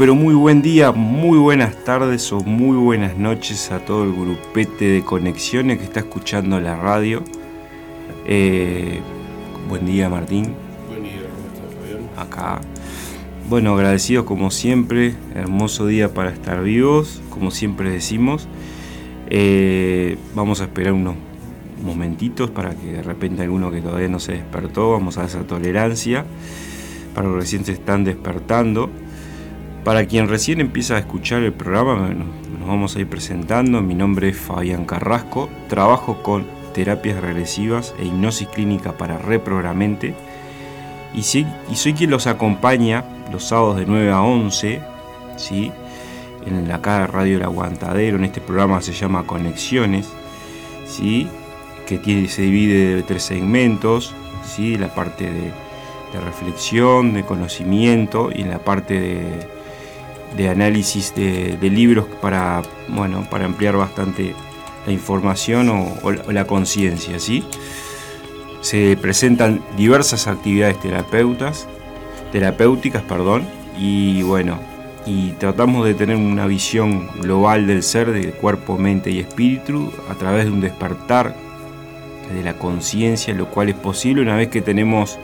Pero 0.00 0.14
muy 0.14 0.32
buen 0.32 0.62
día, 0.62 0.92
muy 0.92 1.36
buenas 1.36 1.84
tardes 1.84 2.32
o 2.32 2.40
muy 2.40 2.78
buenas 2.78 3.18
noches 3.18 3.70
a 3.70 3.84
todo 3.84 4.04
el 4.04 4.14
grupete 4.14 4.86
de 4.86 5.02
conexiones 5.02 5.76
que 5.76 5.84
está 5.84 6.00
escuchando 6.00 6.58
la 6.58 6.74
radio. 6.74 7.22
Eh, 8.24 9.00
buen 9.68 9.84
día 9.84 10.08
Martín. 10.08 10.54
Buen 10.88 11.02
día, 11.02 11.20
¿cómo 11.20 11.48
estás, 11.48 11.74
Fabián? 11.78 12.08
Acá. 12.16 12.62
Bueno, 13.50 13.74
agradecidos 13.74 14.24
como 14.24 14.50
siempre, 14.50 15.16
hermoso 15.34 15.86
día 15.86 16.14
para 16.14 16.30
estar 16.30 16.62
vivos, 16.62 17.20
como 17.28 17.50
siempre 17.50 17.90
decimos. 17.90 18.48
Eh, 19.28 20.16
vamos 20.34 20.62
a 20.62 20.64
esperar 20.64 20.94
unos 20.94 21.16
momentitos 21.84 22.48
para 22.48 22.74
que 22.74 22.86
de 22.86 23.02
repente 23.02 23.42
alguno 23.42 23.70
que 23.70 23.82
todavía 23.82 24.08
no 24.08 24.18
se 24.18 24.32
despertó, 24.32 24.92
vamos 24.92 25.18
a 25.18 25.26
esa 25.26 25.46
tolerancia 25.46 26.24
para 27.14 27.26
los 27.26 27.34
que 27.34 27.40
recién 27.42 27.66
se 27.66 27.72
están 27.72 28.04
despertando. 28.04 28.88
Para 29.84 30.04
quien 30.04 30.28
recién 30.28 30.60
empieza 30.60 30.96
a 30.96 30.98
escuchar 30.98 31.42
el 31.42 31.54
programa, 31.54 32.10
nos 32.10 32.68
vamos 32.68 32.94
a 32.94 33.00
ir 33.00 33.08
presentando. 33.08 33.80
Mi 33.80 33.94
nombre 33.94 34.28
es 34.28 34.36
Fabián 34.36 34.84
Carrasco, 34.84 35.48
trabajo 35.68 36.22
con 36.22 36.46
terapias 36.74 37.18
regresivas 37.18 37.94
e 37.98 38.04
hipnosis 38.04 38.48
clínica 38.48 38.92
para 38.92 39.16
reprogramente. 39.16 40.14
Y, 41.14 41.22
soy 41.22 41.94
quien 41.94 42.10
los 42.10 42.26
acompaña 42.26 43.04
los 43.32 43.44
sábados 43.44 43.78
de 43.78 43.86
9 43.86 44.10
a 44.10 44.20
11, 44.20 44.82
¿sí? 45.36 45.72
en 46.46 46.68
la 46.68 46.82
cada 46.82 47.06
Radio 47.06 47.38
El 47.38 47.42
Aguantadero. 47.42 48.18
En 48.18 48.24
este 48.24 48.42
programa 48.42 48.82
se 48.82 48.92
llama 48.92 49.26
Conexiones, 49.26 50.10
¿sí? 50.86 51.26
que 51.86 52.28
se 52.28 52.42
divide 52.42 52.96
de 52.96 53.02
tres 53.02 53.22
segmentos, 53.22 54.14
¿sí? 54.44 54.76
la 54.76 54.94
parte 54.94 55.24
de, 55.24 55.52
de 56.12 56.20
reflexión, 56.22 57.14
de 57.14 57.24
conocimiento 57.24 58.30
y 58.32 58.42
en 58.42 58.50
la 58.50 58.58
parte 58.58 59.00
de, 59.00 59.59
de 60.36 60.48
análisis 60.48 61.14
de, 61.14 61.56
libros 61.70 62.06
para, 62.20 62.62
bueno, 62.88 63.26
para 63.30 63.44
ampliar 63.44 63.76
bastante 63.76 64.34
la 64.86 64.92
información 64.92 65.68
o, 65.68 66.10
la- 66.30 66.46
conciencia. 66.46 67.18
¿sí? 67.18 67.44
Se 68.60 68.96
presentan 68.96 69.62
diversas 69.76 70.26
actividades 70.26 70.80
terapeutas, 70.80 71.66
terapéuticas, 72.32 73.02
perdón, 73.02 73.44
y 73.78 74.22
bueno, 74.22 74.58
y 75.06 75.30
tratamos 75.32 75.86
de 75.86 75.94
tener 75.94 76.16
una 76.16 76.46
visión 76.46 77.08
global 77.20 77.66
del 77.66 77.82
ser, 77.82 78.12
de 78.12 78.30
cuerpo, 78.32 78.78
mente 78.78 79.10
y 79.10 79.18
espíritu, 79.18 79.92
a 80.10 80.14
través 80.14 80.44
de 80.44 80.50
un 80.50 80.60
despertar 80.60 81.34
de 82.32 82.42
la 82.44 82.54
conciencia, 82.54 83.34
lo 83.34 83.46
cual 83.46 83.70
es 83.70 83.74
posible 83.74 84.22
una 84.22 84.36
vez 84.36 84.48
que 84.48 84.60
tenemos 84.60 85.18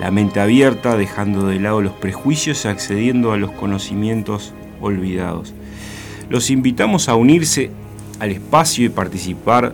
la 0.00 0.10
mente 0.10 0.40
abierta, 0.40 0.96
dejando 0.96 1.46
de 1.46 1.60
lado 1.60 1.80
los 1.80 1.92
prejuicios 1.92 2.64
y 2.64 2.68
accediendo 2.68 3.30
a 3.32 3.36
los 3.36 3.52
conocimientos 3.52 4.52
olvidados. 4.80 5.54
Los 6.28 6.50
invitamos 6.50 7.08
a 7.08 7.14
unirse 7.14 7.70
al 8.18 8.30
espacio 8.30 8.86
y 8.86 8.88
participar 8.88 9.72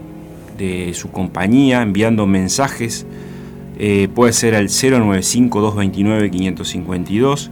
de 0.58 0.92
su 0.94 1.10
compañía 1.10 1.80
enviando 1.82 2.26
mensajes. 2.26 3.06
eh, 3.78 4.08
puede 4.14 4.34
ser 4.34 4.54
al 4.54 4.68
095-229-552 4.68 7.50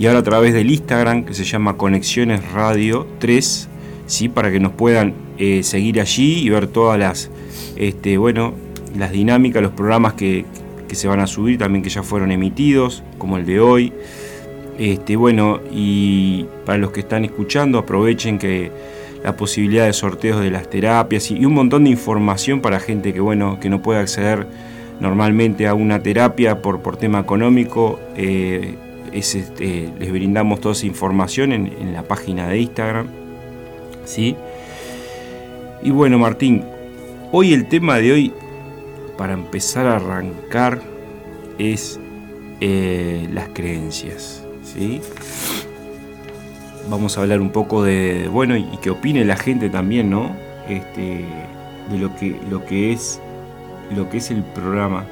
y 0.00 0.06
ahora 0.06 0.20
a 0.20 0.22
través 0.22 0.52
del 0.52 0.70
Instagram 0.70 1.24
que 1.24 1.34
se 1.34 1.44
llama 1.44 1.76
Conexiones 1.76 2.52
Radio 2.52 3.06
3, 3.18 3.68
¿sí? 4.06 4.28
para 4.28 4.50
que 4.50 4.58
nos 4.58 4.72
puedan 4.72 5.14
eh, 5.38 5.62
seguir 5.62 6.00
allí 6.00 6.40
y 6.40 6.48
ver 6.48 6.66
todas 6.66 6.98
las, 6.98 7.30
este, 7.76 8.16
bueno, 8.16 8.54
las 8.98 9.12
dinámicas, 9.12 9.62
los 9.62 9.72
programas 9.72 10.14
que, 10.14 10.46
que 10.90 10.96
se 10.96 11.06
van 11.06 11.20
a 11.20 11.28
subir, 11.28 11.56
también 11.56 11.84
que 11.84 11.88
ya 11.88 12.02
fueron 12.02 12.32
emitidos, 12.32 13.04
como 13.16 13.36
el 13.36 13.46
de 13.46 13.60
hoy. 13.60 13.92
Este, 14.76 15.14
bueno, 15.14 15.60
y 15.70 16.46
para 16.66 16.78
los 16.78 16.90
que 16.90 16.98
están 16.98 17.24
escuchando, 17.24 17.78
aprovechen 17.78 18.40
que 18.40 18.72
la 19.22 19.36
posibilidad 19.36 19.86
de 19.86 19.92
sorteos 19.92 20.40
de 20.40 20.50
las 20.50 20.68
terapias 20.68 21.30
y, 21.30 21.44
un 21.44 21.54
montón 21.54 21.84
de 21.84 21.90
información 21.90 22.60
para 22.60 22.80
gente 22.80 23.12
que, 23.12 23.20
bueno, 23.20 23.60
que 23.60 23.70
no 23.70 23.82
puede 23.82 24.00
acceder 24.00 24.48
normalmente 24.98 25.68
a 25.68 25.74
una 25.74 26.02
terapia 26.02 26.60
por, 26.60 26.80
por 26.80 26.96
tema 26.96 27.20
económico. 27.20 28.00
eh, 28.16 28.74
es, 29.12 29.36
este, 29.36 29.90
les 29.98 30.10
brindamos 30.12 30.60
toda 30.60 30.72
esa 30.72 30.86
información 30.86 31.52
en, 31.52 31.66
en 31.80 31.92
la 31.92 32.02
página 32.02 32.48
de 32.48 32.58
Instagram. 32.58 33.06
¿sí? 34.04 34.34
Y 35.84 35.90
bueno, 35.90 36.18
Martín, 36.18 36.64
hoy 37.30 37.52
el 37.52 37.68
tema 37.68 37.98
de 37.98 38.12
hoy, 38.12 38.32
para 39.20 39.34
empezar 39.34 39.86
a 39.86 39.96
arrancar, 39.96 40.80
es 41.58 42.00
eh, 42.62 43.28
las 43.30 43.50
creencias. 43.50 44.42
¿sí? 44.64 45.02
Vamos 46.88 47.18
a 47.18 47.20
hablar 47.20 47.42
un 47.42 47.50
poco 47.50 47.84
de, 47.84 48.28
bueno, 48.32 48.56
y 48.56 48.78
que 48.80 48.88
opine 48.88 49.26
la 49.26 49.36
gente 49.36 49.68
también, 49.68 50.08
¿no? 50.08 50.34
Este, 50.70 51.26
de 51.90 51.98
lo 51.98 52.16
que, 52.16 52.40
lo 52.48 52.64
que 52.64 52.94
es 52.94 53.20
lo 53.94 54.08
que 54.08 54.16
es 54.16 54.30
el 54.30 54.42
programa 54.42 55.04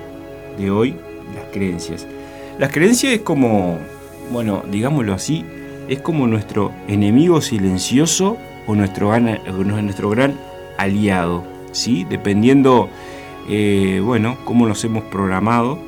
de 0.57 0.71
hoy, 0.71 0.97
las 1.35 1.45
creencias. 1.53 2.07
Las 2.59 2.73
creencias 2.73 3.13
es 3.13 3.21
como, 3.21 3.77
bueno, 4.33 4.63
digámoslo 4.71 5.13
así, 5.13 5.45
es 5.87 6.01
como 6.01 6.27
nuestro 6.27 6.73
enemigo 6.89 7.43
silencioso 7.43 8.39
o 8.67 8.75
nuestro, 8.75 9.21
nuestro 9.21 10.09
gran 10.09 10.35
aliado, 10.79 11.45
¿sí? 11.73 12.07
Dependiendo, 12.09 12.89
eh, 13.49 14.01
bueno, 14.05 14.37
cómo 14.45 14.67
nos 14.67 14.85
hemos 14.85 15.05
programado 15.05 15.79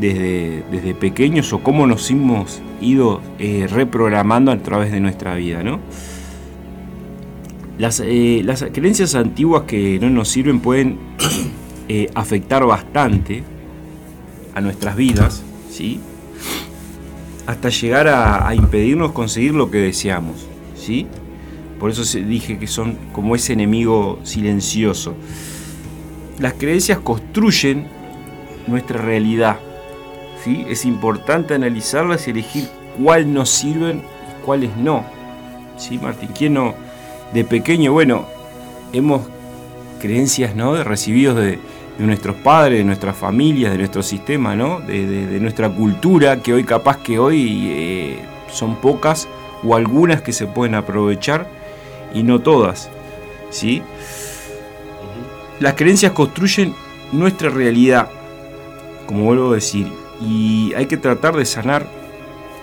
desde, 0.00 0.64
desde 0.70 0.94
pequeños 0.94 1.52
o 1.52 1.60
cómo 1.60 1.86
nos 1.86 2.10
hemos 2.10 2.60
ido 2.80 3.20
eh, 3.38 3.66
reprogramando 3.70 4.50
a 4.50 4.58
través 4.58 4.92
de 4.92 5.00
nuestra 5.00 5.34
vida, 5.34 5.62
¿no? 5.62 5.80
Las, 7.78 8.00
eh, 8.00 8.42
las 8.44 8.64
creencias 8.72 9.14
antiguas 9.14 9.64
que 9.64 9.98
no 10.00 10.10
nos 10.10 10.28
sirven 10.28 10.60
pueden 10.60 10.98
afectar 12.14 12.64
bastante 12.66 13.42
a 14.54 14.60
nuestras 14.60 14.96
vidas, 14.96 15.42
¿sí? 15.70 16.00
Hasta 17.46 17.68
llegar 17.68 18.08
a, 18.08 18.48
a 18.48 18.54
impedirnos 18.54 19.12
conseguir 19.12 19.54
lo 19.54 19.70
que 19.70 19.78
deseamos, 19.78 20.46
¿sí? 20.76 21.06
Por 21.78 21.90
eso 21.90 22.02
dije 22.18 22.58
que 22.58 22.66
son 22.66 22.98
como 23.12 23.36
ese 23.36 23.52
enemigo 23.52 24.18
silencioso. 24.24 25.14
Las 26.38 26.54
creencias 26.54 26.98
construyen 26.98 27.86
nuestra 28.68 29.00
realidad, 29.00 29.56
¿sí? 30.44 30.64
Es 30.68 30.84
importante 30.84 31.54
analizarlas 31.54 32.28
y 32.28 32.30
elegir 32.30 32.68
cuál 33.02 33.32
nos 33.32 33.50
sirven 33.50 33.98
y 33.98 34.44
cuáles 34.44 34.76
no, 34.76 35.04
¿sí, 35.76 35.98
Martín? 35.98 36.30
¿Quién 36.36 36.54
no? 36.54 36.74
De 37.32 37.44
pequeño, 37.44 37.92
bueno, 37.92 38.26
hemos 38.92 39.22
creencias, 40.00 40.54
¿no? 40.54 40.74
De 40.74 40.84
recibidos 40.84 41.36
de, 41.36 41.58
nuestros 41.98 42.36
padres, 42.36 42.78
de 42.78 42.84
nuestras 42.84 43.16
familias, 43.16 43.72
de 43.72 43.78
nuestro 43.78 44.04
sistema, 44.04 44.54
¿no? 44.54 44.78
De 44.78 45.38
nuestra 45.40 45.68
cultura, 45.68 46.40
que 46.40 46.52
hoy 46.52 46.62
capaz 46.62 46.98
que 46.98 47.18
hoy 47.18 47.66
eh, 47.70 48.18
son 48.52 48.76
pocas 48.76 49.26
o 49.64 49.74
algunas 49.74 50.22
que 50.22 50.32
se 50.32 50.46
pueden 50.46 50.76
aprovechar 50.76 51.48
y 52.14 52.22
no 52.22 52.38
todas, 52.38 52.88
¿sí? 53.50 53.82
Las 55.60 55.74
creencias 55.74 56.12
construyen 56.12 56.72
nuestra 57.10 57.50
realidad, 57.50 58.08
como 59.06 59.24
vuelvo 59.24 59.50
a 59.50 59.56
decir, 59.56 59.90
y 60.20 60.72
hay 60.74 60.86
que 60.86 60.96
tratar 60.96 61.36
de 61.36 61.44
sanar 61.44 61.86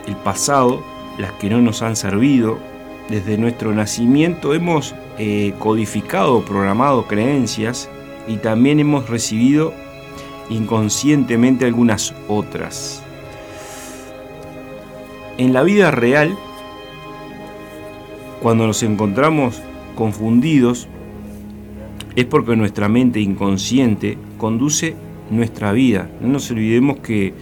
el 0.07 0.15
pasado, 0.15 0.81
las 1.18 1.33
que 1.33 1.50
no 1.50 1.62
nos 1.62 1.81
han 1.81 1.97
servido. 1.97 2.57
Desde 3.09 3.38
nuestro 3.38 3.74
nacimiento 3.74 4.53
hemos 4.53 4.95
eh, 5.18 5.53
codificado, 5.59 6.44
programado 6.44 7.06
creencias 7.06 7.89
y 8.27 8.38
también 8.38 8.80
hemos 8.80 9.09
recibido 9.09 9.74
inconscientemente 10.50 11.65
algunas 11.65 12.13
otras. 12.30 13.01
En 15.38 15.51
la 15.51 15.63
vida 15.63 15.91
real, 15.91 16.38
cuando 18.41 18.65
nos 18.68 18.83
encontramos 18.83 19.62
confundidos, 19.95 20.88
es 22.15 22.25
porque 22.25 22.56
nuestra 22.56 22.89
mente 22.89 23.19
inconsciente 23.19 24.17
conduce 24.38 24.95
nuestra 25.29 25.71
vida. 25.71 26.09
No 26.21 26.29
nos 26.29 26.50
olvidemos 26.51 26.97
que, 26.97 27.33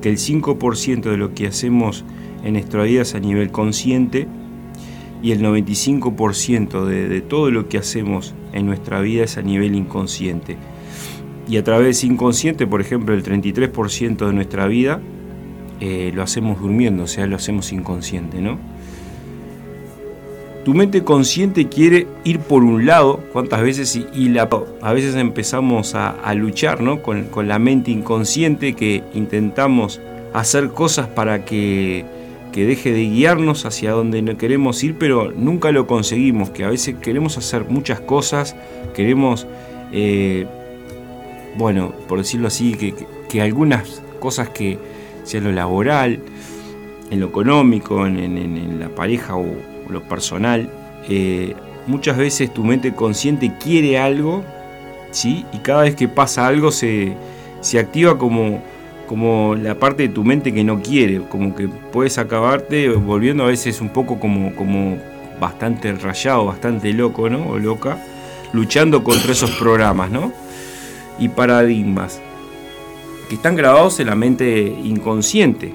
que 0.00 0.10
el 0.10 0.16
5% 0.16 1.02
de 1.02 1.16
lo 1.16 1.34
que 1.34 1.46
hacemos 1.46 2.04
en 2.44 2.54
nuestra 2.54 2.84
vida 2.84 3.02
es 3.02 3.14
a 3.14 3.20
nivel 3.20 3.50
consciente 3.50 4.28
y 5.22 5.32
el 5.32 5.42
95% 5.42 6.84
de, 6.84 7.08
de 7.08 7.20
todo 7.20 7.50
lo 7.50 7.68
que 7.68 7.78
hacemos 7.78 8.34
en 8.52 8.66
nuestra 8.66 9.00
vida 9.00 9.24
es 9.24 9.36
a 9.36 9.42
nivel 9.42 9.74
inconsciente. 9.74 10.56
Y 11.48 11.56
a 11.56 11.64
través 11.64 12.04
inconsciente, 12.04 12.66
por 12.66 12.80
ejemplo, 12.80 13.14
el 13.14 13.22
33% 13.22 14.26
de 14.26 14.32
nuestra 14.32 14.66
vida 14.66 15.00
eh, 15.80 16.12
lo 16.14 16.22
hacemos 16.22 16.60
durmiendo, 16.60 17.04
o 17.04 17.06
sea, 17.06 17.26
lo 17.26 17.36
hacemos 17.36 17.72
inconsciente, 17.72 18.40
¿no? 18.40 18.58
Tu 20.64 20.74
mente 20.74 21.04
consciente 21.04 21.68
quiere 21.68 22.06
ir 22.24 22.38
por 22.38 22.62
un 22.62 22.84
lado, 22.86 23.20
cuántas 23.32 23.62
veces, 23.62 23.96
y, 23.96 24.38
a 24.38 24.92
veces 24.92 25.14
empezamos 25.16 25.94
a, 25.94 26.34
luchar 26.34 26.82
¿no? 26.82 27.02
con, 27.02 27.48
la 27.48 27.58
mente 27.58 27.90
inconsciente 27.90 28.74
que 28.74 29.02
intentamos 29.14 30.00
hacer 30.32 30.70
cosas 30.70 31.08
para 31.08 31.44
que 31.44 32.04
que 32.50 32.66
deje 32.66 32.92
de 32.92 33.04
guiarnos 33.04 33.64
hacia 33.64 33.92
donde 33.92 34.22
no 34.22 34.36
queremos 34.36 34.82
ir, 34.82 34.96
pero 34.98 35.32
nunca 35.32 35.70
lo 35.72 35.86
conseguimos, 35.86 36.50
que 36.50 36.64
a 36.64 36.70
veces 36.70 36.96
queremos 37.00 37.38
hacer 37.38 37.64
muchas 37.68 38.00
cosas, 38.00 38.56
queremos, 38.94 39.46
eh, 39.92 40.46
bueno, 41.56 41.92
por 42.08 42.18
decirlo 42.18 42.48
así, 42.48 42.74
que, 43.28 43.40
algunas 43.40 44.02
cosas 44.18 44.48
que 44.48 44.78
sea 45.24 45.40
lo 45.40 45.52
laboral, 45.52 46.20
en 47.10 47.20
lo 47.20 47.26
económico, 47.26 48.06
en, 48.06 48.80
la 48.80 48.88
pareja 48.88 49.36
o, 49.36 49.46
lo 49.90 50.02
personal, 50.02 50.70
eh, 51.08 51.54
muchas 51.86 52.16
veces 52.16 52.52
tu 52.52 52.64
mente 52.64 52.94
consciente 52.94 53.52
quiere 53.62 53.98
algo, 53.98 54.44
¿sí? 55.10 55.44
Y 55.52 55.58
cada 55.58 55.82
vez 55.82 55.96
que 55.96 56.08
pasa 56.08 56.46
algo 56.46 56.70
se, 56.70 57.14
se 57.60 57.78
activa 57.78 58.18
como 58.18 58.62
como 59.10 59.56
la 59.56 59.74
parte 59.74 60.04
de 60.04 60.14
tu 60.14 60.22
mente 60.22 60.54
que 60.54 60.62
no 60.62 60.80
quiere, 60.80 61.20
como 61.22 61.52
que 61.56 61.66
puedes 61.66 62.16
acabarte 62.16 62.90
volviendo 62.90 63.42
a 63.42 63.48
veces 63.48 63.80
un 63.80 63.88
poco 63.88 64.20
como, 64.20 64.54
como 64.54 64.98
bastante 65.40 65.92
rayado, 65.94 66.44
bastante 66.44 66.92
loco, 66.92 67.28
¿no? 67.28 67.48
O 67.48 67.58
loca, 67.58 67.98
luchando 68.52 69.02
contra 69.02 69.32
esos 69.32 69.50
programas, 69.56 70.12
¿no? 70.12 70.32
Y 71.18 71.28
paradigmas 71.28 72.20
que 73.28 73.34
están 73.34 73.56
grabados 73.56 73.98
en 73.98 74.06
la 74.06 74.14
mente 74.14 74.60
inconsciente. 74.84 75.74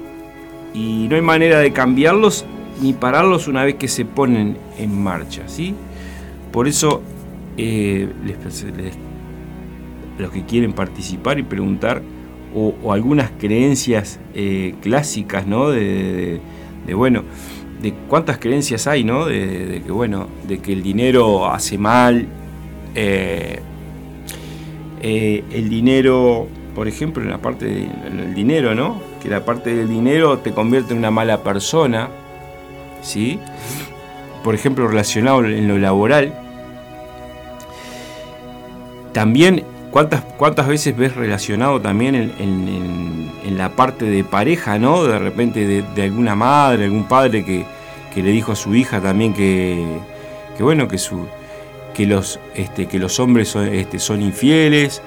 Y 0.74 1.08
no 1.10 1.18
hay 1.18 1.22
manera 1.22 1.60
de 1.60 1.74
cambiarlos 1.74 2.46
ni 2.82 2.94
pararlos 2.94 3.48
una 3.48 3.64
vez 3.64 3.76
que 3.76 3.88
se 3.88 4.06
ponen 4.06 4.58
en 4.78 5.02
marcha, 5.02 5.44
¿sí? 5.48 5.76
Por 6.52 6.68
eso, 6.68 7.02
eh, 7.58 8.10
los 10.18 10.32
que 10.32 10.46
quieren 10.46 10.74
participar 10.74 11.40
y 11.40 11.44
preguntar, 11.44 12.02
o, 12.54 12.94
algunas 12.94 13.32
creencias 13.38 14.20
eh, 14.34 14.76
clásicas, 14.82 15.46
¿no? 15.46 15.70
De, 15.70 16.40
bueno, 16.94 17.24
de 17.82 17.94
cuántas 18.08 18.38
creencias 18.38 18.88
hay, 18.88 19.04
¿no? 19.04 19.26
De, 19.26 19.82
que 19.86 19.92
bueno, 19.92 20.28
de 20.48 20.60
que 20.60 20.72
el 20.72 20.82
dinero 20.82 21.48
hace 21.52 21.78
mal, 21.78 22.28
eh, 22.96 23.60
el 25.02 25.70
dinero, 25.70 26.48
por 26.74 26.88
ejemplo, 26.88 27.22
en 27.22 27.30
la 27.30 27.40
parte 27.40 27.66
del 27.66 28.34
dinero, 28.34 28.74
¿no? 28.74 29.02
Que 29.22 29.30
la 29.30 29.44
parte 29.44 29.76
del 29.76 29.90
dinero 29.90 30.40
te 30.40 30.52
convierte 30.52 30.94
en 30.94 31.00
una 31.00 31.12
mala 31.12 31.44
persona, 31.44 32.10
¿sí? 33.06 33.40
Por 34.44 34.56
ejemplo, 34.56 34.88
relacionado 34.88 35.46
en 35.46 35.68
lo 35.68 35.78
laboral. 35.78 36.34
También 39.14 39.64
¿Cuántas, 40.38 40.68
veces 40.68 40.98
ves 40.98 41.16
relacionado 41.16 41.80
también 41.80 42.16
en, 42.16 43.58
la 43.58 43.70
parte 43.70 44.04
de 44.04 44.26
pareja, 44.26 44.78
¿no? 44.78 45.06
De 45.06 45.18
repente 45.18 45.66
de, 45.66 46.04
alguna 46.04 46.36
madre, 46.36 46.84
algún 46.84 47.06
padre 47.06 47.46
que, 47.46 47.66
le 48.22 48.32
dijo 48.32 48.52
a 48.52 48.58
su 48.58 48.76
hija 48.76 49.00
también 49.00 49.34
que, 49.34 49.86
bueno, 50.60 50.90
que, 50.90 50.98
su, 50.98 51.28
que, 51.94 52.06
los, 52.06 52.42
este, 52.56 52.88
que 52.88 53.00
los 53.00 53.22
hombres 53.22 53.48
son, 53.48 53.74
este, 53.74 53.98
son 54.00 54.22
infieles, 54.22 55.02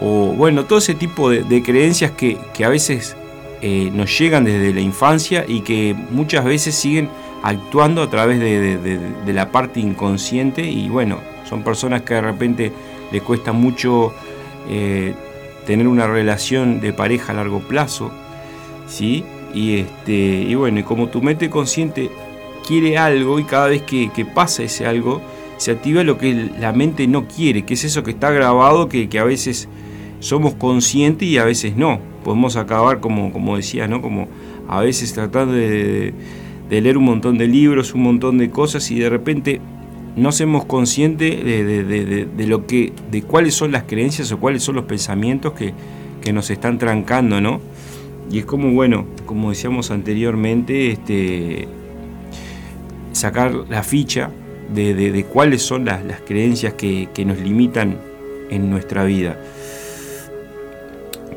o 0.00 0.32
bueno, 0.32 0.64
todo 0.64 0.78
ese 0.78 0.94
tipo 0.94 1.28
de, 1.28 1.62
creencias 1.62 2.12
que, 2.12 2.38
a 2.64 2.68
veces 2.70 3.18
eh, 3.62 3.90
nos 3.92 4.18
llegan 4.18 4.44
desde 4.44 4.72
la 4.72 4.80
infancia 4.80 5.44
y 5.46 5.60
que 5.60 5.94
muchas 6.10 6.44
veces 6.44 6.74
siguen 6.74 7.08
actuando 7.42 8.02
a 8.02 8.10
través 8.10 8.38
de, 8.38 9.32
la 9.32 9.50
parte 9.50 9.80
inconsciente 9.80 10.62
y 10.62 10.88
bueno, 10.88 11.18
son 11.48 11.62
personas 11.62 12.02
que 12.02 12.14
de 12.14 12.20
repente 12.20 12.72
le 13.12 13.20
cuesta 13.20 13.52
mucho 13.52 14.12
eh, 14.68 15.14
tener 15.66 15.88
una 15.88 16.06
relación 16.06 16.80
de 16.80 16.92
pareja 16.92 17.32
a 17.32 17.36
largo 17.36 17.60
plazo, 17.60 18.10
¿sí? 18.86 19.24
Y, 19.54 19.78
este, 19.78 20.12
y 20.12 20.54
bueno, 20.54 20.84
como 20.84 21.08
tu 21.08 21.22
mente 21.22 21.50
consciente 21.50 22.10
quiere 22.66 22.98
algo 22.98 23.38
y 23.38 23.44
cada 23.44 23.66
vez 23.68 23.82
que, 23.82 24.10
pasa 24.34 24.62
ese 24.62 24.86
algo, 24.86 25.20
se 25.56 25.72
activa 25.72 26.04
lo 26.04 26.18
que 26.18 26.50
la 26.58 26.72
mente 26.72 27.06
no 27.06 27.26
quiere, 27.26 27.64
que 27.64 27.74
es 27.74 27.84
eso 27.84 28.02
que 28.02 28.12
está 28.12 28.30
grabado, 28.30 28.88
que, 28.88 29.08
a 29.18 29.24
veces 29.24 29.68
somos 30.20 30.54
conscientes 30.54 31.26
y 31.28 31.38
a 31.38 31.44
veces 31.44 31.76
no. 31.76 32.00
Podemos 32.24 32.56
acabar, 32.56 33.00
como, 33.00 33.32
como 33.32 33.56
decía, 33.56 33.88
¿no? 33.88 34.02
Como 34.02 34.28
a 34.68 34.80
veces 34.80 35.12
tratando 35.12 35.54
de 35.54 36.12
leer 36.68 36.96
un 36.96 37.04
montón 37.04 37.38
de 37.38 37.46
libros, 37.46 37.94
un 37.94 38.02
montón 38.02 38.38
de 38.38 38.50
cosas 38.50 38.90
y 38.90 38.98
de 38.98 39.08
repente 39.08 39.60
no 40.16 40.32
somos 40.32 40.64
conscientes 40.64 41.44
de, 41.44 42.46
lo 42.46 42.66
que, 42.66 42.92
de 43.10 43.22
cuáles 43.22 43.54
son 43.54 43.72
las 43.72 43.84
creencias 43.84 44.30
o 44.32 44.38
cuáles 44.38 44.62
son 44.62 44.76
los 44.76 44.84
pensamientos 44.84 45.52
que, 45.52 45.72
nos 46.32 46.50
están 46.50 46.78
trancando, 46.78 47.40
¿no? 47.40 47.60
Y 48.30 48.40
es 48.40 48.44
como, 48.44 48.70
bueno, 48.72 49.06
como 49.26 49.50
decíamos 49.50 49.90
anteriormente, 49.90 50.92
este, 50.92 51.66
sacar 53.12 53.52
la 53.68 53.82
ficha 53.82 54.30
de, 54.72 55.24
cuáles 55.32 55.62
son 55.62 55.86
las, 55.86 56.02
creencias 56.26 56.74
que, 56.74 57.08
nos 57.24 57.38
limitan 57.38 57.96
en 58.50 58.70
nuestra 58.70 59.04
vida. 59.04 59.40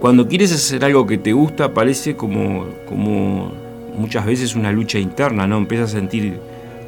Cuando 0.04 0.28
quieres 0.28 0.52
hacer 0.52 0.84
algo 0.84 1.08
que 1.08 1.18
te 1.18 1.32
gusta, 1.32 1.74
parece 1.74 2.18
como, 2.18 2.66
como 2.90 3.54
muchas 3.98 4.26
veces 4.26 4.54
una 4.54 4.70
lucha 4.70 5.00
interna, 5.00 5.48
¿no? 5.48 5.58
Empiezas 5.58 5.92
a 5.92 6.00
sentir 6.00 6.42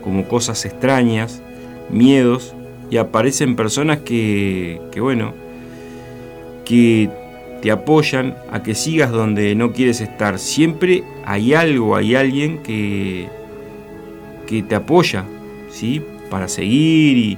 como 0.03 0.27
cosas 0.27 0.65
extrañas, 0.65 1.41
miedos 1.89 2.53
y 2.89 2.97
aparecen 2.97 3.55
personas 3.55 3.99
que, 3.99 4.81
bueno, 4.99 5.33
que 6.65 7.09
te 7.61 7.71
apoyan 7.71 8.35
a 8.51 8.61
que 8.63 8.75
sigas 8.75 9.11
donde 9.11 9.55
no 9.55 9.71
quieres 9.71 10.01
estar. 10.01 10.37
Siempre 10.37 11.05
hay 11.23 11.53
algo, 11.53 11.95
hay 11.95 12.15
alguien 12.15 12.63
que, 12.63 13.29
que 14.45 14.61
te 14.61 14.75
apoya, 14.75 15.23
¿sí? 15.71 16.01
Para 16.29 16.49
seguir 16.49 17.17
y, 17.17 17.37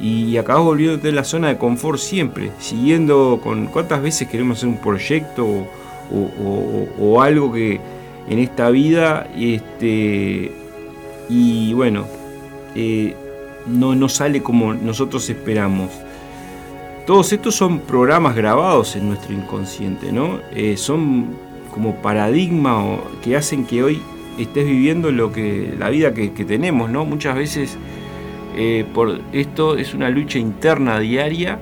y 0.00 0.36
acabas 0.36 0.64
volviéndote 0.64 1.08
en 1.08 1.16
la 1.16 1.24
zona 1.24 1.48
de 1.48 1.58
confort 1.58 1.98
siempre, 1.98 2.50
siguiendo 2.58 3.40
con 3.42 3.66
cuántas 3.66 4.02
veces 4.02 4.28
queremos 4.28 4.58
hacer 4.58 4.68
un 4.68 4.78
proyecto 4.78 5.66
o, 6.10 7.20
algo 7.20 7.52
que 7.52 7.80
en 8.28 8.38
esta 8.38 8.70
vida, 8.70 9.28
este, 9.36 10.52
y 11.28 11.72
bueno, 11.74 12.04
eh, 12.74 13.14
no, 13.66 13.94
no 13.94 14.08
sale 14.08 14.42
como 14.42 14.74
nosotros 14.74 15.28
esperamos. 15.28 15.90
Todos 17.06 17.32
estos 17.32 17.54
son 17.54 17.80
programas 17.80 18.36
grabados 18.36 18.94
en 18.94 19.08
nuestro 19.08 19.32
inconsciente, 19.32 20.12
¿no? 20.12 20.40
Eh, 20.54 20.76
son 20.76 21.26
como 21.72 21.96
paradigmas 21.96 22.98
que 23.22 23.36
hacen 23.36 23.64
que 23.64 23.82
hoy 23.82 24.02
estés 24.38 24.66
viviendo 24.66 25.10
lo 25.10 25.32
que, 25.32 25.74
la 25.78 25.90
vida 25.90 26.12
que, 26.12 26.28
tenemos, 26.28 26.90
¿no? 26.90 27.04
Muchas 27.04 27.34
veces 27.34 27.78
eh, 28.60 28.84
por 28.92 29.20
esto 29.32 29.76
es 29.76 29.94
una 29.94 30.10
lucha 30.10 30.36
interna 30.40 30.98
diaria 30.98 31.60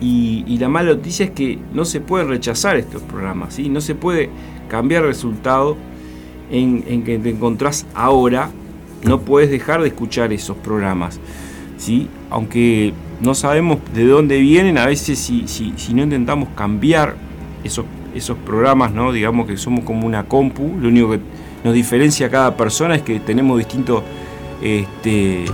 y, 0.00 0.56
la 0.58 0.68
mala 0.68 0.94
noticia 0.94 1.24
es 1.24 1.32
que 1.32 1.58
no 1.72 1.84
se 1.84 2.00
puede 2.00 2.22
rechazar 2.22 2.76
estos 2.76 3.02
programas, 3.02 3.54
¿sí? 3.54 3.68
No 3.68 3.80
se 3.80 3.96
puede 3.96 4.30
cambiar 4.68 5.02
el 5.02 5.08
resultado 5.08 5.76
en, 6.52 7.02
que 7.02 7.18
te 7.18 7.30
encontrás 7.30 7.84
ahora 7.94 8.50
no 9.02 9.22
puedes 9.22 9.50
dejar 9.50 9.82
de 9.82 9.88
escuchar 9.88 10.32
esos 10.32 10.56
programas. 10.56 11.18
¿sí? 11.78 12.08
Aunque 12.30 12.92
no 13.20 13.34
sabemos 13.34 13.78
de 13.92 14.06
dónde 14.06 14.38
vienen, 14.38 14.78
a 14.78 14.86
veces 14.86 15.18
si, 15.18 15.74
no 15.94 16.04
intentamos 16.04 16.50
cambiar 16.54 17.16
esos, 17.64 17.86
esos 18.14 18.38
programas, 18.38 18.92
¿no? 18.92 19.12
digamos 19.12 19.48
que 19.48 19.56
somos 19.56 19.84
como 19.84 20.06
una 20.06 20.24
compu, 20.24 20.76
lo 20.80 20.88
único 20.88 21.10
que 21.10 21.20
nos 21.64 21.74
diferencia 21.74 22.28
a 22.28 22.30
cada 22.30 22.56
persona 22.56 22.94
es 22.94 23.02
que 23.02 23.18
tenemos 23.18 23.58
distinto 23.58 24.04
este, 24.62 25.44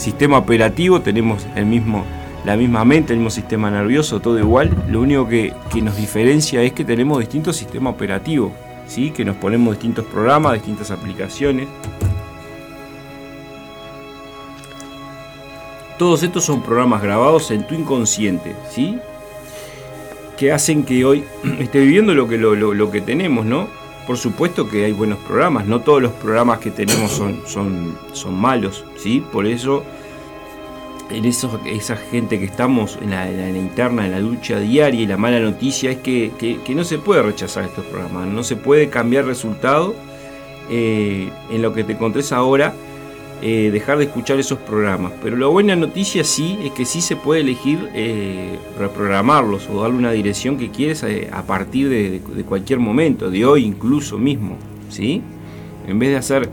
sistema 0.00 0.38
operativo, 0.38 1.00
tenemos 1.00 1.46
el 1.54 1.66
mismo, 1.66 2.04
la 2.44 2.56
misma 2.56 2.84
mente, 2.84 3.12
el 3.12 3.18
mismo 3.18 3.30
sistema 3.30 3.70
nervioso, 3.70 4.20
todo 4.20 4.38
igual. 4.38 4.70
Lo 4.88 5.00
único 5.00 5.28
que, 5.28 5.52
que 5.72 5.82
nos 5.82 5.96
diferencia 5.96 6.62
es 6.62 6.72
que 6.72 6.84
tenemos 6.84 7.20
distintos 7.20 7.56
sistemas 7.56 7.94
operativos, 7.94 8.52
¿sí? 8.86 9.10
que 9.10 9.24
nos 9.24 9.36
ponemos 9.36 9.74
distintos 9.74 10.06
programas, 10.06 10.54
distintas 10.54 10.90
aplicaciones. 10.90 11.68
Todos 16.00 16.22
estos 16.22 16.44
son 16.44 16.62
programas 16.62 17.02
grabados 17.02 17.50
en 17.50 17.66
tu 17.66 17.74
inconsciente, 17.74 18.56
¿sí? 18.70 18.98
Que 20.38 20.50
hacen 20.50 20.84
que 20.84 21.04
hoy 21.04 21.24
esté 21.58 21.80
viviendo 21.80 22.14
lo 22.14 22.26
que, 22.26 22.38
lo, 22.38 22.90
que 22.90 23.02
tenemos, 23.02 23.44
¿no? 23.44 23.68
Por 24.06 24.16
supuesto 24.16 24.68
que 24.68 24.84
hay 24.84 24.92
buenos 24.92 25.18
programas, 25.18 25.66
no 25.66 25.80
todos 25.80 26.02
los 26.02 26.12
programas 26.12 26.58
que 26.58 26.70
tenemos 26.70 27.12
son, 27.12 27.42
son, 27.46 27.96
son 28.12 28.34
malos, 28.34 28.84
¿sí? 28.96 29.22
Por 29.32 29.46
eso, 29.46 29.84
en 31.10 31.24
eso, 31.24 31.60
esa 31.66 31.96
gente 31.96 32.38
que 32.38 32.44
estamos 32.44 32.98
en 33.00 33.10
la, 33.10 33.28
interna, 33.50 34.06
en 34.06 34.12
la 34.12 34.20
lucha 34.20 34.58
diaria 34.58 35.00
y 35.00 35.06
la 35.06 35.16
mala 35.16 35.38
noticia 35.38 35.92
es 35.92 35.98
que, 35.98 36.60
no 36.74 36.84
se 36.84 36.98
puede 36.98 37.22
rechazar 37.22 37.64
estos 37.64 37.84
programas, 37.84 38.26
no 38.26 38.42
se 38.42 38.56
puede 38.56 38.88
cambiar 38.88 39.26
resultado 39.26 39.94
eh, 40.70 41.30
en 41.50 41.62
lo 41.62 41.72
que 41.72 41.84
te 41.84 41.92
encontrés 41.92 42.32
ahora 42.32 42.74
eh, 43.42 43.70
dejar 43.72 43.96
de 43.96 44.04
escuchar 44.04 44.38
esos 44.38 44.58
programas. 44.58 45.12
Pero 45.22 45.36
la 45.36 45.46
buena 45.46 45.74
noticia 45.74 46.24
sí 46.24 46.58
es 46.62 46.72
que 46.72 46.84
sí 46.84 47.00
se 47.00 47.16
puede 47.16 47.40
elegir 47.40 47.88
eh, 47.94 48.58
reprogramarlos 48.78 49.66
o 49.70 49.80
darle 49.80 49.96
una 49.96 50.12
dirección 50.12 50.58
que 50.58 50.70
quieres 50.70 51.02
eh, 51.04 51.30
a 51.32 51.42
partir 51.42 51.88
de, 51.88 52.20
cualquier 52.46 52.80
momento, 52.80 53.30
de 53.30 53.46
hoy 53.46 53.64
incluso 53.64 54.18
mismo. 54.18 54.56
¿sí? 54.90 55.22
En 55.88 55.98
vez 55.98 56.10
de 56.10 56.16
hacer 56.16 56.50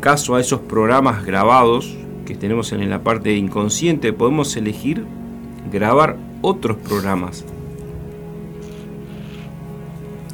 caso 0.00 0.34
a 0.34 0.40
esos 0.40 0.58
programas 0.62 1.24
grabados 1.24 1.96
que 2.26 2.34
tenemos 2.34 2.72
en 2.72 2.90
la 2.90 3.04
parte 3.04 3.36
inconsciente, 3.36 4.12
podemos 4.12 4.56
elegir 4.56 5.04
grabar 5.70 6.16
otros 6.42 6.76
programas 6.78 7.44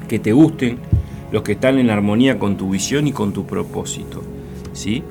que 0.09 0.19
te 0.19 0.33
gusten, 0.33 0.79
los 1.31 1.43
que 1.43 1.53
están 1.53 1.79
en 1.79 1.91
armonía 1.91 2.39
con 2.39 2.57
tu 2.57 2.71
visión 2.71 3.07
y 3.07 3.13
con 3.13 3.35
tu 3.35 3.45
propósito. 3.45 4.23
¿sí? 4.73 5.03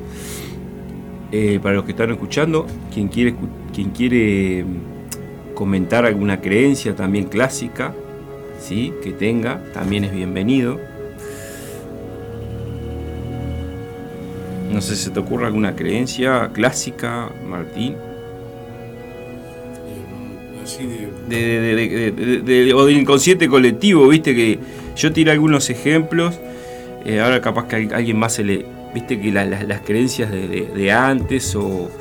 Eh, 1.31 1.59
para 1.61 1.75
los 1.75 1.85
que 1.85 1.91
están 1.91 2.09
escuchando, 2.11 2.65
quien 2.91 3.07
quiere, 3.07 3.35
quien 3.73 3.91
quiere 3.91 4.63
mm, 4.63 5.53
comentar 5.53 6.05
alguna 6.05 6.41
creencia 6.41 6.95
también 6.95 7.25
clásica, 7.25 7.93
¿sí? 8.59 8.93
que 9.03 9.11
tenga, 9.11 9.61
también 9.73 10.05
es 10.05 10.11
bienvenido. 10.11 10.79
No 14.71 14.81
sé 14.81 14.95
si 14.95 15.03
se 15.03 15.09
te 15.11 15.19
ocurre 15.19 15.45
alguna 15.45 15.75
creencia 15.75 16.49
clásica, 16.53 17.29
Martín. 17.47 17.95
De, 21.27 22.71
o 22.75 22.85
del 22.85 22.97
inconsciente 22.97 23.47
colectivo, 23.47 24.07
viste 24.07 24.35
que 24.35 24.59
yo 24.95 25.11
tiré 25.11 25.31
algunos 25.31 25.69
ejemplos. 25.69 26.39
Eh, 27.05 27.19
ahora 27.19 27.41
capaz 27.41 27.67
que 27.67 27.75
a 27.75 27.97
alguien 27.97 28.17
más 28.17 28.33
se 28.33 28.43
le. 28.43 28.78
Viste 28.93 29.19
que 29.19 29.31
las 29.31 29.81
creencias 29.81 30.31
de, 30.31 30.91
antes 30.91 31.55
o, 31.55 31.91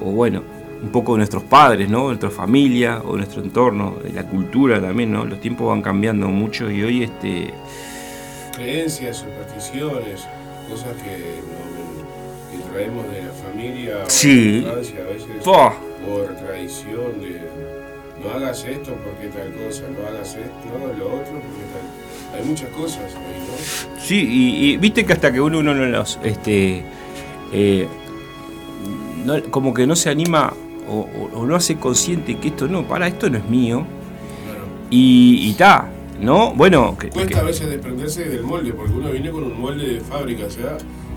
o, 0.00 0.04
bueno, 0.04 0.42
un 0.82 0.88
poco 0.90 1.12
de 1.12 1.18
nuestros 1.18 1.42
padres, 1.42 1.88
¿no? 1.88 2.08
Nuestra 2.08 2.30
familia 2.30 3.02
o 3.04 3.16
nuestro 3.16 3.42
entorno, 3.42 3.96
de 4.02 4.12
la 4.12 4.24
cultura 4.24 4.80
también, 4.80 5.12
¿no? 5.12 5.24
Los 5.24 5.40
tiempos 5.40 5.68
van 5.68 5.82
cambiando 5.82 6.28
mucho 6.28 6.70
y 6.70 6.82
hoy 6.82 7.04
este. 7.04 7.52
Creencias, 8.54 9.18
supersticiones, 9.18 10.26
cosas 10.68 10.94
que 11.02 11.42
traemos 12.74 13.04
de 13.10 13.22
la 13.22 13.32
familia 13.32 14.04
sí. 14.08 14.66
a 14.68 14.74
veces 14.74 14.92
por 15.44 16.34
tradición 16.36 17.20
de 17.20 17.40
no 18.22 18.30
hagas 18.30 18.64
esto 18.64 18.96
porque 19.04 19.28
tal 19.28 19.52
cosa, 19.52 19.82
no 19.88 20.06
hagas 20.08 20.34
esto, 20.34 20.78
no 20.78 20.86
lo 20.98 21.06
otro 21.06 21.32
porque 21.32 21.64
tal. 21.72 22.03
Hay 22.34 22.44
muchas 22.44 22.68
cosas 22.70 23.14
ahí, 23.14 23.94
¿no? 23.94 24.00
Sí, 24.00 24.26
y, 24.28 24.76
viste 24.76 25.06
que 25.06 25.12
hasta 25.12 25.32
que 25.32 25.40
uno, 25.40 25.58
uno 25.58 25.74
no 25.74 25.86
los. 25.86 26.18
Este, 26.22 26.84
eh, 27.52 27.88
como 29.50 29.72
que 29.72 29.86
no 29.86 29.96
se 29.96 30.10
anima 30.10 30.52
o, 30.88 31.44
no 31.46 31.54
hace 31.54 31.76
consciente 31.76 32.36
que 32.36 32.48
esto 32.48 32.68
no, 32.68 32.86
para, 32.86 33.06
esto 33.06 33.30
no 33.30 33.38
es 33.38 33.48
mío. 33.48 33.86
Y 34.90 35.50
está, 35.50 35.88
¿no? 36.20 36.52
Bueno. 36.54 36.96
Que, 36.98 37.08
Cuesta 37.08 37.40
a 37.40 37.44
veces 37.44 37.68
desprenderse 37.68 38.24
del 38.24 38.42
molde, 38.42 38.72
porque 38.72 38.92
uno 38.92 39.10
viene 39.10 39.30
con 39.30 39.44
un 39.44 39.58
molde 39.58 39.94
de 39.94 40.00
fábrica, 40.00 40.46
o 40.46 40.50
sea 40.50 40.76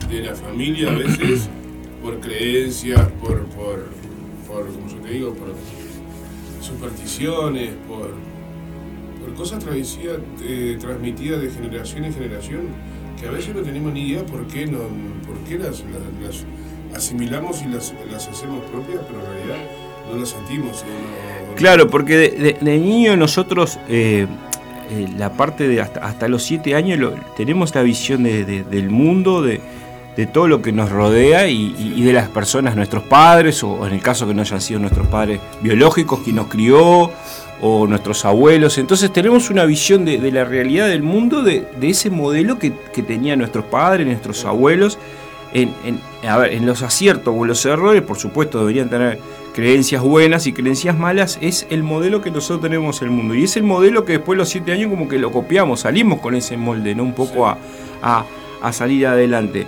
de 0.10 0.22
la 0.22 0.36
familia 0.36 0.90
a 0.90 0.96
veces 0.96 1.50
por 2.04 2.20
creencias, 2.20 3.02
por, 3.22 3.46
por, 3.48 3.88
por 4.48 4.66
como 4.68 4.88
yo 4.90 4.98
te 4.98 5.10
digo, 5.10 5.34
por 5.34 5.54
supersticiones, 6.62 7.72
por 7.88 8.14
cosas 9.34 9.64
eh, 10.44 10.78
transmitidas 10.80 11.42
de 11.42 11.50
generación 11.50 12.06
en 12.06 12.14
generación, 12.14 12.62
que 13.20 13.28
a 13.28 13.32
veces 13.32 13.56
no 13.56 13.62
tenemos 13.62 13.94
ni 13.94 14.10
idea 14.10 14.26
por 14.26 14.46
qué, 14.48 14.66
no, 14.68 14.80
por 15.26 15.38
qué 15.48 15.58
las, 15.58 15.84
las, 16.22 16.46
asimilamos 16.96 17.62
y 17.64 17.66
las, 17.66 17.94
las, 18.12 18.28
hacemos 18.28 18.64
propias, 18.66 19.00
pero 19.08 19.20
en 19.20 19.26
realidad 19.26 19.70
no 20.12 20.20
las 20.20 20.30
sentimos. 20.30 20.84
claro, 21.56 21.90
porque 21.90 22.18
de, 22.18 22.58
de, 22.60 22.78
niño 22.78 23.16
nosotros... 23.18 23.80
Eh, 23.90 24.28
eh, 24.90 25.06
la 25.18 25.34
parte 25.34 25.68
de 25.68 25.82
hasta, 25.82 26.00
hasta 26.00 26.30
los 26.30 26.44
siete 26.44 26.74
años 26.74 27.12
tenemos 27.36 27.76
la 27.76 27.82
visión 27.82 28.24
de, 28.24 28.46
del 28.46 28.90
mundo, 28.90 29.42
de, 29.42 29.60
de 30.18 30.26
todo 30.26 30.48
lo 30.48 30.64
que 30.64 30.72
nos 30.72 30.90
rodea 30.90 31.48
y, 31.48 32.02
de 32.02 32.12
las 32.12 32.28
personas, 32.28 32.76
nuestros 32.76 33.04
padres, 33.04 33.64
o 33.64 33.86
en 33.86 33.94
el 33.94 34.02
caso 34.02 34.28
que 34.28 34.34
no 34.34 34.42
hayan 34.42 34.60
sido 34.60 34.80
nuestros 34.80 35.08
padres 35.08 35.40
biológicos, 35.62 36.22
quien 36.22 36.38
nos 36.38 36.48
crió, 36.48 37.12
o 37.62 37.88
nuestros 37.88 38.26
abuelos. 38.26 38.78
Entonces 38.78 39.12
tenemos 39.12 39.50
una 39.50 39.66
visión 39.66 40.06
de, 40.06 40.32
la 40.32 40.46
realidad 40.46 40.88
del 40.88 41.04
mundo, 41.04 41.44
de, 41.44 41.68
ese 41.82 42.10
modelo 42.10 42.60
que, 42.60 42.72
tenían 43.02 43.40
nuestros 43.40 43.66
padres, 43.66 44.06
nuestros 44.06 44.46
abuelos, 44.46 44.98
en, 45.54 45.72
los 46.66 46.84
aciertos 46.84 47.34
o 47.36 47.44
en 47.44 47.48
los 47.48 47.66
errores, 47.66 48.02
por 48.02 48.18
supuesto 48.18 48.60
deberían 48.60 48.90
tener 48.90 49.18
creencias 49.56 50.04
buenas 50.04 50.46
y 50.46 50.54
creencias 50.54 50.96
malas, 50.96 51.40
es 51.42 51.66
el 51.72 51.82
modelo 51.82 52.22
que 52.22 52.30
nosotros 52.30 52.62
tenemos 52.62 53.02
en 53.02 53.08
el 53.08 53.14
mundo. 53.14 53.34
Y 53.34 53.44
es 53.44 53.58
el 53.58 53.64
modelo 53.64 54.06
que 54.06 54.14
después 54.14 54.36
de 54.36 54.42
los 54.42 54.50
siete 54.50 54.72
años 54.72 54.92
como 54.92 55.08
que 55.08 55.18
lo 55.18 55.32
copiamos, 55.32 55.80
salimos 55.80 56.20
con 56.20 56.36
ese 56.36 56.58
molde, 56.58 56.94
¿no? 56.94 57.04
Un 57.04 57.14
poco 57.14 57.48
a, 57.48 57.58
a 58.62 58.74
salir 58.74 59.08
adelante. 59.08 59.66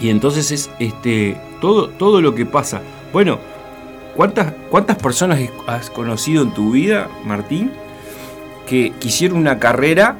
Y 0.00 0.08
entonces 0.08 0.50
es 0.50 0.70
este, 0.78 1.36
todo, 1.60 1.88
todo 1.88 2.20
lo 2.20 2.34
que 2.34 2.46
pasa. 2.46 2.80
Bueno, 3.12 3.38
¿cuántas, 4.20 4.52
¿cuántas 4.70 4.98
personas 4.98 5.40
has 5.66 5.88
conocido 5.88 6.42
en 6.42 6.50
tu 6.50 6.72
vida, 6.72 7.08
Martín, 7.24 7.70
que 8.66 8.92
quisieron 8.98 9.38
una 9.38 9.58
carrera, 9.58 10.18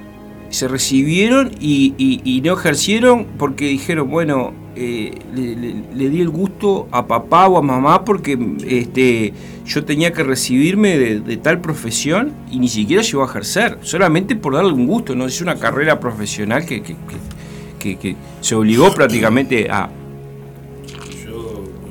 se 0.49 0.69
recibieron 0.69 1.51
y, 1.61 2.41
no 2.43 2.55
ejercieron 2.55 3.27
porque 3.37 3.67
dijeron, 3.67 4.09
bueno, 4.09 4.55
eh, 4.75 5.19
le, 5.35 6.09
di 6.09 6.23
el 6.23 6.31
gusto 6.31 6.89
a 6.93 7.07
papá 7.07 7.47
o 7.49 7.59
a 7.59 7.63
mamá 7.63 8.07
porque 8.07 8.39
este, 8.67 9.35
yo 9.67 9.85
tenía 9.85 10.15
que 10.15 10.23
recibirme 10.23 10.97
de, 10.97 11.37
tal 11.37 11.61
profesión 11.61 12.33
y 12.51 12.59
ni 12.59 12.69
siquiera 12.69 13.03
llegó 13.03 13.23
a 13.23 13.27
ejercer, 13.27 13.81
solamente 13.83 14.35
por 14.35 14.55
darle 14.55 14.73
un 14.73 14.87
gusto, 14.87 15.15
no 15.15 15.27
es 15.27 15.43
una 15.43 15.57
carrera 15.57 16.01
profesional 16.01 16.65
que 16.65 16.83
que, 17.81 18.17
se 18.41 18.55
obligó 18.55 18.95
prácticamente 18.95 19.69
a... 19.71 19.91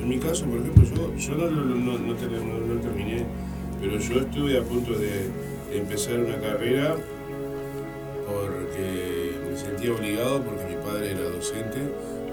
En 0.09 0.15
mi 0.15 0.21
caso, 0.21 0.43
por 0.45 0.57
ejemplo, 0.57 0.83
yo, 1.19 1.35
no, 1.35 1.51
no, 1.51 2.79
terminé, 2.81 3.23
pero 3.79 3.99
yo 3.99 4.21
estuve 4.21 4.57
a 4.57 4.63
punto 4.63 4.93
de, 4.93 5.29
empezar 5.71 6.19
una 6.19 6.35
carrera 6.37 6.95
porque 8.25 9.33
me 9.47 9.55
sentía 9.55 9.93
obligado, 9.93 10.41
porque 10.41 10.65
mi 10.65 10.83
padre 10.83 11.11
era 11.11 11.29
docente, 11.29 11.77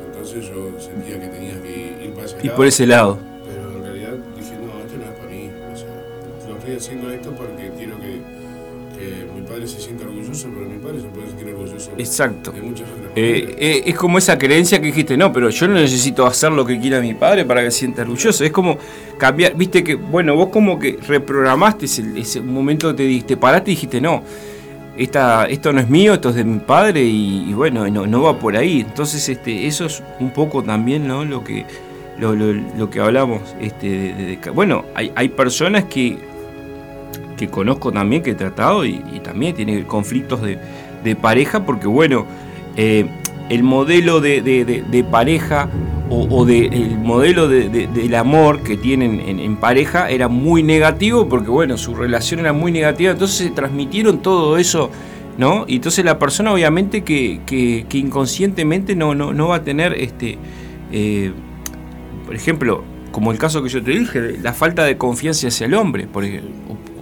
entonces 0.06 0.49
yo 0.49 0.73
sentía 0.80 1.21
que 1.21 1.28
tenía 1.28 1.62
que 1.62 2.06
ir 2.06 2.14
para 2.14 2.25
ese 2.25 2.38
y 2.42 2.49
por 2.49 2.66
ese 2.66 2.87
lado. 2.87 3.18
Pero 3.45 3.76
en 3.76 3.83
realidad 3.83 4.14
dije, 4.35 4.54
no, 4.54 4.80
esto 4.80 4.97
no 4.97 5.12
es 5.12 5.18
para 5.18 5.30
mí. 5.30 5.50
O 5.71 5.76
sea, 5.76 6.56
estoy 6.56 6.76
haciendo 6.76 7.11
esto 7.11 7.30
porque 7.33 7.71
quiero 7.76 8.00
que 8.00 8.23
mi 9.35 9.43
padre 9.43 9.67
se 9.67 9.81
sienta 9.81 10.05
orgulloso, 10.05 10.49
pero 10.55 10.69
mi 10.69 10.79
padre 10.79 11.00
se 11.00 11.09
puede 11.09 11.29
sentir 11.29 11.49
orgulloso. 11.49 11.91
Exacto. 11.99 12.53
Eh, 13.15 13.55
eh, 13.59 13.83
es 13.87 13.95
como 13.97 14.19
esa 14.19 14.38
creencia 14.38 14.81
que 14.81 14.87
dijiste, 14.87 15.17
no, 15.17 15.33
pero 15.33 15.50
yo 15.50 15.69
no 15.69 15.75
necesito 15.75 16.26
hacer 16.26 16.53
lo 16.53 16.65
que 16.65 16.79
quiera 16.79 17.00
mi 17.00 17.15
padre 17.15 17.45
para 17.45 17.62
que 17.62 17.71
se 17.71 17.81
sienta 17.81 18.03
orgulloso. 18.03 18.45
Es 18.45 18.53
como 18.53 18.79
cambiar, 19.19 19.55
viste 19.57 19.85
que, 19.85 19.95
bueno, 19.95 20.35
vos 20.37 20.49
como 20.49 20.79
que 20.79 20.99
reprogramaste 21.07 21.87
ese, 21.87 22.41
momento, 22.41 22.95
te, 22.95 23.21
te 23.23 23.37
paraste 23.37 23.71
y 23.71 23.75
dijiste, 23.75 24.00
no. 24.00 24.23
Esta, 24.97 25.45
esto 25.45 25.75
no 25.75 25.81
es 25.81 25.91
mío, 25.91 26.15
esto 26.15 26.31
es 26.31 26.37
de 26.37 26.45
mi 26.45 26.59
padre 26.59 27.03
y, 27.03 27.53
bueno, 27.53 27.87
no, 27.88 28.07
no, 28.07 28.23
va 28.23 28.38
por 28.38 28.57
ahí. 28.57 28.81
Entonces, 28.81 29.29
este, 29.29 29.67
eso 29.67 29.85
es 29.85 30.03
un 30.21 30.31
poco 30.31 30.62
también 30.62 31.07
¿no? 31.07 31.23
lo 31.23 31.45
que 31.45 31.67
lo, 32.19 32.35
lo, 32.35 32.91
que 32.91 33.00
hablamos. 33.00 33.43
Este, 33.61 34.38
bueno, 34.55 34.87
hay, 34.95 35.12
hay 35.15 35.29
personas 35.29 35.85
que 35.85 36.19
que 37.37 37.49
conozco 37.49 37.93
también, 37.93 38.23
que 38.23 38.31
he 38.31 38.35
tratado 38.35 38.85
y, 38.85 38.99
también 39.23 39.55
tiene 39.55 39.85
conflictos 39.85 40.40
de, 40.43 41.16
pareja, 41.16 41.64
porque 41.64 41.87
bueno, 41.87 42.26
eh, 42.76 43.07
el 43.49 43.62
modelo 43.62 44.21
de, 44.21 45.07
pareja 45.11 45.69
o, 46.11 46.45
de, 46.45 46.66
el 46.66 46.99
modelo 46.99 47.49
del 47.49 48.14
amor 48.14 48.61
que 48.62 48.76
tienen 48.76 49.21
en, 49.21 49.57
pareja 49.57 50.11
era 50.11 50.28
muy 50.28 50.62
negativo, 50.62 51.28
porque 51.28 51.49
bueno, 51.49 51.76
su 51.76 51.95
relación 51.95 52.40
era 52.40 52.52
muy 52.52 52.73
negativa, 52.73 53.12
entonces 53.12 53.49
se 53.49 53.50
transmitieron 53.50 54.21
todo 54.21 54.57
eso. 54.59 54.90
¿No? 55.38 55.66
Y 55.69 55.76
entonces 55.76 56.02
la 56.02 56.19
persona 56.19 56.50
obviamente 56.50 57.05
que, 57.05 57.43
que, 57.45 57.99
inconscientemente 57.99 58.97
no, 58.97 59.14
no, 59.14 59.35
no, 59.35 59.49
va 59.49 59.57
a 59.57 59.62
tener, 59.62 59.93
este, 59.93 60.38
eh, 60.90 61.31
por 62.25 62.35
ejemplo, 62.35 62.85
como 63.12 63.33
el 63.33 63.38
caso 63.38 63.62
que 63.62 63.69
yo 63.69 63.83
te 63.83 63.90
dije, 63.90 64.38
la 64.43 64.55
falta 64.55 64.85
de 64.85 64.97
confianza 64.97 65.49
hacia 65.49 65.66
el 65.66 65.75
hombre, 65.75 66.07
por 66.07 66.25
ejemplo, 66.25 66.50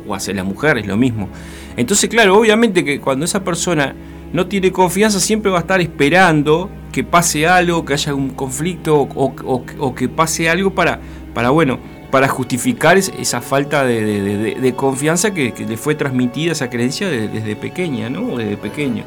o 0.07 0.15
hacia 0.15 0.35
la 0.35 0.45
mujer, 0.45 0.79
es 0.79 0.87
lo 0.87 0.97
mismo. 0.97 1.29
Entonces, 1.77 2.09
claro, 2.09 2.39
obviamente 2.39 2.85
que 2.85 3.01
cuando 3.01 3.25
esa 3.25 3.43
persona 3.45 3.95
no 4.33 4.47
tiene 4.47 4.73
confianza, 4.73 5.21
siempre 5.21 5.51
va 5.51 5.59
a 5.59 5.61
estar 5.61 5.81
esperando 5.81 6.71
que 6.93 7.05
pase 7.05 7.47
algo, 7.47 7.85
que 7.85 7.95
haya 7.95 8.15
un 8.15 8.31
conflicto 8.31 9.01
o, 9.01 9.95
que 9.95 10.09
pase 10.09 10.49
algo 10.49 10.71
para, 10.75 11.01
para, 11.33 11.51
bueno, 11.51 11.79
para 12.11 12.29
justificar 12.29 12.97
esa 12.97 13.41
falta 13.41 13.85
de, 13.85 14.75
confianza 14.77 15.35
que, 15.35 15.53
le 15.69 15.77
fue 15.77 15.95
transmitida 15.95 16.53
esa 16.53 16.71
creencia 16.71 17.09
desde 17.09 17.57
pequeña, 17.57 18.09
¿no? 18.11 18.37
Desde 18.37 18.57
pequeño. 18.57 19.05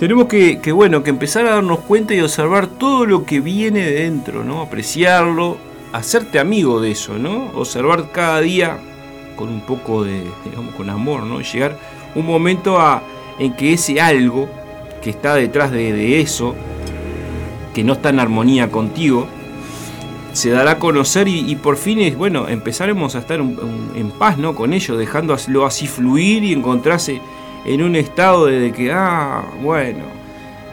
Tenemos 0.00 0.28
que, 0.28 0.72
bueno, 0.72 1.02
que 1.02 1.10
empezar 1.10 1.44
a 1.44 1.56
darnos 1.56 1.80
cuenta 1.80 2.14
y 2.14 2.22
observar 2.22 2.66
todo 2.66 3.04
lo 3.04 3.26
que 3.26 3.40
viene 3.40 3.80
de 3.80 4.04
dentro, 4.04 4.44
¿no? 4.44 4.62
Apreciarlo, 4.62 5.58
hacerte 5.92 6.38
amigo 6.38 6.80
de 6.80 6.92
eso, 6.92 7.18
¿no? 7.18 7.50
Observar 7.54 8.10
cada 8.10 8.40
día 8.40 8.78
con 9.40 9.48
un 9.48 9.62
poco 9.62 10.04
de, 10.04 10.22
digamos, 10.44 10.74
con 10.74 10.90
amor, 10.90 11.22
¿no? 11.22 11.40
Llegar 11.40 11.74
un 12.14 12.26
momento 12.26 12.78
a, 12.78 13.02
en 13.38 13.54
que 13.54 13.72
ese 13.72 13.98
algo 13.98 14.50
que 15.00 15.08
está 15.08 15.34
detrás 15.34 15.72
de, 15.72 16.20
eso, 16.20 16.54
que 17.72 17.82
no 17.82 17.94
está 17.94 18.10
en 18.10 18.20
armonía 18.20 18.70
contigo, 18.70 19.26
se 20.34 20.50
dará 20.50 20.72
a 20.72 20.78
conocer 20.78 21.26
y, 21.26 21.56
por 21.56 21.78
fin 21.78 22.00
es, 22.00 22.18
bueno, 22.18 22.48
empezaremos 22.48 23.14
a 23.14 23.20
estar 23.20 23.40
en, 23.40 24.10
paz 24.18 24.36
¿no? 24.36 24.54
con 24.54 24.74
ello, 24.74 24.98
dejándolo 24.98 25.64
así 25.64 25.86
fluir 25.86 26.44
y 26.44 26.52
encontrarse 26.52 27.22
en 27.64 27.82
un 27.82 27.96
estado 27.96 28.44
de, 28.44 28.72
que, 28.72 28.92
ah, 28.92 29.42
bueno, 29.62 30.04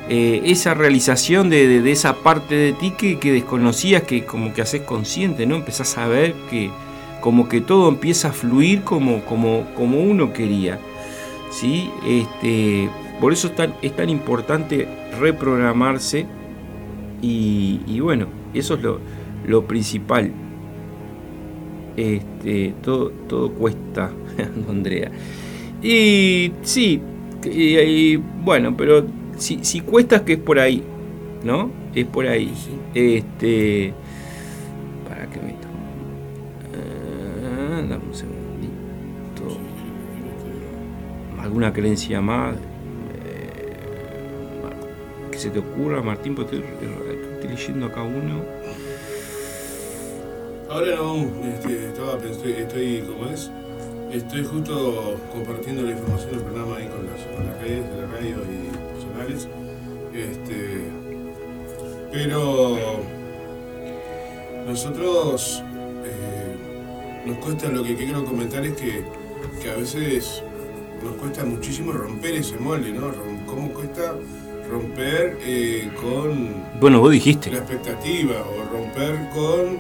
eh, 0.10 0.42
esa 0.44 0.74
realización 0.74 1.50
de, 1.50 1.90
esa 1.90 2.16
parte 2.16 2.54
de 2.54 2.74
ti 2.74 2.92
que, 2.92 3.18
que, 3.18 3.32
desconocías, 3.32 4.04
que 4.04 4.26
como 4.26 4.54
que 4.54 4.62
haces 4.62 4.82
consciente, 4.82 5.46
¿no? 5.46 5.56
Empezás 5.56 5.98
a 5.98 6.06
ver 6.08 6.34
que 6.50 6.70
como 7.22 7.50
que 7.50 7.62
todo 7.62 7.90
empieza 7.90 8.30
a 8.30 8.32
fluir 8.32 8.84
como, 8.84 9.24
como, 9.26 9.66
como 9.76 10.00
uno 10.00 10.34
quería. 10.34 10.80
¿sí? 11.52 11.90
Este, 12.06 12.90
por 13.20 13.34
eso 13.34 13.48
es 13.48 13.56
tan, 13.56 13.74
es 13.82 13.96
tan 13.96 14.10
importante 14.10 14.88
reprogramarse 15.20 16.26
y, 17.22 18.00
bueno, 18.00 18.28
eso 18.54 18.76
es 18.76 18.84
lo, 18.84 19.00
lo 19.46 19.66
principal. 19.66 20.32
Este, 21.96 22.76
todo, 22.84 23.10
todo 23.28 23.52
cuesta, 23.52 24.12
Andrea. 24.70 25.12
Y 25.82 26.52
sí, 26.62 27.02
y, 27.44 28.18
bueno, 28.18 28.76
pero 28.78 29.06
si, 29.38 29.64
si 29.64 29.82
cuesta 29.82 30.24
que 30.24 30.34
es 30.34 30.40
por 30.40 30.60
ahí, 30.60 30.84
¿no? 31.44 31.72
Es 31.96 32.06
por 32.06 32.28
ahí. 32.28 32.54
Este, 32.94 33.94
para 35.10 35.28
que 35.28 35.40
me 35.40 35.67
¿Alguna 41.48 41.72
creencia 41.72 42.20
más? 42.20 42.58
Eh, 42.58 43.74
que 45.32 45.40
se 45.40 45.50
te 45.50 45.60
ocurra, 45.60 46.02
Martín, 46.02 46.36
porque 46.36 46.58
estoy, 46.58 47.48
leyendo 47.48 47.86
acá 47.86 48.04
uno. 48.04 48.44
Ahora 50.70 50.96
no, 50.98 51.16
este, 51.48 51.88
estaba, 51.88 52.18
estoy, 52.18 52.52
estoy, 52.52 53.02
¿cómo 53.08 53.30
es? 53.32 53.50
Estoy 54.12 54.44
justo 54.44 55.18
compartiendo 55.32 55.84
la 55.84 55.92
información 55.92 56.32
del 56.32 56.42
programa 56.42 56.76
ahí 56.76 56.90
con 56.90 57.06
las, 57.06 57.62
redes 57.62 57.90
de 57.92 58.02
la 58.02 58.08
radio 58.08 58.36
y 58.44 58.68
personales. 58.92 59.48
Este, 60.14 60.82
pero 62.12 62.78
nosotros 64.66 65.64
eh, 66.04 67.26
nos 67.26 67.38
cuesta 67.38 67.70
lo 67.70 67.86
que 67.86 67.96
quiero 67.96 68.26
comentar 68.26 68.66
es 68.66 68.74
que, 68.74 69.06
que, 69.64 69.72
a 69.72 69.76
veces 69.78 70.44
nos 71.04 71.16
cuesta 71.16 71.44
muchísimo 71.44 71.92
romper 71.92 72.36
ese 72.36 72.58
molde, 72.58 72.92
¿no? 72.92 73.12
¿Cómo 73.46 73.70
cuesta 73.70 74.16
romper 74.70 75.38
eh, 75.42 75.90
con 76.02 76.56
bueno, 76.80 77.00
vos 77.00 77.12
dijiste. 77.12 77.52
la 77.52 77.60
expectativa 77.60 78.36
o 78.36 78.74
romper 78.74 79.30
con 79.34 79.78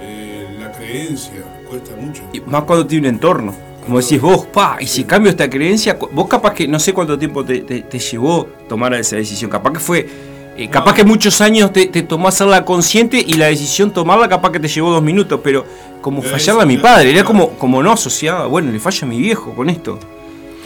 eh, 0.00 0.56
la 0.58 0.72
creencia? 0.72 1.42
Cuesta 1.68 1.94
mucho. 1.96 2.22
Y 2.32 2.40
más 2.40 2.64
cuando 2.64 2.86
tiene 2.86 3.08
un 3.08 3.14
entorno. 3.14 3.54
Como 3.84 4.00
decís 4.00 4.18
vos, 4.18 4.46
pa, 4.46 4.78
y 4.80 4.86
si 4.86 5.04
cambio 5.04 5.30
esta 5.30 5.48
creencia, 5.50 5.98
vos 6.12 6.26
capaz 6.26 6.54
que, 6.54 6.66
no 6.66 6.78
sé 6.78 6.94
cuánto 6.94 7.18
tiempo 7.18 7.44
te, 7.44 7.82
llevó 7.98 8.48
tomar 8.66 8.94
esa 8.94 9.16
decisión, 9.16 9.50
capaz 9.50 9.74
que 9.74 9.78
fue, 9.78 10.08
eh, 10.56 10.68
capaz 10.70 10.94
que 10.94 11.04
muchos 11.04 11.42
años 11.42 11.70
te, 11.70 11.86
tomó 12.02 12.28
hacerla 12.28 12.64
consciente 12.64 13.18
y 13.18 13.34
la 13.34 13.48
decisión 13.48 13.90
tomarla 13.90 14.26
capaz 14.26 14.52
que 14.52 14.60
te 14.60 14.68
llevó 14.68 14.90
dos 14.90 15.02
minutos, 15.02 15.38
pero 15.44 15.66
como 16.00 16.22
fallaba 16.22 16.62
a 16.62 16.66
mi 16.66 16.78
padre, 16.78 17.10
era 17.10 17.24
como, 17.24 17.50
como 17.58 17.82
no 17.82 17.92
asociaba, 17.92 18.46
bueno, 18.46 18.72
le 18.72 18.80
falla 18.80 19.06
a 19.06 19.06
mi 19.06 19.18
viejo 19.18 19.54
con 19.54 19.68
esto. 19.68 19.98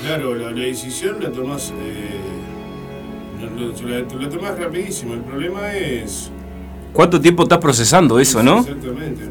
Claro, 0.03 0.35
la, 0.35 0.53
decisión 0.53 1.17
la 1.21 1.31
tomás, 1.31 1.73
eh, 1.77 2.19
la, 3.41 4.29
tomás 4.29 4.59
rapidísimo, 4.59 5.15
el 5.15 5.21
problema 5.21 5.75
es... 5.75 6.31
¿Cuánto 6.93 7.21
tiempo 7.21 7.43
estás 7.43 7.59
procesando 7.59 8.19
eso, 8.19 8.43
no? 8.43 8.61
Exactamente 8.61 9.29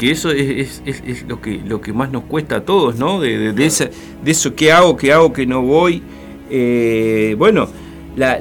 que 0.00 0.10
eso 0.10 0.30
es, 0.30 0.82
lo, 1.28 1.42
que, 1.42 1.60
lo 1.62 1.82
que 1.82 1.92
más 1.92 2.10
nos 2.10 2.24
cuesta 2.24 2.56
a 2.56 2.60
todos, 2.62 2.96
¿no? 2.96 3.20
De, 3.20 3.52
de, 3.52 3.66
eso, 3.66 4.54
¿qué 4.56 4.72
hago, 4.72 4.96
qué 4.96 5.12
hago, 5.12 5.30
que 5.30 5.44
no 5.44 5.60
voy? 5.60 6.02
Eh, 6.48 7.34
bueno, 7.36 7.68
la, 8.16 8.40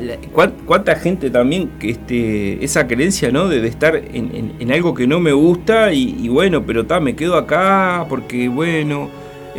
cuánta 0.66 0.96
gente 0.96 1.30
también, 1.30 1.72
que 1.78 1.90
este, 1.90 2.64
esa 2.64 2.88
creencia, 2.88 3.30
¿no? 3.34 3.50
De, 3.50 3.68
estar 3.68 3.98
en, 3.98 4.72
algo 4.72 4.94
que 4.94 5.06
no 5.06 5.20
me 5.20 5.34
gusta 5.34 5.92
y, 5.92 6.30
bueno, 6.30 6.66
pero 6.66 6.86
ta, 6.86 7.02
me 7.02 7.14
quedo 7.18 7.36
acá 7.36 8.06
porque, 8.08 8.48
bueno, 8.48 9.10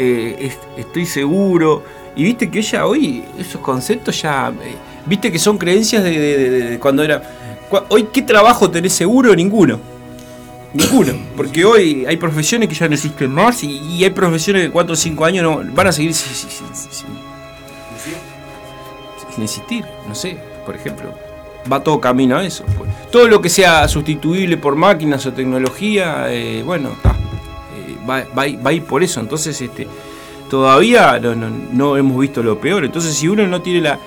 eh, 0.01 0.53
estoy 0.79 1.05
seguro. 1.05 1.83
Y 2.17 2.25
viste 2.25 2.51
que 2.51 2.61
ella 2.61 2.87
hoy, 2.87 3.23
esos 3.39 3.61
conceptos 3.61 4.21
ya, 4.23 4.49
eh, 4.49 4.75
viste 5.07 5.31
que 5.31 5.39
son 5.39 5.59
creencias 5.59 6.03
de, 6.03 6.79
cuando 6.81 7.03
era... 7.03 7.23
Hoy, 7.89 8.09
¿qué 8.13 8.23
trabajo 8.23 8.69
tenés 8.71 8.95
seguro? 8.95 9.35
Ninguno. 9.37 9.79
Ninguno, 10.73 11.13
porque 11.37 11.65
hoy 11.65 12.07
hay 12.07 12.17
profesiones 12.17 12.69
que 12.69 12.75
ya 12.75 12.89
no 12.89 12.95
existen 12.95 13.31
más 13.31 13.63
y, 13.65 14.03
hay 14.03 14.11
profesiones 14.11 14.67
que 14.67 14.71
4 14.71 14.93
o 14.93 14.97
5 14.97 15.25
años 15.25 15.43
no, 15.43 15.75
van 15.75 15.89
a 15.89 15.93
seguir 15.93 16.15
sin, 16.15 16.31
existir, 19.43 19.85
no 20.09 20.15
sé, 20.15 20.37
por 20.65 20.77
ejemplo. 20.77 21.13
Va 21.71 21.83
todo 21.83 22.01
camino 22.01 22.37
a 22.37 22.45
eso. 22.45 22.65
Pues. 22.79 22.89
Todo 23.11 23.29
lo 23.29 23.41
que 23.41 23.49
sea 23.49 23.87
sustituible 23.89 24.57
por 24.57 24.77
máquinas 24.77 25.27
o 25.27 25.33
tecnología, 25.33 26.27
eh, 26.29 26.63
bueno, 26.65 26.91
eh, 26.91 27.19
va, 28.11 28.25
va, 28.37 28.70
a 28.70 28.73
ir 28.73 28.85
por 28.85 29.03
eso. 29.03 29.20
Entonces, 29.20 29.61
este, 29.61 29.87
todavía 30.51 31.18
no, 31.73 31.96
hemos 31.96 32.20
visto 32.20 32.42
lo 32.42 32.61
peor. 32.61 32.85
Entonces, 32.85 33.14
si 33.14 33.29
uno 33.29 33.46
no 33.46 33.62
tiene 33.62 33.81
la, 33.81 33.99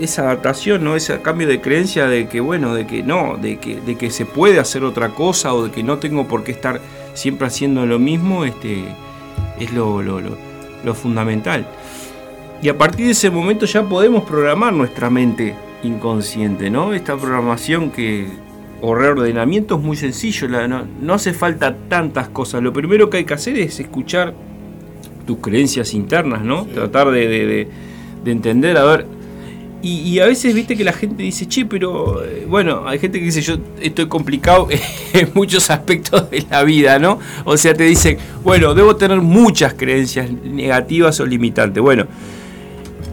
esa 0.00 0.22
adaptación, 0.22 0.84
¿no? 0.84 0.94
ese 0.94 1.20
cambio 1.22 1.48
de 1.48 1.60
creencia 1.60 2.06
de 2.06 2.28
que, 2.28 2.40
bueno, 2.40 2.74
de 2.74 2.86
que 2.86 3.02
no, 3.02 3.36
de 3.40 3.58
que, 3.58 3.80
de 3.80 3.96
que 3.96 4.10
se 4.10 4.26
puede 4.26 4.60
hacer 4.60 4.84
otra 4.84 5.08
cosa 5.08 5.54
o 5.54 5.64
de 5.64 5.70
que 5.70 5.82
no 5.82 5.98
tengo 5.98 6.28
por 6.28 6.44
qué 6.44 6.52
estar 6.52 6.80
siempre 7.14 7.46
haciendo 7.46 7.86
lo 7.86 7.98
mismo, 7.98 8.44
este, 8.44 8.84
es 9.58 9.72
lo, 9.72 10.02
lo, 10.02 10.94
fundamental. 10.94 11.66
Y 12.62 12.68
a 12.68 12.76
partir 12.76 13.06
de 13.06 13.12
ese 13.12 13.30
momento 13.30 13.64
ya 13.64 13.82
podemos 13.82 14.24
programar 14.24 14.72
nuestra 14.72 15.08
mente 15.08 15.54
inconsciente, 15.82 16.68
¿no? 16.68 16.92
Esta 16.92 17.16
programación 17.16 17.90
que, 17.90 18.28
o 18.80 18.94
reordenamiento 18.94 19.76
es 19.76 19.82
muy 19.82 19.96
sencillo, 19.96 20.48
no, 20.48 21.14
hace 21.14 21.32
falta 21.32 21.76
tantas 21.88 22.28
cosas. 22.28 22.62
Lo 22.62 22.72
primero 22.72 23.10
que 23.10 23.18
hay 23.18 23.24
que 23.24 23.34
hacer 23.34 23.58
es 23.58 23.78
escuchar 23.80 24.34
tus 25.26 25.38
creencias 25.38 25.94
internas, 25.94 26.42
¿no? 26.42 26.64
Tratar 26.66 27.10
de, 27.10 27.28
de, 27.28 27.68
de 28.24 28.30
entender, 28.30 28.76
a 28.76 28.84
ver, 28.84 29.06
y, 29.82 30.18
a 30.18 30.26
veces 30.26 30.54
viste 30.54 30.76
que 30.76 30.84
la 30.84 30.92
gente 30.92 31.22
dice, 31.22 31.48
che, 31.48 31.64
pero 31.64 32.22
eh, 32.22 32.44
bueno, 32.46 32.86
hay 32.86 32.98
gente 32.98 33.18
que 33.18 33.24
dice, 33.24 33.40
yo 33.40 33.56
estoy 33.80 34.08
complicado 34.08 34.68
en 35.14 35.30
muchos 35.32 35.70
aspectos 35.70 36.30
de 36.30 36.44
la 36.50 36.62
vida, 36.64 36.98
¿no? 36.98 37.18
O 37.44 37.56
sea, 37.56 37.72
te 37.72 37.84
dicen, 37.84 38.18
bueno, 38.44 38.74
debo 38.74 38.96
tener 38.96 39.22
muchas 39.22 39.72
creencias 39.72 40.30
negativas 40.30 41.18
o 41.20 41.26
limitantes. 41.26 41.82
Bueno, 41.82 42.06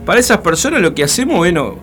para 0.06 0.20
esas 0.20 0.40
personas 0.40 0.82
lo 0.82 0.94
que 0.94 1.06
hacemos, 1.06 1.38
bueno, 1.38 1.76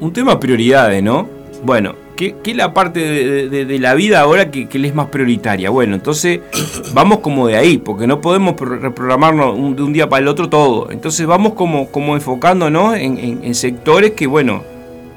un 0.00 0.12
tema 0.12 0.40
prioridades, 0.40 1.00
¿no? 1.04 1.28
Bueno, 1.62 1.94
¿Qué, 2.16 2.36
es 2.44 2.56
la 2.56 2.74
parte 2.74 3.00
de, 3.48 3.78
la 3.78 3.94
vida 3.94 4.20
ahora 4.20 4.50
que, 4.50 4.68
que, 4.68 4.78
le 4.78 4.88
es 4.88 4.94
más 4.94 5.06
prioritaria? 5.06 5.70
Bueno, 5.70 5.94
entonces 5.94 6.40
vamos 6.94 7.20
como 7.20 7.46
de 7.46 7.56
ahí, 7.56 7.78
porque 7.78 8.06
no 8.06 8.20
podemos 8.20 8.58
reprogramarnos 8.60 9.76
de 9.76 9.82
un 9.82 9.92
día 9.92 10.08
para 10.08 10.22
el 10.22 10.28
otro 10.28 10.48
todo. 10.48 10.90
Entonces 10.90 11.26
vamos 11.26 11.54
como, 11.54 11.88
como 11.88 12.14
enfocándonos 12.14 12.96
en, 12.96 13.54
sectores 13.54 14.12
que, 14.12 14.26
bueno, 14.26 14.62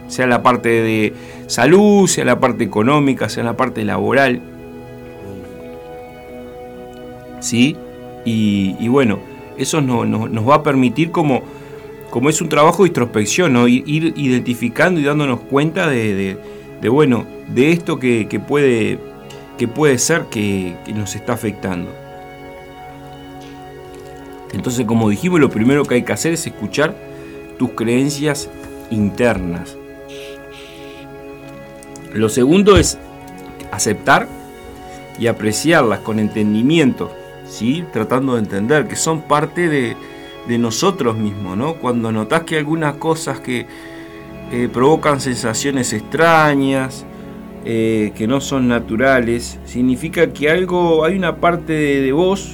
sea 0.07 0.27
la 0.27 0.41
parte 0.41 0.69
de 0.69 1.13
salud, 1.47 2.07
sea 2.07 2.25
la 2.25 2.39
parte 2.39 2.63
económica, 2.63 3.27
sea 3.27 3.43
la 3.43 3.57
parte 3.57 3.83
laboral. 3.83 4.41
¿Sí? 7.41 7.75
Y, 8.23 8.87
bueno, 8.87 9.19
eso 9.57 9.81
nos 9.81 10.49
va 10.49 10.55
a 10.55 10.63
permitir 10.63 11.11
como, 11.11 11.43
como 12.09 12.29
es 12.29 12.41
un 12.41 12.49
trabajo 12.49 12.83
de 12.83 12.89
introspección, 12.89 13.53
¿no? 13.53 13.67
ir, 13.67 14.13
identificando 14.15 14.99
y 14.99 15.03
dándonos 15.03 15.41
cuenta 15.41 15.87
de 15.87 16.54
bueno, 16.89 17.25
de 17.47 17.71
esto 17.71 17.99
que, 17.99 18.41
puede, 18.45 18.99
que 19.57 19.67
puede 19.67 19.97
ser 19.97 20.25
que, 20.25 20.75
nos 20.93 21.15
está 21.15 21.33
afectando. 21.33 21.89
Entonces, 24.53 24.85
como 24.85 25.09
dijimos, 25.09 25.39
lo 25.39 25.49
primero 25.49 25.83
que 25.85 25.95
hay 25.95 26.03
que 26.03 26.13
hacer 26.13 26.33
es 26.33 26.45
escuchar 26.47 26.95
tus 27.57 27.71
creencias 27.71 28.49
internas. 28.89 29.77
Lo 32.13 32.29
segundo 32.29 32.77
es 32.77 32.97
aceptar 33.71 34.27
y 35.19 35.27
apreciarlas 35.27 35.99
con 35.99 36.19
entendimiento, 36.19 37.11
¿sí? 37.47 37.83
tratando 37.91 38.33
de 38.33 38.39
entender 38.39 38.87
que 38.87 38.95
son 38.95 39.21
parte 39.23 39.67
de, 39.67 39.97
de 40.47 40.57
nosotros 40.57 41.17
mismos. 41.17 41.57
¿no? 41.57 41.75
Cuando 41.75 42.11
notas 42.11 42.43
que 42.43 42.57
algunas 42.57 42.95
cosas 42.95 43.41
que, 43.41 43.67
eh, 44.51 44.69
provocan 44.71 45.19
sensaciones 45.19 45.91
extrañas, 45.91 47.05
eh, 47.65 48.11
que 48.15 48.27
no 48.27 48.41
son 48.41 48.67
naturales, 48.67 49.59
significa 49.65 50.31
que 50.31 50.51
algo, 50.51 51.03
hay 51.03 51.15
una 51.15 51.37
parte 51.37 51.73
de, 51.73 52.11
vos 52.11 52.51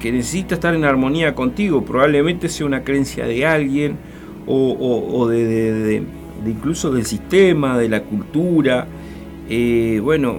que 0.00 0.10
necesita 0.10 0.54
estar 0.56 0.74
en 0.74 0.84
armonía 0.84 1.34
contigo, 1.34 1.84
probablemente 1.84 2.48
sea 2.48 2.66
una 2.66 2.82
creencia 2.82 3.24
de 3.26 3.46
alguien 3.46 3.98
o, 4.46 5.28
de, 5.28 6.02
incluso 6.44 6.90
del 6.90 7.06
sistema, 7.06 7.78
de 7.78 7.88
la 7.88 8.02
cultura. 8.02 8.88
Eh, 9.48 10.00
bueno, 10.02 10.38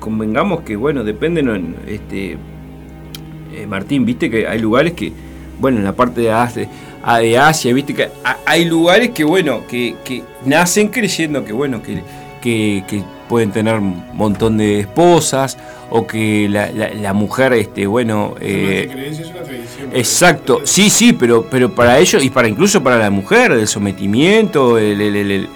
convengamos 0.00 0.62
que, 0.62 0.74
bueno, 0.74 1.04
depende, 1.04 1.44
este, 1.86 2.36
Martín, 3.68 4.04
viste 4.04 4.28
que 4.28 4.48
hay 4.48 4.58
lugares 4.58 4.94
que, 4.94 5.12
bueno, 5.60 5.78
en 5.78 5.84
la 5.84 5.94
parte 5.94 6.20
de 6.22 6.32
Asia, 7.02 7.18
de 7.18 7.38
Asia 7.38 7.74
viste 7.74 7.94
que 7.94 8.08
hay 8.44 8.64
lugares 8.64 9.10
que, 9.10 9.24
bueno, 9.24 9.66
que, 9.66 9.96
nacen 10.44 10.88
creyendo 10.88 11.44
que, 11.44 11.52
bueno, 11.52 11.82
que, 11.82 12.02
que, 12.40 13.02
pueden 13.28 13.50
tener 13.50 13.74
un 13.74 14.02
montón 14.14 14.56
de 14.56 14.80
esposas 14.80 15.58
o 15.90 16.06
que 16.06 16.48
la, 16.48 17.12
mujer, 17.12 17.52
este, 17.52 17.86
bueno... 17.86 18.34
Eh, 18.40 19.12
exacto, 19.92 20.62
sí, 20.64 20.88
sí, 20.88 21.12
pero, 21.12 21.46
pero 21.50 21.74
para 21.74 21.98
ellos 21.98 22.24
y 22.24 22.30
para 22.30 22.48
incluso 22.48 22.82
para 22.82 22.96
la 22.96 23.10
mujer, 23.10 23.52
el 23.52 23.68
sometimiento, 23.68 24.78
el, 24.78 25.00
el 25.00 25.48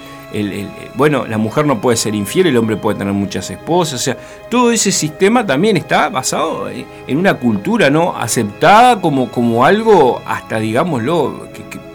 bueno, 0.95 1.25
la 1.27 1.37
mujer 1.37 1.65
no 1.65 1.79
puede 1.79 1.97
ser 1.97 2.15
infiel, 2.15 2.47
el 2.47 2.57
hombre 2.57 2.75
puede 2.75 2.97
tener 2.97 3.13
muchas 3.13 3.49
esposas, 3.51 4.01
o 4.01 4.03
sea, 4.03 4.17
todo 4.49 4.71
ese 4.71 4.91
sistema 4.91 5.45
también 5.45 5.77
está 5.77 6.09
basado 6.09 6.67
en 6.69 7.17
una 7.17 7.35
cultura 7.35 7.89
no 7.89 8.15
aceptada 8.17 8.99
como, 8.99 9.29
como 9.29 9.63
algo, 9.65 10.21
hasta 10.25 10.59
digámoslo, 10.59 11.49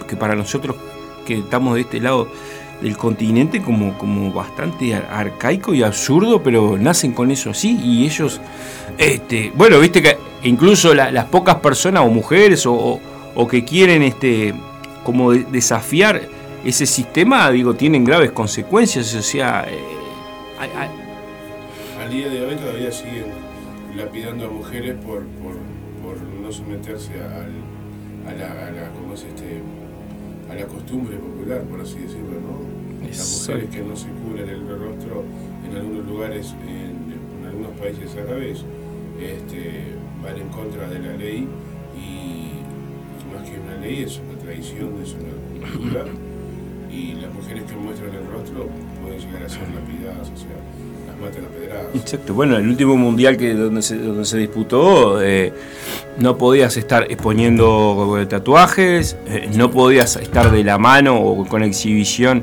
que, 0.06 0.16
para 0.16 0.34
nosotros 0.34 0.76
que 1.26 1.38
estamos 1.38 1.74
de 1.74 1.82
este 1.82 2.00
lado 2.00 2.28
del 2.80 2.96
continente 2.96 3.60
como, 3.60 3.98
como 3.98 4.32
bastante 4.32 4.94
arcaico 4.94 5.74
y 5.74 5.82
absurdo, 5.82 6.42
pero 6.42 6.78
nacen 6.78 7.12
con 7.12 7.30
eso 7.32 7.50
así 7.50 7.78
y 7.82 8.04
ellos, 8.06 8.40
este, 8.96 9.52
bueno, 9.54 9.80
viste 9.80 10.00
que 10.00 10.16
incluso 10.44 10.94
las 10.94 11.24
pocas 11.26 11.56
personas 11.56 12.04
o 12.04 12.08
mujeres 12.08 12.64
o, 12.66 13.00
o 13.34 13.48
que 13.48 13.64
quieren 13.64 14.02
este, 14.02 14.54
como 15.02 15.32
desafiar 15.32 16.37
ese 16.64 16.86
sistema, 16.86 17.50
digo, 17.50 17.74
tienen 17.74 18.04
graves 18.04 18.32
consecuencias, 18.32 19.14
o 19.14 19.22
sea... 19.22 19.64
Eh, 19.68 19.78
Al 22.00 22.10
día 22.10 22.28
de 22.28 22.44
hoy 22.44 22.56
todavía 22.56 22.90
siguen 22.90 23.26
lapidando 23.96 24.46
a 24.46 24.50
mujeres 24.50 24.96
por, 24.96 25.24
por, 25.42 25.56
no 26.42 26.52
someterse 26.52 27.12
a, 27.20 27.46
la, 28.32 28.66
a, 28.66 28.70
la, 28.70 28.90
¿cómo 28.92 29.14
es 29.14 29.24
este, 29.24 29.60
a 30.50 30.54
la 30.54 30.66
costumbre 30.66 31.16
popular, 31.16 31.62
por 31.62 31.80
así 31.80 31.98
decirlo, 31.98 32.40
¿no? 32.40 33.06
Las 33.06 33.48
mujeres 33.48 33.70
que 33.70 33.82
no 33.82 33.96
se 33.96 34.08
cubren 34.08 34.48
el 34.48 34.66
rostro 34.66 35.24
en 35.68 35.76
algunos 35.76 36.06
lugares, 36.06 36.54
en, 36.66 37.46
algunos 37.46 37.78
países 37.78 38.14
árabes, 38.16 38.64
este, 39.20 39.84
van 40.22 40.36
en 40.36 40.48
contra 40.48 40.88
de 40.88 40.98
la 40.98 41.16
ley 41.16 41.48
y 41.96 42.50
más 43.32 43.48
que 43.48 43.58
una 43.58 43.76
ley 43.80 44.02
es 44.02 44.18
una 44.18 44.38
tradición, 44.38 45.00
es 45.02 45.14
una 45.14 45.70
cultura 45.70 46.04
y 46.90 47.14
las 47.20 47.32
mujeres 47.32 47.64
que 47.64 47.76
muestran 47.76 48.14
el 48.14 48.26
rostro 48.26 48.68
pueden 49.02 49.20
llegar 49.20 49.42
a 49.42 49.48
ser 49.48 49.62
lapidadas, 49.74 50.30
o 50.30 50.36
sea, 50.36 50.56
las 51.06 51.16
matan 51.20 51.44
a 51.44 51.48
pedradas. 51.48 51.86
Exacto, 51.94 52.34
bueno, 52.34 52.56
el 52.56 52.68
último 52.68 52.96
mundial 52.96 53.36
que 53.36 53.54
donde 53.54 53.82
se, 53.82 53.96
donde 53.98 54.24
se 54.24 54.38
disputó, 54.38 55.22
eh, 55.22 55.52
no 56.18 56.36
podías 56.38 56.76
estar 56.76 57.04
exponiendo 57.04 58.26
tatuajes, 58.28 59.16
eh, 59.26 59.50
no 59.56 59.70
podías 59.70 60.16
estar 60.16 60.50
de 60.50 60.64
la 60.64 60.78
mano 60.78 61.20
o 61.20 61.46
con 61.46 61.62
exhibición 61.62 62.42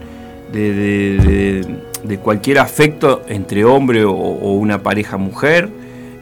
de, 0.52 1.66
de, 2.04 2.18
cualquier 2.20 2.60
afecto 2.60 3.24
entre 3.28 3.66
hombre 3.66 4.06
o, 4.06 4.14
una 4.14 4.82
pareja 4.82 5.18
mujer. 5.18 5.70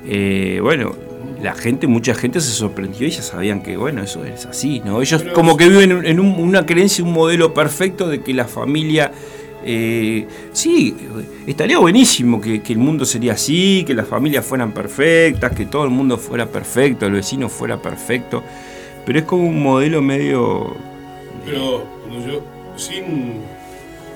Eh, 0.06 0.60
bueno, 0.62 0.96
la 1.44 1.54
gente, 1.54 1.88
mucha 1.88 2.16
gente 2.16 2.40
se 2.40 2.52
sorprendió 2.52 3.06
y 3.06 3.12
ya 3.12 3.22
sabían 3.22 3.62
que, 3.62 3.76
bueno, 3.76 4.02
eso 4.02 4.24
es 4.24 4.46
así, 4.46 4.82
¿no? 4.86 5.02
Ellos 5.02 5.24
como 5.36 5.58
que 5.58 5.68
viven 5.68 6.06
en 6.06 6.20
una 6.22 6.66
creencia, 6.66 7.04
un 7.04 7.12
modelo 7.12 7.54
perfecto 7.54 8.08
de 8.08 8.22
que 8.22 8.34
la 8.34 8.46
familia... 8.46 9.12
Eh, 9.66 10.26
sí, 10.54 10.96
estaría 11.46 11.80
buenísimo 11.80 12.40
que, 12.40 12.62
el 12.66 12.78
mundo 12.78 13.06
sería 13.06 13.34
así, 13.34 13.84
que 13.86 13.94
las 13.94 14.08
familias 14.08 14.46
fueran 14.46 14.74
perfectas, 14.74 15.52
que 15.52 15.66
todo 15.66 15.84
el 15.84 15.90
mundo 15.90 16.18
fuera 16.18 16.46
perfecto, 16.46 17.06
el 17.06 17.12
vecino 17.12 17.50
fuera 17.50 17.82
perfecto, 17.82 18.42
pero 19.06 19.20
es 19.20 19.26
como 19.26 19.44
un 19.44 19.62
modelo 19.62 20.02
medio... 20.02 20.76
Pero 21.46 21.86
yo, 22.26 22.42
sin, 22.78 23.42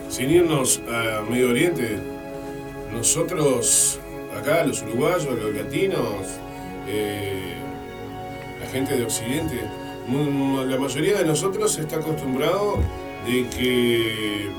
sin 0.08 0.32
irnos 0.32 0.82
a 0.90 1.30
Medio 1.30 1.50
Oriente, 1.50 1.98
nosotros 2.94 4.00
acá, 4.38 4.66
los 4.66 4.82
uruguayos, 4.82 5.28
los 5.42 5.54
latinos, 5.54 6.40
eh, 6.88 7.54
la 8.60 8.68
gente 8.68 8.98
de 8.98 9.04
Occidente, 9.04 9.62
la 10.10 10.78
mayoría 10.78 11.18
de 11.18 11.26
nosotros 11.26 11.78
está 11.78 11.98
acostumbrado 11.98 12.78
de 13.26 13.48
que, 13.50 14.50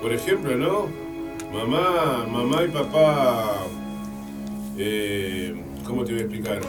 por 0.00 0.12
ejemplo, 0.12 0.56
¿no? 0.56 0.86
Mamá, 1.52 2.26
mamá 2.30 2.62
y 2.64 2.68
papá, 2.68 3.56
eh, 4.78 5.54
¿cómo 5.84 6.04
te 6.04 6.12
voy 6.12 6.20
a 6.20 6.24
explicar? 6.24 6.60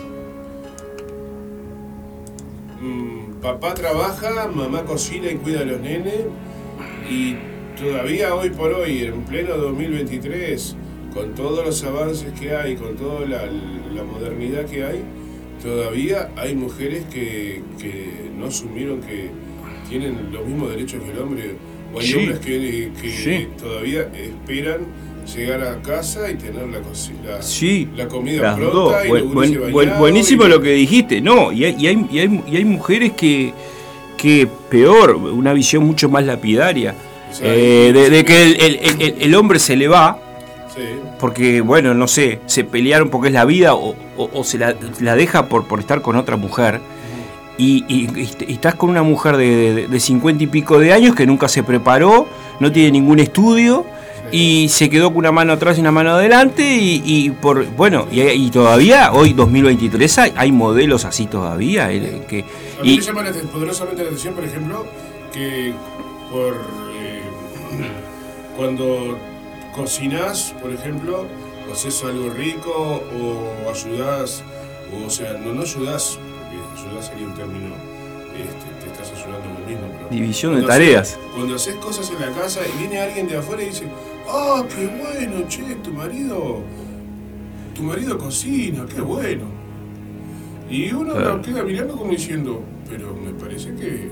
Mm, 2.81 3.36
papá 3.41 3.73
trabaja, 3.75 4.47
mamá 4.53 4.83
cocina 4.83 5.31
y 5.31 5.36
cuida 5.36 5.62
a 5.62 5.65
los 5.65 5.79
nenes 5.79 6.25
y 7.09 7.36
todavía 7.79 8.36
hoy 8.36 8.49
por 8.49 8.73
hoy, 8.73 9.03
en 9.03 9.21
pleno 9.23 9.55
2023, 9.55 10.75
con 11.13 11.36
todos 11.36 11.65
los 11.65 11.84
avances 11.84 12.32
que 12.39 12.56
hay, 12.56 12.76
con 12.76 12.95
toda 12.95 13.26
la, 13.28 14.04
modernidad 14.04 14.65
que 14.65 14.84
hay, 14.84 15.02
todavía 15.62 16.30
hay 16.36 16.56
mujeres 16.56 17.04
que, 17.12 17.62
no 18.38 18.47
asumieron 18.47 19.02
que 19.02 19.30
tienen 19.88 20.32
los 20.32 20.45
mismos 20.45 20.71
derechos 20.71 21.02
que 21.04 21.12
el 21.12 21.19
hombre, 21.19 21.56
o 21.93 21.99
hay 21.99 22.13
hombres 22.15 22.39
que, 22.39 23.47
todavía 23.58 24.10
esperan 24.13 24.82
llegar 25.36 25.62
a 25.63 25.82
casa 25.82 26.30
y 26.30 26.36
tener 26.36 26.67
la, 26.67 26.80
la, 27.95 28.08
comida 28.10 28.56
pronta 28.56 29.08
y 29.08 29.71
Buenísimo 29.71 30.45
lo 30.45 30.62
que 30.62 30.73
dijiste, 30.73 31.21
no, 31.21 31.52
y 31.52 31.65
hay, 31.65 31.76
y 31.80 31.88
hay, 31.88 32.41
y 32.47 32.58
hay, 32.58 32.65
mujeres 32.65 33.13
que, 33.13 33.54
que 34.17 34.47
peor, 34.69 35.15
una 35.15 35.54
visión 35.54 35.86
mucho 35.86 36.10
más 36.10 36.26
lapidaria. 36.26 36.95
Eh, 37.41 37.91
de, 38.12 38.26
que 38.26 38.43
el, 38.43 39.15
el, 39.19 39.36
hombre 39.36 39.58
se 39.58 39.76
le 39.76 39.88
va 39.88 40.22
porque, 41.19 41.62
bueno, 41.62 41.93
no 41.93 42.07
sé, 42.07 42.39
se 42.45 42.63
pelearon 42.63 43.09
porque 43.09 43.27
es 43.27 43.33
la 43.33 43.45
vida 43.45 43.73
o, 43.75 43.95
se 44.43 44.57
la, 44.57 45.15
deja 45.15 45.47
por, 45.47 45.67
por 45.67 45.79
estar 45.79 46.01
con 46.01 46.15
otra 46.15 46.38
mujer. 46.38 46.81
Y, 47.57 48.07
estás 48.47 48.75
con 48.75 48.89
una 48.89 49.03
mujer 49.03 49.38
de, 49.38 49.99
cincuenta 49.99 50.43
y 50.43 50.47
pico 50.47 50.79
de 50.79 50.93
años 50.93 51.15
que 51.15 51.25
nunca 51.25 51.47
se 51.47 51.63
preparó, 51.63 52.27
no 52.59 52.71
tiene 52.71 52.91
ningún 52.91 53.19
estudio 53.19 53.86
y 54.31 54.67
se 54.69 54.89
quedó 54.89 55.09
con 55.09 55.17
una 55.17 55.31
mano 55.31 55.53
atrás 55.53 55.77
y 55.77 55.81
una 55.81 55.91
mano 55.91 56.12
adelante 56.12 56.63
y, 56.63 57.29
por 57.29 57.65
bueno 57.75 58.07
y, 58.09 58.49
todavía 58.49 59.12
hoy 59.13 59.33
2023 59.33 60.17
hay, 60.17 60.33
hay 60.36 60.51
modelos 60.51 61.05
así 61.05 61.27
todavía 61.27 61.91
eh, 61.91 62.23
que 62.27 62.45
a 62.79 62.83
mí 62.83 62.95
me 62.95 63.01
llama 63.01 63.23
poderosamente 63.51 64.01
la 64.01 64.09
atención 64.09 64.33
por 64.33 64.43
ejemplo 64.45 64.86
que 65.31 65.73
por 66.31 66.53
eh, 66.97 67.21
cuando 68.55 69.19
cocinas, 69.73 70.55
por 70.62 70.71
ejemplo, 70.71 71.25
o 71.69 71.73
haces 71.73 72.03
algo 72.03 72.29
rico 72.29 73.03
o 73.19 73.69
ayudas, 73.69 74.43
o, 75.05 75.09
sea, 75.09 75.33
no, 75.33 75.53
no 75.53 75.63
ayudas, 75.63 76.17
porque 76.17 76.88
ayudas 76.88 77.07
sería 77.07 77.27
un 77.27 77.33
término, 77.33 77.75
este, 78.38 78.86
te 78.86 78.91
estás 78.91 79.12
ayudando 79.12 79.59
lo 79.59 79.67
mismo. 79.67 80.09
División 80.09 80.55
de 80.55 80.67
tareas. 80.67 81.19
cuando 81.36 81.55
haces 81.55 81.75
cosas 81.75 82.09
en 82.12 82.21
la 82.21 82.31
casa 82.31 82.62
y 82.65 82.79
viene 82.79 83.01
alguien 83.01 83.27
de 83.27 83.38
afuera 83.38 83.63
y 83.63 83.67
dice, 83.67 83.88
ah, 84.29 84.63
qué 84.69 84.88
bueno, 84.88 85.47
che, 85.47 85.75
tu 85.83 85.91
marido, 85.91 86.62
tu 87.75 87.83
marido 87.83 88.17
cocina, 88.17 88.86
qué 88.86 89.01
bueno. 89.01 89.45
Y 90.69 90.91
uno 90.91 91.41
queda 91.41 91.63
mirando 91.63 91.95
como 91.95 92.12
diciendo, 92.12 92.63
pero 92.89 93.13
me 93.13 93.31
parece 93.31 93.75
que 93.75 94.12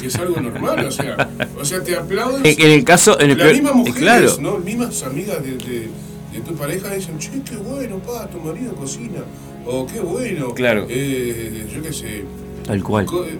que 0.00 0.06
es 0.08 0.16
algo 0.16 0.40
normal, 0.40 0.84
o 0.86 0.90
sea, 0.90 1.28
o 1.60 1.64
sea 1.64 1.82
te 1.82 1.96
aplauden. 1.96 2.42
En, 2.44 2.70
el 2.70 2.84
caso, 2.84 3.18
en 3.20 3.30
el 3.30 3.38
las 3.38 3.52
mismas 3.52 3.74
mujeres, 3.74 4.00
claro. 4.00 4.36
¿no? 4.40 4.58
mismas 4.58 5.02
amigas 5.02 5.42
de, 5.42 5.52
de, 5.52 6.40
tu 6.46 6.54
pareja 6.54 6.94
dicen, 6.94 7.18
che, 7.18 7.30
qué 7.44 7.56
bueno, 7.56 7.98
pa, 7.98 8.28
tu 8.28 8.38
marido 8.38 8.74
cocina, 8.74 9.20
o 9.66 9.86
qué 9.86 10.00
bueno, 10.00 10.54
claro. 10.54 10.86
Eh, 10.88 11.66
yo 11.74 11.82
qué 11.82 11.92
sé. 11.92 12.24
Tal 12.64 12.82
cual. 12.82 13.06
Eh, 13.06 13.38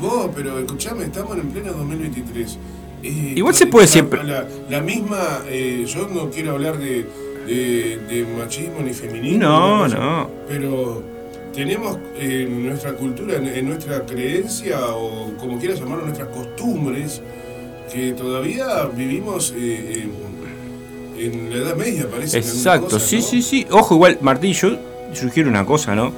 vos, 0.00 0.30
pero 0.34 0.58
escuchame, 0.58 1.04
estamos 1.04 1.36
en 1.38 1.48
pleno 1.48 1.72
2023. 1.72 2.58
Eh, 3.02 3.34
Igual 3.36 3.54
se 3.54 3.66
puede 3.66 3.86
siempre. 3.86 4.20
La, 4.24 4.80
misma, 4.80 5.42
eh, 5.48 5.84
yo 5.86 6.08
no 6.08 6.30
quiero 6.30 6.52
hablar 6.52 6.78
de, 6.78 7.06
de, 7.46 7.98
de 8.08 8.26
machismo 8.38 8.80
ni 8.84 8.92
feminismo. 8.92 9.38
No, 9.38 9.88
no. 9.88 10.30
Pero 10.48 11.13
tenemos 11.54 11.98
en 12.18 12.66
nuestra 12.66 12.92
cultura, 12.94 13.36
en, 13.36 13.68
nuestra 13.68 14.04
creencia, 14.04 14.86
o 14.88 15.34
como 15.38 15.58
quieras 15.58 15.80
llamarlo, 15.80 16.04
nuestras 16.04 16.28
costumbres, 16.28 17.22
que 17.92 18.12
todavía 18.12 18.86
vivimos 18.94 19.54
eh, 19.56 20.08
en, 21.18 21.50
la 21.50 21.56
Edad 21.56 21.76
Media, 21.76 22.08
parece. 22.10 22.38
Exacto, 22.38 22.98
sí, 22.98 23.22
sí, 23.22 23.40
sí. 23.42 23.66
Ojo, 23.70 23.94
igual, 23.94 24.18
Martín, 24.20 24.52
yo 24.52 24.76
sugiero 25.12 25.48
una 25.48 25.64
cosa, 25.64 25.94
¿no? 25.94 26.12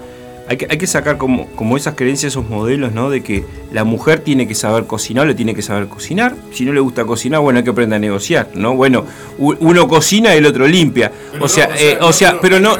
Hay 0.48 0.56
que, 0.56 0.66
hay 0.70 0.78
que 0.78 0.86
sacar 0.86 1.18
como, 1.18 1.46
como 1.48 1.76
esas 1.76 1.94
creencias, 1.94 2.32
esos 2.32 2.48
modelos, 2.48 2.92
¿no? 2.92 3.10
De 3.10 3.22
que 3.22 3.44
la 3.72 3.84
mujer 3.84 4.20
tiene 4.20 4.46
que 4.46 4.54
saber 4.54 4.86
cocinar, 4.86 5.26
le 5.26 5.34
tiene 5.34 5.54
que 5.54 5.62
saber 5.62 5.88
cocinar. 5.88 6.34
Si 6.52 6.64
no 6.64 6.72
le 6.72 6.80
gusta 6.80 7.04
cocinar, 7.04 7.40
bueno, 7.40 7.58
hay 7.58 7.64
que 7.64 7.70
aprender 7.70 7.96
a 7.96 8.00
negociar, 8.00 8.48
¿no? 8.54 8.74
Bueno, 8.74 9.04
uno 9.38 9.88
cocina 9.88 10.34
y 10.34 10.38
el 10.38 10.46
otro 10.46 10.66
limpia. 10.68 11.10
o, 11.40 11.48
sea, 11.48 11.70
o, 12.00 12.12
sea, 12.12 12.40
pero 12.40 12.60
no. 12.60 12.76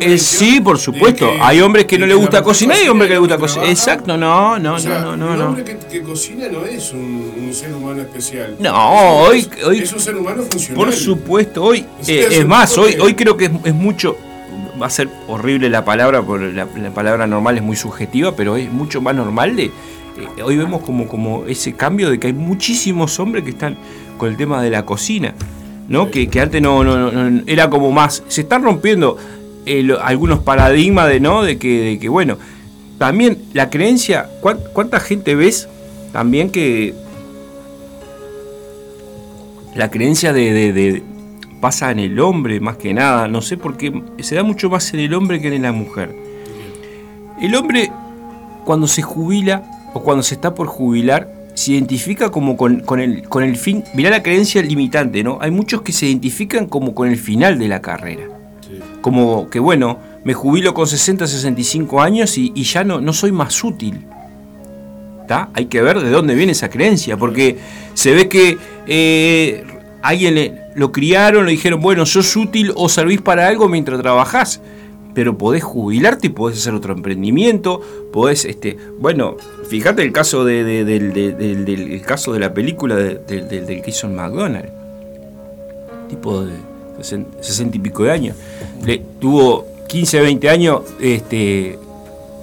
Eh, 0.00 0.18
sí, 0.18 0.60
por 0.60 0.78
supuesto. 0.78 1.30
hay 1.40 1.60
hombres 1.60 1.86
que 1.86 1.98
no 1.98 2.06
le 2.06 2.14
gusta 2.14 2.42
cocinar 2.42 2.76
y 2.76 2.82
hay 2.82 2.88
hombres 2.88 3.08
que 3.08 3.14
le 3.14 3.20
gusta 3.20 3.38
cocinar. 3.38 3.68
Exacto, 3.68 4.16
no, 4.16 4.58
no, 4.58 4.78
no, 4.78 5.16
no, 5.16 5.36
no. 5.36 5.48
hombre 5.48 5.64
que, 5.64 6.02
cocina 6.02 6.46
no 6.50 6.64
es 6.66 6.92
un, 6.92 7.50
ser 7.52 7.74
humano 7.74 8.02
especial. 8.02 8.56
No, 8.58 9.22
hoy, 9.22 9.48
hoy. 9.64 9.78
Es 9.78 9.92
un 9.92 10.00
ser 10.00 10.14
humano 10.14 10.42
funcional. 10.42 10.84
Por 10.84 10.94
supuesto, 10.94 11.64
hoy. 11.64 11.86
Eh, 12.06 12.28
es 12.30 12.46
más, 12.46 12.76
hoy, 12.76 12.96
hoy 13.00 13.14
creo 13.14 13.36
que 13.36 13.46
es 13.46 13.74
mucho 13.74 14.16
va 14.80 14.86
a 14.86 14.90
ser 14.90 15.08
horrible 15.26 15.68
la 15.68 15.84
palabra, 15.84 16.22
porque 16.22 16.52
la, 16.52 16.66
palabra 16.94 17.26
normal 17.26 17.56
es 17.56 17.62
muy 17.62 17.76
subjetiva, 17.76 18.34
pero 18.34 18.56
es 18.56 18.72
mucho 18.72 19.00
más 19.00 19.14
normal 19.14 19.56
de... 19.56 19.64
Eh, 19.66 20.42
hoy 20.42 20.56
vemos 20.56 20.82
como, 20.82 21.06
como 21.06 21.46
ese 21.46 21.74
cambio 21.74 22.10
de 22.10 22.18
que 22.18 22.28
hay 22.28 22.32
muchísimos 22.32 23.18
hombres 23.20 23.44
que 23.44 23.50
están 23.50 23.76
con 24.16 24.28
el 24.28 24.36
tema 24.36 24.62
de 24.62 24.70
la 24.70 24.84
cocina, 24.84 25.34
¿no? 25.88 26.10
Que, 26.10 26.28
antes 26.40 26.60
no, 26.60 26.84
no, 26.84 27.42
era 27.46 27.70
como 27.70 27.92
más... 27.92 28.22
Se 28.28 28.42
están 28.42 28.62
rompiendo 28.62 29.16
eh, 29.66 29.88
algunos 30.02 30.40
paradigmas 30.40 31.08
de, 31.08 31.20
¿no? 31.20 31.42
De 31.42 31.58
que, 31.58 31.80
de 31.82 31.98
que, 31.98 32.08
bueno, 32.08 32.38
también 32.98 33.38
la 33.52 33.70
creencia, 33.70 34.28
¿cuánta 34.72 35.00
gente 35.00 35.34
ves 35.34 35.68
también 36.12 36.50
que... 36.50 36.94
La 39.74 39.90
creencia 39.90 40.32
de 40.32 41.02
pasa 41.60 41.90
en 41.90 41.98
el 41.98 42.18
hombre 42.20 42.60
más 42.60 42.76
que 42.76 42.94
nada, 42.94 43.28
no 43.28 43.42
sé 43.42 43.56
por 43.56 43.76
qué, 43.76 44.02
se 44.20 44.34
da 44.34 44.42
mucho 44.42 44.70
más 44.70 44.92
en 44.94 45.00
el 45.00 45.14
hombre 45.14 45.40
que 45.40 45.54
en 45.54 45.62
la 45.62 45.72
mujer. 45.72 46.14
El 47.40 47.54
hombre 47.54 47.90
cuando 48.64 48.86
se 48.86 49.02
jubila 49.02 49.90
o 49.94 50.02
cuando 50.02 50.22
se 50.22 50.34
está 50.34 50.54
por 50.54 50.66
jubilar, 50.66 51.32
se 51.54 51.72
identifica 51.72 52.30
como 52.30 52.56
con, 52.56 52.82
el, 53.00 53.22
con 53.28 53.42
el 53.42 53.56
fin, 53.56 53.82
mirá 53.94 54.10
la 54.10 54.22
creencia 54.22 54.62
limitante, 54.62 55.24
¿no? 55.24 55.38
Hay 55.40 55.50
muchos 55.50 55.82
que 55.82 55.92
se 55.92 56.06
identifican 56.06 56.66
como 56.66 56.94
con 56.94 57.08
el 57.08 57.16
final 57.16 57.58
de 57.58 57.66
la 57.66 57.80
carrera. 57.80 58.24
Como 59.00 59.48
que 59.48 59.58
bueno, 59.58 59.98
me 60.24 60.34
jubilo 60.34 60.74
con 60.74 60.86
60, 60.86 61.26
65 61.26 62.00
años 62.00 62.36
y, 62.36 62.52
ya 62.62 62.84
no, 62.84 63.00
no 63.00 63.12
soy 63.12 63.32
más 63.32 63.64
útil. 63.64 64.04
Hay 65.54 65.66
que 65.66 65.82
ver 65.82 66.00
de 66.00 66.10
dónde 66.10 66.34
viene 66.34 66.52
esa 66.52 66.70
creencia, 66.70 67.16
porque 67.16 67.58
se 67.94 68.12
ve 68.12 68.28
que 68.28 68.56
eh, 68.86 69.64
alguien 70.02 70.34
le, 70.34 70.60
lo 70.74 70.92
criaron, 70.92 71.46
le 71.46 71.52
dijeron, 71.52 71.80
bueno, 71.80 72.06
sos 72.06 72.34
útil 72.36 72.72
o 72.76 72.88
servís 72.88 73.20
para 73.20 73.48
algo 73.48 73.68
mientras 73.68 74.00
trabajás, 74.00 74.60
pero 75.14 75.36
podés 75.36 75.64
jubilarte 75.64 76.28
podés 76.30 76.58
hacer 76.58 76.74
otro 76.74 76.94
emprendimiento, 76.94 77.80
podés, 78.12 78.44
este, 78.44 78.76
bueno, 78.98 79.36
fíjate 79.68 80.02
el 80.02 80.12
caso 80.12 80.44
de, 80.44 80.64
del, 80.84 82.02
caso 82.06 82.32
de 82.32 82.38
la 82.38 82.54
película 82.54 82.96
del 82.96 83.24
que 83.26 83.82
hizo 83.86 84.06
tipo 86.08 86.44
de 86.44 86.54
60 87.00 87.76
y 87.76 87.80
pico 87.80 88.04
de 88.04 88.12
años, 88.12 88.36
le, 88.84 89.02
tuvo 89.20 89.66
15, 89.88 90.20
20 90.20 90.50
años, 90.50 90.82
este, 91.00 91.78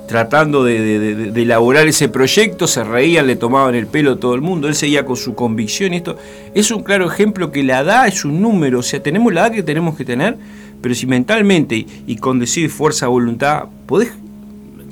tratando 0.07 0.63
de, 0.63 1.31
elaborar 1.35 1.87
ese 1.87 2.09
proyecto, 2.09 2.67
se 2.67 2.83
reían, 2.83 3.27
le 3.27 3.35
tomaban 3.35 3.75
el 3.75 3.87
pelo 3.87 4.13
a 4.13 4.15
todo 4.17 4.35
el 4.35 4.41
mundo, 4.41 4.67
él 4.67 4.75
seguía 4.75 5.05
con 5.05 5.17
su 5.17 5.35
convicción 5.35 5.93
y 5.93 5.97
esto 5.97 6.17
es 6.53 6.71
un 6.71 6.83
claro 6.83 7.07
ejemplo 7.07 7.51
que 7.51 7.63
la 7.63 7.79
edad 7.79 8.07
es 8.07 8.25
un 8.25 8.41
número, 8.41 8.79
o 8.79 8.83
sea, 8.83 9.01
tenemos 9.01 9.33
la 9.33 9.41
edad 9.41 9.51
que 9.51 9.63
tenemos 9.63 9.95
que 9.97 10.05
tener, 10.05 10.37
pero 10.81 10.93
si 10.93 11.07
mentalmente 11.07 11.85
y 12.05 12.15
con 12.17 12.41
y 12.43 12.67
fuerza, 12.67 13.07
voluntad, 13.07 13.65
podés, 13.85 14.11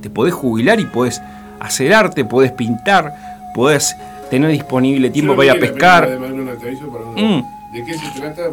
te 0.02 0.10
podés 0.10 0.34
jubilar 0.34 0.80
y 0.80 0.86
podés 0.86 1.22
hacer 1.60 1.94
arte, 1.94 2.26
podés 2.26 2.52
pintar, 2.52 3.14
podés 3.54 3.96
tener 4.30 4.50
disponible 4.52 5.10
tiempo 5.10 5.36
para 5.36 5.46
ir 5.46 5.52
a 5.52 5.60
pescar. 5.60 6.20
Mm. 7.16 7.42
¿De 7.74 7.84
qué 7.86 7.94
se 7.94 8.20
trata? 8.20 8.44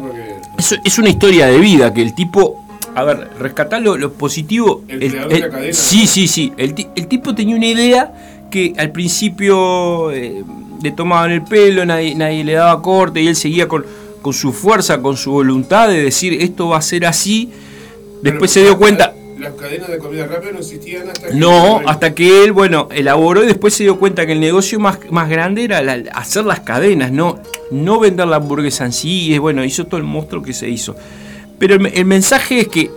es 0.83 0.99
una 0.99 1.09
historia 1.09 1.47
de 1.47 1.59
vida 1.59 1.93
que 1.93 2.01
el 2.01 2.15
tipo 2.15 2.63
a 2.95 3.03
ver, 3.03 3.29
rescatar 3.39 3.81
lo, 3.81 4.13
positivo. 4.13 4.83
El, 4.87 5.73
Sí, 5.73 6.07
sí, 6.07 6.27
sí. 6.27 6.53
El, 6.57 6.73
tipo 6.73 7.33
tenía 7.35 7.55
una 7.55 7.67
idea 7.67 8.47
que 8.49 8.73
al 8.77 8.91
principio 8.91 10.11
eh, 10.11 10.43
le 10.81 10.91
tomaban 10.91 11.31
el 11.31 11.43
pelo, 11.43 11.85
nadie, 11.85 12.15
nadie, 12.15 12.43
le 12.43 12.53
daba 12.53 12.81
corte 12.81 13.21
y 13.21 13.27
él 13.27 13.35
seguía 13.35 13.67
con, 13.67 13.85
con, 14.21 14.33
su 14.33 14.51
fuerza, 14.51 15.01
con 15.01 15.15
su 15.15 15.31
voluntad 15.31 15.87
de 15.87 16.03
decir 16.03 16.41
esto 16.41 16.69
va 16.69 16.77
a 16.77 16.81
ser 16.81 17.05
así. 17.05 17.51
Después 18.21 18.51
se 18.51 18.61
dio 18.61 18.77
cuenta. 18.77 19.13
Las 19.39 19.53
cadenas 19.53 19.89
de 19.89 19.97
comida 19.97 20.27
rápida 20.27 20.51
no 20.51 20.59
existían 20.59 21.09
hasta 21.09 21.29
que. 21.29 21.33
No, 21.33 21.81
hasta 21.87 22.13
que 22.13 22.43
él, 22.43 22.51
bueno, 22.51 22.89
elaboró 22.91 23.43
y 23.43 23.47
después 23.47 23.73
se 23.73 23.83
dio 23.83 23.97
cuenta 23.97 24.27
que 24.27 24.33
el 24.33 24.39
negocio 24.39 24.79
más, 24.79 24.99
más 25.09 25.29
grande 25.29 25.63
era 25.63 25.79
hacer 26.13 26.45
las 26.45 26.59
cadenas, 26.59 27.11
no, 27.11 27.39
no 27.71 27.99
vender 27.99 28.27
la 28.27 28.35
hamburguesa 28.35 28.85
en 28.85 28.93
sí. 28.93 29.33
Y 29.33 29.37
bueno, 29.39 29.63
hizo 29.63 29.87
todo 29.87 29.97
el 29.97 30.03
monstruo 30.03 30.43
que 30.43 30.53
se 30.53 30.69
hizo. 30.69 30.95
Pero 31.61 31.75
el, 31.75 32.05
mensaje 32.05 32.61
es 32.61 32.67
que, 32.69 32.89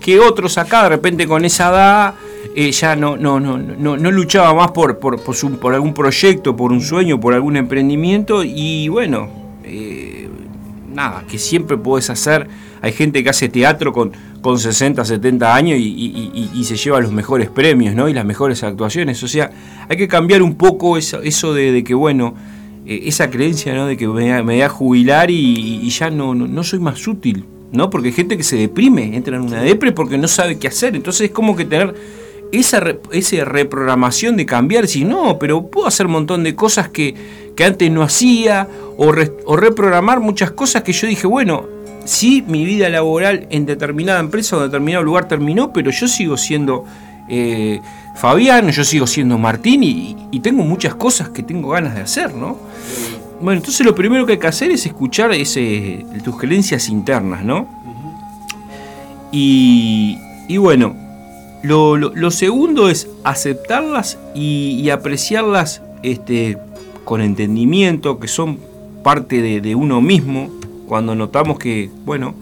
que, 0.00 0.18
otros 0.18 0.56
acá, 0.56 0.84
de 0.84 0.88
repente 0.88 1.26
con 1.26 1.44
esa 1.44 1.68
edad, 1.68 2.14
eh, 2.56 2.72
ya 2.72 2.96
no, 2.96 3.18
no, 3.18 3.38
no, 3.38 3.58
no, 3.58 3.98
no 3.98 4.10
luchaba 4.10 4.54
más 4.54 4.70
por, 4.70 4.98
por, 4.98 5.20
por, 5.20 5.74
algún 5.74 5.92
proyecto, 5.92 6.56
por 6.56 6.72
un 6.72 6.80
sueño, 6.80 7.20
por 7.20 7.34
algún 7.34 7.58
emprendimiento. 7.58 8.42
Y 8.42 8.88
bueno, 8.88 9.28
eh, 9.64 10.30
nada, 10.94 11.24
que 11.28 11.36
siempre 11.36 11.76
puedes 11.76 12.08
hacer. 12.08 12.48
Hay 12.80 12.92
gente 12.92 13.22
que 13.22 13.28
hace 13.28 13.50
teatro 13.50 13.92
con, 13.92 14.12
con 14.40 14.58
60, 14.58 15.04
70 15.04 15.54
años 15.54 15.78
y, 15.78 16.64
se 16.64 16.76
lleva 16.76 17.02
los 17.02 17.12
mejores 17.12 17.50
premios 17.50 17.94
¿no? 17.94 18.08
y 18.08 18.14
las 18.14 18.24
mejores 18.24 18.64
actuaciones. 18.64 19.22
O 19.22 19.28
sea, 19.28 19.50
hay 19.90 19.98
que 19.98 20.08
cambiar 20.08 20.40
un 20.40 20.54
poco 20.54 20.96
eso, 20.96 21.20
eso 21.20 21.52
de, 21.52 21.84
que, 21.84 21.92
bueno, 21.92 22.34
eh, 22.86 23.00
esa 23.04 23.28
creencia 23.28 23.74
¿no? 23.74 23.84
de 23.84 23.98
que 23.98 24.08
me, 24.08 24.40
voy 24.40 24.62
a 24.62 24.70
jubilar 24.70 25.30
y, 25.30 25.86
ya 25.90 26.08
no, 26.08 26.34
no 26.34 26.64
soy 26.64 26.78
más 26.78 27.06
útil. 27.06 27.44
¿No? 27.74 27.90
Porque 27.90 28.08
hay 28.08 28.14
gente 28.14 28.36
que 28.36 28.42
se 28.42 28.56
deprime, 28.56 29.16
entra 29.16 29.36
en 29.36 29.42
una 29.42 29.60
depre 29.60 29.92
porque 29.92 30.16
no 30.16 30.28
sabe 30.28 30.58
qué 30.58 30.68
hacer. 30.68 30.96
Entonces 30.96 31.28
es 31.28 31.30
como 31.30 31.56
que 31.56 31.64
tener 31.64 31.94
esa, 32.52 32.82
esa 33.10 33.44
reprogramación 33.44 34.36
de 34.36 34.46
cambiar, 34.46 34.86
si 34.86 35.04
no, 35.04 35.38
pero 35.38 35.66
puedo 35.66 35.86
hacer 35.86 36.06
un 36.06 36.12
montón 36.12 36.44
de 36.44 36.54
cosas 36.54 36.88
que, 36.88 37.14
antes 37.64 37.90
no 37.90 38.02
hacía, 38.02 38.68
o, 38.96 39.12
o, 39.44 39.56
reprogramar 39.56 40.20
muchas 40.20 40.52
cosas 40.52 40.82
que 40.82 40.92
yo 40.92 41.06
dije, 41.06 41.26
bueno, 41.26 41.66
sí, 42.04 42.44
mi 42.46 42.64
vida 42.64 42.88
laboral 42.88 43.46
en 43.50 43.66
determinada 43.66 44.20
empresa 44.20 44.56
o 44.56 44.60
en 44.60 44.66
determinado 44.66 45.04
lugar 45.04 45.28
terminó, 45.28 45.72
pero 45.72 45.90
yo 45.90 46.06
sigo 46.08 46.36
siendo 46.36 46.84
eh, 47.28 47.80
Fabián, 48.16 48.70
yo 48.70 48.84
sigo 48.84 49.06
siendo 49.06 49.38
Martín 49.38 49.82
y, 49.82 50.16
y, 50.30 50.40
tengo 50.40 50.62
muchas 50.62 50.94
cosas 50.94 51.30
que 51.30 51.42
tengo 51.42 51.70
ganas 51.70 51.94
de 51.94 52.02
hacer, 52.02 52.34
¿no? 52.34 52.58
Bueno, 53.40 53.58
entonces 53.58 53.84
lo 53.84 53.94
primero 53.94 54.26
que 54.26 54.32
hay 54.32 54.38
que 54.38 54.46
hacer 54.46 54.70
es 54.70 54.86
escuchar 54.86 55.32
ese, 55.32 56.06
tus 56.22 56.36
creencias 56.38 56.88
internas, 56.88 57.44
¿no? 57.44 57.68
y, 59.36 60.56
bueno, 60.58 60.94
lo, 61.62 62.30
segundo 62.30 62.88
es 62.88 63.08
aceptarlas 63.24 64.18
y, 64.34 64.88
apreciarlas 64.90 65.82
este, 66.02 66.58
con 67.04 67.20
entendimiento, 67.20 68.20
que 68.20 68.28
son 68.28 68.58
parte 69.02 69.60
de, 69.60 69.74
uno 69.74 70.00
mismo, 70.00 70.50
cuando 70.86 71.14
notamos 71.14 71.58
que, 71.58 71.90
bueno, 72.04 72.34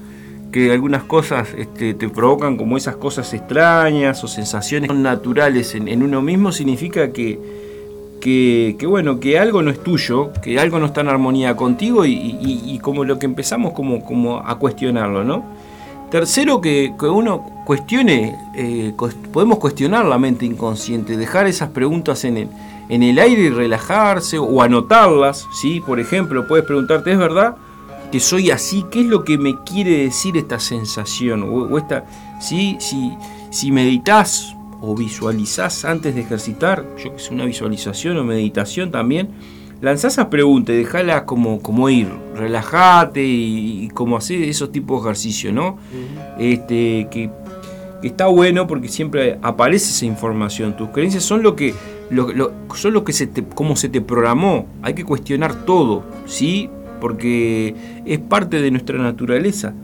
que 0.53 0.71
algunas 0.71 1.05
cosas 1.05 1.49
este, 1.57 1.95
te 1.95 2.11
provocan 2.11 2.59
como 2.59 2.77
esas 2.77 2.97
cosas 2.97 3.33
extrañas 3.33 4.23
o 4.23 4.29
sensaciones 4.29 4.95
naturales 4.95 5.75
en 5.75 6.03
uno 6.03 6.21
mismo, 6.21 6.53
significa 6.53 7.13
que 7.13 7.62
que, 8.23 8.87
bueno, 8.87 9.19
que 9.19 9.37
algo 9.37 9.63
no 9.63 9.73
es 9.73 9.83
tuyo, 9.83 10.33
que 10.41 10.59
algo 10.61 10.79
no 10.79 10.87
está 10.87 11.01
en 11.01 11.09
armonía 11.09 11.57
contigo 11.57 12.07
y, 12.07 12.79
como 12.81 13.05
lo 13.05 13.19
que 13.19 13.27
empezamos 13.27 13.73
como, 13.73 14.05
como 14.05 14.39
a 14.39 14.59
cuestionarlo, 14.59 15.25
¿no? 15.25 15.45
Tercero, 16.09 16.61
que, 16.61 16.95
uno 17.01 17.45
cuestione, 17.67 18.37
eh, 18.55 18.95
podemos 19.33 19.59
cuestionar 19.59 20.05
la 20.05 20.19
mente 20.19 20.47
inconsciente, 20.47 21.17
dejar 21.17 21.49
esas 21.49 21.71
preguntas 21.71 22.25
en 22.25 22.37
el, 22.37 22.49
en 22.89 23.03
el 23.03 23.19
aire 23.19 23.43
y 23.43 23.51
relajarse 23.51 24.39
o 24.39 24.63
anotarlas, 24.63 25.49
¿sí? 25.61 25.81
Por 25.81 25.99
ejemplo, 25.99 26.47
puedes 26.47 26.65
preguntarte, 26.65 27.11
¿es 27.11 27.19
verdad 27.19 27.57
que 28.13 28.21
soy 28.21 28.53
así? 28.53 28.85
¿Qué 28.93 29.01
es 29.01 29.07
lo 29.07 29.25
que 29.25 29.37
me 29.37 29.57
quiere 29.65 30.05
decir 30.05 30.37
esta 30.37 30.61
sensación? 30.61 31.43
O, 31.43 31.77
esta, 31.77 32.05
¿sí? 32.41 32.77
Si, 32.79 33.17
si 33.51 33.73
meditas 33.73 34.55
o 34.83 34.97
visualizás 34.97 35.85
antes 35.85 36.15
de 36.15 36.23
ejercitar, 36.23 36.85
yo 37.03 37.13
que 37.15 37.23
sé, 37.23 37.33
una 37.33 37.45
visualización 37.45 38.19
o 38.19 38.25
meditación 38.25 38.91
también, 38.91 39.29
lanzá 39.81 40.09
esas 40.09 40.27
preguntas, 40.27 40.75
dejala 40.75 41.25
como, 41.25 41.63
como 41.63 41.89
ir, 41.89 42.09
relájate 42.35 43.23
y, 43.25 43.89
como 43.95 44.17
hacer 44.17 44.43
esos 44.43 44.73
tipos 44.73 45.01
de 45.01 45.09
ejercicios, 45.09 45.55
¿no? 45.55 45.79
este, 46.37 47.07
que, 47.13 47.31
está 48.03 48.27
bueno 48.27 48.67
porque 48.67 48.89
siempre 48.89 49.39
aparece 49.43 49.91
esa 49.91 50.05
información. 50.05 50.77
Tus 50.77 50.89
creencias 50.89 51.23
son 51.23 51.45
lo 51.45 51.55
que, 51.55 51.75
son 52.75 52.93
lo 52.93 53.05
que 53.05 53.13
se 53.13 53.29
te, 53.29 53.45
como 53.45 53.77
se 53.77 53.89
te 53.89 54.01
programó. 54.01 54.67
Hay 54.83 54.95
que 54.95 55.05
cuestionar 55.05 55.65
todo, 55.65 56.03
¿sí? 56.27 56.69
Porque 57.01 57.77
es 58.05 58.19
parte 58.19 58.61
de 58.61 58.73
nuestra 58.73 58.99
naturaleza. 58.99 59.75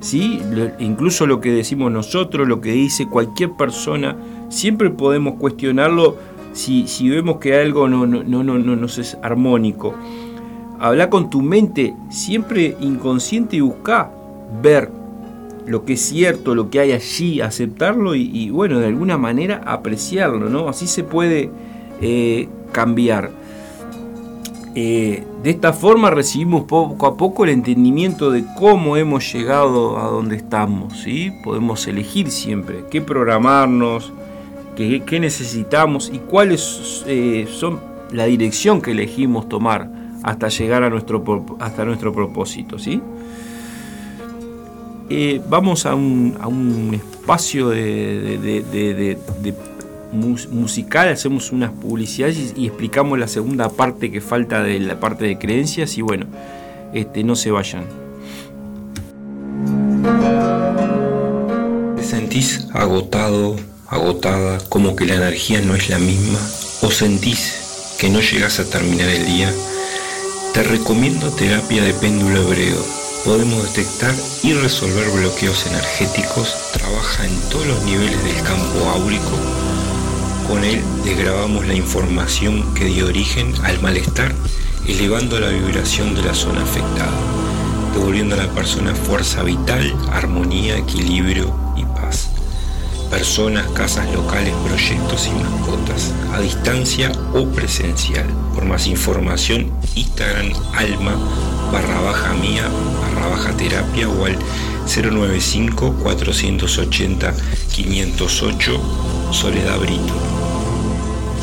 ¿sí? 0.00 0.40
incluso 0.78 1.26
lo 1.26 1.40
que 1.40 1.50
decimos 1.50 1.90
nosotros, 1.90 2.46
lo 2.46 2.60
que 2.60 2.72
dice 2.72 3.06
cualquier 3.06 3.52
persona 3.52 4.16
siempre 4.48 4.90
podemos 4.90 5.34
cuestionarlo 5.34 6.16
si, 6.52 7.08
vemos 7.08 7.36
que 7.36 7.54
algo 7.54 7.88
no, 7.88 8.06
no, 8.06 8.22
no, 8.24 8.42
no, 8.42 8.76
nos 8.76 8.98
es 8.98 9.18
armónico. 9.22 9.94
Habla 10.78 11.10
con 11.10 11.30
tu 11.30 11.42
mente 11.42 11.94
siempre 12.10 12.76
inconsciente 12.80 13.56
y 13.56 13.60
busca 13.60 14.10
ver 14.62 14.90
lo 15.66 15.84
que 15.84 15.94
es 15.94 16.00
cierto, 16.00 16.54
lo 16.54 16.70
que 16.70 16.80
hay 16.80 16.92
allí, 16.92 17.40
aceptarlo 17.40 18.14
y, 18.14 18.50
bueno, 18.50 18.78
de 18.78 18.86
alguna 18.86 19.18
manera 19.18 19.62
apreciarlo, 19.66 20.48
¿no? 20.48 20.68
Así 20.68 20.86
se 20.86 21.02
puede 21.02 21.50
eh, 22.00 22.48
cambiar. 22.72 23.30
Eh, 24.78 25.24
de 25.42 25.50
esta 25.50 25.72
forma 25.72 26.10
recibimos 26.10 26.64
poco 26.64 27.06
a 27.06 27.16
poco 27.16 27.44
el 27.44 27.50
entendimiento 27.50 28.30
de 28.30 28.44
cómo 28.58 28.98
hemos 28.98 29.32
llegado 29.32 29.98
a 29.98 30.08
donde 30.08 30.36
estamos. 30.36 30.98
¿sí? 30.98 31.32
Podemos 31.42 31.86
elegir 31.86 32.30
siempre 32.30 32.84
qué 32.90 33.00
programarnos, 33.00 34.12
qué, 34.76 35.20
necesitamos 35.20 36.10
y 36.12 36.18
cuáles 36.18 37.04
eh, 37.06 37.48
son 37.50 37.80
la 38.12 38.26
dirección 38.26 38.80
que 38.80 38.92
elegimos 38.92 39.48
tomar 39.48 39.90
hasta 40.22 40.48
llegar 40.48 40.82
a 40.82 40.90
nuestro, 40.90 41.24
hasta 41.58 41.84
nuestro 41.84 42.12
propósito. 42.12 42.78
¿sí? 42.78 43.00
Eh, 45.08 45.40
vamos 45.48 45.86
a 45.86 45.94
un, 45.94 46.92
espacio 46.92 47.70
de 47.70 49.18
musical, 50.12 51.08
hacemos 51.08 51.52
unas 51.52 51.70
publicidades 51.70 52.54
y, 52.56 52.66
explicamos 52.66 53.18
la 53.18 53.28
segunda 53.28 53.68
parte 53.68 54.10
que 54.10 54.20
falta 54.20 54.62
de 54.62 54.78
la 54.80 54.98
parte 55.00 55.24
de 55.24 55.38
creencias 55.38 55.96
y 55.98 56.02
bueno, 56.02 56.26
este, 56.92 57.24
no 57.24 57.36
se 57.36 57.50
vayan. 57.50 57.84
¿Te 61.96 62.02
sentís 62.02 62.68
agotado, 62.72 63.56
agotada, 63.88 64.58
como 64.68 64.96
que 64.96 65.06
la 65.06 65.14
energía 65.14 65.60
no 65.60 65.74
es 65.74 65.88
la 65.88 65.98
misma? 65.98 66.38
¿O 66.82 66.90
sentís 66.90 67.54
que 67.98 68.08
no 68.08 68.20
llegas 68.20 68.60
a 68.60 68.68
terminar 68.68 69.08
el 69.08 69.26
día? 69.26 69.52
Te 70.54 70.62
recomiendo 70.62 71.30
terapia 71.30 71.82
de 71.82 71.94
péndulo 71.94 72.42
hebreo. 72.42 72.84
Podemos 73.24 73.62
detectar 73.64 74.14
y 74.42 74.52
resolver 74.52 75.08
bloqueos 75.10 75.66
energéticos, 75.66 76.54
trabaja 76.72 77.26
en 77.26 77.36
todos 77.50 77.66
los 77.66 77.82
niveles 77.82 78.22
del 78.22 78.42
campo 78.42 78.88
áurico 78.90 79.66
con 80.46 80.62
él 80.62 80.80
desgrabamos 81.04 81.66
la 81.66 81.74
información 81.74 82.72
que 82.74 82.84
dio 82.84 83.06
origen 83.06 83.52
al 83.64 83.80
malestar, 83.80 84.32
elevando 84.86 85.40
la 85.40 85.48
vibración 85.48 86.14
de 86.14 86.22
la 86.22 86.34
zona 86.34 86.62
afectada, 86.62 87.10
devolviendo 87.92 88.36
a 88.36 88.44
la 88.44 88.50
persona 88.50 88.94
fuerza 88.94 89.42
vital, 89.42 89.92
armonía, 90.12 90.76
equilibrio. 90.76 91.65
Personas, 93.10 93.66
casas 93.72 94.12
locales, 94.12 94.54
proyectos 94.66 95.28
y 95.28 95.30
mascotas, 95.30 96.12
a 96.32 96.40
distancia 96.40 97.12
o 97.32 97.46
presencial. 97.46 98.26
Por 98.54 98.64
más 98.64 98.86
información, 98.86 99.70
Instagram 99.94 100.52
alma 100.74 101.14
barra 101.72 102.00
baja 102.00 102.34
mía 102.34 102.68
barra 103.00 103.28
baja 103.28 103.56
terapia 103.56 104.08
o 104.08 104.24
al 104.24 104.36
095 104.86 105.94
480 106.02 107.34
508 107.72 108.80
Soledad 109.32 109.78
Brito. 109.80 110.14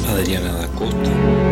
Adriana 0.10 0.54
da 0.54 0.68
Costa. 0.68 1.43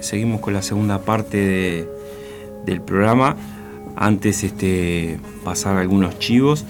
Seguimos 0.00 0.40
con 0.40 0.54
la 0.54 0.62
segunda 0.62 1.00
parte 1.00 1.86
del 2.64 2.80
programa. 2.80 3.36
Antes 3.96 4.44
este, 4.44 5.18
pasar 5.44 5.76
algunos 5.76 6.18
chivos. 6.18 6.64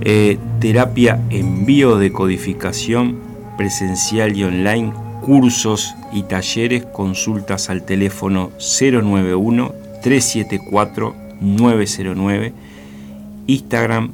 Eh, 0.00 0.38
terapia 0.60 1.20
en 1.30 1.64
biodecodificación 1.64 3.18
presencial 3.56 4.36
y 4.36 4.44
online, 4.44 4.92
cursos 5.20 5.94
y 6.12 6.24
talleres, 6.24 6.84
consultas 6.86 7.70
al 7.70 7.84
teléfono 7.84 8.50
091 8.58 9.72
374 10.02 11.14
909, 11.40 12.52
Instagram 13.46 14.12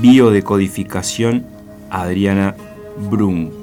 biodecodificación 0.00 1.44
Adriana 1.90 2.54
Brun. 3.10 3.59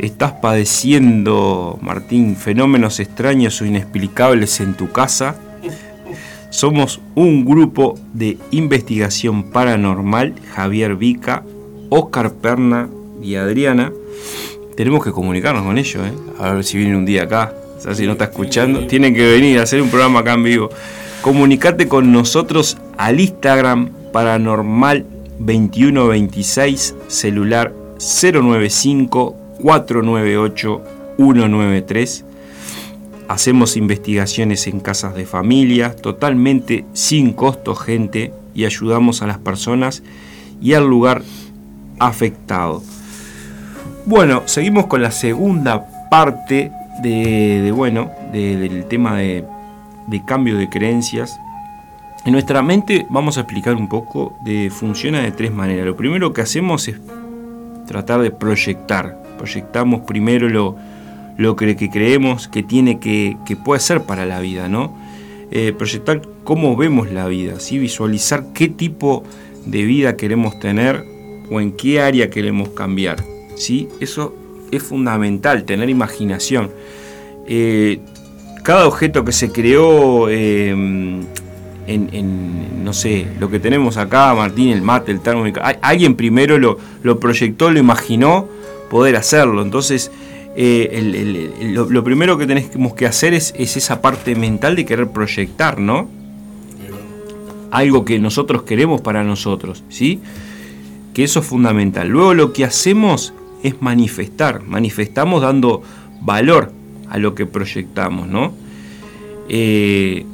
¿Estás 0.00 0.32
padeciendo, 0.32 1.78
Martín, 1.82 2.34
fenómenos 2.34 3.00
extraños 3.00 3.60
o 3.60 3.66
inexplicables 3.66 4.60
en 4.60 4.72
tu 4.72 4.90
casa? 4.90 5.36
Somos 6.48 7.02
un 7.14 7.44
grupo 7.44 7.98
de 8.14 8.38
investigación 8.50 9.50
paranormal, 9.50 10.32
Javier 10.54 10.96
Vica, 10.96 11.44
Oscar 11.90 12.32
Perna 12.32 12.88
y 13.22 13.34
Adriana. 13.34 13.92
Tenemos 14.74 15.04
que 15.04 15.12
comunicarnos 15.12 15.64
con 15.64 15.76
ellos, 15.76 16.02
¿eh? 16.02 16.14
a 16.38 16.54
ver 16.54 16.64
si 16.64 16.78
vienen 16.78 16.96
un 16.96 17.04
día 17.04 17.24
acá. 17.24 17.52
O 17.86 17.94
si 17.94 18.06
no 18.06 18.12
está 18.12 18.24
escuchando, 18.24 18.86
tienen 18.86 19.14
que 19.14 19.30
venir 19.30 19.58
a 19.58 19.64
hacer 19.64 19.82
un 19.82 19.90
programa 19.90 20.20
acá 20.20 20.32
en 20.32 20.44
vivo. 20.44 20.70
Comunicate 21.20 21.88
con 21.88 22.10
nosotros 22.10 22.78
al 22.96 23.20
Instagram 23.20 23.90
paranormal 24.14 25.04
2126 25.40 26.94
celular 27.08 27.74
095 27.98 29.36
498-193. 29.62 32.24
Hacemos 33.28 33.76
investigaciones 33.76 34.66
en 34.66 34.80
casas 34.80 35.14
de 35.14 35.26
familia, 35.26 35.94
totalmente 35.94 36.84
sin 36.92 37.32
costo, 37.32 37.76
gente, 37.76 38.32
y 38.54 38.64
ayudamos 38.64 39.22
a 39.22 39.26
las 39.26 39.38
personas 39.38 40.02
y 40.60 40.74
al 40.74 40.88
lugar 40.88 41.22
afectado. 41.98 42.82
Bueno, 44.06 44.42
seguimos 44.46 44.86
con 44.86 45.02
la 45.02 45.12
segunda 45.12 46.08
parte 46.10 46.72
de, 47.02 47.72
bueno, 47.74 48.10
del 48.32 48.84
tema 48.86 49.16
de, 49.16 49.44
de 50.08 50.24
cambio 50.24 50.56
de 50.56 50.68
creencias. 50.68 51.38
En 52.24 52.32
nuestra 52.32 52.62
mente 52.62 53.06
vamos 53.08 53.38
a 53.38 53.42
explicar 53.42 53.76
un 53.76 53.88
poco 53.88 54.36
de 54.44 54.70
funciona 54.70 55.20
de 55.20 55.30
tres 55.30 55.52
maneras. 55.52 55.86
Lo 55.86 55.96
primero 55.96 56.32
que 56.32 56.42
hacemos 56.42 56.88
es 56.88 57.00
tratar 57.86 58.20
de 58.20 58.30
proyectar 58.30 59.19
proyectamos 59.40 60.02
primero 60.02 60.50
lo, 60.50 60.76
lo 61.38 61.56
que, 61.56 61.74
creemos 61.90 62.46
que 62.46 62.62
tiene 62.62 63.00
que, 63.00 63.38
que, 63.46 63.56
puede 63.56 63.80
ser 63.80 64.02
para 64.02 64.26
la 64.26 64.38
vida, 64.40 64.68
¿no? 64.68 64.94
Eh, 65.50 65.72
proyectar 65.76 66.20
cómo 66.44 66.76
vemos 66.76 67.10
la 67.10 67.26
vida, 67.26 67.58
¿sí? 67.58 67.78
visualizar 67.78 68.52
qué 68.52 68.68
tipo 68.68 69.24
de 69.64 69.82
vida 69.84 70.16
queremos 70.16 70.60
tener 70.60 71.04
o 71.50 71.60
en 71.60 71.72
qué 71.72 72.02
área 72.02 72.28
queremos 72.28 72.68
cambiar. 72.68 73.24
¿sí? 73.56 73.88
Eso 74.00 74.34
es 74.70 74.82
fundamental, 74.82 75.64
tener 75.64 75.88
imaginación. 75.88 76.70
Eh, 77.48 77.98
cada 78.62 78.86
objeto 78.86 79.24
que 79.24 79.32
se 79.32 79.50
creó 79.50 80.28
eh, 80.28 80.68
en, 80.68 81.24
no 82.84 82.92
sé, 82.92 83.26
lo 83.40 83.50
que 83.50 83.58
tenemos 83.58 83.96
acá, 83.96 84.34
Martín, 84.34 84.68
el 84.68 84.82
mate, 84.82 85.10
el 85.10 85.20
termo, 85.20 85.44
alguien 85.80 86.14
primero 86.14 86.58
lo, 86.58 86.78
lo 87.02 87.18
proyectó, 87.18 87.70
lo 87.70 87.80
imaginó 87.80 88.59
poder 88.90 89.16
hacerlo. 89.16 89.62
Entonces, 89.62 90.10
eh, 90.56 91.50
lo, 91.72 92.04
primero 92.04 92.36
que 92.36 92.46
tenemos 92.46 92.92
que 92.94 93.06
hacer 93.06 93.32
es, 93.32 93.54
esa 93.56 94.02
parte 94.02 94.34
mental 94.34 94.76
de 94.76 94.84
querer 94.84 95.08
proyectar, 95.08 95.78
¿no? 95.78 96.08
Algo 97.70 98.04
que 98.04 98.18
nosotros 98.18 98.64
queremos 98.64 99.00
para 99.00 99.22
nosotros, 99.22 99.84
¿sí? 99.88 100.20
Que 101.14 101.24
eso 101.24 101.40
es 101.40 101.46
fundamental. 101.46 102.08
Luego 102.08 102.34
lo 102.34 102.52
que 102.52 102.64
hacemos 102.64 103.32
es 103.62 103.80
manifestar, 103.80 104.62
manifestamos 104.64 105.40
dando 105.40 105.82
valor 106.20 106.72
a 107.08 107.18
lo 107.18 107.34
que 107.34 107.46
proyectamos, 107.46 108.26
¿no? 108.26 108.52
Eh, 109.48 110.26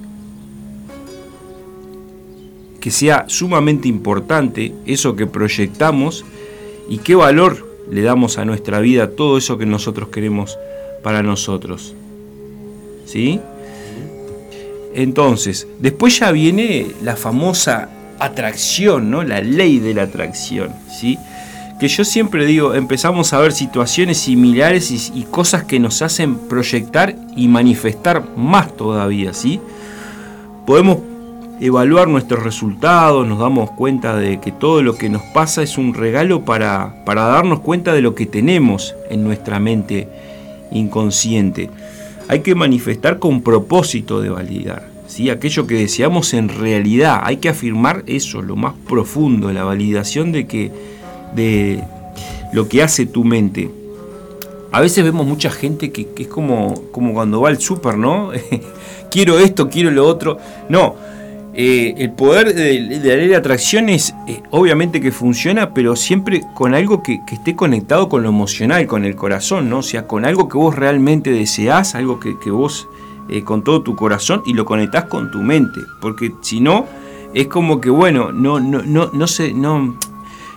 que 2.81 2.91
sea 2.91 3.25
sumamente 3.27 3.89
importante 3.89 4.73
eso 4.87 5.17
que 5.17 5.27
proyectamos 5.27 6.25
y 6.89 6.99
qué 6.99 7.15
valor 7.17 7.67
le 7.91 8.03
damos 8.03 8.39
a 8.39 8.45
nuestra 8.45 8.81
vida 8.81 9.11
todo 9.11 9.39
eso 9.39 9.59
que 9.59 9.67
nosotros 9.67 10.09
queremos 10.09 10.59
para 11.03 11.23
nosotros. 11.23 11.95
¿Sí? 13.05 13.41
Entonces, 14.95 15.69
después 15.79 16.19
ya 16.19 16.33
viene 16.33 16.89
la 17.03 17.17
famosa 17.17 17.91
atracción, 18.19 19.11
¿no? 19.11 19.23
La 19.23 19.41
ley 19.41 19.79
de 19.79 19.95
la 19.95 20.05
atracción, 20.05 20.71
¿sí? 20.91 21.19
Que 21.79 21.89
yo 21.89 22.05
siempre 22.05 22.47
digo, 22.47 22.75
empezamos 22.75 23.35
a 23.35 23.39
ver 23.39 23.53
situaciones 23.53 24.17
similares 24.19 24.91
y, 25.15 25.23
cosas 25.25 25.65
que 25.65 25.79
nos 25.79 26.01
hacen 26.01 26.37
proyectar 26.49 27.15
y 27.37 27.49
manifestar 27.49 28.25
más 28.37 28.75
todavía, 28.75 29.35
¿sí? 29.35 29.61
Podemos 30.67 30.99
evaluar 31.61 32.09
nuestros 32.09 32.43
resultados, 32.43 33.27
nos 33.27 33.39
damos 33.39 33.71
cuenta 33.71 34.17
de 34.17 34.41
que 34.41 34.53
todo 34.53 34.83
lo 34.83 34.97
que 34.97 35.09
nos 35.09 35.23
pasa 35.23 35.63
es 35.63 35.79
un 35.79 35.95
regalo 35.95 36.45
para, 36.45 37.05
para 37.05 37.25
darnos 37.25 37.61
cuenta 37.61 37.93
de 37.93 38.03
lo 38.03 38.15
que 38.15 38.27
tenemos 38.27 38.95
en 39.11 39.25
nuestra 39.25 39.59
mente 39.59 40.09
inconsciente. 40.71 41.71
Hay 42.29 42.41
que 42.41 42.55
manifestar 42.55 43.19
con 43.19 43.43
propósito 43.43 44.21
de 44.21 44.31
validar. 44.31 44.89
¿sí? 45.07 45.31
Aquello 45.31 45.67
que 45.67 45.75
deseamos 45.75 46.35
en 46.35 46.49
realidad, 46.49 47.21
hay 47.23 47.39
que 47.39 47.49
afirmar 47.49 48.03
eso, 48.07 48.43
lo 48.43 48.57
más 48.57 48.75
profundo, 48.89 49.53
la 49.53 49.65
validación 49.65 50.33
de, 50.33 50.47
que, 50.47 50.73
de 51.35 51.83
lo 52.53 52.69
que 52.69 52.83
hace 52.83 53.07
tu 53.07 53.25
mente. 53.25 53.71
A 54.73 54.81
veces 54.81 55.05
vemos 55.05 55.27
mucha 55.27 55.51
gente 55.51 55.91
que, 55.91 56.09
es 56.19 56.29
como, 56.29 56.75
como 56.91 57.15
cuando 57.15 57.41
va 57.41 57.49
al 57.49 57.61
súper, 57.61 57.97
¿no? 57.97 58.31
quiero 59.11 59.39
esto, 59.39 59.71
quiero 59.71 59.91
lo 59.91 60.07
otro. 60.07 60.39
No, 60.69 60.97
eh, 61.59 61.95
el 61.97 62.11
poder 62.11 62.55
de, 62.55 62.79
la 62.81 63.17
ley 63.17 63.29
de 63.29 63.37
atracción 63.37 63.89
es 63.89 64.15
eh, 64.27 64.43
obviamente 64.51 65.01
que 65.01 65.11
funciona, 65.11 65.73
pero 65.73 65.97
siempre 65.97 66.43
con 66.53 66.75
algo 66.75 67.03
que, 67.03 67.23
esté 67.33 67.57
conectado 67.57 68.11
con 68.11 68.23
lo 68.23 68.29
emocional, 68.29 68.87
con 68.87 69.07
el 69.07 69.17
corazón, 69.17 69.71
¿no? 69.71 69.79
O 69.79 69.83
sea, 69.83 70.07
con 70.07 70.27
algo 70.27 70.51
que 70.51 70.59
vos 70.59 70.77
realmente 70.77 71.31
deseás, 71.31 71.95
algo 71.95 72.21
que, 72.21 72.51
vos 72.51 72.91
eh, 73.31 73.43
con 73.43 73.65
todo 73.65 73.81
tu 73.81 73.97
corazón 73.97 74.43
y 74.45 74.53
lo 74.53 74.67
conectás 74.67 75.05
con 75.05 75.31
tu 75.31 75.39
mente. 75.39 75.81
Porque 76.03 76.31
si 76.43 76.61
no, 76.61 76.85
es 77.33 77.47
como 77.47 77.81
que, 77.81 77.89
bueno, 77.89 78.33
no, 78.33 78.61
no, 78.61 78.83
no, 78.83 79.09
no, 79.15 79.27
se, 79.27 79.55
no, 79.55 79.97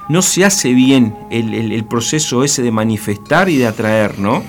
no 0.09 0.21
se 0.21 0.43
hace 0.43 0.73
bien 0.73 1.15
el, 1.31 1.53
el 1.53 1.85
proceso 1.85 2.43
ese 2.43 2.61
de 2.61 2.71
manifestar 2.71 3.47
y 3.47 3.55
de 3.55 3.67
atraer, 3.67 4.19
¿no? 4.19 4.43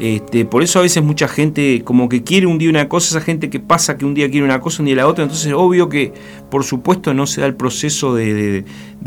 Este, 0.00 0.46
por 0.46 0.62
eso 0.62 0.78
a 0.78 0.82
veces 0.82 1.04
mucha 1.04 1.28
gente 1.28 1.82
como 1.84 2.08
que 2.08 2.22
quiere 2.22 2.46
un 2.46 2.56
día 2.56 2.70
una 2.70 2.88
cosa, 2.88 3.18
esa 3.18 3.20
gente 3.20 3.50
que 3.50 3.60
pasa 3.60 3.98
que 3.98 4.06
un 4.06 4.14
día 4.14 4.30
quiere 4.30 4.46
una 4.46 4.58
cosa, 4.58 4.80
un 4.80 4.86
día 4.86 4.96
la 4.96 5.06
otra, 5.06 5.24
entonces 5.24 5.52
obvio 5.54 5.90
que 5.90 6.14
por 6.50 6.64
supuesto 6.64 7.12
no 7.12 7.26
se 7.26 7.42
da 7.42 7.46
el 7.46 7.54
proceso 7.54 8.14
de, 8.14 8.64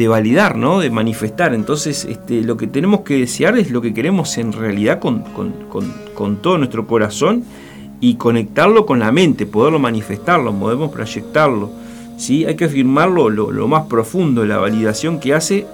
validar, 0.08 0.56
¿no? 0.56 0.80
de 0.82 0.92
manifestar. 0.92 1.56
Entonces 1.56 2.06
este, 2.06 2.44
lo 2.44 2.58
que 2.58 2.68
tenemos 2.68 3.02
que 3.02 3.18
desear 3.18 3.58
es 3.58 3.72
lo 3.72 3.82
que 3.82 3.92
queremos 3.92 4.38
en 4.38 4.54
realidad 4.54 5.00
con, 5.00 5.24
todo 6.44 6.60
nuestro 6.60 6.86
corazón 6.86 7.44
y 8.00 8.14
conectarlo 8.14 8.86
con 8.86 9.00
la 9.00 9.12
mente, 9.12 9.48
poderlo 9.48 9.80
manifestarlo, 9.80 10.54
podemos 10.54 10.92
proyectarlo. 10.92 11.72
¿sí? 12.18 12.46
Hay 12.46 12.56
que 12.56 12.66
afirmarlo 12.66 13.32
lo, 13.32 13.50
lo 13.50 13.68
más 13.68 13.88
profundo, 13.88 14.46
la 14.46 14.58
validación 14.60 15.20
que 15.20 15.34
hace 15.34 15.66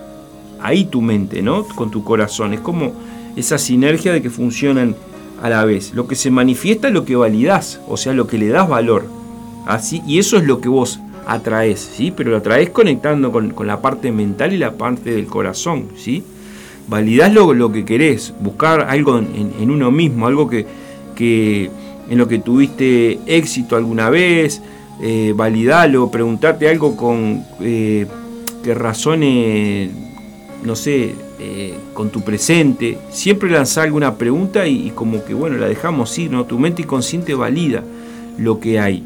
ahí 0.62 0.86
tu 0.86 1.02
mente, 1.02 1.42
¿no? 1.42 1.66
con 1.66 1.92
tu 1.92 2.06
corazón. 2.06 2.54
Es 2.54 2.62
como 2.62 2.94
esa 3.36 3.58
sinergia 3.58 4.14
de 4.14 4.22
que 4.22 4.30
funcionan 4.30 4.96
a 5.42 5.50
la 5.50 5.66
vez. 5.66 5.94
Lo 5.94 6.08
que 6.08 6.16
se 6.16 6.32
manifiesta 6.32 6.88
es 6.88 6.94
lo 6.94 7.06
que 7.06 7.16
validás, 7.16 7.80
o 7.88 7.98
sea, 7.98 8.14
lo 8.14 8.28
que 8.28 8.38
le 8.38 8.48
das 8.48 8.68
valor. 8.68 9.06
Así, 9.66 10.02
y 10.08 10.20
eso 10.20 10.38
es 10.38 10.44
lo 10.44 10.62
que 10.62 10.70
vos 10.70 11.00
atraes, 11.26 11.80
¿sí? 11.96 12.12
Pero 12.16 12.32
lo 12.32 12.38
atraes 12.38 12.70
conectando 12.72 13.32
con, 13.32 13.54
la 13.66 13.82
parte 13.82 14.12
mental 14.12 14.54
y 14.54 14.58
la 14.58 14.74
parte 14.74 15.12
del 15.12 15.28
corazón, 15.28 15.90
¿sí? 15.96 16.24
Validás 16.88 17.34
lo, 17.34 17.54
lo 17.54 17.72
que 17.72 17.86
querés, 17.86 18.34
buscar 18.40 18.88
algo 18.90 19.20
en, 19.20 19.70
uno 19.70 19.92
mismo, 19.92 20.26
algo 20.26 20.50
que, 20.50 20.66
que, 21.16 21.70
en 22.10 22.18
lo 22.18 22.28
que 22.28 22.40
tuviste 22.40 23.20
éxito 23.28 23.76
alguna 23.76 24.10
vez, 24.10 24.62
eh, 25.02 25.34
validalo, 25.36 26.10
preguntarte 26.10 26.68
algo 26.68 26.98
con 26.98 27.44
eh, 27.62 28.08
que 28.64 28.74
razone, 28.74 30.09
no 30.64 30.76
sé, 30.76 31.16
eh, 31.40 31.76
con 31.94 32.10
tu 32.10 32.22
presente, 32.22 32.98
siempre 33.12 33.50
lanzar 33.50 33.86
alguna 33.86 34.16
pregunta 34.16 34.68
y, 34.68 34.92
como 34.92 35.24
que 35.24 35.34
bueno, 35.34 35.58
la 35.58 35.68
dejamos 35.68 36.18
ir, 36.18 36.32
¿no? 36.32 36.46
Tu 36.46 36.60
mente 36.60 36.82
inconsciente 36.82 37.34
valida 37.34 37.84
lo 38.38 38.60
que 38.60 38.80
hay. 38.80 39.04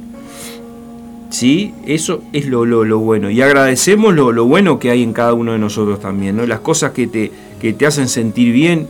¿Sí? 1.30 1.74
Eso 1.88 2.22
es 2.32 2.45
lo, 2.45 2.66
lo, 2.66 2.99
bueno. 2.99 3.32
Y 3.32 3.41
agradecemos 3.41 4.14
lo, 4.14 4.32
lo, 4.32 4.45
bueno 4.45 4.78
que 4.78 4.91
hay 4.91 5.01
en 5.01 5.14
cada 5.14 5.34
uno 5.34 5.54
de 5.54 5.60
nosotros 5.60 5.99
también, 5.99 6.36
¿no? 6.38 6.45
Las 6.45 6.60
cosas 6.60 6.91
que 6.91 7.08
te, 7.08 7.32
que 7.60 7.74
te 7.74 7.86
hacen 7.88 8.08
sentir 8.08 8.54
bien 8.54 8.88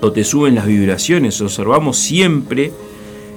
o 0.00 0.12
te 0.12 0.22
suben 0.22 0.54
las 0.54 0.66
vibraciones. 0.66 1.40
Observamos 1.40 1.96
siempre 1.96 2.70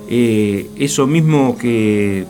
eh, 0.09 0.67
eso 0.77 1.07
mismo 1.07 1.57
que, 1.57 2.25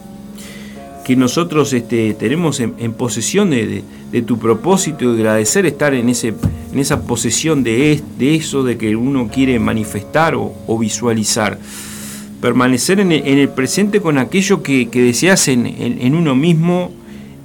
que 1.08 1.16
nosotros 1.16 1.72
este, 1.72 2.14
tenemos 2.16 2.60
en, 2.60 2.91
posesión 2.91 3.51
de, 3.51 3.82
tu 4.28 4.38
propósito 4.38 5.05
y 5.05 5.16
agradecer 5.16 5.66
estar 5.66 5.93
en 5.93 6.10
ese 6.10 6.34
en 6.74 6.80
esa 6.80 7.03
posesión 7.03 7.64
de, 7.64 8.03
de 8.20 8.36
eso 8.36 8.62
de 8.62 8.78
que 8.78 8.93
uno 8.97 9.30
quiere 9.30 9.58
manifestar 9.58 10.36
o, 10.36 10.78
visualizar. 10.78 11.60
Permanecer 12.41 12.99
en 12.99 13.14
el, 13.14 13.47
presente 13.47 14.01
con 14.01 14.18
aquello 14.18 14.62
que, 14.62 14.89
deseas 14.91 15.47
en, 15.47 16.14
uno 16.14 16.36
mismo, 16.36 16.91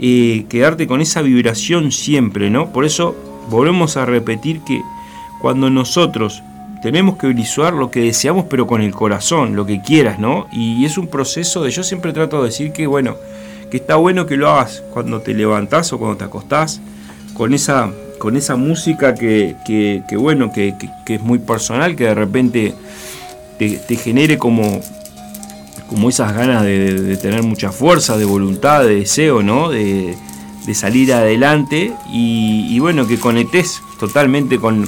eh, 0.01 0.45
quedarte 0.49 0.89
con 0.89 1.01
esa 1.01 1.23
vibración 1.23 1.93
siempre, 1.93 2.51
¿no? 2.51 2.73
Por 2.73 2.85
eso 2.85 3.15
volvemos 3.49 3.97
a 3.97 4.05
repetir 4.07 4.59
que 4.67 4.83
cuando 5.41 5.71
nosotros 5.71 6.43
tenemos 6.83 7.17
que 7.17 7.29
visualizar 7.29 7.75
lo 7.75 7.93
que 7.93 8.01
deseamos, 8.01 8.47
pero 8.51 8.67
con 8.67 8.83
el 8.83 8.93
corazón, 8.93 9.55
lo 9.55 9.65
que 9.67 9.81
quieras, 9.83 10.19
¿no? 10.19 10.49
Y 10.51 10.85
es 10.85 10.99
un 10.99 11.07
proceso 11.07 11.63
de, 11.63 11.71
yo 11.71 11.85
siempre 11.85 12.13
trato 12.13 12.39
de 12.41 12.47
decir 12.49 12.73
que, 12.73 12.89
bueno, 12.89 13.15
que 13.73 13.79
está 13.79 13.97
bueno 13.97 14.27
que 14.27 14.37
lo 14.37 14.51
hagas 14.51 14.85
cuando 14.93 15.23
te 15.23 15.33
levantás 15.33 15.95
o 15.95 15.99
cuando 15.99 16.19
te 16.19 16.25
acostás, 16.25 16.83
con 17.33 17.55
esa 17.55 17.91
con 18.19 18.37
esa 18.37 18.55
música 18.55 19.15
que, 19.15 19.57
bueno, 20.17 20.53
que, 20.53 20.75
es 21.07 21.21
muy 21.23 21.39
personal, 21.39 21.97
que 21.97 22.05
de 22.05 22.15
repente 22.15 22.75
te, 23.59 23.97
genere 23.97 24.37
como, 24.37 24.81
como 25.89 26.11
esas 26.11 26.35
ganas 26.35 26.63
de, 26.65 27.17
tener 27.17 27.43
mucha 27.43 27.73
fuerza, 27.73 28.19
de 28.19 28.27
voluntad, 28.27 28.85
de 28.85 28.97
deseo, 28.97 29.43
¿no? 29.43 29.71
De, 29.71 30.15
salir 30.75 31.13
adelante 31.15 31.93
y, 32.13 32.79
bueno, 32.79 33.09
que 33.09 33.19
conectes 33.19 33.81
totalmente 33.99 34.59
con, 34.59 34.85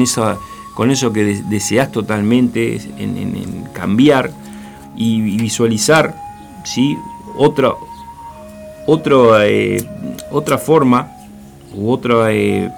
eso, 0.00 0.40
con 0.74 0.90
eso 0.90 1.12
que 1.12 1.42
deseas 1.50 1.92
totalmente 1.92 2.80
en, 2.98 3.64
cambiar 3.74 4.32
y, 4.96 5.20
visualizar 5.36 6.16
¿sí? 6.64 6.96
otra, 7.36 7.74
otra, 8.86 9.46
eh, 9.46 9.84
otra 10.30 10.58
forma 10.58 11.12
u 11.74 11.90
otra 11.90 12.32
eh, 12.32 12.70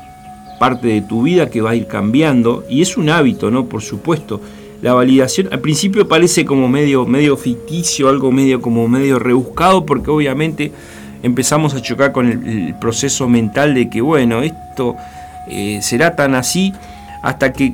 parte 0.58 0.88
de 0.88 1.00
tu 1.02 1.22
vida 1.22 1.50
que 1.50 1.60
va 1.60 1.70
a 1.70 1.74
ir 1.74 1.86
cambiando 1.86 2.64
y 2.68 2.82
es 2.82 2.96
un 2.96 3.10
hábito, 3.10 3.50
¿no? 3.50 3.66
Por 3.66 3.82
supuesto. 3.82 4.40
La 4.82 4.92
validación 4.92 5.48
al 5.50 5.60
principio 5.60 6.06
parece 6.08 6.44
como 6.44 6.68
medio, 6.68 7.06
medio 7.06 7.38
ficticio, 7.38 8.08
algo 8.10 8.30
medio 8.30 8.60
como 8.60 8.86
medio 8.86 9.18
rebuscado, 9.18 9.86
porque 9.86 10.10
obviamente 10.10 10.72
empezamos 11.22 11.74
a 11.74 11.80
chocar 11.80 12.12
con 12.12 12.28
el, 12.28 12.74
proceso 12.74 13.26
mental 13.26 13.72
de 13.72 13.88
que, 13.88 14.02
bueno, 14.02 14.42
esto 14.42 14.94
eh, 15.48 15.78
será 15.80 16.16
tan 16.16 16.34
así, 16.34 16.74
hasta 17.22 17.54
que 17.54 17.72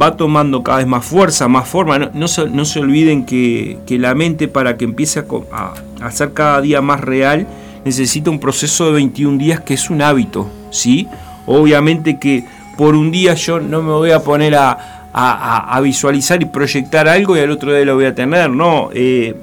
va 0.00 0.16
tomando 0.16 0.64
cada 0.64 0.78
vez 0.78 0.86
más 0.88 1.04
fuerza, 1.04 1.46
más 1.46 1.68
forma. 1.68 1.98
No, 1.98 2.26
se, 2.26 2.48
no 2.48 2.64
se, 2.64 2.80
olviden 2.80 3.24
que, 3.24 3.78
la 3.90 4.16
mente 4.16 4.48
para 4.48 4.76
que 4.76 4.84
empiece 4.84 5.20
a, 5.52 5.74
a, 6.00 6.10
ser 6.10 6.32
cada 6.32 6.60
día 6.60 6.80
más 6.80 7.00
real 7.00 7.46
necesita 7.88 8.30
un 8.30 8.38
proceso 8.38 8.86
de 8.86 8.92
21 8.92 9.38
días 9.38 9.60
que 9.60 9.74
es 9.74 9.90
un 9.90 10.02
hábito, 10.02 10.48
¿sí? 10.70 11.08
Obviamente 11.46 12.18
que 12.18 12.44
por 12.76 12.94
un 12.94 13.10
día 13.10 13.34
yo 13.34 13.60
no 13.60 13.82
me 13.82 13.92
voy 13.92 14.10
a 14.10 14.22
poner 14.22 14.54
a, 14.54 15.80
visualizar 15.82 16.40
y 16.42 16.44
proyectar 16.44 17.08
algo 17.08 17.36
y 17.36 17.40
al 17.40 17.50
otro 17.50 17.74
día 17.74 17.84
lo 17.84 17.94
voy 17.96 18.04
a 18.04 18.14
tener, 18.14 18.50
no. 18.50 18.90
Eh, 18.92 19.34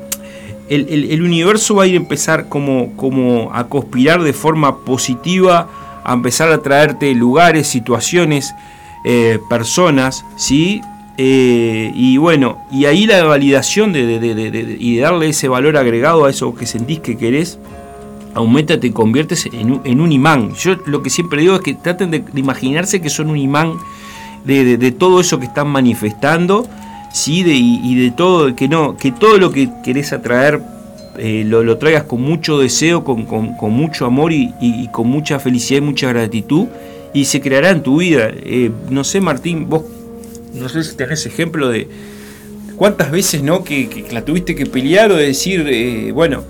el, 0.70 1.22
universo 1.22 1.76
va 1.76 1.84
a 1.84 1.88
ir 1.88 1.96
a 1.96 1.98
empezar 1.98 2.48
como, 2.48 2.96
como 2.96 3.52
a 3.54 3.68
conspirar 3.68 4.22
de 4.22 4.32
forma 4.34 4.86
positiva, 4.86 5.68
a 6.04 6.14
empezar 6.14 6.52
a 6.52 6.60
traerte 6.60 7.14
lugares, 7.14 7.68
situaciones, 7.68 8.54
eh, 9.04 9.40
personas, 9.50 10.24
¿sí? 10.38 10.82
Eh, 11.18 11.92
y 11.96 12.18
bueno, 12.18 12.60
y 12.72 12.86
ahí 12.86 13.06
la 13.06 13.24
validación 13.24 13.92
de, 13.94 14.78
y 14.80 14.96
de 14.96 15.02
darle 15.02 15.30
ese 15.30 15.48
valor 15.48 15.78
agregado 15.78 16.26
a 16.26 16.30
eso 16.30 16.54
que 16.56 16.66
sentís 16.66 17.00
que 17.00 17.18
querés, 17.18 17.60
aumenta, 18.36 18.80
te 18.80 18.92
conviertes 18.92 19.48
en 19.52 20.02
un, 20.02 20.12
imán. 20.12 20.54
Yo 20.54 20.76
lo 20.86 21.02
que 21.02 21.10
siempre 21.10 21.42
digo 21.42 21.56
es 21.56 21.62
que 21.62 21.74
traten 21.74 22.12
de, 22.12 22.24
imaginarse 22.36 23.02
que 23.02 23.10
son 23.10 23.30
un 23.30 23.38
imán 23.38 23.74
de, 24.46 24.92
todo 24.92 25.22
eso 25.22 25.40
que 25.40 25.46
están 25.46 25.68
manifestando, 25.70 26.68
¿sí? 27.12 27.44
y, 27.46 27.96
de 27.96 28.12
todo, 28.12 28.56
que, 28.56 28.68
no, 28.68 28.96
que 28.98 29.12
todo 29.12 29.38
lo 29.38 29.52
que 29.52 29.70
querés 29.84 30.14
atraer 30.14 30.62
eh, 31.18 31.44
lo, 31.46 31.78
traigas 31.78 32.04
con 32.04 32.22
mucho 32.22 32.60
deseo, 32.60 33.04
con, 33.04 33.26
mucho 33.72 34.06
amor 34.06 34.32
y, 34.34 34.88
con 34.92 35.08
mucha 35.08 35.40
felicidad 35.40 35.80
y 35.80 35.86
mucha 35.86 36.10
gratitud 36.10 36.68
y 37.14 37.26
se 37.26 37.42
creará 37.42 37.72
en 37.72 37.82
tu 37.82 37.98
vida. 37.98 38.30
Eh, 38.32 38.70
no 38.90 39.04
sé, 39.04 39.22
Martín, 39.22 39.70
vos 39.70 39.84
no 40.54 40.70
sé 40.70 40.84
si 40.84 40.96
tenés 40.96 41.26
ejemplo 41.26 41.70
de 41.70 41.88
cuántas 42.76 43.12
veces 43.12 43.44
no 43.44 43.64
que, 43.64 44.06
la 44.12 44.24
tuviste 44.24 44.56
que 44.56 44.66
pelear 44.66 45.12
o 45.12 45.16
de 45.16 45.28
decir, 45.28 45.66
eh, 45.70 46.12
bueno, 46.12 46.44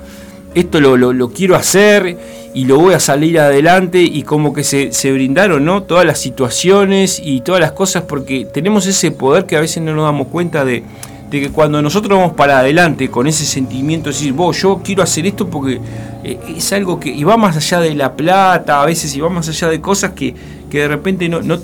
esto 0.56 0.80
lo, 0.80 1.30
quiero 1.30 1.56
hacer 1.56 2.18
y 2.53 2.66
lo 2.66 2.80
voy 2.80 2.93
a 2.93 2.99
salir 2.99 3.39
adelante 3.39 4.01
y 4.01 4.24
como 4.24 4.53
que 4.53 4.64
se, 4.64 5.12
brindaron 5.12 5.66
¿no? 5.66 5.84
todas 5.84 6.06
las 6.06 6.20
situaciones 6.20 7.22
y 7.24 7.41
todas 7.41 7.62
las 7.62 7.74
cosas 7.74 8.03
porque 8.03 8.47
tenemos 8.51 8.88
ese 8.88 9.12
poder 9.12 9.45
que 9.45 9.58
a 9.58 9.60
veces 9.60 9.84
no 9.84 9.93
nos 9.93 10.06
damos 10.06 10.28
cuenta 10.28 10.66
de, 10.66 10.84
de 11.30 11.41
que 11.41 11.49
cuando 11.49 11.82
nosotros 11.82 12.18
vamos 12.18 12.34
para 12.36 12.60
adelante 12.60 13.10
con 13.10 13.28
ese 13.28 13.45
sentimiento 13.45 14.10
de 14.10 14.16
decir, 14.16 14.34
vos, 14.34 14.62
yo 14.62 14.82
quiero 14.84 15.03
hacer 15.03 15.26
esto 15.26 15.49
porque 15.49 15.80
eh, 16.24 16.39
es 16.56 16.72
algo 16.74 16.99
que 16.99 17.10
y 17.10 17.24
va 17.24 17.38
más 17.38 17.58
allá 17.58 17.80
de 17.82 17.93
la 17.93 18.14
plata, 18.14 18.82
a 18.82 18.86
veces 18.86 19.16
y 19.16 19.22
va 19.22 19.30
más 19.30 19.49
allá 19.49 19.68
de 19.70 19.82
cosas 19.82 20.12
que, 20.12 20.34
que 20.70 20.80
de 20.80 20.88
repente 20.88 21.28
no, 21.28 21.41
no, 21.41 21.60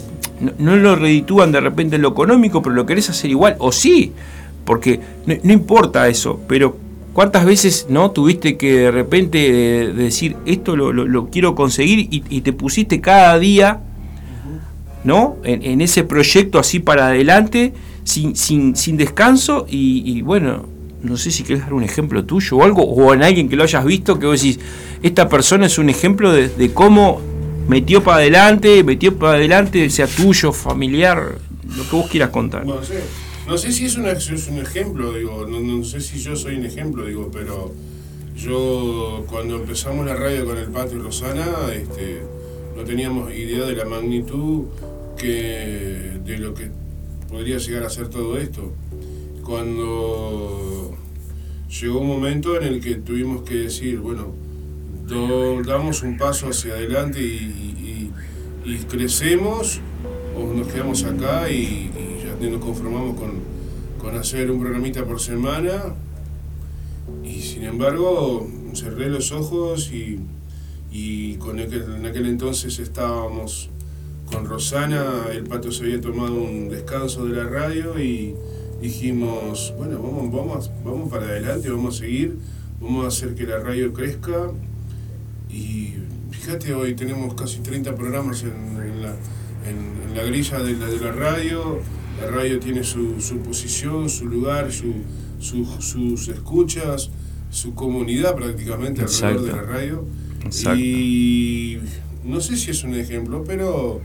no, 0.57 0.75
lo 0.75 0.95
reditúan 0.95 1.51
de 1.51 1.61
repente 1.61 1.95
en 1.95 2.01
lo 2.01 2.09
económico, 2.09 2.61
pero 2.61 2.75
lo 2.75 2.85
querés 2.85 3.09
hacer 3.09 3.29
igual, 3.29 3.55
o 3.59 3.71
sí, 3.71 4.13
porque 4.65 4.99
no, 5.25 5.53
importa 5.53 6.07
eso, 6.07 6.39
pero 6.47 6.75
¿cuántas 7.14 7.45
veces 7.45 7.88
no 7.89 8.12
tuviste 8.12 8.57
que 8.57 8.80
de 8.80 8.91
repente 8.91 9.93
decir 9.93 10.38
esto 10.45 10.76
lo, 10.76 11.30
quiero 11.30 11.55
conseguir 11.55 12.07
y, 12.12 12.41
te 12.41 12.53
pusiste 12.53 13.01
cada 13.01 13.38
día 13.39 13.82
¿no? 15.03 15.38
En, 15.43 15.82
ese 15.82 16.03
proyecto 16.03 16.59
así 16.59 16.80
para 16.80 17.07
adelante, 17.07 17.74
sin, 18.03 18.36
sin, 18.36 18.76
sin 18.76 18.97
descanso, 18.97 19.66
y, 19.68 20.22
bueno, 20.22 20.68
no 21.01 21.18
sé 21.18 21.32
si 21.32 21.43
querés 21.43 21.64
dar 21.64 21.74
un 21.74 21.84
ejemplo 21.84 22.24
tuyo 22.24 22.57
o 22.57 22.64
algo, 22.64 22.84
o 22.84 23.14
en 23.14 23.24
alguien 23.24 23.49
que 23.49 23.55
lo 23.55 23.64
hayas 23.64 23.84
visto, 23.84 24.20
que 24.20 24.28
vos 24.28 24.39
decís, 24.39 24.59
esta 25.01 25.28
persona 25.28 25.66
es 25.66 25.80
un 25.80 25.89
ejemplo 25.89 26.32
de 26.32 26.72
cómo 26.74 27.20
metió 27.68 28.03
para 28.03 28.18
adelante, 28.18 28.84
metió 28.84 29.18
para 29.18 29.34
adelante, 29.34 29.89
sea 29.89 30.07
tuyo, 30.07 30.51
familiar, 30.51 31.38
lo 31.78 31.89
que 31.89 31.95
vos 31.95 32.09
quieras 32.09 32.30
contar. 32.30 32.66
No 32.66 32.84
sé, 32.84 33.01
no 33.47 33.57
sé 33.57 33.71
si 33.71 33.85
es, 33.85 33.97
un 33.97 34.07
ejemplo, 34.59 35.13
digo, 35.13 35.45
no, 35.47 35.83
sé 35.83 35.99
si 36.01 36.19
yo 36.19 36.35
soy 36.35 36.55
un 36.55 36.65
ejemplo, 36.65 37.05
digo, 37.05 37.29
pero 37.31 37.73
yo 38.35 39.25
cuando 39.29 39.57
empezamos 39.57 40.05
la 40.05 40.15
radio 40.15 40.45
con 40.45 40.57
el 40.57 40.67
Patio 40.67 41.01
Rosana, 41.01 41.73
este, 41.73 42.21
no 42.75 42.83
teníamos 42.83 43.33
idea 43.33 43.65
de 43.65 43.75
la 43.75 43.85
magnitud 43.85 44.65
que, 45.17 46.19
de 46.23 46.37
lo 46.37 46.53
que 46.53 46.69
podría 47.29 47.57
llegar 47.57 47.83
a 47.83 47.89
ser 47.89 48.09
todo 48.09 48.37
esto. 48.37 48.73
Cuando 49.43 50.95
llegó 51.67 51.99
un 51.99 52.07
momento 52.07 52.55
en 52.59 52.63
el 52.63 52.81
que 52.81 52.95
tuvimos 52.95 53.43
que 53.43 53.55
decir, 53.55 53.99
bueno, 53.99 54.33
damos 55.65 56.03
un 56.03 56.17
paso 56.17 56.47
hacia 56.49 56.73
adelante 56.73 57.21
y, 57.21 58.11
crecemos 58.89 59.79
o 60.37 60.53
nos 60.53 60.67
quedamos 60.67 61.03
acá 61.03 61.49
y, 61.49 61.89
nos 62.49 62.61
conformamos 62.61 63.15
con, 63.19 63.61
hacer 64.17 64.51
un 64.51 64.59
programita 64.59 65.05
por 65.05 65.21
semana 65.21 65.95
y 67.23 67.41
sin 67.41 67.63
embargo 67.63 68.47
cerré 68.73 69.09
los 69.09 69.31
ojos 69.31 69.91
y, 69.91 71.35
con 71.37 71.59
en 71.59 72.05
aquel 72.05 72.25
entonces 72.25 72.79
estábamos 72.79 73.69
con 74.31 74.45
Rosana, 74.45 75.27
el 75.31 75.43
pato 75.43 75.71
se 75.71 75.83
había 75.83 76.01
tomado 76.01 76.35
un 76.35 76.69
descanso 76.69 77.25
de 77.25 77.35
la 77.35 77.43
radio 77.43 77.99
y 77.99 78.35
dijimos, 78.81 79.73
bueno, 79.77 80.01
vamos, 80.01 80.31
vamos, 80.31 80.71
vamos 80.83 81.09
para 81.09 81.25
adelante, 81.27 81.69
vamos 81.69 81.95
a 81.95 81.99
seguir, 81.99 82.37
vamos 82.81 83.05
a 83.05 83.07
hacer 83.09 83.35
que 83.35 83.45
la 83.45 83.59
radio 83.59 83.93
crezca 83.93 84.51
y 85.49 85.95
fíjate, 86.31 86.73
hoy 86.73 86.95
tenemos 86.95 87.33
casi 87.35 87.59
30 87.59 87.95
programas 87.95 88.43
en, 88.43 89.01
la, 89.01 90.23
grilla 90.23 90.59
de 90.59 90.73
la, 90.73 90.87
de 90.87 90.99
la, 90.99 91.11
radio. 91.11 91.79
La 92.22 92.28
radio 92.28 92.59
tiene 92.59 92.84
su, 92.84 93.15
posición, 93.43 94.09
su 94.09 94.28
lugar, 94.28 94.69
sus 94.72 96.28
escuchas, 96.28 97.09
su 97.49 97.74
comunidad 97.74 98.36
prácticamente 98.36 99.01
alrededor 99.01 99.41
de 99.41 99.51
la 99.51 99.61
radio. 99.63 100.05
Y 100.76 101.78
no 102.24 102.39
sé 102.39 102.55
si 102.57 102.72
es 102.72 102.84
un 102.84 102.95
ejemplo, 102.95 103.43
pero, 103.45 104.01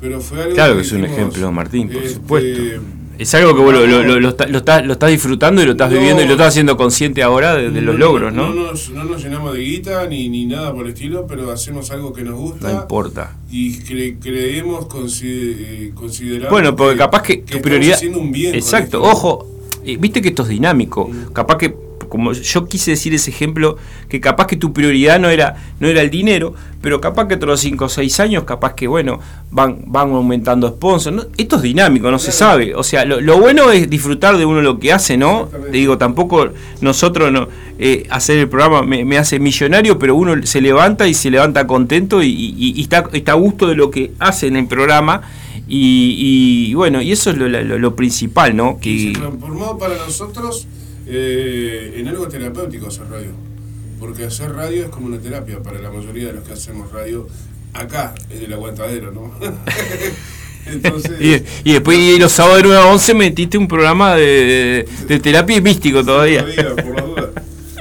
pero 0.00 0.20
fue 0.20 0.42
algo... 0.42 0.54
Claro 0.54 0.76
que, 0.76 0.82
es 0.82 0.92
un 0.92 1.04
ejemplo, 1.04 1.52
Martín, 1.52 1.88
por 1.88 2.02
este, 2.02 2.14
supuesto 2.14 3.01
es 3.18 3.34
algo 3.34 3.54
que 3.54 3.60
vos 3.60 3.72
lo, 3.72 3.86
lo, 3.86 4.20
lo, 4.20 4.28
estás, 4.28 5.10
disfrutando 5.10 5.62
y 5.62 5.66
lo 5.66 5.72
estás 5.72 5.90
viviendo 5.90 6.22
y 6.22 6.26
lo 6.26 6.32
estás 6.32 6.48
haciendo 6.48 6.76
consciente 6.76 7.22
ahora 7.22 7.54
de, 7.54 7.80
los 7.80 7.98
logros, 7.98 8.32
¿no? 8.32 8.52
No 8.52 8.70
nos, 8.70 8.90
no 8.90 9.04
nos 9.04 9.22
llenamos 9.22 9.54
de 9.54 9.60
guita 9.60 10.06
ni, 10.06 10.28
ni 10.28 10.46
nada 10.46 10.72
por 10.72 10.86
el 10.86 10.92
estilo, 10.92 11.26
pero 11.26 11.50
hacemos 11.50 11.90
algo 11.90 12.12
que 12.12 12.22
nos 12.22 12.34
gusta. 12.34 12.72
No 12.72 12.80
importa. 12.80 13.36
Y 13.50 13.78
creemos, 13.80 14.86
eh, 15.22 15.92
consideramos. 15.94 16.50
Bueno, 16.50 16.74
porque 16.74 16.96
capaz 16.96 17.22
que, 17.22 17.38
tu 17.38 17.60
prioridad. 17.60 18.00
Un 18.14 18.32
bien 18.32 18.54
Exacto, 18.54 19.02
ojo, 19.02 19.46
eh, 19.84 19.96
viste 19.98 20.22
que 20.22 20.28
esto 20.28 20.42
es 20.42 20.48
dinámico. 20.48 21.10
Capaz 21.32 21.58
que 21.58 21.74
como 22.12 22.34
yo 22.34 22.66
quise 22.66 22.90
decir 22.90 23.14
ese 23.14 23.30
ejemplo, 23.30 23.78
que 24.10 24.20
capaz 24.20 24.46
que 24.46 24.58
tu 24.58 24.74
prioridad 24.74 25.18
no 25.18 25.30
era, 25.30 25.56
no 25.80 25.88
era 25.88 26.02
el 26.02 26.10
dinero, 26.10 26.52
pero 26.82 27.00
capaz 27.00 27.26
que 27.26 27.36
otros 27.36 27.58
5 27.60 27.86
o 27.86 27.88
6 27.88 28.20
años, 28.20 28.44
capaz 28.44 28.74
que 28.74 28.86
bueno, 28.86 29.18
van, 29.50 29.84
van 29.86 30.10
aumentando 30.10 30.68
sponsors. 30.68 31.28
Esto 31.38 31.56
es 31.56 31.62
dinámico, 31.62 32.10
no 32.10 32.18
se 32.18 32.30
sabe. 32.30 32.74
O 32.74 32.82
sea, 32.82 33.06
lo, 33.06 33.38
bueno 33.38 33.72
es 33.72 33.88
disfrutar 33.88 34.36
de 34.36 34.44
uno 34.44 34.60
lo 34.60 34.78
que 34.78 34.92
hace, 34.92 35.16
¿no? 35.16 35.48
Te 35.70 35.78
digo, 35.78 35.96
tampoco 35.96 36.50
nosotros 36.82 37.32
no, 37.32 37.48
eh, 37.78 38.06
hacer 38.10 38.36
el 38.36 38.48
programa 38.50 38.82
me, 38.82 39.16
hace 39.16 39.38
millonario, 39.40 39.98
pero 39.98 40.14
uno 40.14 40.34
se 40.44 40.60
levanta 40.60 41.08
y 41.08 41.14
se 41.14 41.30
levanta 41.30 41.66
contento 41.66 42.22
y, 42.22 42.78
está, 42.78 43.08
está 43.14 43.32
a 43.32 43.36
gusto 43.36 43.68
de 43.68 43.74
lo 43.74 43.90
que 43.90 44.12
hace 44.18 44.48
en 44.48 44.56
el 44.56 44.66
programa. 44.66 45.22
Y, 45.66 46.74
bueno, 46.74 47.00
y 47.00 47.10
eso 47.12 47.30
es 47.30 47.38
lo, 47.38 47.96
principal, 47.96 48.54
¿no? 48.54 48.78
Que, 48.78 49.14
se 49.14 49.18
transformó 49.18 49.78
para 49.78 49.96
nosotros 49.96 50.66
eh, 51.12 51.94
en 51.96 52.08
algo 52.08 52.28
terapéutico 52.28 52.88
hacer 52.88 53.08
radio. 53.08 53.30
Porque 54.00 54.24
hacer 54.24 54.52
radio 54.52 54.84
es 54.84 54.88
como 54.88 55.06
una 55.06 55.18
terapia 55.18 55.62
para 55.62 55.78
la 55.78 55.90
mayoría 55.90 56.28
de 56.28 56.32
los 56.34 56.44
que 56.44 56.54
hacemos 56.54 56.90
radio 56.90 57.28
acá, 57.72 58.14
en 58.30 58.42
el 58.42 58.52
aguantadero, 58.52 59.12
¿no? 59.12 59.32
y, 61.20 61.72
después 61.72 61.98
y 61.98 62.18
los 62.18 62.32
sábados 62.32 62.58
de 62.58 62.68
9 62.68 62.82
a 62.82 62.86
11 62.86 63.14
metiste 63.14 63.58
un 63.58 63.68
programa 63.68 64.14
de, 64.16 64.88
terapia 65.22 65.56
y 65.56 65.60
místico 65.60 66.04
todavía. 66.04 66.44
por 66.44 66.96
la 66.96 67.02
duda. 67.02 67.30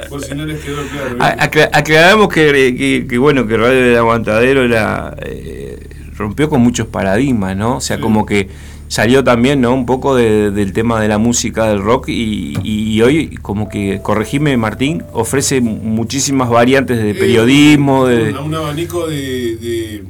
Por 0.10 0.24
si 0.24 0.36
no 0.36 0.46
les 0.46 0.60
quedó 0.60 0.82
claro. 1.18 1.70
aclaramos 1.72 2.28
que, 2.28 3.06
que, 3.08 3.18
bueno, 3.18 3.48
que 3.48 3.56
Radio 3.56 3.82
del 3.82 3.98
Aguantadero 3.98 4.68
la, 4.68 5.16
eh, 5.22 5.80
rompió 6.18 6.50
con 6.50 6.62
muchos 6.62 6.88
paradigmas, 6.88 7.56
¿no? 7.56 7.78
O 7.78 7.82
sea, 7.82 8.00
como 8.00 8.26
que 8.26 8.50
salió 8.92 9.24
también 9.24 9.62
¿no? 9.62 9.74
un 9.74 9.86
poco 9.86 10.16
del 10.18 10.74
tema 10.74 11.00
de 11.00 11.08
la 11.08 11.18
música 11.18 11.70
del 11.70 11.82
rock 11.82 12.10
y, 12.10 13.02
hoy 13.02 13.38
como 13.42 13.70
que, 13.70 14.02
corregime 14.04 14.58
Martín, 14.58 15.02
ofrece 15.14 15.62
muchísimas 15.62 16.50
variantes 16.50 17.02
de 17.02 17.16
periodismo. 17.16 18.06
de... 18.06 18.34
Un, 18.38 18.54
abanico 18.54 19.08
de, 19.08 20.04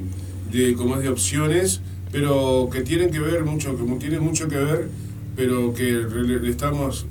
de, 0.51 0.73
como 0.73 0.97
de 0.97 1.09
opciones, 1.09 1.81
pero 2.11 2.69
que 2.73 2.81
tienen 2.81 3.11
que 3.11 3.19
ver 3.19 3.45
mucho, 3.45 3.77
como 3.77 3.97
tienen 3.97 4.23
mucho 4.23 4.47
que 4.47 4.57
ver, 4.57 4.89
pero 5.35 5.75
que 5.75 6.03
estamos, 6.49 7.05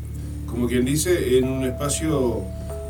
como 0.48 0.66
quien 0.66 0.84
dice, 0.84 1.38
en 1.38 1.46
un 1.46 1.64
espacio 1.64 2.42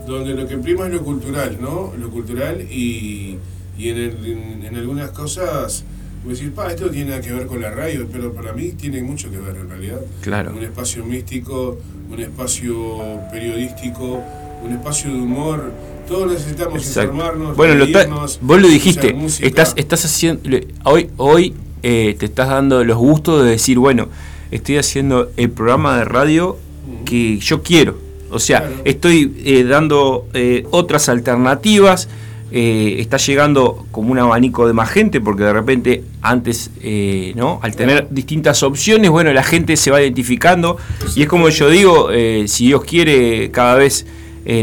donde 0.06 0.32
lo 0.32 0.48
que 0.48 0.56
prima 0.56 0.86
es 0.86 0.94
lo 0.94 1.02
cultural, 1.02 1.58
¿no? 1.60 1.92
Lo 2.00 2.08
cultural 2.08 2.62
y, 2.62 3.36
y 3.76 3.90
en, 3.90 4.64
en 4.64 4.74
algunas 4.74 5.10
cosas 5.10 5.84
Vos 6.24 6.38
decís, 6.38 6.52
pa, 6.54 6.70
esto 6.70 6.86
no 6.86 6.90
tiene 6.92 7.10
nada 7.10 7.22
que 7.22 7.32
ver 7.32 7.46
con 7.46 7.60
la 7.62 7.70
radio, 7.70 8.06
pero 8.12 8.32
para 8.32 8.52
mí 8.52 8.72
tiene 8.72 9.02
mucho 9.02 9.30
que 9.30 9.38
ver 9.38 9.56
en 9.56 9.68
realidad. 9.70 10.00
Claro. 10.20 10.52
Un 10.54 10.62
espacio 10.62 11.04
místico, 11.04 11.78
un 12.10 12.20
espacio 12.20 13.20
periodístico, 13.32 14.22
un 14.62 14.72
espacio 14.72 15.10
de 15.12 15.18
humor. 15.20 15.72
Todos 16.06 16.32
necesitamos 16.32 16.74
Exacto. 16.86 17.12
informarnos. 17.14 17.56
Bueno, 17.56 17.74
lo 17.86 18.26
vos 18.42 18.60
lo 18.60 18.68
dijiste, 18.68 19.16
estás, 19.42 19.72
estás 19.76 20.04
haciendo, 20.04 20.42
hoy, 20.84 21.08
hoy 21.16 21.54
eh, 21.82 22.16
te 22.18 22.26
estás 22.26 22.48
dando 22.48 22.84
los 22.84 22.98
gustos 22.98 23.44
de 23.44 23.52
decir, 23.52 23.78
bueno, 23.78 24.08
estoy 24.50 24.76
haciendo 24.76 25.30
el 25.36 25.50
programa 25.50 25.96
de 25.98 26.04
radio 26.04 26.58
que 27.06 27.38
yo 27.38 27.62
quiero. 27.62 27.96
O 28.30 28.38
sea, 28.38 28.60
Claro. 28.60 28.74
estoy 28.84 29.32
eh, 29.44 29.64
dando 29.64 30.26
eh, 30.34 30.66
otras 30.70 31.08
alternativas, 31.08 32.08
eh, 32.52 32.96
está 32.98 33.16
llegando 33.16 33.86
como 33.92 34.10
un 34.10 34.18
abanico 34.18 34.66
de 34.66 34.72
más 34.72 34.90
gente, 34.90 35.20
porque 35.20 35.44
de 35.44 35.52
repente 35.52 36.04
antes, 36.20 36.70
eh, 36.82 37.32
¿no? 37.36 37.60
Al 37.62 37.76
tener 37.76 38.08
distintas 38.10 38.62
opciones, 38.64 39.10
bueno, 39.10 39.32
la 39.32 39.44
gente 39.44 39.76
se 39.76 39.90
va 39.90 40.02
identificando, 40.02 40.76
y 41.14 41.22
es 41.22 41.28
como 41.28 41.48
yo 41.48 41.70
digo, 41.70 42.10
eh, 42.10 42.46
si 42.48 42.66
Dios 42.66 42.84
quiere, 42.84 43.50
cada 43.50 43.76
vez 43.76 44.06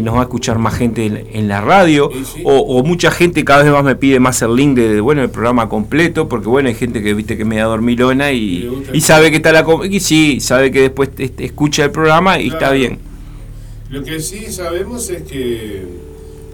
nos 0.01 0.15
va 0.15 0.19
a 0.19 0.23
escuchar 0.23 0.59
más 0.59 0.73
gente 0.73 1.05
en, 1.05 1.27
en 1.31 1.47
la 1.47 1.61
radio, 1.61 2.11
o, 2.43 2.59
o 2.59 2.83
mucha 2.83 3.09
gente 3.09 3.45
cada 3.45 3.63
vez 3.63 3.71
más 3.71 3.85
me 3.85 3.95
pide 3.95 4.19
más 4.19 4.41
el 4.41 4.53
link 4.53 4.75
de, 4.75 4.95
de, 4.95 4.99
bueno 4.99 5.21
el 5.21 5.29
programa 5.29 5.69
completo, 5.69 6.27
porque 6.27 6.49
bueno, 6.49 6.67
hay 6.67 6.75
gente 6.75 7.01
que 7.01 7.13
viste 7.13 7.37
que 7.37 7.45
me 7.45 7.55
da 7.55 7.65
dormilona 7.65 8.33
y, 8.33 8.69
sabe 8.99 9.31
que 9.31 9.37
está 9.37 9.53
la 9.53 9.65
y 9.89 10.01
sí, 10.01 10.41
sabe 10.41 10.71
que 10.71 10.81
después 10.81 11.11
este, 11.19 11.45
escucha 11.45 11.85
el 11.85 11.91
programa 11.91 12.37
y 12.37 12.49
está 12.49 12.71
bien. 12.71 12.99
Lo 13.89 14.03
que 14.03 14.19
sí 14.19 14.51
sabemos 14.51 15.09
es 15.09 15.21
que 15.21 16.06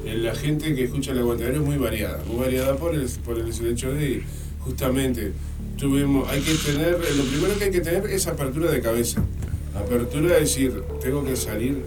la 0.05 0.35
gente 0.35 0.75
que 0.75 0.83
escucha 0.85 1.11
el 1.11 1.19
aguantadero 1.19 1.59
es 1.61 1.65
muy 1.65 1.77
variada, 1.77 2.23
muy 2.27 2.37
variada 2.37 2.75
por 2.75 2.93
el, 2.95 3.07
por 3.25 3.39
el 3.39 3.47
hecho 3.49 3.93
de 3.93 4.23
justamente 4.59 5.31
tuvimos, 5.77 6.29
hay 6.29 6.41
que 6.41 6.53
tener, 6.53 6.91
lo 6.93 7.23
primero 7.25 7.57
que 7.57 7.65
hay 7.65 7.71
que 7.71 7.81
tener 7.81 8.05
es 8.07 8.27
apertura 8.27 8.71
de 8.71 8.81
cabeza, 8.81 9.23
apertura 9.75 10.33
de 10.35 10.41
decir, 10.41 10.73
tengo 11.01 11.23
que 11.25 11.35
salir 11.35 11.77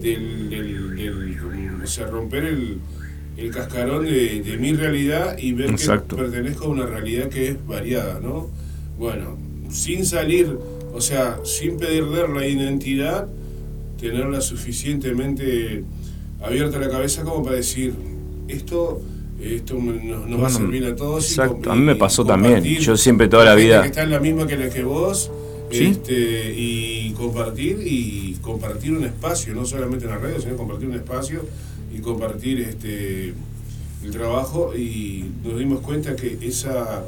del, 0.00 0.50
del, 0.50 0.96
del- 0.96 1.34
o 1.82 1.86
sea, 1.86 2.06
romper 2.06 2.44
el, 2.44 2.78
el 3.36 3.50
cascarón 3.50 4.04
de, 4.06 4.40
de 4.42 4.56
mi 4.56 4.72
realidad 4.72 5.36
y 5.38 5.52
ver 5.52 5.70
Exacto. 5.70 6.16
que 6.16 6.22
pertenezco 6.22 6.64
a 6.64 6.68
una 6.68 6.86
realidad 6.86 7.28
que 7.28 7.48
es 7.48 7.66
variada, 7.66 8.20
¿no? 8.20 8.48
Bueno, 8.98 9.36
sin 9.70 10.06
salir, 10.06 10.56
o 10.94 11.00
sea, 11.00 11.38
sin 11.44 11.76
perder 11.76 12.30
la 12.30 12.46
identidad, 12.46 13.28
tenerla 14.00 14.40
suficientemente 14.40 15.84
abierta 16.44 16.78
la 16.78 16.88
cabeza 16.88 17.22
como 17.24 17.42
para 17.42 17.56
decir 17.56 17.94
esto 18.48 19.00
esto 19.40 19.74
nos, 19.74 20.26
nos 20.28 20.42
va 20.42 20.46
a 20.46 20.50
servir 20.50 20.84
a 20.86 20.96
todos 20.96 21.26
y 21.28 21.32
exacto, 21.32 21.54
com- 21.64 21.72
a 21.72 21.74
mí 21.74 21.82
me 21.82 21.92
y 21.92 21.96
pasó 21.96 22.24
también. 22.24 22.62
Yo 22.64 22.96
siempre 22.96 23.28
toda 23.28 23.44
la 23.44 23.54
vida- 23.54 23.82
que 23.82 23.88
está 23.88 24.02
en 24.04 24.10
la 24.10 24.20
misma 24.20 24.46
que 24.46 24.56
la 24.56 24.70
que 24.70 24.84
vos 24.84 25.30
¿Sí? 25.70 25.86
este, 25.86 26.54
y 26.56 27.10
compartir 27.16 27.78
y 27.84 28.36
compartir 28.40 28.92
un 28.92 29.04
espacio 29.04 29.54
no 29.54 29.64
solamente 29.66 30.04
en 30.04 30.12
la 30.12 30.18
radio 30.18 30.40
sino 30.40 30.56
compartir 30.56 30.88
un 30.88 30.94
espacio 30.94 31.40
y 31.94 31.98
compartir 32.00 32.60
este 32.60 33.34
el 34.04 34.10
trabajo 34.10 34.74
y 34.76 35.24
nos 35.42 35.58
dimos 35.58 35.80
cuenta 35.80 36.14
que 36.14 36.38
esa 36.42 37.02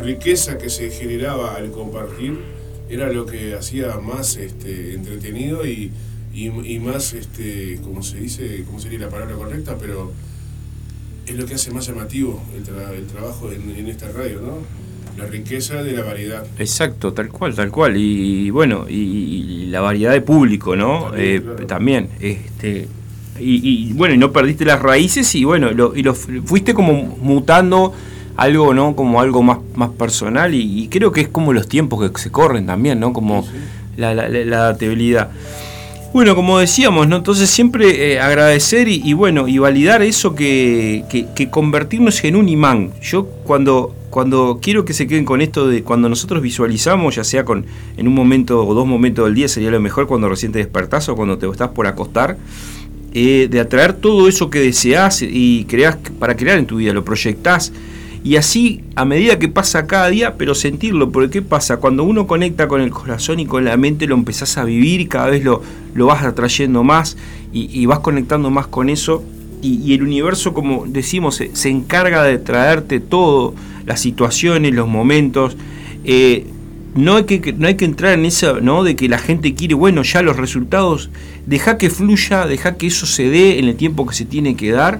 riqueza 0.00 0.58
que 0.58 0.70
se 0.70 0.90
generaba 0.90 1.56
al 1.56 1.70
compartir 1.72 2.38
era 2.88 3.10
lo 3.12 3.26
que 3.26 3.54
hacía 3.54 3.96
más 3.98 4.36
este, 4.36 4.94
entretenido 4.94 5.66
y, 5.66 5.90
y, 6.36 6.74
y 6.74 6.78
más, 6.80 7.12
este, 7.14 7.78
como 7.82 8.02
se 8.02 8.18
dice, 8.18 8.62
¿cómo 8.66 8.78
sería 8.78 8.98
la 8.98 9.08
palabra 9.08 9.34
correcta? 9.36 9.76
Pero 9.80 10.12
es 11.26 11.34
lo 11.34 11.46
que 11.46 11.54
hace 11.54 11.70
más 11.72 11.86
llamativo 11.86 12.42
el, 12.54 12.64
tra- 12.64 12.92
el 12.94 13.06
trabajo 13.06 13.50
en, 13.50 13.74
en 13.76 13.88
esta 13.88 14.08
radio, 14.12 14.40
¿no? 14.42 14.58
La 15.18 15.24
riqueza 15.26 15.82
de 15.82 15.92
la 15.92 16.02
variedad. 16.02 16.44
Exacto, 16.58 17.12
tal 17.14 17.28
cual, 17.30 17.54
tal 17.54 17.70
cual. 17.70 17.96
Y, 17.96 18.50
bueno, 18.50 18.84
y, 18.88 18.94
y 18.94 19.66
la 19.66 19.80
variedad 19.80 20.12
de 20.12 20.20
público, 20.20 20.76
¿no? 20.76 21.04
También, 21.10 21.36
Eh, 21.36 21.40
claro. 21.42 21.66
también, 21.66 22.08
este, 22.20 22.88
y, 23.40 23.88
y, 23.88 23.92
bueno, 23.94 24.14
y 24.14 24.18
no 24.18 24.30
perdiste 24.30 24.64
las 24.66 24.80
raíces 24.82 25.34
y 25.34 25.44
bueno, 25.44 25.70
lo, 25.72 25.96
y 25.96 26.02
lo 26.02 26.14
fu- 26.14 26.42
fuiste 26.44 26.74
como 26.74 26.92
mutando 27.20 27.94
algo, 28.36 28.74
¿no? 28.74 28.94
Como 28.94 29.20
algo 29.22 29.42
más, 29.42 29.58
más 29.74 29.90
personal 29.90 30.54
y, 30.54 30.82
y 30.82 30.88
creo 30.88 31.10
que 31.12 31.22
es 31.22 31.28
como 31.28 31.54
los 31.54 31.66
tiempos 31.66 32.10
que 32.10 32.20
se 32.20 32.30
corren 32.30 32.66
también, 32.66 33.00
¿no? 33.00 33.14
Como 33.14 33.42
Sí, 33.42 33.48
sí. 33.52 34.00
la, 34.00 34.14
la, 34.14 34.28
la- 34.28 34.44
la 34.44 34.56
adaptabilidad. 34.58 35.30
Bueno, 36.16 36.34
como 36.34 36.58
decíamos, 36.58 37.06
¿no? 37.08 37.16
Entonces 37.16 37.50
siempre 37.50 38.14
eh, 38.14 38.18
agradecer 38.20 38.88
y, 38.88 39.02
y 39.04 39.12
bueno, 39.12 39.48
y 39.48 39.58
validar 39.58 40.00
eso 40.00 40.34
que, 40.34 41.04
que- 41.10 41.50
convertirnos 41.50 42.24
en 42.24 42.36
un 42.36 42.48
imán. 42.48 42.92
Yo 43.02 43.26
cuando, 43.44 43.94
cuando 44.08 44.58
quiero 44.62 44.86
que 44.86 44.94
se 44.94 45.06
queden 45.06 45.26
con 45.26 45.42
esto 45.42 45.68
de 45.68 45.82
cuando 45.82 46.08
nosotros 46.08 46.40
visualizamos, 46.40 47.16
ya 47.16 47.22
sea 47.22 47.44
con 47.44 47.66
en 47.98 48.08
un 48.08 48.14
momento 48.14 48.66
o 48.66 48.72
dos 48.72 48.86
momentos 48.86 49.26
del 49.26 49.34
día, 49.34 49.46
sería 49.46 49.70
lo 49.70 49.78
mejor 49.78 50.06
cuando 50.06 50.26
recién 50.30 50.52
te 50.52 50.58
despertás 50.58 51.06
o 51.10 51.16
cuando 51.16 51.36
te 51.36 51.46
estás 51.50 51.68
por 51.68 51.86
acostar, 51.86 52.38
eh, 53.12 53.48
de 53.50 53.60
atraer 53.60 53.92
todo 53.92 54.26
eso 54.26 54.48
que 54.48 54.60
deseas 54.60 55.20
y 55.20 55.66
creas 55.68 55.98
para 56.18 56.34
crear 56.34 56.56
en 56.56 56.64
tu 56.64 56.76
vida, 56.76 56.94
lo 56.94 57.04
proyectás. 57.04 57.74
Y 58.24 58.36
así, 58.36 58.82
a 58.96 59.04
medida 59.04 59.38
que 59.38 59.48
pasa 59.48 59.86
cada 59.86 60.08
día, 60.08 60.36
pero 60.36 60.54
sentirlo, 60.54 61.10
porque 61.10 61.30
¿qué 61.30 61.42
pasa? 61.42 61.76
Cuando 61.76 62.04
uno 62.04 62.26
conecta 62.26 62.66
con 62.68 62.80
el 62.80 62.90
corazón 62.90 63.40
y 63.40 63.46
con 63.46 63.64
la 63.64 63.76
mente, 63.76 64.06
lo 64.06 64.14
empezás 64.14 64.58
a 64.58 64.64
vivir 64.64 65.00
y 65.00 65.06
cada 65.06 65.28
vez 65.28 65.44
lo, 65.44 65.62
lo 65.94 66.06
vas 66.06 66.24
atrayendo 66.24 66.82
más 66.82 67.16
y, 67.52 67.86
vas 67.86 68.00
conectando 68.00 68.50
más 68.50 68.66
con 68.66 68.88
eso. 68.88 69.22
Y, 69.62 69.80
y 69.82 69.94
el 69.94 70.02
universo, 70.02 70.52
como 70.52 70.86
decimos, 70.86 71.36
se, 71.36 71.54
se 71.54 71.70
encarga 71.70 72.22
de 72.24 72.38
traerte 72.38 73.00
todo, 73.00 73.54
las 73.86 74.00
situaciones, 74.00 74.74
los 74.74 74.88
momentos. 74.88 75.56
Eh, 76.04 76.46
no 76.96 77.16
hay 77.16 77.24
que, 77.24 77.52
no 77.52 77.68
hay 77.68 77.76
que 77.76 77.84
entrar 77.84 78.14
en 78.14 78.24
eso, 78.24 78.60
¿no? 78.60 78.82
De 78.82 78.96
que 78.96 79.08
la 79.08 79.18
gente 79.18 79.54
quiere, 79.54 79.74
bueno, 79.74 80.02
ya 80.02 80.22
los 80.22 80.36
resultados, 80.36 81.10
deja 81.46 81.78
que 81.78 81.90
fluya, 81.90 82.46
deja 82.46 82.76
que 82.76 82.86
eso 82.86 83.06
se 83.06 83.28
dé 83.28 83.58
en 83.58 83.66
el 83.66 83.76
tiempo 83.76 84.06
que 84.06 84.14
se 84.14 84.24
tiene 84.24 84.56
que 84.56 84.70
dar. 84.70 84.98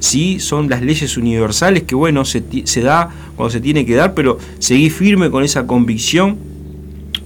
Sí, 0.00 0.38
son 0.40 0.68
las 0.68 0.80
leyes 0.82 1.16
universales 1.16 1.82
que, 1.82 1.94
bueno, 1.94 2.24
se, 2.24 2.42
se 2.64 2.80
da 2.82 3.10
cuando 3.36 3.50
se 3.50 3.60
tiene 3.60 3.84
que 3.84 3.94
dar, 3.96 4.14
pero 4.14 4.38
seguí 4.58 4.90
firme 4.90 5.30
con 5.30 5.42
esa 5.44 5.66
convicción. 5.66 6.38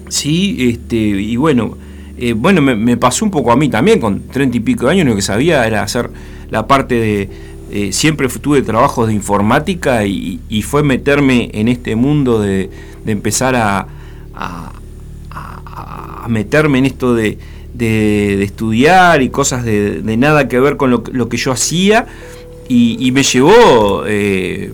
Sí, 0.08 0.56
este, 0.70 0.96
y 0.96 1.36
bueno, 1.36 1.76
eh, 2.18 2.32
bueno, 2.34 2.60
me, 2.62 2.96
pasó 2.96 3.24
un 3.24 3.30
poco 3.30 3.52
a 3.52 3.56
mí 3.56 3.68
también, 3.68 4.00
con 4.00 4.20
treinta 4.28 4.56
y 4.56 4.60
pico 4.60 4.86
de 4.86 4.92
años, 4.92 5.06
lo 5.06 5.16
que 5.16 5.22
sabía 5.22 5.66
era 5.66 5.82
hacer 5.82 6.10
la 6.50 6.66
parte 6.66 6.94
de. 6.94 7.28
eh, 7.70 7.92
siempre 7.92 8.28
tuve 8.28 8.60
trabajos 8.62 9.08
de 9.08 9.14
informática 9.14 10.04
y, 10.06 10.40
y 10.48 10.62
fue 10.62 10.82
meterme 10.82 11.50
en 11.54 11.68
este 11.68 11.96
mundo 11.96 12.40
de, 12.40 12.70
de 13.04 13.12
empezar 13.12 13.54
a, 13.56 13.86
a- 14.34 14.72
a- 15.30 16.26
meterme 16.28 16.78
en 16.78 16.86
esto 16.86 17.14
de, 17.14 17.38
de- 17.74 18.36
de 18.38 18.44
estudiar 18.44 19.22
y 19.22 19.30
cosas 19.30 19.64
de, 19.64 20.02
de 20.02 20.16
nada 20.16 20.46
que 20.48 20.60
ver 20.60 20.76
con 20.76 20.90
lo, 20.90 21.02
lo 21.12 21.28
que 21.28 21.36
yo 21.38 21.52
hacía 21.52 22.06
y, 22.72 22.96
y 23.06 23.12
me 23.12 23.22
llevó 23.22 24.04
eh, 24.06 24.72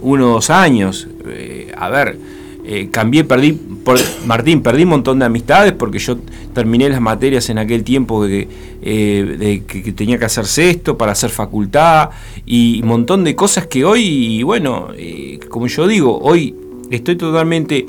unos 0.00 0.50
años. 0.50 1.08
eh, 1.26 1.72
a 1.76 1.88
ver, 1.90 2.16
eh, 2.64 2.88
cambié, 2.92 3.24
perdí, 3.24 3.52
por, 3.84 3.98
Martín, 4.26 4.62
perdí 4.62 4.84
un 4.84 4.90
montón 4.90 5.18
de 5.18 5.24
amistades 5.24 5.72
porque 5.72 5.98
yo 5.98 6.16
terminé 6.54 6.88
las 6.88 7.00
materias 7.00 7.50
en 7.50 7.58
aquel 7.58 7.82
tiempo 7.82 8.24
que, 8.24 8.46
eh, 8.82 9.36
de 9.38 9.64
que, 9.66 9.92
tenía 9.92 10.18
que 10.18 10.26
hacer 10.26 10.46
sexto 10.46 10.96
para 10.96 11.12
hacer 11.12 11.30
facultad 11.30 12.10
y 12.46 12.80
un 12.82 12.88
montón 12.88 13.24
de 13.24 13.34
cosas 13.34 13.66
que 13.66 13.84
hoy, 13.84 14.42
bueno, 14.44 14.88
eh, 14.96 15.40
como 15.48 15.66
yo 15.66 15.88
digo, 15.88 16.18
hoy 16.20 16.54
estoy 16.90 17.16
totalmente 17.16 17.84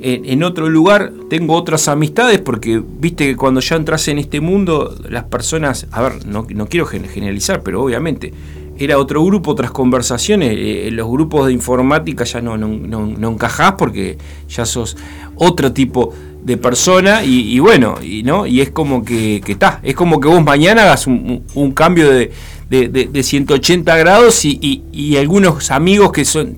en, 0.00 0.24
en 0.26 0.42
otro 0.42 0.68
lugar, 0.68 1.12
tengo 1.30 1.54
otras 1.54 1.88
amistades 1.88 2.38
porque 2.40 2.82
viste 3.00 3.26
que 3.26 3.36
cuando 3.36 3.60
ya 3.60 3.76
entras 3.76 4.06
en 4.08 4.18
este 4.18 4.40
mundo, 4.40 4.94
las 5.08 5.24
personas, 5.24 5.86
a 5.90 6.02
ver, 6.02 6.26
no, 6.26 6.46
no 6.54 6.66
quiero 6.66 6.84
gen- 6.86 7.08
generalizar, 7.08 7.62
pero 7.62 7.82
obviamente 7.82 8.32
era 8.78 8.98
otro 8.98 9.24
grupo, 9.24 9.50
otras 9.52 9.70
conversaciones. 9.70 10.54
eh, 10.56 10.88
los 10.92 11.08
grupos 11.08 11.46
de 11.46 11.52
informática 11.52 12.24
ya 12.24 12.40
no, 12.40 12.56
no, 12.56 12.68
no, 12.68 13.06
no 13.06 13.30
encajás 13.30 13.72
porque 13.78 14.18
ya 14.48 14.64
sos 14.66 14.96
otro 15.36 15.72
tipo 15.72 16.12
de 16.42 16.56
persona 16.56 17.24
y, 17.24 17.52
y 17.54 17.58
bueno, 17.58 17.96
y 18.02 18.22
no 18.22 18.46
y 18.46 18.60
es 18.60 18.70
como 18.70 19.04
que 19.04 19.42
está, 19.46 19.80
es 19.82 19.94
como 19.94 20.20
que 20.20 20.28
vos 20.28 20.42
mañana 20.42 20.82
hagas 20.82 21.06
un, 21.06 21.44
cambio 21.72 22.08
de, 22.10 22.30
de, 22.70 22.88
de- 22.88 23.06
de 23.06 23.22
180 23.22 23.96
grados 23.96 24.44
y, 24.44 24.58
y- 24.62 24.82
y 24.92 25.16
algunos 25.16 25.70
amigos 25.70 26.12
que 26.12 26.24
son 26.24 26.56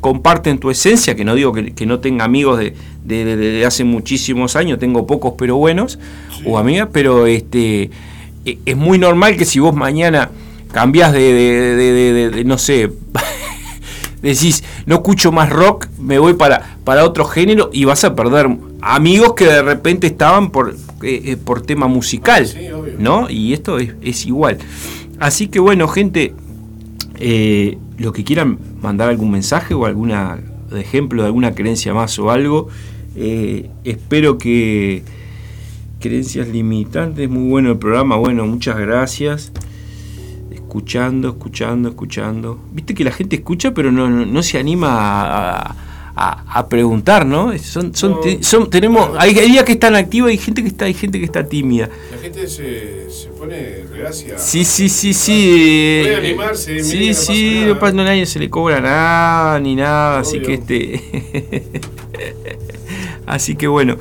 comparten 0.00 0.58
tu 0.58 0.70
esencia, 0.70 1.14
que 1.16 1.24
no 1.24 1.34
digo 1.34 1.52
que, 1.52 1.72
que 1.74 1.84
no 1.84 1.98
tenga 2.00 2.24
amigos 2.24 2.58
de, 2.58 2.72
de- 3.04 3.24
de- 3.24 3.36
de 3.36 3.66
hace 3.66 3.84
muchísimos 3.84 4.56
años, 4.56 4.78
tengo 4.78 5.06
pocos 5.06 5.34
pero 5.36 5.56
buenos, 5.56 5.98
o 6.44 6.56
amigas, 6.58 6.88
pero 6.92 7.26
este 7.26 7.90
e- 8.44 8.58
es 8.64 8.76
muy 8.76 8.98
normal 8.98 9.36
que 9.36 9.44
si 9.44 9.58
vos 9.58 9.74
mañana 9.74 10.30
cambiás 10.72 11.12
de, 11.12 12.42
no 12.46 12.58
sé, 12.58 12.90
decís, 14.22 14.64
no 14.86 14.96
escucho 14.96 15.32
más 15.32 15.50
rock, 15.50 15.86
me 15.98 16.18
voy 16.18 16.34
para, 16.34 16.76
para 16.84 17.04
otro 17.04 17.24
género 17.24 17.70
y 17.72 17.84
vas 17.84 18.04
a 18.04 18.14
perder 18.14 18.48
amigos 18.80 19.34
que 19.34 19.46
de 19.46 19.62
repente 19.62 20.06
estaban 20.06 20.50
por, 20.50 20.74
eh, 21.02 21.22
eh, 21.24 21.36
por 21.36 21.62
tema 21.62 21.86
musical, 21.88 22.46
Sí, 22.46 22.68
obvio. 22.70 22.94
¿no? 22.98 23.30
Y 23.30 23.52
esto 23.52 23.78
es, 23.78 23.94
es 24.02 24.26
igual. 24.26 24.58
Así 25.18 25.48
que 25.48 25.60
bueno, 25.60 25.88
gente, 25.88 26.34
eh, 27.18 27.78
lo 27.96 28.12
que 28.12 28.24
quieran 28.24 28.58
mandar 28.80 29.08
algún 29.08 29.30
mensaje 29.30 29.74
o 29.74 29.86
alguna 29.86 30.38
de 30.70 30.80
ejemplo 30.80 31.22
de 31.22 31.26
alguna 31.26 31.54
creencia 31.54 31.94
más 31.94 32.18
o 32.18 32.30
algo. 32.30 32.68
Eh, 33.16 33.68
espero 33.84 34.38
que 34.38 35.02
creencias 35.98 36.48
limitantes, 36.48 37.28
muy 37.28 37.48
bueno 37.48 37.72
el 37.72 37.78
programa, 37.78 38.16
bueno, 38.16 38.46
muchas 38.46 38.78
gracias. 38.78 39.52
Escuchando, 40.68 41.30
escuchando, 41.30 41.88
escuchando. 41.88 42.60
Viste 42.72 42.92
que 42.92 43.02
la 43.02 43.10
gente 43.10 43.36
escucha 43.36 43.72
pero 43.72 43.90
no, 43.90 44.06
no, 44.10 44.42
se 44.42 44.58
anima 44.58 44.90
a, 44.90 45.74
a, 46.14 46.68
preguntar, 46.68 47.24
¿no? 47.24 47.56
Son, 47.56 47.94
son, 47.94 48.68
tenemos, 48.68 49.12
hay, 49.18 49.32
días 49.32 49.64
que 49.64 49.72
están 49.72 49.96
activos, 49.96 50.28
hay 50.28 50.36
gente 50.36 50.60
que 50.60 50.68
está, 50.68 50.84
hay 50.84 50.92
gente 50.92 51.18
que 51.18 51.24
está 51.24 51.42
tímida. 51.48 51.88
La 52.10 52.18
gente 52.18 52.46
se, 52.46 53.10
se 53.10 53.28
pone 53.30 53.84
reacia. 53.90 54.36
Sí, 54.38 54.62
sí, 54.66 54.90
sí, 54.90 55.14
sí. 55.14 56.00
Puede 56.02 56.16
animarse. 56.16 56.84
Sí, 56.84 57.14
sí, 57.14 57.64
no, 57.66 57.78
pasa, 57.78 57.94
no 57.94 58.02
a 58.02 58.04
nadie 58.04 58.26
se 58.26 58.38
le 58.38 58.50
cobra 58.50 58.78
nada 58.78 59.58
ni 59.60 59.74
nada, 59.74 60.18
así 60.18 60.38
que 60.42 60.52
este. 60.52 61.80
así 63.26 63.56
que 63.56 63.68
bueno. 63.68 63.96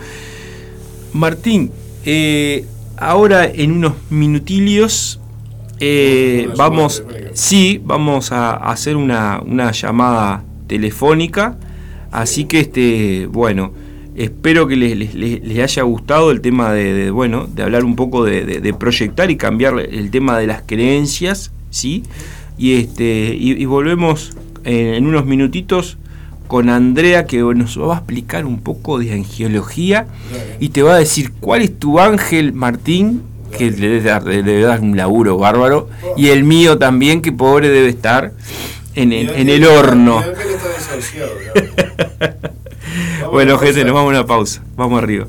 Martín, 1.14 1.72
eh, 2.04 2.66
ahora 2.98 3.46
en 3.46 3.72
unos 3.72 3.94
minutillos 4.10 5.22
eh, 5.80 6.50
vamos, 6.56 7.04
sí, 7.34 7.82
vamos 7.84 8.32
a 8.32 8.56
hacer 8.56 8.96
una, 8.96 9.42
una 9.46 9.72
llamada 9.72 10.44
telefónica. 10.68 11.58
Así 12.12 12.46
que 12.46 12.62
este, 12.62 13.28
bueno, 13.28 13.74
espero 14.18 14.68
que 14.68 14.76
les, 14.76 15.60
haya 15.60 15.84
gustado 15.84 16.32
el 16.32 16.42
tema 16.42 16.74
de, 16.74 17.12
bueno, 17.12 17.48
de 17.48 17.64
hablar 17.64 17.86
un 17.86 17.96
poco 17.96 18.26
de, 18.26 18.76
proyectar 18.78 19.30
y 19.32 19.38
cambiar 19.38 19.80
el 19.80 20.10
tema 20.10 20.38
de 20.38 20.48
las 20.48 20.64
creencias, 20.64 21.52
¿sí? 21.70 22.04
Y 22.58 22.74
este, 22.74 23.36
y, 23.40 23.64
volvemos 23.66 24.36
en 24.64 25.06
unos 25.06 25.26
minutitos 25.26 25.98
con 26.48 26.70
Andrea 26.70 27.26
que 27.26 27.40
nos 27.40 27.80
va 27.80 27.96
a 27.96 27.98
explicar 27.98 28.46
un 28.46 28.60
poco 28.60 28.98
de 29.00 29.14
angiología 29.14 30.08
y 30.60 30.70
te 30.70 30.82
va 30.82 30.96
a 30.96 30.98
decir 30.98 31.34
cuál 31.40 31.62
es 31.62 31.78
tu 31.78 32.00
ángel 32.00 32.54
Martín, 32.54 33.22
que 33.56 33.72
le 33.72 34.02
debe 34.02 34.62
dar, 34.62 34.82
un 34.82 34.98
laburo 34.98 35.38
bárbaro, 35.38 35.90
y 36.16 36.30
el 36.30 36.44
mío 36.44 36.78
también, 36.78 37.22
que 37.22 37.32
pobre 37.32 37.70
debe 37.70 37.90
estar 37.90 38.32
en, 38.96 39.14
en, 39.14 39.50
el 39.50 39.66
horno. 39.66 40.22
bueno, 43.32 43.58
gente, 43.58 43.84
nos 43.84 43.94
vamos 43.94 44.14
a 44.14 44.20
una 44.20 44.26
pausa. 44.26 44.62
Vamos 44.76 45.02
arriba. 45.02 45.26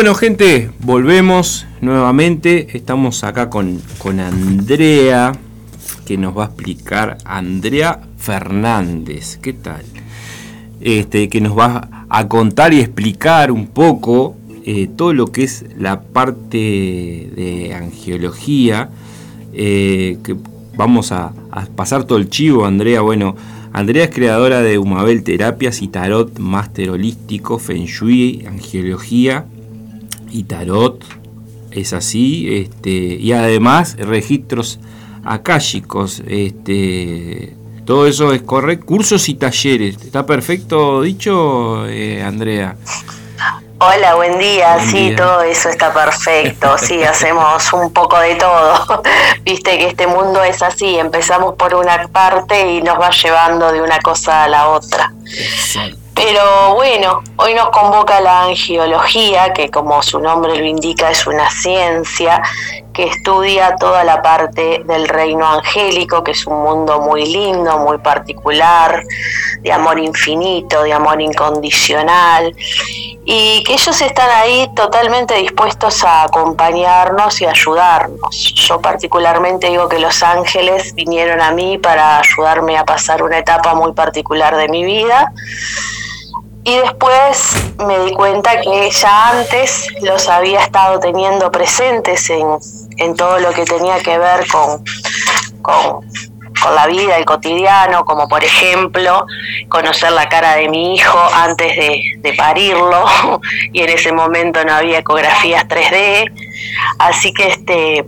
Bueno, 0.00 0.14
gente, 0.14 0.70
volvemos 0.78 1.66
nuevamente. 1.82 2.74
Estamos 2.74 3.22
acá 3.22 3.50
con, 3.50 3.82
con 3.98 4.18
Andrea, 4.18 5.32
que 6.06 6.16
nos 6.16 6.34
va 6.34 6.44
a 6.44 6.46
explicar. 6.46 7.18
Andrea 7.26 8.00
Fernández, 8.16 9.36
¿qué 9.42 9.52
tal? 9.52 9.82
Este, 10.80 11.28
que 11.28 11.42
nos 11.42 11.56
va 11.56 12.06
a 12.08 12.28
contar 12.28 12.72
y 12.72 12.80
explicar 12.80 13.52
un 13.52 13.66
poco 13.66 14.36
eh, 14.64 14.88
todo 14.96 15.12
lo 15.12 15.26
que 15.26 15.42
es 15.42 15.66
la 15.76 16.00
parte 16.00 16.56
de 16.56 17.74
angiología. 17.74 18.88
Eh, 19.52 20.16
que 20.24 20.34
vamos 20.78 21.12
a, 21.12 21.34
pasar 21.76 22.04
todo 22.04 22.16
el 22.16 22.30
chivo, 22.30 22.64
Andrea. 22.64 23.02
Bueno, 23.02 23.36
Andrea 23.74 24.04
es 24.04 24.10
creadora 24.14 24.62
de 24.62 24.78
Humabel 24.78 25.24
Terapias 25.24 25.82
y 25.82 25.88
Tarot 25.88 26.38
Máster 26.38 26.88
Holístico, 26.88 27.58
Feng 27.58 27.84
Shui, 27.84 28.46
Angiología 28.48 29.44
y 30.30 30.44
Tarot. 30.44 31.04
Es 31.70 31.92
así. 31.92 32.48
Este, 32.56 32.90
y 32.90 33.32
además 33.32 33.96
registros 33.98 34.80
akáshicos. 35.24 36.22
Este, 36.26 37.54
todo 37.84 38.06
eso 38.06 38.32
es 38.32 38.42
correcto. 38.42 38.86
Cursos 38.86 39.28
y 39.28 39.34
talleres. 39.34 39.96
¿Está 40.02 40.26
perfecto 40.26 41.02
dicho, 41.02 41.86
eh, 41.86 42.22
Andrea? 42.22 42.76
Hola, 43.82 44.14
buen 44.14 44.38
día. 44.38 44.78
sí, 44.90 45.14
todo 45.16 45.40
eso 45.42 45.70
está 45.70 45.92
perfecto. 45.92 46.76
Sí, 46.78 47.02
hacemos 47.02 47.72
un 47.72 47.90
poco 47.92 48.18
de 48.18 48.34
todo. 48.34 49.02
Viste 49.42 49.78
que 49.78 49.88
este 49.88 50.06
mundo 50.06 50.42
es 50.44 50.60
así. 50.62 50.98
Empezamos 50.98 51.54
por 51.54 51.74
una 51.74 52.06
parte 52.08 52.72
y 52.72 52.82
nos 52.82 53.00
va 53.00 53.10
llevando 53.10 53.72
de 53.72 53.80
una 53.80 53.98
cosa 54.00 54.44
a 54.44 54.48
la 54.48 54.68
otra. 54.68 55.14
Pero 56.22 56.74
bueno, 56.74 57.22
hoy 57.36 57.54
nos 57.54 57.70
convoca 57.70 58.20
la 58.20 58.42
angiología, 58.42 59.54
que 59.54 59.70
como 59.70 60.02
su 60.02 60.20
nombre 60.20 60.54
lo 60.54 60.66
indica 60.66 61.10
es 61.10 61.26
una 61.26 61.48
ciencia 61.48 62.42
que 62.92 63.04
estudia 63.04 63.74
toda 63.76 64.04
la 64.04 64.20
parte 64.20 64.82
del 64.84 65.08
reino 65.08 65.46
angélico, 65.46 66.22
que 66.22 66.32
es 66.32 66.46
un 66.46 66.62
mundo 66.62 67.00
muy 67.00 67.24
lindo, 67.24 67.78
muy 67.78 67.96
particular, 67.96 69.02
de 69.60 69.72
amor 69.72 69.98
infinito, 69.98 70.82
de 70.82 70.92
amor 70.92 71.22
incondicional, 71.22 72.54
y 73.24 73.62
que 73.64 73.72
ellos 73.72 74.02
están 74.02 74.28
ahí 74.28 74.68
totalmente 74.76 75.36
dispuestos 75.36 76.04
a 76.04 76.24
acompañarnos 76.24 77.40
y 77.40 77.46
ayudarnos. 77.46 78.54
Yo 78.56 78.78
particularmente 78.78 79.68
digo 79.68 79.88
que 79.88 79.98
los 79.98 80.22
ángeles 80.22 80.94
vinieron 80.94 81.40
a 81.40 81.50
mí 81.52 81.78
para 81.78 82.18
ayudarme 82.18 82.76
a 82.76 82.84
pasar 82.84 83.22
una 83.22 83.38
etapa 83.38 83.74
muy 83.74 83.94
particular 83.94 84.54
de 84.54 84.68
mi 84.68 84.84
vida. 84.84 85.32
Y 86.64 86.76
después 86.76 87.54
me 87.86 87.98
di 88.00 88.12
cuenta 88.12 88.60
que 88.60 88.90
ya 88.90 89.30
antes 89.30 89.88
los 90.02 90.28
había 90.28 90.60
estado 90.60 91.00
teniendo 91.00 91.50
presentes 91.50 92.28
en, 92.28 92.46
en 92.98 93.16
todo 93.16 93.38
lo 93.38 93.50
que 93.52 93.64
tenía 93.64 93.98
que 94.00 94.18
ver 94.18 94.46
con, 94.48 94.84
con, 95.62 96.04
la 96.74 96.86
vida, 96.86 97.16
el 97.16 97.24
cotidiano, 97.24 98.04
como 98.04 98.28
por 98.28 98.44
ejemplo 98.44 99.24
conocer 99.70 100.12
la 100.12 100.28
cara 100.28 100.56
de 100.56 100.68
mi 100.68 100.94
hijo 100.94 101.18
antes 101.34 101.74
de, 101.74 102.02
de 102.18 102.32
parirlo, 102.34 103.06
y 103.72 103.80
en 103.80 103.88
ese 103.88 104.12
momento 104.12 104.62
no 104.62 104.74
había 104.74 104.98
ecografías 104.98 105.66
3D, 105.66 106.30
así 106.98 107.32
que 107.32 107.48
este 107.48 108.04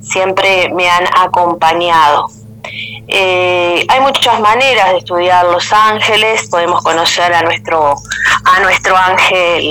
siempre 0.00 0.68
me 0.74 0.90
han 0.90 1.04
acompañado. 1.16 2.28
Eh, 3.08 3.84
hay 3.88 4.00
muchas 4.00 4.40
maneras 4.40 4.92
de 4.92 4.98
estudiar 4.98 5.44
los 5.46 5.72
ángeles, 5.72 6.48
podemos 6.48 6.82
conocer 6.82 7.32
a 7.32 7.42
nuestro, 7.42 7.94
a 8.44 8.60
nuestro 8.60 8.96
ángel 8.96 9.70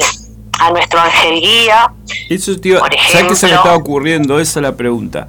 a 0.60 0.72
nuestro 0.72 1.00
ángel 1.00 1.40
guía. 1.40 1.92
Eso, 2.30 2.60
tío, 2.60 2.80
¿sabes 2.80 3.28
qué 3.30 3.36
se 3.36 3.48
me 3.48 3.54
estaba 3.54 3.76
ocurriendo? 3.76 4.40
Esa 4.40 4.60
es 4.60 4.64
la 4.64 4.76
pregunta. 4.76 5.28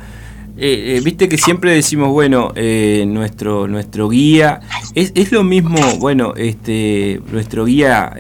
Eh, 0.62 0.96
eh, 0.96 1.00
viste 1.02 1.26
que 1.26 1.38
siempre 1.38 1.72
decimos, 1.72 2.10
bueno, 2.10 2.52
eh, 2.54 3.04
nuestro, 3.06 3.66
nuestro 3.66 4.10
guía, 4.10 4.60
es, 4.94 5.10
es, 5.14 5.32
lo 5.32 5.42
mismo, 5.42 5.78
bueno, 5.96 6.34
este, 6.36 7.18
nuestro 7.32 7.64
guía 7.64 8.12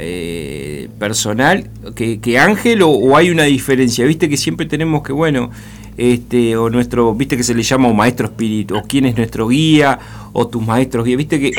personal 0.98 1.68
que, 1.94 2.18
que 2.18 2.38
Ángel 2.38 2.80
o, 2.80 2.88
o, 2.88 3.14
hay 3.18 3.28
una 3.28 3.42
diferencia, 3.42 4.06
viste 4.06 4.30
que 4.30 4.38
siempre 4.38 4.64
tenemos 4.64 5.02
que, 5.02 5.12
bueno, 5.12 5.50
este, 6.00 6.56
o 6.56 6.70
nuestro, 6.70 7.12
viste 7.14 7.36
que 7.36 7.42
se 7.42 7.52
le 7.54 7.62
llama 7.62 7.92
maestro 7.92 8.24
espíritu, 8.24 8.74
o 8.74 8.82
quién 8.82 9.04
es 9.04 9.14
nuestro 9.18 9.48
guía, 9.48 9.98
o 10.32 10.48
tus 10.48 10.62
maestros 10.62 11.04
guías, 11.04 11.18
viste 11.18 11.38
que 11.38 11.52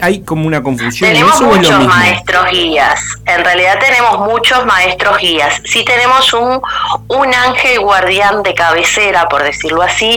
hay, 0.00 0.20
como 0.20 0.46
una 0.46 0.62
confusión. 0.62 1.10
Tenemos 1.10 1.40
muchos 1.40 1.84
maestros 1.84 2.46
guías, 2.52 3.00
en 3.26 3.44
realidad 3.44 3.76
tenemos 3.80 4.20
muchos 4.20 4.64
maestros 4.66 5.18
guías. 5.18 5.60
Sí 5.64 5.84
tenemos 5.84 6.32
un, 6.32 6.60
un 7.08 7.34
ángel 7.34 7.80
guardián 7.80 8.44
de 8.44 8.54
cabecera, 8.54 9.28
por 9.28 9.42
decirlo 9.42 9.82
así, 9.82 10.16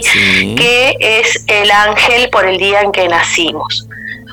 que 0.55 0.95
es 0.99 1.43
el 1.47 1.71
ángel 1.71 2.29
por 2.29 2.47
el 2.47 2.59
día 2.59 2.81
en 2.81 2.91
que 2.91 3.07
nacimos. 3.07 3.87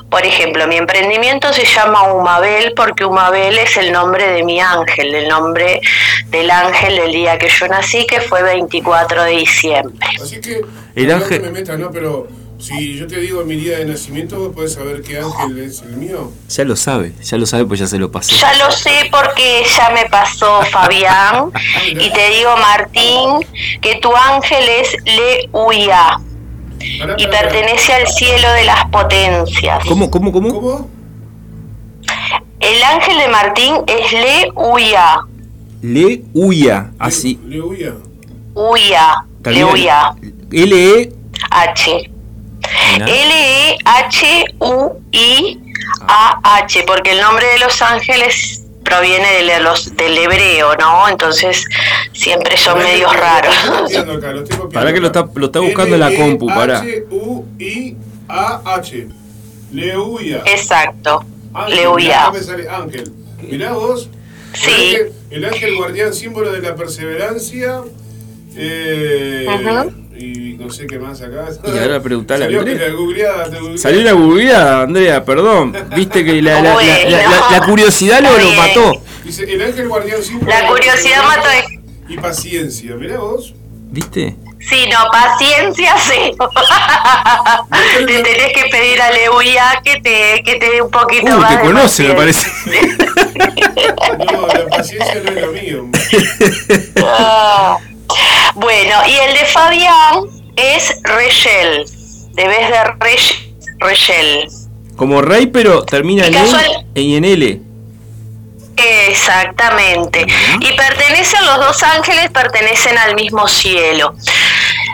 Por 0.09 0.25
ejemplo, 0.25 0.67
mi 0.67 0.75
emprendimiento 0.75 1.53
se 1.53 1.65
llama 1.65 2.11
Humabel 2.11 2.73
porque 2.75 3.05
Humabel 3.05 3.57
es 3.59 3.77
el 3.77 3.91
nombre 3.91 4.31
de 4.31 4.43
mi 4.43 4.59
ángel, 4.59 5.13
el 5.13 5.27
nombre 5.27 5.81
del 6.27 6.49
ángel 6.49 6.95
del 6.95 7.11
día 7.11 7.37
que 7.37 7.47
yo 7.47 7.67
nací, 7.67 8.07
que 8.07 8.19
fue 8.21 8.41
24 8.41 9.23
de 9.23 9.31
diciembre. 9.31 10.07
Así 10.21 10.41
que, 10.41 10.65
el 10.95 11.11
ángel... 11.11 11.41
me 11.41 11.51
metas, 11.51 11.77
¿no? 11.77 11.91
Pero 11.91 12.27
si 12.57 12.97
yo 12.97 13.05
te 13.05 13.19
digo 13.19 13.45
mi 13.45 13.55
día 13.55 13.77
de 13.77 13.85
nacimiento, 13.85 14.39
¿vos 14.39 14.53
podés 14.53 14.73
saber 14.73 15.03
qué 15.03 15.19
ángel 15.19 15.59
es 15.59 15.81
el 15.83 15.95
mío? 15.95 16.31
Ya 16.49 16.63
lo 16.65 16.75
sabe, 16.75 17.13
ya 17.21 17.37
lo 17.37 17.45
sabe, 17.45 17.65
pues 17.65 17.79
ya 17.79 17.87
se 17.87 17.99
lo 17.99 18.11
pasé. 18.11 18.35
Ya 18.35 18.53
lo 18.55 18.71
sé 18.71 19.09
porque 19.11 19.63
ya 19.77 19.91
me 19.91 20.09
pasó 20.09 20.63
Fabián. 20.71 21.51
y 21.87 22.11
te 22.11 22.29
digo, 22.31 22.57
Martín, 22.57 23.45
que 23.79 23.95
tu 24.01 24.13
ángel 24.15 24.67
es 24.67 24.95
Le 25.05 25.49
Uya 25.51 26.19
y 27.17 27.27
pertenece 27.27 27.93
al 27.93 28.07
cielo 28.07 28.51
de 28.53 28.63
las 28.65 28.85
potencias. 28.85 29.83
¿Cómo, 29.85 30.09
cómo, 30.09 30.31
cómo? 30.31 30.89
El 32.59 32.83
ángel 32.83 33.17
de 33.17 33.27
Martín 33.29 33.75
es 33.87 34.11
Le 34.11 34.51
Uya. 34.55 35.19
Le 35.81 36.23
Uya, 36.33 36.91
así. 36.99 37.39
Le 37.45 37.61
Uya. 37.61 37.93
Uya. 38.53 39.25
Le 39.45 39.63
Uya. 39.65 40.11
L-E. 40.51 41.13
H. 41.51 42.11
L-E-H-U-I-A-H, 42.99 43.73
porque 46.85 47.11
el 47.11 47.21
nombre 47.21 47.45
de 47.47 47.59
los 47.59 47.81
ángeles 47.81 48.58
proviene 48.83 49.43
de 49.43 49.59
los, 49.59 49.95
del 49.95 50.17
hebreo, 50.17 50.75
¿no? 50.75 51.07
Entonces 51.09 51.65
siempre 52.13 52.57
son 52.57 52.79
medios 52.79 53.15
raros. 53.15 53.55
Para 54.73 54.91
que 54.93 54.99
lo 54.99 55.07
está, 55.07 55.29
lo 55.33 55.45
está 55.47 55.59
buscando 55.59 55.95
en 55.95 56.01
la 56.01 56.15
compu, 56.15 56.47
para. 56.47 56.79
H-U-I-A-H. 56.79 57.99
Leuya. 59.71 60.41
Exacto. 60.45 61.23
Leuya. 61.67 62.31
Ángel. 62.71 63.11
Mirá 63.41 63.73
vos. 63.73 64.09
Sí. 64.53 64.97
El 65.29 65.45
ángel, 65.45 65.75
guardián, 65.75 66.13
símbolo 66.13 66.51
de 66.51 66.61
la 66.61 66.75
perseverancia. 66.75 67.81
Eh, 68.55 69.45
y 70.19 70.57
no 70.59 70.69
sé 70.71 70.85
qué 70.85 70.99
más 70.99 71.21
acá. 71.21 71.47
Y 71.65 71.77
ahora 71.77 72.01
preguntarle 72.01 72.45
a 72.45 72.59
Andrea. 72.59 73.45
Salió 73.77 74.01
la 74.01 74.11
googleada, 74.11 74.81
Andrea, 74.83 75.23
perdón. 75.23 75.75
Viste 75.95 76.25
que 76.25 76.41
la, 76.41 76.61
la, 76.61 76.75
la, 76.75 77.47
la 77.51 77.65
curiosidad 77.65 78.21
lo, 78.21 78.37
lo, 78.37 78.51
mató. 78.53 79.01
Dice, 79.23 79.43
el 79.43 79.61
ángel 79.61 79.87
guardián 79.87 80.21
siempre. 80.21 80.49
La 80.49 80.67
curiosidad 80.67 81.23
mató. 81.23 81.49
Y 82.09 82.17
paciencia, 82.17 82.95
mirá 82.95 83.19
vos. 83.19 83.53
¿Viste? 83.91 84.35
Sí, 84.59 84.87
no, 84.91 85.09
paciencia 85.09 85.95
sí. 85.97 86.35
te 88.05 88.21
tenés 88.21 88.53
que 88.53 88.69
pedir 88.69 89.01
a 89.01 89.09
Leuya 89.11 89.81
que 89.83 90.01
te, 90.01 90.43
que 90.43 90.59
te 90.59 90.69
dé 90.71 90.81
un 90.81 90.91
poquito 90.91 91.35
uh, 91.35 91.39
más. 91.39 91.55
te 91.55 91.61
conoce, 91.61 92.03
me 92.03 92.13
parece. 92.13 92.51
no, 94.31 94.47
la 94.47 94.67
paciencia 94.69 95.21
no 95.23 95.31
es 95.31 95.41
lo 95.41 95.51
mío. 95.53 95.85
Bueno, 98.55 98.95
y 99.07 99.15
el 99.15 99.33
de 99.33 99.45
Fabián 99.45 100.25
es 100.55 100.95
Rechel, 101.03 101.85
de 102.33 102.47
vez 102.47 102.69
de 102.69 103.25
Rechel. 103.79 104.47
Como 104.95 105.21
rey, 105.21 105.47
pero 105.47 105.83
termina 105.83 106.27
en, 106.27 106.35
en 106.95 107.25
L. 107.25 107.61
Exactamente. 109.07 110.25
Y 110.59 110.73
pertenecen, 110.73 111.45
los 111.45 111.57
dos 111.57 111.83
ángeles 111.83 112.29
pertenecen 112.31 112.97
al 112.97 113.15
mismo 113.15 113.47
cielo. 113.47 114.15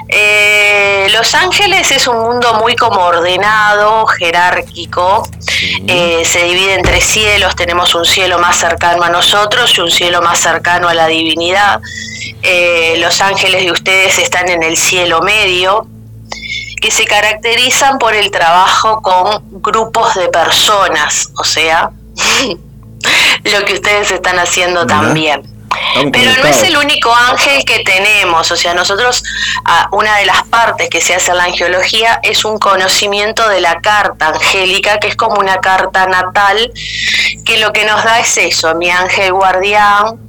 Eh, 0.07 1.07
los 1.11 1.33
Ángeles 1.33 1.91
es 1.91 2.07
un 2.07 2.19
mundo 2.19 2.53
muy 2.55 2.75
como 2.75 3.01
ordenado, 3.01 4.05
jerárquico, 4.05 5.27
eh, 5.87 6.23
se 6.25 6.43
divide 6.43 6.75
en 6.75 6.83
tres 6.83 7.05
cielos, 7.05 7.55
tenemos 7.55 7.95
un 7.95 8.05
cielo 8.05 8.37
más 8.37 8.57
cercano 8.57 9.03
a 9.03 9.09
nosotros 9.09 9.75
y 9.77 9.81
un 9.81 9.89
cielo 9.89 10.21
más 10.21 10.39
cercano 10.39 10.87
a 10.87 10.93
la 10.93 11.07
divinidad. 11.07 11.81
Eh, 12.43 12.97
los 12.99 13.19
ángeles 13.21 13.63
de 13.63 13.71
ustedes 13.71 14.19
están 14.19 14.49
en 14.49 14.61
el 14.63 14.77
cielo 14.77 15.21
medio, 15.21 15.87
que 16.81 16.91
se 16.91 17.05
caracterizan 17.05 17.97
por 17.97 18.13
el 18.13 18.29
trabajo 18.29 19.01
con 19.01 19.61
grupos 19.61 20.13
de 20.15 20.27
personas, 20.29 21.31
o 21.37 21.43
sea, 21.43 21.89
lo 23.43 23.65
que 23.65 23.73
ustedes 23.73 24.11
están 24.11 24.37
haciendo 24.37 24.85
también 24.85 25.54
Pero 26.11 26.31
no 26.41 26.47
es 26.47 26.63
el 26.63 26.77
único 26.77 27.13
ángel 27.13 27.63
que 27.65 27.79
tenemos, 27.79 28.51
o 28.51 28.55
sea, 28.55 28.73
nosotros, 28.73 29.23
ah, 29.65 29.87
una 29.91 30.17
de 30.17 30.25
las 30.25 30.43
partes 30.43 30.89
que 30.89 31.01
se 31.01 31.15
hace 31.15 31.31
en 31.31 31.37
la 31.37 31.45
angiología 31.45 32.19
es 32.23 32.45
un 32.45 32.57
conocimiento 32.57 33.47
de 33.49 33.61
la 33.61 33.79
carta 33.81 34.29
angélica, 34.29 34.99
que 34.99 35.07
es 35.07 35.15
como 35.15 35.39
una 35.39 35.57
carta 35.57 36.05
natal, 36.07 36.71
que 37.43 37.57
lo 37.57 37.71
que 37.73 37.85
nos 37.85 38.03
da 38.03 38.19
es 38.19 38.37
eso, 38.37 38.75
mi 38.75 38.89
ángel 38.89 39.33
guardián, 39.33 40.19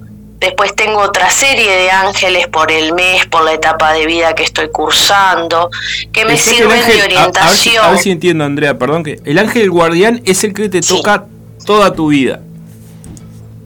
Después 0.40 0.76
tengo 0.76 1.00
otra 1.00 1.30
serie 1.30 1.70
de 1.70 1.90
ángeles 1.90 2.46
por 2.48 2.70
el 2.70 2.92
mes, 2.92 3.24
por 3.26 3.42
la 3.42 3.54
etapa 3.54 3.94
de 3.94 4.06
vida 4.06 4.34
que 4.34 4.42
estoy 4.42 4.68
cursando, 4.68 5.70
que 6.12 6.26
me 6.26 6.36
sirven 6.36 6.86
de 6.86 7.02
orientación. 7.02 7.84
A, 7.84 7.90
ver 7.90 7.98
si, 7.98 8.10
entiendo, 8.10 8.44
Andrea, 8.44 8.78
perdón, 8.78 9.02
que 9.02 9.18
el 9.24 9.38
ángel 9.38 9.70
guardián 9.70 10.20
es 10.26 10.44
el 10.44 10.52
que 10.52 10.68
te 10.68 10.82
toca 10.82 11.24
toda 11.64 11.94
tu 11.94 12.08
vida. 12.08 12.40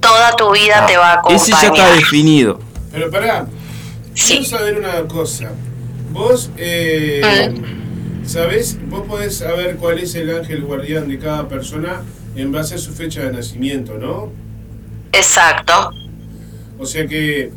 Toda 0.01 0.35
tu 0.37 0.51
vida 0.53 0.87
te 0.87 0.97
va 0.97 1.11
a 1.11 1.13
acompañar. 1.15 1.41
Ese 1.41 1.53
ya 1.53 1.69
está 1.69 1.95
definido. 1.95 2.59
Pero 2.91 3.11
pará, 3.11 3.47
quiero 4.15 4.45
saber 4.45 4.79
una 4.79 5.03
cosa. 5.07 5.51
Vos, 6.11 6.51
eh, 6.57 7.53
mm. 7.53 8.27
¿sabés? 8.27 8.79
Vos 8.89 9.07
podés 9.07 9.37
saber 9.37 9.77
cuál 9.77 9.99
es 9.99 10.15
el 10.15 10.35
ángel 10.35 10.63
guardián 10.63 11.09
de 11.09 11.19
cada 11.19 11.49
persona 11.49 12.03
en 12.35 12.51
base 12.53 12.75
a 12.75 12.79
su 12.79 12.93
fecha 12.93 13.23
de 13.23 13.33
nacimiento, 13.33 13.95
¿no? 13.95 14.33
Exacto. 15.13 15.91
O 16.79 16.87
sea 16.87 17.07
que 17.07 17.53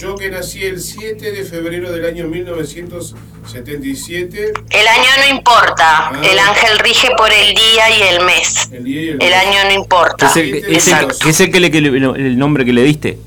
yo 0.00 0.16
que 0.16 0.30
nací 0.30 0.64
el 0.64 0.80
7 0.80 1.32
de 1.32 1.44
febrero 1.44 1.92
del 1.92 2.04
año 2.04 2.26
1977. 2.28 4.52
El 4.70 4.88
año 4.88 5.08
no 5.18 5.26
importa, 5.36 6.08
ah. 6.08 6.20
el 6.22 6.38
ángel 6.38 6.78
rige 6.78 7.08
por 7.16 7.32
el 7.32 7.54
día 7.54 7.90
y 7.98 8.02
el 8.14 8.24
mes. 8.24 8.70
El, 8.72 9.32
año 9.32 9.64
no 9.68 9.74
importa. 9.74 10.28
¿Es 10.28 10.36
el, 11.40 11.50
que, 11.50 11.60
le, 11.60 11.68
el 11.68 12.38
nombre 12.38 12.64
que 12.64 12.72
le 12.72 12.82
diste? 12.82 13.18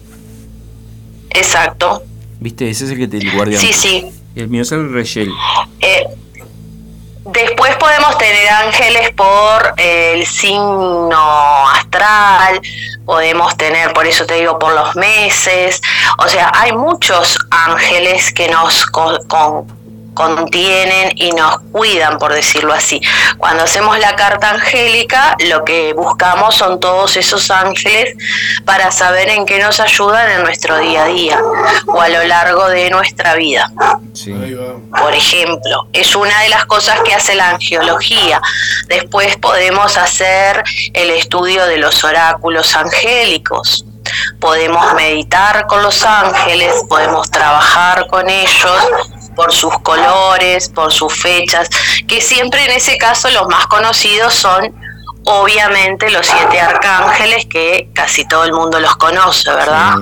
Exacto. 1.31 2.03
¿Viste? 2.39 2.69
Ese 2.69 2.85
es 2.85 2.91
el 2.91 2.97
que 2.97 3.07
te 3.07 3.17
el 3.17 3.31
guardián. 3.31 3.61
Sí, 3.61 3.73
sí. 3.73 4.05
el 4.35 4.47
mío 4.47 4.61
es 4.61 4.71
el 4.71 4.91
Reyel. 4.91 5.29
Eh, 5.81 6.05
Después 7.31 7.75
podemos 7.75 8.17
tener 8.17 8.49
ángeles 8.49 9.11
por 9.11 9.75
el 9.77 10.25
signo 10.25 11.69
astral, 11.69 12.59
podemos 13.05 13.55
tener, 13.55 13.93
por 13.93 14.07
eso 14.07 14.25
te 14.25 14.33
digo, 14.33 14.57
por 14.57 14.73
los 14.73 14.95
meses. 14.95 15.79
O 16.17 16.27
sea, 16.27 16.51
hay 16.55 16.71
muchos 16.71 17.37
ángeles 17.51 18.33
que 18.33 18.49
nos 18.49 18.83
con, 18.87 19.67
contienen 20.19 21.13
y 21.15 21.31
nos 21.31 21.59
cuidan, 21.71 22.17
por 22.17 22.33
decirlo 22.33 22.73
así. 22.73 23.01
Cuando 23.37 23.63
hacemos 23.63 23.97
la 23.99 24.17
carta 24.17 24.49
angélica, 24.49 25.37
lo 25.47 25.63
que 25.63 25.93
buscamos 25.93 26.55
son 26.55 26.81
todos 26.81 27.15
esos 27.15 27.49
ángeles 27.49 28.15
para 28.65 28.91
saber 28.91 29.29
en 29.29 29.45
qué 29.45 29.59
nos 29.59 29.79
ayudan 29.79 30.29
en 30.29 30.43
nuestro 30.43 30.77
día 30.77 31.05
a 31.05 31.07
día 31.07 31.39
o 31.87 32.01
a 32.01 32.09
lo 32.09 32.21
largo 32.25 32.67
de 32.67 32.89
nuestra 32.89 33.35
vida. 33.35 33.71
Por 34.99 35.15
ejemplo, 35.15 35.87
es 35.93 36.13
una 36.13 36.41
de 36.41 36.49
las 36.49 36.65
cosas 36.65 36.99
que 37.05 37.13
hace 37.13 37.35
la 37.35 37.51
angiología. 37.51 38.41
Después 38.89 39.37
podemos 39.37 39.95
hacer 39.95 40.65
el 40.91 41.11
estudio 41.11 41.65
de 41.65 41.77
los 41.77 42.03
oráculos 42.03 42.75
angélicos 42.75 43.85
podemos 44.39 44.93
meditar 44.95 45.67
con 45.67 45.83
los 45.83 46.03
ángeles, 46.03 46.73
podemos 46.89 47.29
trabajar 47.29 48.07
con 48.07 48.27
ellos 48.27 48.87
por 49.39 49.53
sus 49.53 49.79
colores, 49.79 50.67
por 50.67 50.91
sus 50.91 51.13
fechas, 51.13 51.69
que 52.09 52.19
siempre 52.19 52.65
en 52.65 52.71
ese 52.71 52.97
caso 52.97 53.29
los 53.29 53.47
más 53.47 53.67
conocidos 53.67 54.33
son 54.33 54.75
obviamente 55.23 56.09
los 56.11 56.27
siete 56.27 56.59
arcángeles 56.59 57.45
que 57.45 57.89
casi 57.93 58.27
todo 58.27 58.43
el 58.43 58.51
mundo 58.51 58.81
los 58.81 58.97
conoce, 58.97 59.49
¿verdad? 59.49 59.95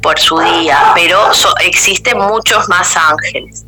Por 0.00 0.18
su 0.18 0.38
día, 0.38 0.92
pero 0.94 1.30
existen 1.60 2.16
muchos 2.16 2.66
más 2.70 2.96
ángeles. 2.96 3.66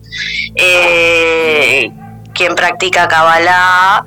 Eh, 0.54 1.90
quien 2.32 2.54
practica 2.54 3.06
Kabbalah 3.06 4.02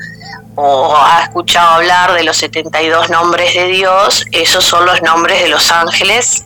o 0.61 0.93
ha 0.95 1.23
escuchado 1.23 1.75
hablar 1.75 2.13
de 2.13 2.23
los 2.23 2.35
72 2.37 3.09
nombres 3.09 3.53
de 3.53 3.67
Dios, 3.67 4.25
esos 4.33 4.65
son 4.65 4.85
los 4.85 5.01
nombres 5.01 5.41
de 5.41 5.47
los 5.47 5.71
ángeles 5.71 6.43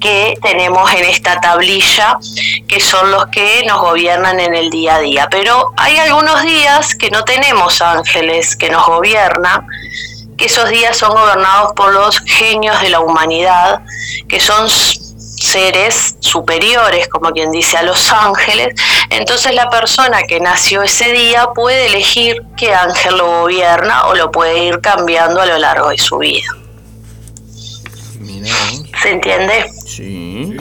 que 0.00 0.36
tenemos 0.42 0.92
en 0.92 1.04
esta 1.04 1.40
tablilla, 1.40 2.18
que 2.66 2.80
son 2.80 3.12
los 3.12 3.26
que 3.26 3.62
nos 3.66 3.80
gobiernan 3.80 4.40
en 4.40 4.54
el 4.54 4.70
día 4.70 4.96
a 4.96 5.00
día. 5.00 5.28
Pero 5.30 5.72
hay 5.76 5.96
algunos 5.98 6.42
días 6.42 6.96
que 6.96 7.10
no 7.10 7.24
tenemos 7.24 7.80
ángeles 7.80 8.56
que 8.56 8.70
nos 8.70 8.84
gobiernan, 8.86 9.64
que 10.36 10.46
esos 10.46 10.68
días 10.70 10.96
son 10.96 11.12
gobernados 11.12 11.72
por 11.74 11.92
los 11.92 12.18
genios 12.20 12.80
de 12.80 12.90
la 12.90 13.00
humanidad, 13.00 13.82
que 14.28 14.40
son 14.40 14.68
seres 15.54 16.16
superiores, 16.18 17.06
como 17.06 17.30
quien 17.30 17.52
dice, 17.52 17.76
a 17.76 17.84
los 17.84 18.10
ángeles, 18.12 18.74
entonces 19.08 19.54
la 19.54 19.70
persona 19.70 20.24
que 20.24 20.40
nació 20.40 20.82
ese 20.82 21.12
día 21.12 21.46
puede 21.54 21.86
elegir 21.86 22.42
qué 22.56 22.74
ángel 22.74 23.18
lo 23.18 23.42
gobierna 23.42 24.06
o 24.06 24.16
lo 24.16 24.32
puede 24.32 24.64
ir 24.64 24.80
cambiando 24.80 25.40
a 25.40 25.46
lo 25.46 25.56
largo 25.58 25.90
de 25.90 25.98
su 25.98 26.18
vida. 26.18 26.48
¿Se 29.00 29.10
entiende? 29.12 29.70
Sí, 29.86 30.56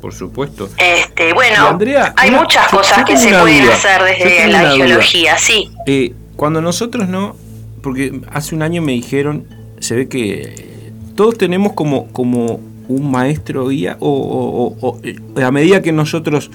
por 0.00 0.14
supuesto. 0.14 0.70
Este, 0.78 1.34
bueno, 1.34 1.78
hay 2.16 2.30
muchas 2.30 2.68
cosas 2.68 3.04
que 3.04 3.18
se 3.18 3.28
pueden 3.28 3.68
hacer 3.68 4.02
desde 4.04 4.46
la 4.46 4.70
geología, 4.70 5.36
sí. 5.36 5.70
Eh, 5.84 6.14
cuando 6.34 6.62
nosotros 6.62 7.08
no, 7.08 7.36
porque 7.82 8.22
hace 8.32 8.54
un 8.54 8.62
año 8.62 8.80
me 8.80 8.92
dijeron, 8.92 9.46
se 9.80 9.94
ve 9.96 10.08
que 10.08 10.92
todos 11.14 11.36
tenemos 11.36 11.74
como, 11.74 12.10
como 12.10 12.60
un 12.88 13.10
maestro 13.10 13.68
guía 13.68 13.96
o, 14.00 14.98
a 15.42 15.50
medida 15.50 15.82
que 15.82 15.92
nosotros 15.92 16.50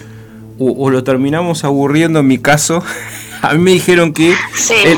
o, 0.58 0.90
lo 0.90 1.04
terminamos 1.04 1.64
aburriendo 1.64 2.20
en 2.20 2.28
mi 2.28 2.38
caso, 2.38 2.84
a 3.42 3.54
mí 3.54 3.60
me 3.60 3.72
dijeron 3.72 4.14
que 4.14 4.34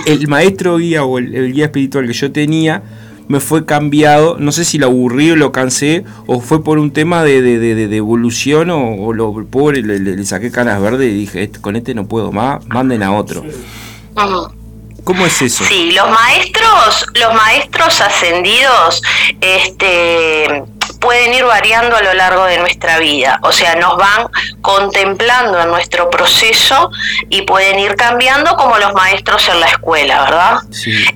el, 0.07 0.27
maestro 0.27 0.77
guía 0.77 1.03
o 1.03 1.19
el, 1.19 1.53
guía 1.53 1.65
espiritual 1.65 2.07
que 2.07 2.13
yo 2.13 2.31
tenía 2.31 2.81
me 3.27 3.39
fue 3.39 3.65
cambiado, 3.65 4.37
no 4.39 4.51
sé 4.51 4.65
si 4.65 4.77
lo 4.77 4.87
aburrí 4.87 5.31
o 5.31 5.35
lo 5.35 5.51
cansé 5.51 6.03
o 6.25 6.41
fue 6.41 6.63
por 6.63 6.79
un 6.79 6.91
tema 6.91 7.23
de, 7.23 7.41
de, 7.41 7.95
evolución 7.95 8.71
o, 8.71 9.13
lo 9.13 9.45
pobre 9.45 9.83
le, 9.83 10.25
saqué 10.25 10.51
caras 10.51 10.81
verdes 10.81 11.11
y 11.11 11.13
dije, 11.13 11.43
este, 11.43 11.61
con 11.61 11.75
este 11.75 11.93
no 11.93 12.07
puedo 12.07 12.31
más, 12.31 12.65
manden 12.67 13.03
a 13.03 13.13
otro. 13.13 13.43
¿Cómo 15.03 15.25
es 15.25 15.41
eso? 15.41 15.63
Sí, 15.63 15.91
los 15.91 16.09
maestros, 16.09 17.05
los 17.19 17.33
maestros 17.33 18.01
ascendidos, 18.01 19.01
este 19.39 20.63
pueden 21.01 21.33
ir 21.33 21.43
variando 21.43 21.97
a 21.97 22.01
lo 22.01 22.13
largo 22.13 22.45
de 22.45 22.59
nuestra 22.59 22.99
vida, 22.99 23.39
o 23.43 23.51
sea, 23.51 23.75
nos 23.75 23.97
van 23.97 24.27
contemplando 24.61 25.61
en 25.61 25.69
nuestro 25.69 26.09
proceso 26.09 26.91
y 27.29 27.41
pueden 27.41 27.79
ir 27.79 27.95
cambiando 27.95 28.55
como 28.55 28.77
los 28.77 28.93
maestros 28.93 29.49
en 29.49 29.59
la 29.59 29.65
escuela, 29.65 30.21
¿verdad? 30.21 30.59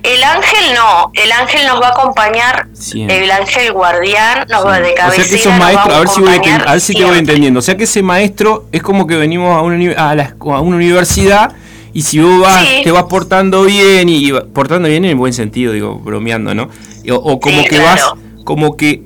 El 0.02 0.22
ángel 0.22 0.74
no, 0.74 1.10
el 1.14 1.32
ángel 1.32 1.66
nos 1.66 1.80
va 1.80 1.88
a 1.88 1.90
acompañar, 1.90 2.66
el 2.94 3.30
ángel 3.30 3.72
guardián 3.72 4.46
nos 4.50 4.66
va 4.66 4.80
de 4.80 4.92
cabecera. 4.92 5.24
O 5.24 5.26
sea 5.26 5.28
que 5.28 5.34
esos 5.36 5.58
maestros, 5.58 5.94
a, 5.94 5.98
ver 6.00 6.08
si, 6.08 6.20
voy 6.20 6.34
a, 6.34 6.72
ver 6.72 6.80
si 6.80 6.94
te 6.94 7.04
voy 7.04 7.18
entendiendo, 7.18 7.60
o 7.60 7.62
sea 7.62 7.76
que 7.76 7.84
ese 7.84 8.02
maestro 8.02 8.66
es 8.72 8.82
como 8.82 9.06
que 9.06 9.16
venimos 9.16 9.56
a 9.56 9.62
una, 9.62 9.92
a, 9.96 10.10
a 10.10 10.60
una 10.60 10.76
universidad 10.76 11.54
y 11.96 12.02
si 12.02 12.18
vos 12.20 12.40
vas, 12.40 12.62
te 12.84 12.90
vas 12.90 13.04
portando 13.04 13.62
bien 13.62 14.10
y, 14.10 14.30
portando 14.52 14.86
bien 14.86 15.06
en 15.06 15.12
el 15.12 15.16
buen 15.16 15.32
sentido, 15.32 15.72
digo, 15.72 15.98
bromeando, 15.98 16.54
¿no? 16.54 16.68
O, 17.10 17.40
como 17.40 17.64
que 17.64 17.78
vas, 17.78 18.12
como 18.44 18.76
que 18.76 19.05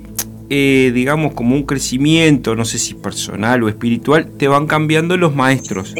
eh, 0.53 0.91
digamos, 0.93 1.33
como 1.33 1.55
un 1.55 1.63
crecimiento, 1.63 2.57
no 2.57 2.65
sé 2.65 2.77
si 2.77 2.93
personal 2.93 3.63
o 3.63 3.69
espiritual, 3.69 4.27
te 4.37 4.49
van 4.49 4.67
cambiando 4.67 5.15
los 5.15 5.33
maestros. 5.33 5.95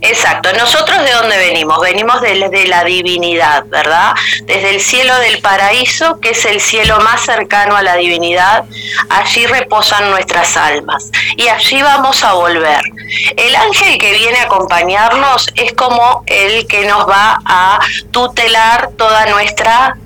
Exacto. 0.00 0.52
Nosotros 0.54 0.98
de 1.04 1.12
dónde 1.12 1.36
venimos? 1.38 1.80
Venimos 1.80 2.20
de, 2.20 2.36
la 2.66 2.84
divinidad, 2.84 3.64
¿verdad? 3.66 4.14
Desde 4.44 4.70
el 4.70 4.80
cielo 4.80 5.14
del 5.18 5.40
paraíso, 5.40 6.20
que 6.20 6.30
es 6.30 6.44
el 6.44 6.60
cielo 6.60 6.98
más 7.00 7.22
cercano 7.22 7.76
a 7.76 7.82
la 7.82 7.96
divinidad. 7.96 8.64
Allí 9.10 9.46
reposan 9.46 10.10
nuestras 10.10 10.56
almas 10.56 11.10
y 11.36 11.48
allí 11.48 11.82
vamos 11.82 12.22
a 12.24 12.34
volver. 12.34 12.80
El 13.36 13.54
ángel 13.56 13.98
que 13.98 14.12
viene 14.12 14.38
a 14.38 14.44
acompañarnos 14.44 15.48
es 15.54 15.72
como 15.72 16.22
el 16.26 16.66
que 16.66 16.86
nos 16.86 17.08
va 17.08 17.40
a 17.44 17.78
tutelar 18.10 18.90
toda 18.96 19.26
nuestro 19.26 19.58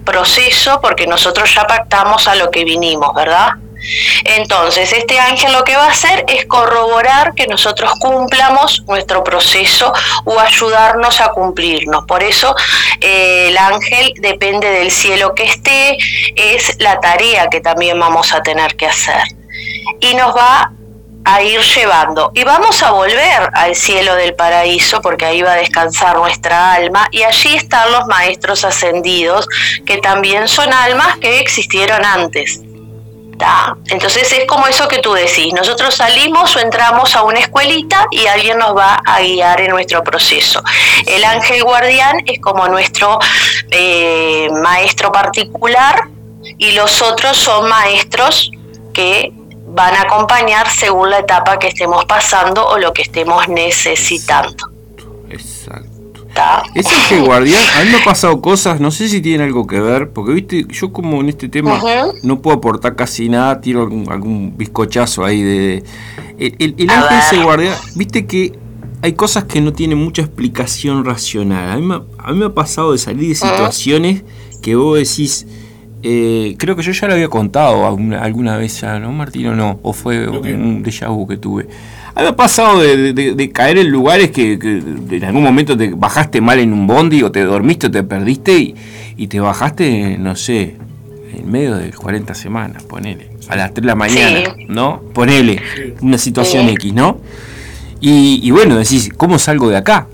proceso 0.04 0.80
porque 0.80 1.06
nosotros 1.06 1.54
ya 1.54 1.66
pactamos 1.66 2.26
a 2.28 2.34
lo 2.34 2.50
que 2.50 2.64
vinimos, 2.64 3.14
¿verdad? 3.14 3.52
Entonces, 4.24 4.92
este 4.92 5.18
ángel 5.18 5.52
lo 5.52 5.64
que 5.64 5.76
va 5.76 5.86
a 5.86 5.90
hacer 5.90 6.24
es 6.28 6.46
corroborar 6.46 7.34
que 7.34 7.46
nosotros 7.46 7.92
cumplamos 7.98 8.82
nuestro 8.86 9.24
proceso 9.24 9.92
o 10.24 10.38
ayudarnos 10.38 11.20
a 11.20 11.28
cumplirnos. 11.28 12.04
Por 12.06 12.22
eso 12.22 12.54
eh, 13.00 13.48
el 13.48 13.58
ángel 13.58 14.14
depende 14.20 14.70
del 14.70 14.90
cielo 14.90 15.34
que 15.34 15.44
esté, 15.44 15.96
es 16.36 16.76
la 16.78 17.00
tarea 17.00 17.48
que 17.48 17.60
también 17.60 17.98
vamos 17.98 18.32
a 18.32 18.42
tener 18.42 18.76
que 18.76 18.86
hacer. 18.86 19.22
Y 20.00 20.14
nos 20.14 20.34
va 20.34 20.72
a 21.24 21.42
ir 21.42 21.60
llevando. 21.60 22.32
Y 22.34 22.42
vamos 22.42 22.82
a 22.82 22.90
volver 22.90 23.50
al 23.52 23.76
cielo 23.76 24.14
del 24.16 24.34
paraíso 24.34 25.00
porque 25.00 25.24
ahí 25.24 25.42
va 25.42 25.52
a 25.52 25.56
descansar 25.56 26.16
nuestra 26.16 26.72
alma 26.74 27.08
y 27.12 27.22
allí 27.22 27.54
están 27.54 27.92
los 27.92 28.06
maestros 28.06 28.64
ascendidos 28.64 29.46
que 29.86 29.98
también 29.98 30.48
son 30.48 30.72
almas 30.72 31.16
que 31.18 31.38
existieron 31.38 32.04
antes 32.04 32.60
Entonces 33.88 34.30
es 34.32 34.46
como 34.46 34.66
eso 34.66 34.88
que 34.88 34.98
tú 34.98 35.12
decís, 35.12 35.52
nosotros 35.52 35.94
salimos 35.94 36.54
o 36.56 36.60
entramos 36.60 37.14
a 37.16 37.22
una 37.22 37.40
escuelita 37.40 38.06
y 38.10 38.26
alguien 38.26 38.58
nos 38.58 38.76
va 38.76 39.00
a 39.04 39.20
guiar 39.20 39.60
en 39.60 39.70
nuestro 39.70 40.02
proceso. 40.02 40.62
El 41.06 41.24
ángel 41.24 41.62
guardián 41.64 42.22
es 42.26 42.40
como 42.40 42.68
nuestro 42.68 43.18
eh, 43.70 44.48
maestro 44.62 45.10
particular 45.12 46.04
y 46.58 46.72
los 46.72 47.02
otros 47.02 47.36
son 47.36 47.68
maestros 47.68 48.50
que 48.92 49.32
van 49.66 49.94
a 49.94 50.02
acompañar 50.02 50.68
según 50.68 51.10
la 51.10 51.20
etapa 51.20 51.58
que 51.58 51.68
estemos 51.68 52.04
pasando 52.04 52.66
o 52.66 52.78
lo 52.78 52.92
que 52.92 53.02
estemos 53.02 53.48
necesitando. 53.48 54.68
Exacto. 55.30 55.91
Es 56.74 56.86
que 57.08 57.20
guardián, 57.20 57.62
a 57.76 57.84
mí 57.84 57.90
me 57.90 57.98
ha 57.98 58.04
pasado 58.04 58.40
cosas, 58.40 58.80
no 58.80 58.90
sé 58.90 59.08
si 59.08 59.20
tienen 59.20 59.46
algo 59.46 59.66
que 59.66 59.80
ver, 59.80 60.10
porque 60.10 60.32
viste, 60.32 60.66
yo 60.68 60.92
como 60.92 61.20
en 61.20 61.28
este 61.28 61.48
tema 61.48 61.80
no 62.22 62.40
puedo 62.40 62.56
aportar 62.56 62.96
casi 62.96 63.28
nada, 63.28 63.60
tiro 63.60 63.82
algún, 64.08 64.54
bizcochazo 64.56 65.24
ahí 65.24 65.42
de... 65.42 65.84
el, 66.38 66.74
el, 66.78 66.90
ángel 66.90 67.18
ese 67.18 67.42
guardián, 67.42 67.74
viste 67.94 68.26
que 68.26 68.52
hay 69.02 69.14
cosas 69.14 69.44
que 69.44 69.60
no 69.60 69.72
tienen 69.72 69.98
mucha 69.98 70.22
explicación 70.22 71.04
racional. 71.04 71.70
A 71.70 71.76
mí 71.76 71.82
me, 71.82 71.96
a 72.18 72.32
mí 72.32 72.38
me 72.38 72.46
ha 72.46 72.54
pasado 72.54 72.92
de 72.92 72.98
salir 72.98 73.28
de 73.28 73.34
situaciones 73.34 74.22
que 74.62 74.76
vos 74.76 74.96
decís, 74.96 75.46
eh, 76.04 76.54
creo 76.56 76.76
que 76.76 76.82
yo 76.82 76.92
ya 76.92 77.08
lo 77.08 77.14
había 77.14 77.28
contado 77.28 77.86
alguna, 77.86 78.56
vez 78.56 78.80
ya, 78.80 78.98
¿no, 79.00 79.12
Martín? 79.12 79.48
O 79.48 79.54
no, 79.54 79.80
o 79.82 79.92
fue 79.92 80.28
un 80.28 80.84
déjà 80.84 81.08
vu 81.08 81.26
que 81.26 81.36
tuve. 81.36 81.68
A 82.14 82.20
mí 82.20 82.24
me 82.24 82.28
ha 82.28 82.36
pasado 82.36 82.80
de, 82.80 83.50
caer 83.54 83.78
en 83.78 83.90
lugares 83.90 84.30
que, 84.30 84.52
en 84.52 85.24
algún 85.24 85.42
momento 85.42 85.76
te 85.76 85.90
bajaste 85.94 86.40
mal 86.40 86.58
en 86.58 86.72
un 86.72 86.86
bondi 86.86 87.22
o 87.22 87.32
te 87.32 87.42
dormiste 87.42 87.86
o 87.86 87.90
te 87.90 88.02
perdiste 88.02 88.74
y, 89.16 89.26
te 89.28 89.40
bajaste, 89.40 90.18
no 90.18 90.36
sé, 90.36 90.76
en 91.34 91.50
medio 91.50 91.76
de 91.76 91.90
40 91.90 92.34
semanas, 92.34 92.82
ponele, 92.82 93.30
a 93.48 93.56
las 93.56 93.72
3 93.72 93.82
de 93.82 93.86
la 93.86 93.94
mañana, 93.94 94.40
¿no? 94.68 95.00
Ponele, 95.14 95.62
una 96.02 96.18
situación 96.18 96.68
X, 96.68 96.92
¿no? 96.92 97.18
Y, 98.00 98.50
bueno, 98.50 98.76
decís, 98.76 99.10
¿cómo 99.16 99.38
salgo 99.38 99.70
de 99.70 99.78
acá? 99.78 100.08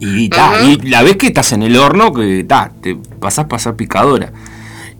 Y, 0.00 0.30
y 0.64 0.76
la 0.88 1.02
vez 1.02 1.16
que 1.16 1.26
estás 1.26 1.52
en 1.52 1.64
el 1.64 1.76
horno, 1.76 2.14
que 2.14 2.46
te 2.80 2.96
pasás 3.20 3.44
a 3.44 3.48
pasar 3.48 3.74
picadora. 3.74 4.32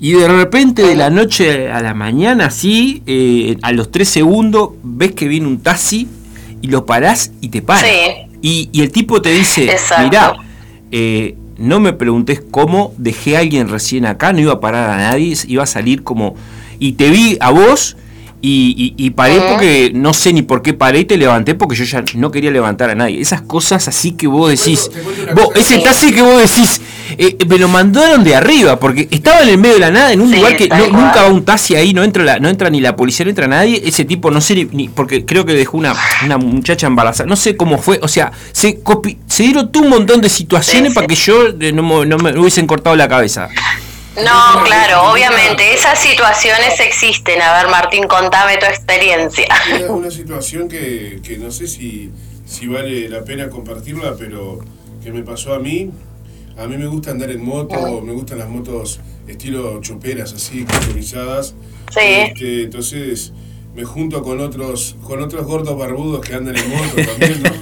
Y 0.01 0.13
de 0.13 0.29
repente, 0.29 0.83
de 0.83 0.95
la 0.95 1.11
noche 1.11 1.71
a 1.71 1.81
la 1.81 1.93
mañana, 1.93 2.47
así, 2.47 3.03
eh, 3.07 3.57
a 3.63 3.73
los 3.73 3.91
tres 3.91 4.09
segundos, 4.09 4.71
ves 4.83 5.13
que 5.13 5.27
viene 5.27 5.47
un 5.47 5.59
taxi 5.59 6.07
y 6.63 6.69
lo 6.69 6.87
parás 6.87 7.33
y 7.41 7.49
te 7.49 7.63
para. 7.63 7.87
Y, 8.41 8.71
el 8.81 8.93
tipo 8.93 9.21
te 9.21 9.31
dice, 9.31 9.69
mirá, 10.05 10.35
eh, 10.93 11.37
no 11.59 11.81
me 11.81 11.93
preguntes 11.93 12.41
cómo 12.51 12.95
dejé 12.97 13.37
a 13.37 13.41
alguien 13.41 13.69
recién 13.69 14.07
acá, 14.07 14.33
no 14.33 14.41
iba 14.41 14.53
a 14.55 14.61
parar 14.61 14.91
a 14.91 14.97
nadie, 14.97 15.37
iba 15.49 15.65
a 15.65 15.67
salir 15.67 16.05
como... 16.05 16.37
Y 16.79 16.93
te 16.93 17.11
vi 17.11 17.37
a 17.41 17.51
vos 17.51 17.97
y, 18.41 18.95
y, 18.97 19.11
paré 19.11 19.41
porque 19.41 19.91
no 19.93 20.15
sé 20.15 20.33
ni 20.33 20.43
por 20.43 20.63
qué 20.63 20.73
paré 20.73 21.01
y 21.01 21.05
te 21.05 21.17
levanté 21.17 21.57
porque 21.57 21.75
yo 21.75 21.85
ya 21.85 22.05
no 22.15 22.31
quería 22.31 22.53
levantar 22.53 22.89
a 22.91 22.95
nadie. 22.95 23.21
Esas 23.21 23.43
cosas 23.43 23.89
así 23.89 24.13
que 24.13 24.29
vos 24.29 24.51
decís, 24.51 24.91
vos, 25.35 25.49
ese 25.57 25.79
taxi 25.79 26.13
que 26.13 26.23
vos 26.23 26.41
decís, 26.41 26.81
eh, 27.19 27.37
me 27.49 27.59
lo 27.59 27.67
mandaron 27.67 28.23
de 28.23 28.37
arriba 28.37 28.79
porque 28.79 29.09
estaba 29.11 29.41
en 29.41 29.49
el 29.49 29.59
medio 29.59 29.75
de 29.75 29.81
la 29.81 29.91
nada, 29.91 30.13
en 30.13 30.21
un 30.21 30.31
lugar 30.31 30.57
que 30.57 30.69
nunca 30.69 31.23
va 31.23 31.29
un 31.29 31.45
taxi 31.45 31.75
ahí, 31.75 31.93
no 31.93 32.05
entra, 32.05 32.23
la, 32.23 32.39
no 32.39 32.49
entra 32.49 32.71
ni 32.71 32.81
la 32.81 32.95
policía, 32.95 33.25
no 33.25 33.31
entra 33.31 33.49
nadie. 33.49 33.83
Ese 33.85 34.05
tipo, 34.05 34.31
no 34.31 34.41
sé 34.41 34.69
ni, 34.71 34.89
porque 34.89 35.25
creo 35.25 35.45
que 35.45 35.55
dejó 35.55 35.77
una, 35.77 35.95
una 36.25 36.39
muchacha 36.39 36.87
embarazada, 36.87 37.29
no 37.29 37.35
sé 37.35 37.57
cómo 37.57 37.79
fue, 37.79 37.99
o 38.03 38.09
sea, 38.09 38.31
se, 38.53 38.79
se 39.27 39.43
dieron 39.43 39.73
tú 39.73 39.81
un 39.81 39.89
montón 39.89 40.21
de 40.21 40.29
situaciones 40.29 40.95
para 40.95 41.09
que 41.09 41.17
yo 41.17 41.49
eh, 41.61 41.73
no, 41.73 42.05
no 42.05 42.19
me 42.19 42.39
hubiesen 42.39 42.69
cortado 42.69 42.95
la 42.95 43.09
cabeza. 43.09 43.49
No, 44.25 44.65
claro, 44.65 45.13
obviamente, 45.13 45.75
esas 45.75 45.99
situaciones 45.99 46.79
existen. 46.81 47.41
A 47.41 47.59
ver, 47.59 47.71
Martín, 47.71 48.07
contame 48.07 48.57
tu 48.59 48.67
experiencia. 48.67 49.47
Es 49.73 49.89
una 49.89 50.11
situación 50.11 50.69
que, 50.69 51.21
que 51.23 51.39
no 51.39 51.51
sé 51.51 51.67
si, 51.67 52.11
si 52.47 52.67
vale 52.67 53.09
la 53.09 53.25
pena 53.25 53.49
compartirla, 53.49 54.17
pero 54.19 54.61
que 55.03 55.13
me 55.13 55.23
pasó 55.23 55.55
a 55.55 55.59
mí. 55.59 55.91
A 56.57 56.67
mí 56.67 56.77
me 56.77 56.87
gusta 56.87 57.13
andar 57.13 57.31
en 57.31 57.45
moto, 57.45 58.01
me 58.01 58.13
gustan 58.13 58.39
las 58.39 58.49
motos 58.49 58.99
estilo 59.29 59.81
choperas, 59.81 60.33
así, 60.33 60.65
customizadas. 60.65 61.55
Sí. 61.93 62.01
Este, 62.01 62.63
entonces 62.65 63.33
me 63.79 63.85
junto 63.85 64.25
con 64.25 64.41
otros 64.41 64.97
con 65.05 65.23
otros 65.23 65.47
gordos 65.47 65.79
barbudos 65.79 66.21
que 66.27 66.35
andan 66.35 66.57
en 66.57 66.69
moto 66.69 66.97
también, 66.97 67.41
¿no? 67.45 67.51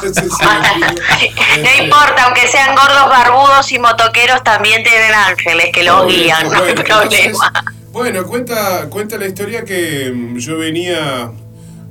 no 0.02 1.82
importa, 1.82 2.24
aunque 2.24 2.46
sean 2.46 2.74
gordos 2.74 3.08
barbudos 3.08 3.72
y 3.72 3.78
motoqueros, 3.78 4.44
también 4.44 4.82
tienen 4.82 5.14
ángeles 5.14 5.70
que 5.72 5.82
los 5.82 6.06
guían, 6.06 6.46
no 6.50 6.62
hay 6.62 6.74
problema. 6.74 7.64
bueno, 7.90 8.26
cuenta, 8.26 8.90
cuenta 8.90 9.16
la 9.16 9.26
historia 9.26 9.64
que 9.64 10.12
mm, 10.14 10.36
yo 10.36 10.58
venía 10.58 11.32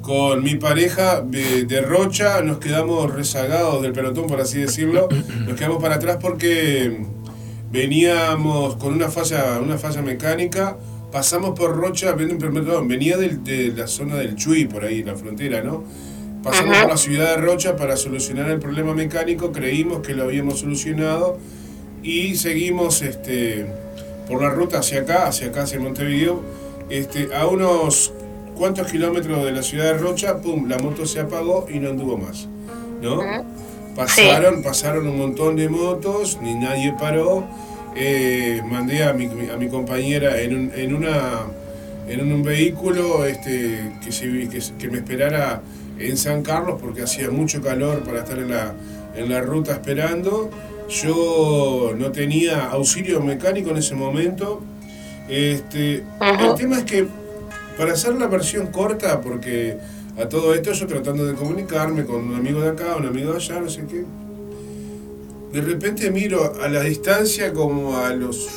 con 0.03 0.43
mi 0.43 0.53
pareja 0.55 1.21
de, 1.21 1.81
Rocha, 1.81 2.41
nos 2.41 2.59
quedamos 2.59 3.11
rezagados 3.11 3.81
del 3.81 3.93
pelotón, 3.93 4.27
por 4.27 4.41
así 4.41 4.59
decirlo, 4.59 5.09
nos 5.47 5.57
quedamos 5.57 5.81
para 5.81 5.95
atrás 5.95 6.17
porque 6.21 7.01
veníamos 7.71 8.75
con 8.75 8.93
una 8.93 9.09
falla, 9.09 9.59
una 9.59 9.79
falla 9.79 10.03
mecánica, 10.03 10.77
pasamos 11.11 11.57
por 11.57 11.75
Rocha, 11.75 12.13
venía 12.13 13.17
de 13.17 13.73
la 13.75 13.87
zona 13.87 14.15
del 14.15 14.35
Chuy, 14.35 14.65
por 14.65 14.85
ahí, 14.85 15.03
la 15.03 15.15
frontera, 15.15 15.61
¿no? 15.61 15.83
Pasamos 16.43 16.77
por 16.77 16.89
la 16.89 16.97
ciudad 16.97 17.35
de 17.35 17.41
Rocha 17.41 17.75
para 17.75 17.97
solucionar 17.97 18.49
el 18.49 18.59
problema 18.59 18.93
mecánico, 18.93 19.51
creímos 19.51 19.99
que 19.99 20.13
lo 20.13 20.23
habíamos 20.23 20.59
solucionado 20.59 21.37
y 22.01 22.35
seguimos 22.35 23.01
este, 23.01 23.65
por 24.27 24.41
la 24.41 24.49
ruta 24.49 24.79
hacia 24.79 25.01
acá, 25.01 25.27
hacia 25.27 25.47
acá, 25.47 25.63
hacia 25.63 25.79
Montevideo. 25.79 26.41
Este, 26.89 27.35
a 27.35 27.45
unos 27.45 28.13
cuantos 28.55 28.87
kilómetros 28.89 29.43
de 29.43 29.51
la 29.51 29.63
ciudad 29.63 29.85
de 29.85 29.97
Rocha, 29.97 30.41
pum, 30.41 30.67
la 30.69 30.77
moto 30.79 31.05
se 31.05 31.19
apagó 31.19 31.67
y 31.69 31.79
no 31.79 31.89
anduvo 31.89 32.17
más. 32.17 32.47
¿no? 33.01 33.21
Pasaron, 33.95 34.63
pasaron 34.63 35.07
un 35.07 35.17
montón 35.17 35.55
de 35.55 35.67
motos, 35.67 36.39
ni 36.41 36.53
nadie 36.55 36.93
paró. 36.99 37.43
Eh, 37.95 38.61
mandé 38.65 39.03
a 39.03 39.13
mi, 39.13 39.25
a 39.49 39.57
mi 39.57 39.67
compañera 39.67 40.39
en, 40.41 40.55
un, 40.55 40.71
en, 40.75 40.93
una, 40.95 41.41
en 42.07 42.31
un 42.31 42.43
vehículo 42.43 43.25
este, 43.25 43.91
que, 44.03 44.11
se, 44.11 44.25
que, 44.47 44.61
que 44.77 44.89
me 44.89 44.99
esperara 44.99 45.61
en 45.97 46.15
San 46.17 46.43
Carlos 46.43 46.79
porque 46.81 47.01
hacía 47.01 47.29
mucho 47.29 47.61
calor 47.61 48.03
para 48.03 48.19
estar 48.19 48.37
en 48.37 48.51
la, 48.51 48.73
en 49.15 49.29
la 49.29 49.41
ruta 49.41 49.73
esperando. 49.73 50.49
Yo 50.89 51.93
no 51.97 52.11
tenía 52.11 52.69
auxilio 52.69 53.21
mecánico 53.21 53.69
en 53.71 53.77
ese 53.77 53.95
momento. 53.95 54.61
Este, 55.27 56.03
el 56.21 56.55
tema 56.55 56.79
es 56.79 56.83
que 56.85 57.07
para 57.77 57.93
hacer 57.93 58.15
la 58.15 58.27
versión 58.27 58.67
corta, 58.67 59.21
porque 59.21 59.77
a 60.17 60.27
todo 60.27 60.53
esto 60.53 60.73
yo 60.73 60.87
tratando 60.87 61.25
de 61.25 61.33
comunicarme 61.33 62.05
con 62.05 62.27
un 62.27 62.35
amigo 62.35 62.61
de 62.61 62.69
acá, 62.69 62.95
un 62.97 63.05
amigo 63.05 63.31
de 63.31 63.37
allá, 63.37 63.59
no 63.59 63.69
sé 63.69 63.85
qué, 63.89 64.03
de 65.51 65.61
repente 65.61 66.11
miro 66.11 66.53
a 66.61 66.69
la 66.69 66.81
distancia 66.81 67.53
como 67.53 67.97
a 67.97 68.13
los 68.13 68.47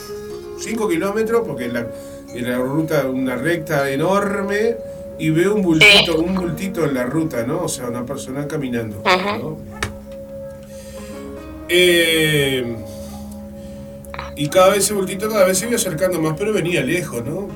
5 0.60 0.88
kilómetros, 0.88 1.46
porque 1.46 1.68
la, 1.68 1.86
en 2.34 2.50
la 2.50 2.58
ruta 2.58 3.06
una 3.08 3.36
recta 3.36 3.90
enorme, 3.90 4.76
y 5.18 5.30
veo 5.30 5.54
un 5.54 5.62
bultito, 5.62 6.18
un 6.18 6.34
bultito 6.34 6.84
en 6.84 6.94
la 6.94 7.04
ruta, 7.04 7.44
¿no? 7.46 7.62
O 7.62 7.68
sea, 7.68 7.88
una 7.88 8.04
persona 8.04 8.46
caminando. 8.48 9.02
Eh, 11.68 12.76
y 14.36 14.48
cada 14.48 14.70
vez 14.70 14.78
ese 14.84 14.94
bultito 14.94 15.28
cada 15.28 15.44
vez 15.46 15.58
se 15.58 15.66
iba 15.66 15.76
acercando 15.76 16.20
más, 16.20 16.34
pero 16.38 16.52
venía 16.52 16.82
lejos, 16.82 17.24
¿no? 17.24 17.48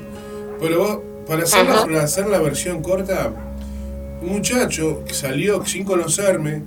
Pero 0.59 0.79
vos, 0.79 0.99
para 1.27 1.43
hacer, 1.43 1.65
la, 1.65 1.81
para 1.81 2.03
hacer 2.03 2.27
la 2.27 2.39
versión 2.39 2.81
corta, 2.81 3.33
un 4.21 4.29
muchacho 4.29 5.03
que 5.05 5.13
salió 5.13 5.65
sin 5.65 5.83
conocerme, 5.83 6.63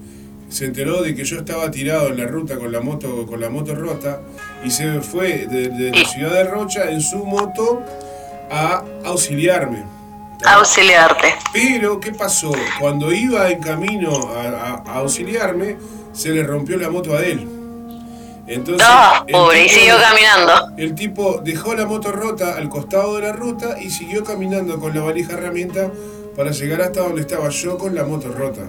se 0.51 0.66
enteró 0.66 1.02
de 1.02 1.14
que 1.14 1.24
yo 1.24 1.39
estaba 1.39 1.70
tirado 1.70 2.09
en 2.09 2.18
la 2.18 2.27
ruta 2.27 2.56
con 2.56 2.70
la 2.70 2.81
moto, 2.81 3.24
con 3.27 3.40
la 3.40 3.48
moto 3.48 3.74
rota, 3.74 4.20
y 4.64 4.70
se 4.70 5.01
fue 5.01 5.47
de, 5.47 5.68
de 5.68 5.90
la 5.90 6.05
ciudad 6.05 6.35
de 6.35 6.44
Rocha 6.44 6.90
en 6.90 7.01
su 7.01 7.24
moto 7.24 7.82
a 8.51 8.85
auxiliarme 9.05 10.01
auxiliarte. 10.44 11.35
Pero, 11.52 12.01
¿qué 12.01 12.12
pasó? 12.12 12.52
Cuando 12.78 13.12
iba 13.12 13.51
en 13.51 13.60
camino 13.60 14.31
a, 14.35 14.82
auxiliarme, 14.98 15.77
se 16.12 16.31
le 16.31 16.43
rompió 16.43 16.77
la 16.77 16.90
moto 16.90 17.16
a 17.16 17.22
él. 17.22 17.48
Entonces, 18.47 18.86
ah, 18.89 19.24
pobre, 19.31 19.64
y 19.64 19.68
siguió 19.68 19.94
caminando. 19.97 20.77
El 20.77 20.94
tipo 20.94 21.40
dejó 21.44 21.74
la 21.74 21.86
moto 21.86 22.10
rota 22.10 22.56
al 22.56 22.68
costado 22.68 23.16
de 23.16 23.22
la 23.22 23.32
ruta 23.32 23.81
y 23.81 23.90
siguió 23.90 24.24
caminando 24.24 24.81
con 24.81 24.94
la 24.94 25.02
valija 25.02 25.35
herramienta 25.35 25.90
para 26.35 26.51
llegar 26.51 26.82
hasta 26.82 27.01
donde 27.01 27.20
estaba 27.20 27.48
yo 27.51 27.78
con 27.78 27.94
la 27.94 28.05
moto 28.05 28.28
rota. 28.28 28.62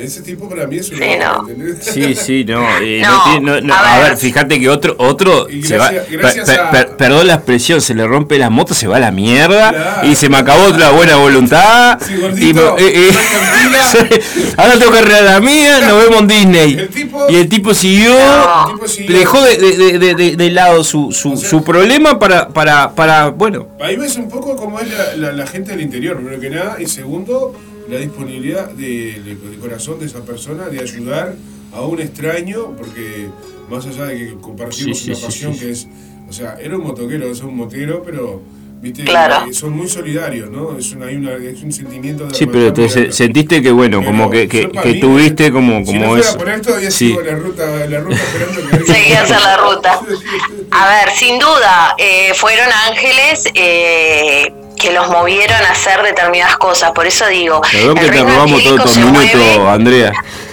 Ese 0.00 0.22
tipo 0.22 0.48
para 0.48 0.66
mí 0.66 0.76
es 0.78 0.90
un 0.90 0.98
Sí, 0.98 1.04
no. 1.20 1.48
Sí, 1.80 2.14
sí, 2.14 2.44
no. 2.44 2.62
eh, 2.80 3.02
No, 3.02 3.16
no 3.16 3.24
tiene- 3.32 3.46
no- 3.60 3.60
no, 3.68 3.74
a 3.74 3.94
a, 3.94 3.98
ver, 4.00 4.08
ver. 4.10 4.18
fíjate 4.18 4.58
que 4.60 4.68
otro, 4.68 4.94
otro 4.98 5.46
se 5.62 5.76
va, 5.78 5.90
gracias- 5.90 6.10
gracias 6.10 6.46
per- 6.48 6.60
a- 6.60 6.70
per- 6.70 6.96
perdón 6.96 7.26
la 7.26 7.34
expresión, 7.34 7.80
se 7.80 7.94
le 7.94 8.06
rompe 8.06 8.38
la 8.38 8.50
moto, 8.50 8.74
se 8.74 8.86
va 8.86 8.96
a 8.96 9.00
la 9.00 9.10
mierda 9.10 9.70
Claro. 9.70 10.08
y 10.08 10.14
se 10.14 10.28
me 10.28 10.36
acabó 10.38 10.68
la 10.76 10.90
buena 10.90 11.16
voluntad. 11.16 11.98
Sí, 12.00 12.14
y 12.14 12.20
gordito, 12.20 12.76
eh, 12.78 13.08
eh, 13.10 13.10
ahora 14.56 14.78
tengo 14.78 14.92
que 14.92 14.98
arreglar 14.98 15.22
la 15.24 15.40
mía, 15.40 15.80
nos 15.80 16.02
vemos 16.04 16.20
en 16.20 16.28
Disney. 16.28 16.72
El 16.78 16.88
tipo- 16.88 17.26
y 17.28 17.36
el 17.36 17.48
tipo 17.48 17.74
siguió, 17.74 18.14
No. 18.14 18.66
El 18.68 18.74
tipo 18.74 18.88
siguió. 18.88 19.18
dejó 19.18 19.42
de, 19.42 19.56
de- 19.56 19.98
de- 19.98 20.14
de- 20.14 20.36
de 20.36 20.50
lado 20.50 20.84
su, 20.84 21.12
su, 21.12 21.32
O 21.32 21.36
sea- 21.36 21.48
su 21.50 21.64
problema 21.64 22.18
para, 22.18 22.48
para, 22.48 22.94
para, 22.94 23.28
bueno, 23.30 23.68
Ahí 23.80 23.96
ves 23.96 24.16
un 24.16 24.28
poco 24.28 24.56
cómo 24.56 24.80
es 24.80 24.88
la, 24.90 25.14
la- 25.16 25.32
la 25.32 25.46
gente 25.46 25.72
del 25.72 25.80
interior, 25.82 26.16
primero 26.16 26.40
que 26.40 26.50
nada, 26.50 26.76
y 26.80 26.86
segundo, 26.86 27.54
la 27.88 27.98
disponibilidad 27.98 28.68
de, 28.70 29.20
de- 29.24 29.34
de 29.50 29.56
corazón 29.58 29.98
de 29.98 30.06
esa 30.06 30.20
persona 30.24 30.68
de 30.68 30.80
ayudar 30.80 31.34
a 31.72 31.80
un 31.82 32.00
extraño, 32.00 32.74
porque 32.76 33.28
más 33.70 33.86
allá 33.86 34.06
de 34.06 34.18
que 34.18 34.34
compartimos 34.40 34.98
Sí, 34.98 35.04
sí, 35.04 35.10
una 35.10 35.18
sí, 35.20 35.24
pasión 35.26 35.54
sí, 35.54 35.60
que 35.60 35.70
es, 35.70 35.86
o 36.28 36.32
sea, 36.32 36.56
era 36.60 36.76
un 36.76 36.84
motoquero, 36.84 37.30
es 37.30 37.40
un 37.40 37.56
motero, 37.56 38.02
pero, 38.04 38.42
viste, 38.80 39.04
Claro. 39.04 39.46
eh, 39.50 39.52
son 39.54 39.72
muy 39.76 39.88
solidarios, 39.88 40.50
¿no? 40.50 40.76
Es, 40.78 40.92
una, 40.92 41.06
hay 41.06 41.16
una, 41.16 41.34
es 41.34 41.62
un 41.62 41.72
sentimiento 41.72 42.26
de 42.26 42.34
sí, 42.34 42.46
pero 42.46 42.72
te 42.72 42.88
se- 42.88 43.12
sentiste 43.12 43.60
que, 43.62 43.70
bueno, 43.70 44.00
Pero 44.00 44.10
como 44.12 44.30
que, 44.30 44.48
que, 44.48 44.68
que 44.70 44.88
mí, 44.94 45.00
tuviste 45.00 45.50
como, 45.52 45.78
si 45.80 45.86
como 45.86 46.00
no 46.00 46.06
fuera 46.08 46.20
eso. 46.28 46.38
por 46.38 46.48
él, 46.48 46.60
todavía 46.62 46.90
Sí. 46.90 47.14
la 47.24 47.34
ruta, 47.36 47.86
la 47.86 48.00
ruta 48.00 48.16
esperando 48.16 48.60
que 48.70 48.92
Seguías 48.92 49.30
en 49.30 49.42
la 49.42 49.56
ruta. 49.58 50.00
A 50.70 50.88
ver, 50.88 51.14
sin 51.16 51.38
duda, 51.38 51.94
eh, 51.98 52.32
fueron 52.34 52.66
ángeles 52.90 53.44
eh, 53.54 54.52
que 54.78 54.92
los 54.92 55.08
movieron 55.08 55.60
a 55.64 55.70
hacer 55.72 56.02
determinadas 56.02 56.56
cosas. 56.56 56.92
Por 56.92 57.06
eso 57.06 57.26
digo, 57.26 57.60
Perdón 57.72 57.96
que 57.96 58.10
te 58.10 58.22
robamos 58.22 58.62
todo 58.64 58.84
tu 58.84 58.98
minuto, 59.00 59.68
Andrea. 59.70 60.12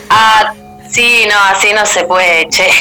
a- 0.10 0.54
sí, 0.96 1.28
no, 1.30 1.38
así 1.50 1.74
no 1.74 1.86
se 1.86 2.06
puede, 2.06 2.48
che. 2.50 2.68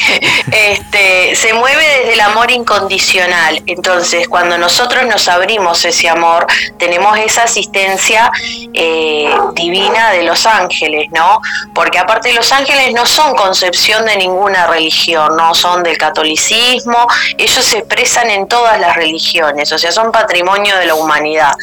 Este, 0.51 1.35
se 1.35 1.53
mueve 1.53 1.83
desde 1.83 2.13
el 2.13 2.21
amor 2.21 2.49
incondicional. 2.49 3.61
Entonces, 3.65 4.27
cuando 4.27 4.57
nosotros 4.57 5.05
nos 5.05 5.27
abrimos 5.27 5.83
ese 5.83 6.07
amor, 6.07 6.47
tenemos 6.77 7.17
esa 7.17 7.43
asistencia 7.43 8.31
eh, 8.73 9.35
divina 9.53 10.11
de 10.11 10.23
los 10.23 10.45
ángeles, 10.45 11.07
¿no? 11.11 11.41
Porque 11.73 11.97
aparte 11.99 12.31
los 12.33 12.51
ángeles 12.51 12.93
no 12.93 13.05
son 13.05 13.35
concepción 13.35 14.05
de 14.05 14.15
ninguna 14.17 14.67
religión, 14.67 15.35
no 15.35 15.53
son 15.53 15.83
del 15.83 15.97
catolicismo, 15.97 17.07
ellos 17.37 17.65
se 17.65 17.79
expresan 17.79 18.29
en 18.29 18.47
todas 18.47 18.79
las 18.79 18.95
religiones, 18.95 19.71
o 19.71 19.77
sea, 19.77 19.91
son 19.91 20.11
patrimonio 20.11 20.77
de 20.77 20.85
la 20.85 20.95
humanidad, 20.95 21.53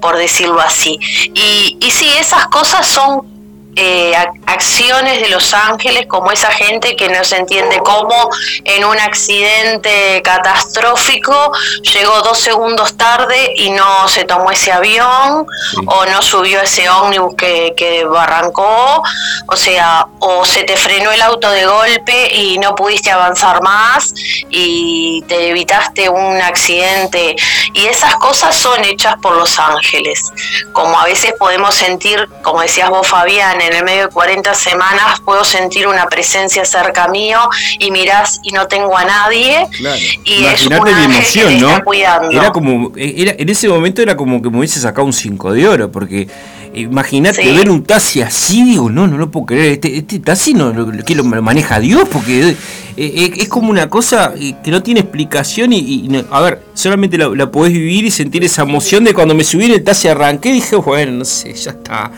por 0.00 0.16
decirlo 0.16 0.60
así. 0.60 0.98
Y, 1.34 1.76
y 1.80 1.90
sí, 1.90 2.08
esas 2.18 2.46
cosas 2.46 2.86
son 2.86 3.37
eh, 3.78 4.12
ac- 4.16 4.32
acciones 4.46 5.20
de 5.20 5.28
los 5.28 5.54
ángeles 5.54 6.06
como 6.08 6.32
esa 6.32 6.50
gente 6.50 6.96
que 6.96 7.08
no 7.08 7.22
se 7.24 7.36
entiende 7.36 7.78
cómo 7.78 8.28
en 8.64 8.84
un 8.84 8.98
accidente 8.98 10.20
catastrófico 10.22 11.52
llegó 11.94 12.20
dos 12.22 12.38
segundos 12.40 12.96
tarde 12.96 13.52
y 13.56 13.70
no 13.70 14.08
se 14.08 14.24
tomó 14.24 14.50
ese 14.50 14.72
avión 14.72 15.46
Sí. 15.70 15.76
o 15.86 16.04
no 16.06 16.22
subió 16.22 16.60
ese 16.62 16.88
ómnibus 16.88 17.34
que, 17.36 17.74
que 17.76 18.04
barrancó, 18.04 19.02
o 19.46 19.56
sea, 19.56 20.06
o 20.20 20.44
se 20.44 20.64
te 20.64 20.76
frenó 20.76 21.10
el 21.12 21.20
auto 21.22 21.50
de 21.50 21.66
golpe 21.66 22.34
y 22.34 22.58
no 22.58 22.74
pudiste 22.74 23.10
avanzar 23.10 23.62
más 23.62 24.14
y 24.50 25.22
te 25.28 25.48
evitaste 25.50 26.08
un 26.08 26.40
accidente 26.40 27.36
y 27.74 27.86
esas 27.86 28.14
cosas 28.16 28.56
son 28.56 28.84
hechas 28.84 29.16
por 29.22 29.36
los 29.36 29.58
ángeles 29.58 30.32
como 30.72 30.98
a 30.98 31.04
veces 31.04 31.32
podemos 31.38 31.74
sentir, 31.74 32.28
como 32.42 32.60
decías 32.62 32.88
vos 32.90 33.06
Fabián, 33.06 33.60
en 33.68 33.74
el 33.76 33.84
medio 33.84 34.02
de 34.06 34.08
40 34.08 34.52
semanas 34.54 35.20
puedo 35.24 35.44
sentir 35.44 35.86
una 35.86 36.06
presencia 36.06 36.64
cerca 36.64 37.08
mío 37.08 37.38
y 37.78 37.90
mirás 37.90 38.40
y 38.42 38.50
no 38.52 38.66
tengo 38.66 38.96
a 38.96 39.04
nadie 39.04 39.66
Claro. 39.76 39.96
y 40.24 40.44
es 40.44 40.62
Imagínate 40.66 40.80
un 40.80 40.90
la 40.90 41.04
ángel 41.04 41.32
que 41.32 41.40
emoción, 41.40 41.60
¿no? 41.60 41.92
Era 42.30 42.50
como, 42.52 42.92
era, 42.96 43.34
en 43.38 43.48
ese 43.48 43.68
momento 43.68 44.02
era 44.02 44.16
como 44.16 44.42
que 44.42 44.50
me 44.50 44.58
hubiese 44.58 44.80
sacado 44.80 45.06
un 45.06 45.12
5 45.12 45.52
de 45.52 45.68
oro, 45.68 45.90
porque 45.92 46.28
imagínate 46.74 47.42
Sí. 47.42 47.52
ver 47.56 47.70
un 47.70 47.82
taxi 47.84 48.20
así, 48.22 48.62
digo, 48.62 48.90
no, 48.90 49.06
no 49.06 49.16
lo 49.18 49.30
puedo 49.30 49.46
creer, 49.46 49.72
este, 49.74 49.96
este 49.96 50.18
taxi 50.20 50.54
no, 50.54 50.72
lo, 50.72 51.04
que 51.04 51.14
lo 51.14 51.24
maneja 51.24 51.80
Dios, 51.80 52.08
porque 52.10 52.50
eh, 52.50 52.56
eh, 52.96 53.32
es 53.36 53.48
como 53.48 53.70
una 53.70 53.88
cosa 53.88 54.32
eh, 54.38 54.54
que 54.62 54.70
no 54.70 54.82
tiene 54.82 55.00
explicación 55.00 55.72
y, 55.72 55.78
y 55.78 56.08
no- 56.08 56.24
a 56.30 56.40
ver, 56.42 56.62
solamente 56.74 57.16
la, 57.18 57.28
la 57.28 57.50
podés 57.50 57.72
vivir 57.72 58.04
y 58.04 58.10
sentir 58.10 58.44
esa 58.44 58.62
emoción 58.62 59.04
de 59.04 59.14
cuando 59.14 59.34
me 59.34 59.44
subí 59.44 59.64
en 59.64 59.72
el 59.72 59.84
taxi 59.84 60.08
arranqué, 60.08 60.52
dije, 60.52 60.76
bueno, 60.76 61.12
no 61.12 61.24
sé, 61.24 61.52
ya 61.54 61.70
está, 61.72 62.10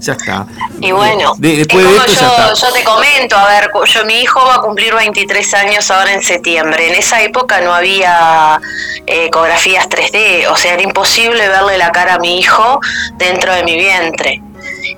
ya 0.00 0.12
está. 0.12 0.46
Y 0.80 0.92
bueno, 0.92 1.34
De- 1.38 1.56
después 1.58 1.84
es 1.84 1.90
de 1.90 1.96
como 1.96 2.06
esto 2.06 2.20
ya 2.20 2.20
yo, 2.20 2.52
está. 2.52 2.66
yo 2.66 2.72
te 2.72 2.84
comento, 2.84 3.36
a 3.36 3.48
ver, 3.48 3.70
yo 3.86 4.04
mi 4.04 4.20
hijo 4.20 4.40
va 4.46 4.56
a 4.56 4.60
cumplir 4.60 4.94
23 4.94 5.54
años 5.54 5.90
ahora 5.90 6.12
en 6.12 6.22
septiembre. 6.22 6.88
En 6.88 6.94
esa 6.94 7.22
época 7.22 7.60
no 7.60 7.74
había 7.74 8.60
eh, 9.06 9.26
ecografías 9.26 9.88
3D, 9.88 10.46
o 10.50 10.56
sea, 10.56 10.74
era 10.74 10.82
imposible 10.82 11.48
verle 11.48 11.78
la 11.78 11.92
cara 11.92 12.14
a 12.14 12.18
mi 12.18 12.38
hijo 12.38 12.80
dentro 13.16 13.52
de 13.54 13.62
mi 13.64 13.76
vientre. 13.76 14.42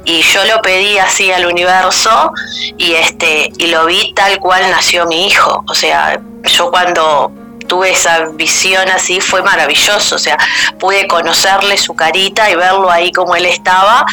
Y 0.04 0.22
yo 0.22 0.44
lo 0.46 0.62
pedí 0.62 0.98
así 0.98 1.30
al 1.32 1.46
universo 1.46 2.32
y 2.78 2.94
este 2.94 3.50
y 3.58 3.66
lo 3.66 3.84
vi 3.86 4.12
tal 4.14 4.38
cual 4.40 4.62
nació 4.70 5.06
mi 5.06 5.26
hijo. 5.26 5.64
O 5.68 5.74
sea, 5.74 6.18
yo 6.44 6.70
cuando 6.70 7.30
tuve 7.66 7.90
esa 7.90 8.20
visión 8.32 8.88
así 8.88 9.20
fue 9.20 9.42
maravilloso. 9.42 10.14
O 10.14 10.18
sea, 10.18 10.38
pude 10.78 11.06
conocerle 11.06 11.76
su 11.76 11.94
carita 11.94 12.48
y 12.50 12.54
verlo 12.54 12.90
ahí 12.90 13.12
como 13.12 13.36
él 13.36 13.44
estaba 13.44 14.06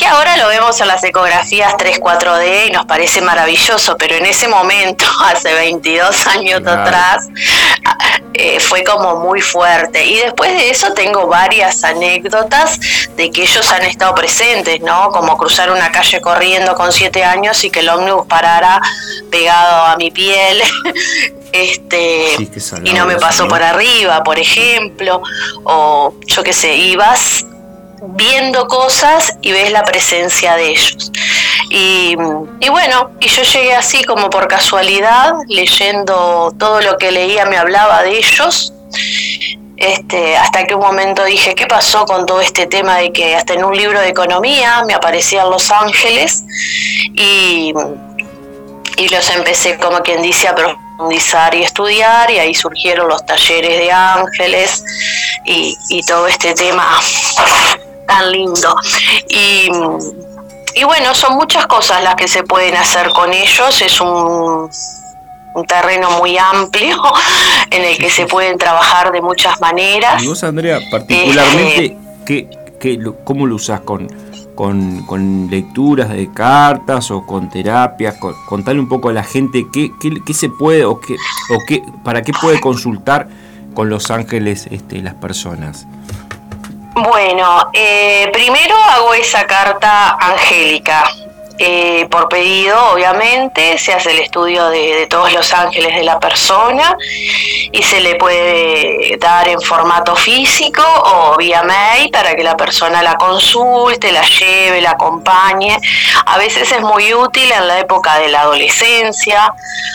que 0.00 0.06
ahora 0.06 0.34
lo 0.38 0.48
vemos 0.48 0.80
en 0.80 0.88
las 0.88 1.04
ecografías 1.04 1.76
3, 1.76 2.00
4D 2.00 2.68
y 2.68 2.70
nos 2.70 2.86
parece 2.86 3.20
maravilloso, 3.20 3.98
pero 3.98 4.14
en 4.16 4.24
ese 4.24 4.48
momento, 4.48 5.04
hace 5.26 5.52
22 5.52 6.26
años 6.26 6.60
Claro. 6.62 6.80
atrás, 6.82 7.28
eh, 8.32 8.58
fue 8.60 8.82
como 8.82 9.16
muy 9.16 9.42
fuerte. 9.42 10.02
Y 10.06 10.16
después 10.16 10.52
de 10.52 10.70
eso 10.70 10.94
tengo 10.94 11.26
varias 11.26 11.84
anécdotas 11.84 12.80
de 13.14 13.30
que 13.30 13.42
ellos 13.42 13.70
han 13.72 13.82
estado 13.82 14.14
presentes, 14.14 14.80
¿no? 14.80 15.10
Como 15.10 15.36
cruzar 15.36 15.70
una 15.70 15.92
calle 15.92 16.18
corriendo 16.22 16.74
con 16.74 16.90
7 16.92 17.22
años 17.22 17.62
y 17.64 17.70
que 17.70 17.80
el 17.80 17.90
ómnibus 17.90 18.26
parara 18.26 18.80
pegado 19.30 19.84
a 19.84 19.96
mi 19.96 20.10
piel. 20.10 20.62
Este, 21.52 22.36
Sí, 22.36 22.48
y 22.84 22.92
no 22.92 23.06
me 23.06 23.16
pasó 23.16 23.48
por 23.48 23.60
arriba, 23.60 24.22
por 24.22 24.38
ejemplo, 24.38 25.20
o 25.64 26.14
yo 26.28 26.44
qué 26.44 26.52
sé, 26.52 26.76
ibas 26.76 27.44
viendo 28.02 28.66
cosas 28.66 29.36
y 29.42 29.52
ves 29.52 29.70
la 29.72 29.84
presencia 29.84 30.56
de 30.56 30.70
ellos. 30.70 31.12
Y, 31.68 32.16
bueno, 32.68 33.10
y 33.20 33.28
yo 33.28 33.42
llegué 33.42 33.74
así 33.74 34.02
como 34.02 34.28
por 34.28 34.48
casualidad, 34.48 35.34
leyendo 35.48 36.52
todo 36.58 36.80
lo 36.80 36.98
que 36.98 37.12
leía 37.12 37.44
me 37.44 37.56
hablaba 37.56 38.02
de 38.02 38.18
ellos. 38.18 38.72
Este, 39.76 40.36
hasta 40.36 40.64
que 40.64 40.74
un 40.74 40.82
momento 40.82 41.24
dije, 41.24 41.54
¿qué 41.54 41.66
pasó 41.66 42.04
con 42.04 42.26
todo 42.26 42.40
este 42.40 42.66
tema 42.66 42.98
de 42.98 43.12
que 43.12 43.34
hasta 43.34 43.54
en 43.54 43.64
un 43.64 43.74
libro 43.74 43.98
de 44.00 44.08
economía 44.08 44.82
me 44.84 44.94
aparecían 44.94 45.48
los 45.48 45.70
ángeles? 45.70 46.42
Y, 47.14 47.72
y 48.96 49.08
los 49.08 49.30
empecé, 49.30 49.78
como 49.78 50.00
quien 50.00 50.20
dice, 50.22 50.48
a 50.48 50.54
profundizar 50.54 51.54
y 51.54 51.62
estudiar, 51.62 52.30
y 52.30 52.38
ahí 52.40 52.54
surgieron 52.54 53.08
los 53.08 53.24
talleres 53.24 53.78
de 53.78 53.92
ángeles 53.92 54.84
y, 55.46 55.76
y 55.88 56.02
todo 56.02 56.26
este 56.26 56.52
tema 56.52 57.00
tan 58.10 58.30
lindo. 58.32 58.74
Y, 59.28 59.70
y 60.74 60.84
bueno, 60.84 61.14
son 61.14 61.36
muchas 61.36 61.66
cosas 61.66 62.02
las 62.02 62.16
que 62.16 62.26
se 62.26 62.42
pueden 62.42 62.76
hacer 62.76 63.10
con 63.10 63.32
ellos, 63.32 63.80
es 63.80 64.00
un, 64.00 64.68
un 65.54 65.66
terreno 65.66 66.10
muy 66.18 66.36
amplio 66.36 66.96
en 67.70 67.84
el 67.84 67.96
que 67.96 68.10
se 68.10 68.26
pueden 68.26 68.58
trabajar 68.58 69.12
de 69.12 69.22
muchas 69.22 69.60
maneras. 69.60 70.22
Y 70.22 70.26
vos, 70.26 70.42
Andrea, 70.42 70.80
particularmente, 70.90 71.84
Eh, 72.28 72.48
¿qué, 72.80 72.98
¿cómo 73.24 73.46
lo 73.46 73.54
usás? 73.54 73.80
¿Con, 73.80 74.08
con, 74.54 75.04
con 75.06 75.48
lecturas 75.48 76.08
de 76.10 76.32
cartas 76.32 77.10
o 77.10 77.24
con 77.24 77.48
terapias? 77.48 78.16
Con, 78.16 78.34
contale 78.46 78.80
un 78.80 78.88
poco 78.88 79.08
a 79.08 79.12
la 79.12 79.22
gente 79.22 79.66
qué, 79.72 79.90
qué, 80.00 80.10
qué 80.26 80.34
se 80.34 80.48
puede 80.48 80.84
o, 80.84 81.00
qué, 81.00 81.14
o 81.14 81.58
qué, 81.66 81.82
para 82.04 82.22
qué 82.22 82.32
puede 82.32 82.60
consultar 82.60 83.28
con 83.74 83.88
los 83.88 84.10
ángeles 84.10 84.66
este, 84.70 85.00
las 85.00 85.14
personas. 85.14 85.86
Bueno, 86.94 87.70
eh, 87.72 88.28
primero 88.32 88.74
hago 88.76 89.14
esa 89.14 89.46
carta 89.46 90.16
angélica. 90.20 91.04
eh, 91.62 92.06
por 92.10 92.26
pedido, 92.30 92.74
obviamente, 92.92 93.76
se 93.76 93.92
hace 93.92 94.12
el 94.12 94.20
estudio 94.20 94.70
de, 94.70 95.06
todos 95.10 95.30
los 95.34 95.52
ángeles 95.52 95.94
de 95.94 96.04
la 96.04 96.18
persona 96.18 96.96
y 97.70 97.82
se 97.82 98.00
le 98.00 98.14
puede 98.14 99.18
dar 99.20 99.46
en 99.46 99.60
formato 99.60 100.16
físico 100.16 100.82
o 100.82 101.36
vía 101.36 101.62
mail 101.62 102.10
para 102.10 102.34
que 102.34 102.42
la 102.42 102.56
persona 102.56 103.02
la 103.02 103.14
consulte, 103.16 104.10
la 104.10 104.22
lleve, 104.22 104.80
la 104.80 104.92
acompañe. 104.92 105.78
A 106.24 106.38
veces 106.38 106.72
es 106.72 106.80
muy 106.80 107.12
útil 107.12 107.52
en 107.52 107.68
la 107.68 107.78
época 107.80 108.18
de 108.18 108.28
la 108.28 108.40
adolescencia 108.40 109.52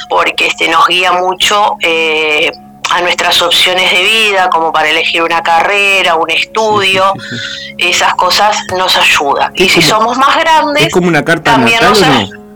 porque 0.07 0.45
este, 0.45 0.67
nos 0.67 0.87
guía 0.87 1.13
mucho. 1.13 1.77
eh, 1.81 2.51
a 2.91 3.01
nuestras 3.01 3.41
opciones 3.41 3.91
de 3.91 4.03
vida, 4.03 4.49
como 4.49 4.71
para 4.71 4.89
elegir 4.89 5.23
una 5.23 5.41
carrera, 5.41 6.15
un 6.15 6.29
estudio, 6.29 7.13
esas 7.77 8.13
cosas 8.15 8.57
nos 8.77 8.95
ayudan. 8.97 9.51
Y 9.55 9.69
si 9.69 9.81
somos 9.81 10.17
más 10.17 10.37
grandes, 10.37 10.85
es 10.85 10.93
como 10.93 11.07
una 11.07 11.23
carta 11.23 11.51
también 11.51 11.79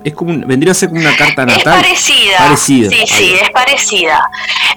es 0.03 0.13
como 0.13 0.33
vendría 0.45 0.71
a 0.71 0.75
ser 0.75 0.89
como 0.89 1.01
una 1.01 1.15
carta 1.15 1.45
natal. 1.45 1.79
Es 1.79 1.83
parecida. 1.83 2.57
Sí, 2.57 2.89
sí, 3.05 3.33
es 3.41 3.49
parecida. 3.51 4.29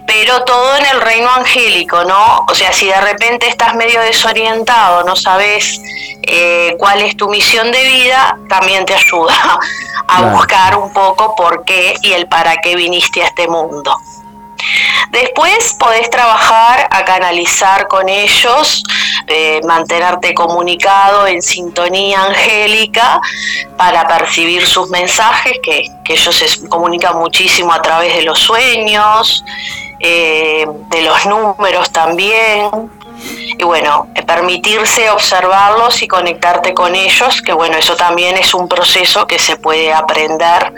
Pero 0.07 0.43
todo 0.45 0.77
en 0.77 0.87
el 0.87 1.01
reino 1.01 1.31
angélico, 1.31 2.05
¿no? 2.05 2.45
O 2.49 2.55
sea, 2.55 2.73
si 2.73 2.87
de 2.87 3.01
repente 3.01 3.49
estás 3.49 3.75
medio 3.75 4.01
desorientado, 4.01 5.05
no 5.05 5.15
sabes 5.15 5.81
eh, 6.23 6.75
cuál 6.79 7.03
es 7.03 7.17
tu 7.17 7.29
misión 7.29 7.71
de 7.71 7.85
vida, 7.85 8.37
también 8.49 8.85
te 8.85 8.95
ayuda 8.95 9.35
a 10.09 10.23
buscar 10.23 10.77
un 10.77 10.93
poco 10.93 11.35
por 11.37 11.65
qué 11.65 11.95
y 12.03 12.13
el 12.13 12.27
para 12.27 12.57
qué 12.57 12.75
viniste 12.75 13.23
a 13.23 13.27
este 13.27 13.47
mundo. 13.47 13.97
Después 15.13 15.77
podés 15.79 16.09
trabajar 16.09 16.89
a 16.91 17.05
canalizar 17.05 17.87
con 17.87 18.09
ellos, 18.09 18.83
eh, 19.27 19.61
mantenerte 19.65 20.33
comunicado 20.33 21.27
en 21.27 21.43
sintonía 21.43 22.23
angélica 22.25 23.21
para 23.77 24.09
percibir 24.09 24.67
sus 24.67 24.89
mensajes, 24.89 25.53
que, 25.63 25.85
ellos 26.09 26.35
se 26.35 26.69
comunican 26.69 27.19
muchísimo 27.19 27.73
a 27.73 27.81
través 27.81 28.15
de 28.15 28.23
los 28.23 28.39
sueños, 28.39 29.45
eh, 30.01 30.67
de 30.91 31.03
los 31.03 31.27
números 31.27 31.91
también. 31.91 32.71
Y 33.59 33.65
bueno, 33.65 34.09
permitirse 34.27 35.11
observarlos 35.11 36.03
y 36.03 36.09
conectarte 36.09 36.75
con 36.75 36.95
ellos, 36.95 37.41
que 37.43 37.53
bueno, 37.53 37.77
eso 37.77 37.97
también 37.97 38.37
es 38.37 38.55
un 38.55 38.67
proceso 38.67 39.27
que 39.27 39.39
se 39.39 39.57
puede 39.57 39.93
aprender 39.93 40.73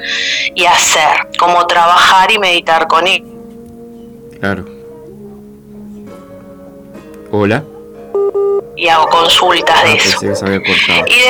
y 0.54 0.66
hacer, 0.66 1.28
como 1.38 1.66
trabajar 1.66 2.30
y 2.32 2.38
meditar 2.38 2.86
con 2.88 3.06
ellos 3.06 3.33
Claro. 4.44 4.66
Hola. 7.30 7.64
Y 8.76 8.88
hago 8.88 9.06
consultas 9.08 9.82
de 9.84 9.88
ah, 9.88 9.94
eso. 9.94 10.18
Y 10.22 10.26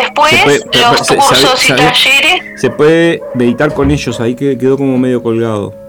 después 0.01 0.65
los 0.73 1.07
cursos 1.07 1.71
y 1.71 1.73
talleres. 1.75 2.61
Se 2.61 2.71
puede 2.71 3.23
meditar 3.35 3.73
con 3.73 3.93
ellos, 3.93 4.19
ahí 4.19 4.35
que 4.35 4.59
quedó 4.59 4.77
como 4.77 4.99
medio 4.99 5.23
colgado. 5.23 5.84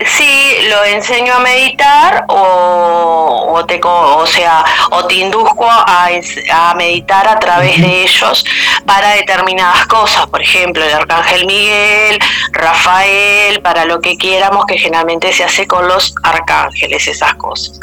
Sí, 0.00 0.56
lo 0.68 0.84
enseño 0.84 1.34
a 1.34 1.38
meditar 1.38 2.24
o, 2.28 3.52
o, 3.54 3.64
te, 3.64 3.80
o 3.84 4.26
sea, 4.26 4.64
o 4.90 5.06
te 5.06 5.14
induzco 5.14 5.64
a, 5.70 6.08
a, 6.52 6.74
meditar 6.74 7.28
a 7.28 7.38
través 7.38 7.80
de 7.80 8.02
ellos 8.02 8.44
para 8.84 9.10
determinadas 9.10 9.86
cosas, 9.86 10.26
por 10.26 10.42
ejemplo, 10.42 10.84
el 10.84 10.92
arcángel 10.92 11.46
Miguel, 11.46 12.18
Rafael, 12.50 13.62
para 13.62 13.84
lo 13.84 14.00
que 14.00 14.16
quieramos, 14.16 14.66
que 14.66 14.78
generalmente 14.78 15.32
se 15.32 15.44
hace 15.44 15.68
con 15.68 15.86
los 15.86 16.12
arcángeles, 16.24 17.06
esas 17.06 17.34
cosas. 17.34 17.78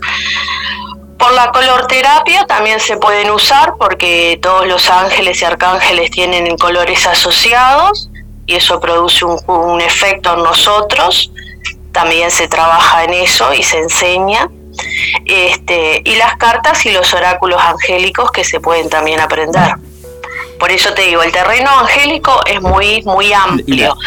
Por 1.18 1.32
la 1.32 1.50
color 1.52 1.88
terapia 1.88 2.46
también 2.46 2.82
se 2.82 2.98
pueden 2.98 3.32
usar 3.32 3.76
porque 3.80 4.38
todos 4.42 4.68
los 4.68 4.90
ángeles 4.90 5.42
y 5.42 5.46
arcángeles 5.46 6.12
tienen 6.12 6.58
colores 6.58 7.08
asociados 7.08 8.10
y 8.48 8.56
eso 8.56 8.82
produce 8.82 9.24
un, 9.24 9.40
un 9.48 9.80
efecto 9.80 10.34
en 10.34 10.44
nosotros 10.44 11.32
también 11.92 12.32
se 12.32 12.48
trabaja 12.48 13.04
en 13.04 13.14
eso 13.14 13.54
y 13.54 13.64
se 13.64 13.78
enseña. 13.80 14.50
Este, 15.26 16.02
y 16.06 16.16
las 16.16 16.38
cartas 16.38 16.86
y 16.86 16.92
los 16.92 17.14
oráculos 17.14 17.62
angélicos 17.62 18.32
que 18.32 18.44
se 18.44 18.60
pueden 18.60 18.90
también 18.90 19.20
aprender. 19.20 19.76
Por 20.60 20.72
eso 20.72 20.94
te 20.94 21.02
digo, 21.04 21.24
el 21.24 21.32
terreno 21.32 21.72
angélico 21.80 22.40
es 22.46 22.62
muy, 22.62 23.02
muy 23.02 23.34
amplio. 23.34 23.98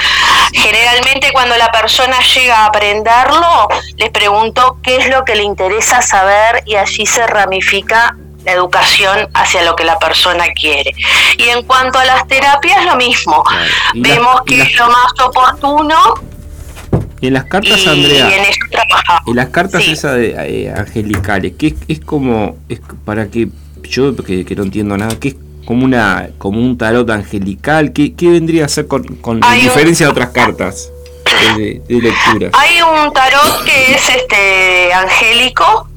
Generalmente 0.52 1.32
cuando 1.32 1.56
la 1.56 1.70
persona 1.72 2.16
llega 2.20 2.58
a 2.58 2.66
aprenderlo, 2.66 3.68
les 3.96 4.10
pregunto 4.10 4.78
qué 4.82 4.98
es 4.98 5.08
lo 5.08 5.24
que 5.24 5.34
le 5.34 5.42
interesa 5.42 6.00
saber 6.00 6.62
y 6.64 6.76
allí 6.76 7.06
se 7.06 7.26
ramifica 7.26 8.16
la 8.44 8.52
educación 8.52 9.28
hacia 9.34 9.62
lo 9.62 9.74
que 9.74 9.84
la 9.84 9.98
persona 9.98 10.44
quiere. 10.54 10.94
Y 11.38 11.48
en 11.48 11.64
cuanto 11.64 11.98
a 11.98 12.04
las 12.04 12.28
terapias, 12.28 12.84
lo 12.84 12.94
mismo. 12.94 13.42
Vemos 13.94 14.42
que 14.46 14.62
es 14.62 14.76
lo 14.76 14.88
más 14.88 15.12
oportuno 15.20 15.96
en 17.26 17.34
las 17.34 17.44
cartas, 17.44 17.86
Andrea, 17.86 18.30
en, 19.26 19.36
las 19.36 19.48
cartas 19.48 19.86
esas 19.86 20.16
de, 20.16 20.34
eh, 20.36 20.70
angelicales, 20.70 21.54
que 21.56 21.74
es, 21.88 22.00
como, 22.00 22.56
es 22.68 22.80
para 23.04 23.28
que 23.28 23.48
yo 23.82 24.14
que, 24.16 24.44
no 24.56 24.62
entiendo 24.64 24.96
nada, 24.96 25.18
que 25.18 25.28
es 25.28 25.36
como 25.64 25.84
una 25.84 26.30
como 26.38 26.60
un 26.60 26.76
tarot 26.76 27.08
angelical, 27.10 27.92
¿qué, 27.92 28.14
vendría 28.20 28.66
a 28.66 28.68
ser 28.68 28.86
con, 28.86 29.04
con 29.16 29.40
diferencia 29.60 30.06
de 30.06 30.12
otras 30.12 30.30
cartas 30.30 30.90
de, 31.56 31.82
de 31.88 32.00
lectura? 32.00 32.50
Hay 32.52 32.80
un 32.82 33.12
tarot 33.12 33.64
que 33.64 33.94
es 33.94 34.08
este 34.08 34.92
angélico, 34.92 35.88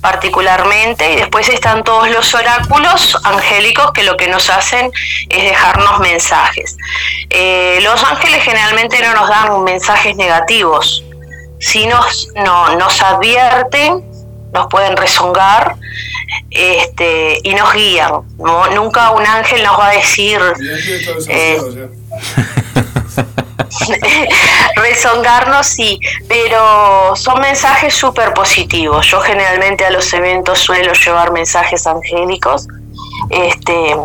particularmente, 0.00 1.12
y 1.12 1.16
después 1.16 1.48
están 1.48 1.84
todos 1.84 2.10
los 2.10 2.34
oráculos 2.34 3.18
angélicos 3.24 3.92
que 3.92 4.02
lo 4.04 4.16
que 4.16 4.28
nos 4.28 4.50
hacen 4.50 4.90
es 5.28 5.44
dejarnos 5.44 6.00
mensajes. 6.00 6.76
Eh, 7.28 7.80
los 7.82 8.02
ángeles 8.04 8.42
generalmente 8.42 9.00
no 9.02 9.14
nos 9.14 9.28
dan 9.28 9.62
mensajes 9.64 10.16
negativos, 10.16 11.04
si 11.58 11.86
nos, 11.86 12.28
no, 12.34 12.76
nos 12.76 13.02
advierten, 13.02 14.04
nos 14.52 14.66
pueden 14.68 14.96
rezongar 14.96 15.76
este, 16.50 17.38
y 17.42 17.54
nos 17.54 17.72
guían. 17.72 18.12
Nunca 18.74 19.10
un 19.10 19.26
ángel 19.26 19.62
nos 19.62 19.78
va 19.78 19.88
a 19.88 19.92
decir... 19.92 20.40
Rezongarnos 24.76 25.66
sí, 25.66 26.00
pero 26.28 27.14
son 27.16 27.40
mensajes 27.40 27.94
súper 27.94 28.32
positivos. 28.34 29.06
Yo 29.06 29.20
generalmente 29.20 29.84
a 29.84 29.90
los 29.90 30.12
eventos 30.12 30.58
suelo 30.58 30.92
llevar 30.92 31.32
mensajes 31.32 31.86
angélicos. 31.86 32.66
Este, 33.30 33.96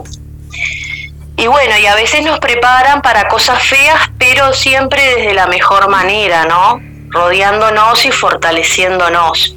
y 1.38 1.48
bueno, 1.48 1.77
y 1.77 1.86
a 1.86 1.95
veces 1.95 2.23
nos 2.23 2.40
preparan 2.40 3.02
para 3.02 3.27
cosas 3.27 3.61
feas, 3.64 4.10
pero 4.18 4.53
siempre 4.53 5.15
desde 5.15 5.34
la 5.34 5.48
mejor 5.48 5.90
manera, 5.90 6.45
¿no? 6.45 6.80
rodeándonos 7.15 8.06
y 8.06 8.11
fortaleciéndonos, 8.11 9.56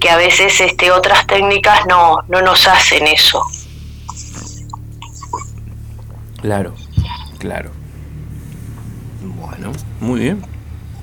que 0.00 0.10
a 0.10 0.16
veces 0.16 0.60
este, 0.60 0.92
otras 0.92 1.26
técnicas 1.26 1.80
no, 1.86 2.18
no 2.28 2.40
nos 2.40 2.68
hacen 2.68 3.06
eso. 3.08 3.42
Claro, 6.40 6.74
claro. 7.38 7.72
Muy 10.04 10.20
bien. 10.20 10.42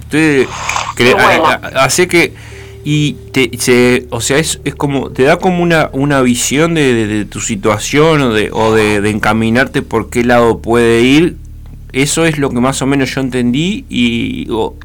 Usted 0.01 0.45
cree, 0.95 1.15
así 1.75 2.05
que 2.05 2.33
y 2.83 3.13
te, 3.31 3.51
se, 3.59 4.07
o 4.09 4.21
sea 4.21 4.37
es, 4.37 4.59
es 4.65 4.73
como 4.75 5.11
te 5.11 5.23
da 5.23 5.37
como 5.37 5.61
una, 5.61 5.89
una 5.93 6.21
visión 6.21 6.73
de, 6.73 7.25
tu 7.29 7.39
situación 7.39 8.21
o 8.21 8.33
de 8.33 8.49
o 8.51 8.73
de, 8.73 9.09
encaminarte 9.09 9.81
por 9.81 10.09
qué 10.09 10.23
lado 10.23 10.59
puede 10.59 11.01
ir. 11.01 11.37
Eso 11.93 12.25
es 12.25 12.37
lo 12.37 12.49
que 12.49 12.59
más 12.59 12.81
o 12.81 12.85
menos 12.85 13.13
yo 13.13 13.21
entendí 13.21 13.85
y 13.89 14.47
o, 14.51 14.75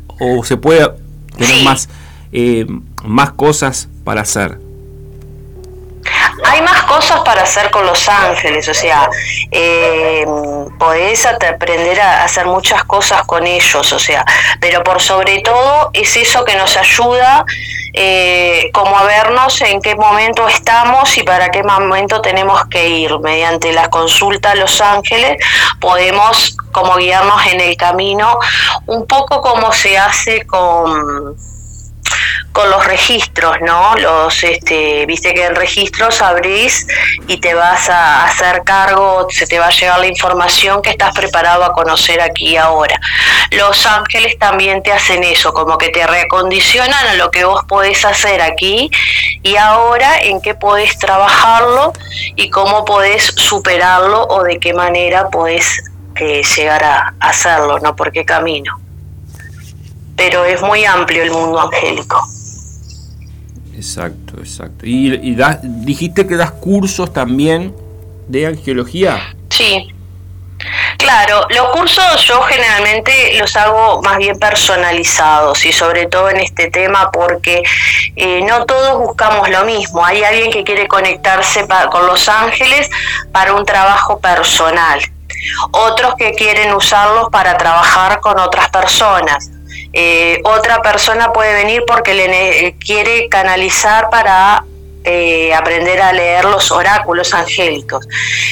se 0.45 0.57
puede 0.57 0.89
tener 1.37 1.65
más 1.65 1.89
eh, 2.33 2.67
más 3.05 3.33
cosas 3.33 3.89
para 4.05 4.23
hacer 4.23 4.59
hay 6.45 6.63
más 6.63 6.83
cosas 6.85 7.21
para 7.21 7.43
hacer 7.43 7.71
con 7.71 7.87
los 7.87 8.09
ángeles, 8.09 8.69
o 8.69 8.75
sea, 8.75 9.09
eh, 9.51 10.27
podés 10.79 11.27
aprender 11.27 12.01
a 12.01 12.25
hacer 12.25 12.47
muchas 12.47 12.85
cosas 12.85 13.23
con 13.23 13.47
ellos, 13.47 13.93
o 13.93 13.99
sea, 13.99 14.25
pero 14.61 14.83
por 14.83 15.01
sobre 15.01 15.41
todo 15.41 15.91
es 15.93 16.17
eso 16.17 16.45
que 16.45 16.55
nos 16.57 16.77
ayuda 16.77 17.45
eh, 17.99 18.71
como 18.75 18.99
a 18.99 19.05
vernos 19.05 19.61
en 19.63 19.81
qué 19.81 19.95
momento 19.95 20.47
estamos 20.47 21.17
y 21.17 21.23
para 21.23 21.51
qué 21.51 21.63
momento 21.63 22.21
tenemos 22.21 22.67
que 22.67 22.89
ir. 22.89 23.19
Mediante 23.21 23.73
la 23.73 23.89
consulta 23.89 24.51
a 24.51 24.55
los 24.55 24.81
ángeles 24.81 25.39
podemos 25.81 26.57
como 26.73 26.97
guiarnos 26.97 27.47
en 27.47 27.61
el 27.61 27.77
camino, 27.77 28.39
un 28.87 29.07
poco 29.07 29.41
como 29.41 29.73
se 29.73 29.97
hace 29.97 30.47
con 30.47 31.35
con 32.57 32.71
los 32.71 32.87
registros, 32.87 33.59
¿no? 33.61 33.95
Los, 33.97 34.43
este, 34.43 35.05
viste 35.05 35.35
que 35.35 35.45
en 35.45 35.55
registros 35.55 36.23
abrís 36.23 36.87
y 37.27 37.37
te 37.37 37.53
vas 37.53 37.91
a 37.91 38.25
hacer 38.25 38.63
cargo, 38.65 39.27
se 39.29 39.47
te 39.47 39.59
va 39.59 39.67
a 39.67 39.71
llegar 39.71 39.99
la 39.99 40.07
información 40.07 40.81
que 40.81 40.89
estás 40.89 41.15
preparado 41.15 41.65
a 41.65 41.75
conocer 41.75 42.19
aquí 42.19 42.57
ahora. 42.57 42.99
Los 43.51 43.85
ángeles 43.85 44.39
también 44.39 44.83
te 44.83 44.91
hacen 44.91 45.23
eso, 45.23 45.53
como 45.53 45.77
que 45.77 45.91
te 45.91 46.07
recondicionan 46.07 47.07
a 47.09 47.15
lo 47.17 47.31
que 47.31 47.45
vos 47.45 47.63
podés 47.69 48.07
hacer 48.07 48.41
aquí 48.41 48.91
y 49.43 49.57
ahora, 49.57 50.23
en 50.23 50.41
qué 50.41 50.55
podés 50.55 50.97
trabajarlo 50.99 51.93
y 52.37 52.49
cómo 52.49 52.87
podés 52.87 53.35
superarlo 53.37 54.23
o 54.31 54.43
de 54.45 54.59
qué 54.59 54.73
manera 54.73 55.29
podés 55.29 55.83
eh, 56.15 56.41
llegar 56.57 56.83
a 56.85 57.13
hacerlo, 57.21 57.81
¿no? 57.81 57.95
Por 57.95 58.13
qué 58.13 58.25
camino. 58.25 58.81
Pero 60.17 60.47
es 60.47 60.63
muy 60.63 60.87
amplio 60.87 61.23
el 61.23 61.31
mundo 61.31 61.61
angélico. 61.61 62.27
Exacto, 63.77 64.39
exacto. 64.39 64.87
Y, 64.87 65.37
dijiste 65.63 66.27
que 66.27 66.37
das 66.37 66.51
cursos 66.53 67.13
también 67.13 67.75
de 68.27 68.47
angiología. 68.47 69.35
Sí. 69.51 69.93
Claro, 70.97 71.47
los 71.51 71.69
cursos 71.69 72.25
yo 72.27 72.41
generalmente 72.43 73.39
los 73.39 73.55
hago 73.57 74.01
más 74.01 74.17
bien 74.17 74.39
personalizados 74.39 75.65
y 75.67 75.73
sobre 75.73 76.07
todo 76.07 76.31
en 76.31 76.39
este 76.39 76.71
tema 76.71 77.11
porque 77.13 77.63
eh, 78.17 78.41
no 78.43 78.65
todos 78.65 78.99
buscamos 78.99 79.51
lo 79.51 79.65
mismo. 79.67 80.05
Hay 80.05 80.25
alguien 80.25 80.51
que 80.51 80.65
quiere 80.65 80.89
conectarse 80.89 81.67
con 81.91 82.07
los 82.07 82.27
ángeles 82.31 82.89
para 83.31 83.53
un 83.53 83.67
trabajo 83.67 84.19
personal, 84.19 85.01
otros 85.73 86.15
que 86.17 86.33
quieren 86.33 86.73
usarlos 86.73 87.29
para 87.31 87.59
trabajar 87.59 88.21
con 88.21 88.39
otras 88.41 88.71
personas. 88.71 89.51
Eh, 89.93 90.41
otra 90.45 90.83
persona 90.83 91.33
puede 91.33 91.55
venir 91.55 91.85
porque 91.87 92.15
le 92.15 92.77
quiere 92.79 93.29
canalizar 93.29 94.11
para 94.11 94.65
eh, 95.09 95.55
aprender 95.55 96.03
a 96.03 96.13
leer 96.13 96.45
los 96.47 96.73
oráculos 96.73 97.33
angélicos. 97.33 98.09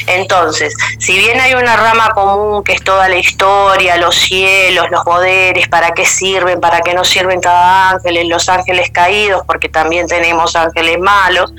Entonces, 0.06 0.72
si 1.00 1.18
bien 1.18 1.40
hay 1.40 1.54
una 1.54 1.76
rama 1.76 2.10
común 2.14 2.62
que 2.62 2.74
es 2.74 2.84
toda 2.84 3.08
la 3.08 3.16
historia, 3.16 3.96
los 3.96 4.14
cielos, 4.14 4.86
los 4.88 5.02
poderes, 5.02 5.66
para 5.66 5.90
qué 5.94 6.06
sirven, 6.06 6.60
para 6.60 6.80
qué 6.80 6.94
no 6.94 7.02
sirven 7.02 7.40
cada 7.40 7.90
ángel, 7.90 8.28
los 8.28 8.48
ángeles 8.48 8.88
caídos, 8.92 9.42
porque 9.48 9.68
también 9.68 10.06
tenemos 10.06 10.54
ángeles 10.54 11.00
malos 11.00 11.52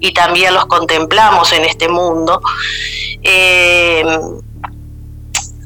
y 0.00 0.12
también 0.12 0.54
los 0.54 0.66
contemplamos 0.66 1.52
en 1.52 1.64
este 1.64 1.88
mundo. 1.88 2.42
Eh, 3.22 4.02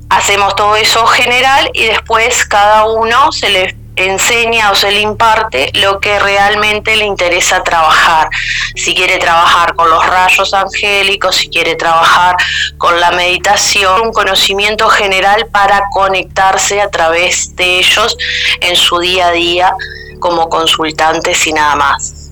hacemos 0.09 0.55
todo 0.57 0.77
eso 0.77 1.07
general 1.07 1.71
y 1.75 1.85
después 1.87 2.45
cada 2.45 2.87
uno 2.87 3.33
se 3.33 3.49
le 3.49 3.77
enseña 3.97 4.71
o 4.71 4.75
se 4.75 4.91
le 4.91 5.01
imparte 5.01 5.71
lo 5.75 6.01
que 6.01 6.19
realmente 6.19 6.97
le 6.97 7.07
interesa 7.07 7.63
trabajar. 7.63 8.29
Si 8.75 8.95
quiere 8.95 9.19
trabajar 9.19 9.75
con 9.75 9.89
los 9.89 10.07
rayos 10.07 10.53
angélicos, 10.53 11.37
si 11.37 11.49
quiere 11.49 11.75
trabajar 11.77 12.37
con 12.77 13.01
la 13.01 13.11
meditación, 13.13 14.03
un 14.03 14.13
conocimiento 14.13 14.89
general 14.89 15.47
para 15.51 15.83
conectarse 15.93 16.81
a 16.81 16.91
través 16.91 17.57
de 17.57 17.79
ellos 17.79 18.17
en 18.61 18.77
su 18.77 18.99
día 18.99 19.29
a 19.29 19.33
día 19.33 19.73
como 20.21 20.49
consultantes 20.49 21.47
y 21.47 21.53
nada 21.53 21.77
más. 21.77 22.26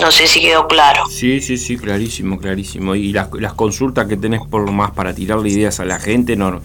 No 0.00 0.10
sé 0.10 0.26
si 0.26 0.40
quedó 0.40 0.68
claro. 0.68 1.04
Sí, 1.08 1.40
sí, 1.40 1.56
sí, 1.56 1.76
clarísimo, 1.76 2.38
clarísimo. 2.38 2.94
Y 2.94 3.12
las, 3.12 3.28
las 3.32 3.54
consultas 3.54 4.06
que 4.06 4.16
tenés 4.16 4.40
por 4.50 4.70
más 4.70 4.90
para 4.90 5.14
tirarle 5.14 5.48
ideas 5.48 5.80
a 5.80 5.84
la 5.84 5.98
gente, 5.98 6.36
no, 6.36 6.60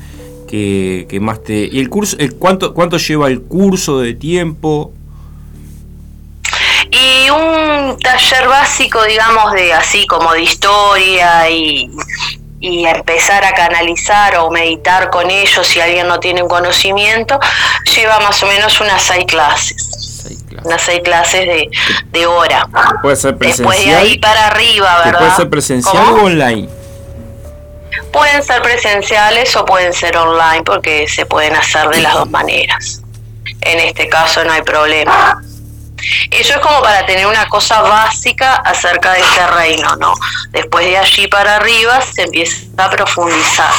que, 0.52 1.20
más 1.22 1.44
te... 1.44 1.70
¿Y 1.72 1.80
el 1.80 1.90
curso, 1.90 2.18
el, 2.20 2.36
cuánto, 2.36 2.74
cuánto 2.74 2.98
lleva 2.98 3.30
el 3.30 3.42
curso 3.42 4.00
de 4.00 4.14
tiempo? 4.14 4.92
Y 6.92 7.30
un 7.30 7.98
taller 8.00 8.48
básico, 8.50 9.02
digamos, 9.06 9.54
de 9.54 9.72
así 9.72 10.06
como 10.08 10.34
de 10.34 10.42
historia 10.42 11.50
y, 11.50 11.90
y 12.60 12.86
empezar 12.86 13.46
a 13.46 13.54
canalizar 13.54 14.36
o 14.38 14.52
meditar 14.52 15.10
con 15.10 15.32
ellos 15.32 15.66
si 15.66 15.80
alguien 15.80 16.08
no 16.08 16.20
tiene 16.20 16.44
un 16.44 16.50
conocimiento, 16.50 17.40
lleva 17.96 18.20
más 18.20 18.44
o 18.44 18.48
menos 18.48 18.80
unas 18.82 19.02
seis 19.02 19.26
clases. 19.26 20.11
Unas 20.64 20.82
seis 20.82 21.02
clases 21.04 21.46
de, 21.46 21.70
de 22.12 22.26
hora. 22.26 22.68
Puede 23.02 23.16
ser 23.16 23.38
presencial. 23.38 23.70
Después 23.70 23.86
de 23.86 23.96
ahí 23.96 24.18
para 24.20 24.48
arriba, 24.48 25.02
¿verdad? 25.06 25.20
Puede 25.20 25.36
ser 25.36 25.50
presencial 25.50 26.04
o 26.10 26.24
online. 26.24 26.70
Pueden 28.14 28.44
ser 28.44 28.62
presenciales 28.62 29.56
o 29.56 29.66
pueden 29.66 29.94
ser 29.94 30.16
online 30.18 30.64
porque 30.64 31.08
se 31.08 31.26
pueden 31.26 31.56
hacer 31.56 31.90
de 31.90 32.02
las 32.02 32.14
dos 32.14 32.30
maneras. 32.30 33.02
En 33.62 33.80
este 33.80 34.08
caso 34.10 34.44
no 34.44 34.54
hay 34.54 34.62
problema. 34.62 35.42
Eso 36.32 36.54
es 36.54 36.60
como 36.60 36.82
para 36.82 37.06
tener 37.06 37.28
una 37.28 37.48
cosa 37.48 37.82
básica 37.82 38.56
acerca 38.56 39.14
de 39.14 39.20
este 39.20 39.48
reino, 39.48 39.96
¿no? 39.98 40.14
Después 40.50 40.86
de 40.86 40.98
allí 40.98 41.28
para 41.28 41.58
arriba 41.58 42.02
se 42.02 42.24
empieza 42.24 42.66
a 42.78 42.90
profundizar. 42.90 43.74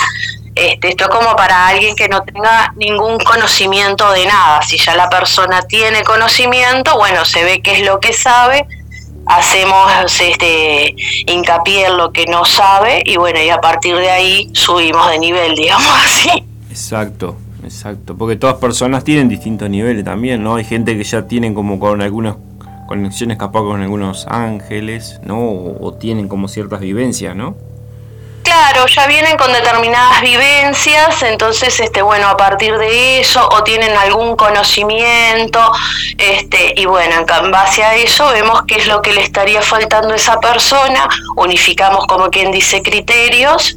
Este, 0.55 0.91
esto 0.91 1.05
es 1.05 1.11
como 1.11 1.35
para 1.35 1.69
alguien 1.69 1.97
que 1.97 2.09
no 2.09 2.23
tenga 2.23 2.73
ningún 2.77 3.19
conocimiento 3.19 4.11
de 4.13 4.27
nada. 4.27 4.63
Si 4.63 4.77
ya 4.77 4.95
la 4.95 5.09
persona 5.09 5.63
tiene 5.63 6.03
conocimiento, 6.03 6.97
bueno, 6.97 7.25
se 7.25 7.43
ve 7.45 7.63
qué 7.63 7.73
es 7.73 7.87
lo 7.87 8.01
que 8.01 8.13
sabe 8.13 8.67
hacemos 9.27 10.21
este 10.21 10.95
hincapié 11.27 11.87
en 11.87 11.97
lo 11.97 12.13
que 12.13 12.27
no 12.27 12.45
sabe 12.45 13.03
y 13.05 13.17
bueno, 13.17 13.41
y 13.41 13.51
a 13.51 13.61
partir 13.61 13.97
de 13.97 14.11
ahí 14.11 14.51
subimos 14.53 15.11
de 15.11 15.19
nivel, 15.19 15.55
digamos 15.57 15.93
así. 16.05 16.45
Exacto, 16.71 17.37
exacto, 17.65 18.17
porque 18.17 18.37
todas 18.37 18.57
personas 18.57 19.05
tienen 19.05 19.29
distintos 19.29 19.69
niveles 19.71 20.05
también, 20.05 20.43
¿no? 20.43 20.57
Hay 20.57 20.65
gente 20.65 20.97
que 20.97 21.05
ya 21.05 21.27
tienen 21.27 21.55
como 21.55 21.79
con 21.79 22.03
algunas 22.03 22.37
conexiones 22.89 23.39
capaz 23.39 23.61
con 23.61 23.81
algunos 23.81 24.27
ángeles, 24.27 25.21
¿no? 25.25 25.39
o 25.39 25.95
tienen 25.95 26.29
como 26.29 26.49
ciertas 26.49 26.81
vivencias, 26.81 27.35
¿no? 27.35 27.57
Claro, 28.65 28.87
ya 28.87 29.09
vienen 29.09 29.37
con 29.37 29.53
determinadas 29.53 30.21
vivencias, 30.21 31.21
entonces, 31.25 31.81
este, 31.81 32.01
bueno, 32.01 32.29
a 32.29 32.37
partir 32.37 32.79
de 32.79 33.19
eso, 33.19 33.49
o 33.49 33.65
tienen 33.65 33.91
algún 33.97 34.37
conocimiento, 34.37 35.73
este, 36.17 36.73
y 36.77 36.87
bueno, 36.87 37.27
en 37.27 37.51
base 37.51 37.83
a 37.83 37.97
eso 37.97 38.29
vemos 38.29 38.63
qué 38.69 38.77
es 38.77 38.87
lo 38.87 39.03
que 39.03 39.15
le 39.15 39.21
estaría 39.21 39.63
faltando 39.63 40.13
a 40.13 40.17
esa 40.17 40.39
persona, 40.39 41.09
unificamos 41.35 42.07
como 42.07 42.31
quien 42.31 42.53
dice 42.53 42.83
criterios, 42.83 43.77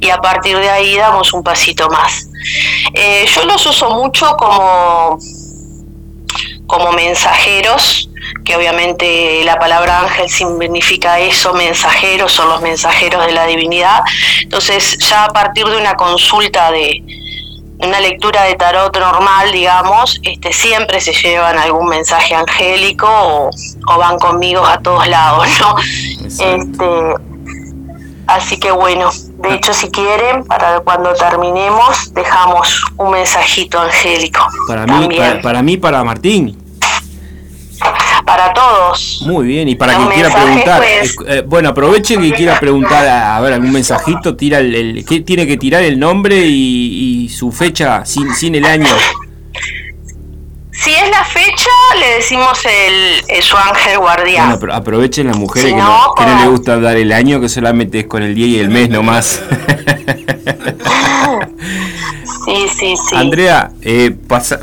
y 0.00 0.10
a 0.10 0.18
partir 0.18 0.58
de 0.58 0.68
ahí 0.68 0.96
damos 0.96 1.32
un 1.32 1.44
pasito 1.44 1.88
más. 1.88 2.26
Eh, 2.92 3.26
yo 3.32 3.44
los 3.44 3.64
uso 3.64 3.90
mucho 3.90 4.36
como, 4.36 5.16
como 6.74 6.92
mensajeros 6.92 8.08
que 8.44 8.56
obviamente 8.56 9.42
la 9.44 9.58
palabra 9.58 10.00
ángel 10.00 10.28
significa 10.28 11.18
eso, 11.18 11.52
mensajeros, 11.54 12.32
son 12.32 12.48
los 12.48 12.60
mensajeros 12.60 13.26
de 13.26 13.32
la 13.32 13.46
divinidad. 13.46 14.00
Entonces 14.42 14.98
ya 14.98 15.24
a 15.24 15.28
partir 15.28 15.64
de 15.66 15.76
una 15.76 15.94
consulta 15.94 16.70
de 16.70 17.02
una 17.78 18.00
lectura 18.00 18.44
de 18.44 18.54
tarot 18.54 18.96
normal, 18.98 19.50
digamos, 19.52 20.20
este, 20.22 20.52
siempre 20.52 21.00
se 21.00 21.12
llevan 21.12 21.58
algún 21.58 21.88
mensaje 21.88 22.34
angélico 22.34 23.08
o, 23.08 23.98
van 23.98 24.18
conmigo 24.18 24.64
a 24.64 24.78
todos 24.78 25.06
lados, 25.06 25.46
¿no? 25.60 25.76
Este, 26.24 27.14
así 28.26 28.58
que 28.58 28.70
bueno, 28.70 29.10
de 29.38 29.54
hecho 29.54 29.74
si 29.74 29.90
quieren, 29.90 30.44
para 30.44 30.80
cuando 30.80 31.12
terminemos, 31.14 32.12
dejamos 32.14 32.84
un 32.96 33.10
mensajito 33.10 33.80
angélico. 33.80 34.46
Para 34.68 34.86
mí, 34.86 35.08
para 35.42 35.62
mí, 35.62 35.76
para 35.76 36.04
Martín 36.04 36.63
para 38.24 38.52
todos. 38.52 39.22
Muy 39.26 39.46
bien, 39.46 39.68
y 39.68 39.74
para 39.74 39.96
quien 39.96 40.08
quiera 40.10 40.30
preguntar, 40.30 40.82
pues, 40.82 41.16
eh, 41.26 41.42
bueno, 41.46 41.68
aproveche 41.70 42.16
que 42.18 42.32
quiera 42.32 42.58
preguntar, 42.58 43.06
a, 43.06 43.40
ver, 43.40 43.52
algún 43.52 43.72
mensajito, 43.72 44.36
tira 44.36 44.58
el, 44.58 45.04
¿qué 45.06 45.20
tiene 45.20 45.46
que 45.46 45.56
tirar 45.56 45.82
el 45.82 45.98
nombre 45.98 46.36
y, 46.36 47.28
su 47.28 47.50
fecha 47.50 48.04
sin, 48.04 48.34
sin 48.34 48.54
el 48.54 48.64
año? 48.64 48.86
Si 50.70 50.90
es 50.90 51.10
la 51.10 51.24
fecha, 51.24 51.70
le 51.98 52.16
decimos 52.16 52.58
el, 52.64 53.42
su 53.42 53.56
ángel 53.56 53.98
guardián. 53.98 54.58
Bueno, 54.58 54.74
aprovechen 54.74 55.28
las 55.28 55.36
mujeres 55.36 55.72
que, 55.72 55.78
no, 55.78 56.12
que 56.16 56.24
no 56.24 56.40
le 56.40 56.48
gusta 56.48 56.78
dar 56.78 56.96
el 56.96 57.12
año, 57.12 57.40
que 57.40 57.48
solamente 57.48 58.00
es 58.00 58.06
con 58.06 58.22
el 58.22 58.34
día 58.34 58.46
y 58.46 58.58
el 58.58 58.68
mes 58.68 58.90
nomás. 58.90 59.40
Sí, 62.24 62.66
sí, 62.78 62.94
sí. 62.96 63.16
Andrea, 63.16 63.72
eh, 63.82 64.16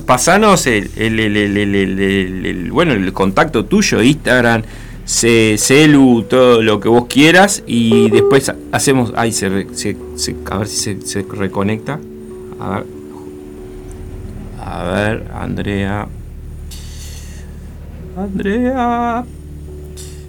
pasanos 0.06 0.68
el, 0.68 0.90
el, 0.98 2.72
bueno, 2.72 2.94
el 2.94 3.14
contacto 3.14 3.66
tuyo, 3.66 4.02
Instagram, 4.02 4.64
celu, 5.06 6.24
todo 6.24 6.62
lo 6.62 6.80
que 6.80 6.90
vos 6.90 7.06
quieras 7.08 7.64
y 7.68 8.10
después 8.10 8.52
hacemos, 8.72 9.14
ahí 9.16 9.32
se, 9.32 9.48
a 9.48 9.50
ver 9.50 10.68
si 10.68 11.02
se, 11.02 11.22
reconecta. 11.24 12.00
A 12.60 12.70
ver, 12.70 12.86
a 14.60 14.84
ver, 14.84 15.32
Andrea. 15.34 16.08
Andrea. 18.16 19.26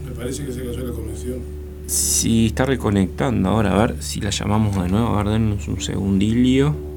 Me 0.06 0.10
parece 0.12 0.46
que 0.46 0.52
se 0.52 0.64
cayó 0.64 0.84
la 0.84 0.92
conexión. 0.92 1.40
Sí, 1.86 2.46
está 2.46 2.64
reconectando 2.64 3.50
ahora, 3.50 3.74
a 3.74 3.86
ver 3.86 4.02
si 4.02 4.20
la 4.20 4.30
llamamos 4.30 4.82
de 4.82 4.88
nuevo, 4.88 5.08
a 5.08 5.22
ver, 5.22 5.32
denos 5.32 5.68
un 5.68 5.80
segundillo. 5.80 6.91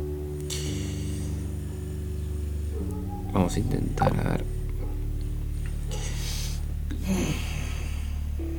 Vamos 3.35 3.53
a 3.57 3.59
intentar 3.59 4.17
a 4.17 4.29
ver. 4.29 4.45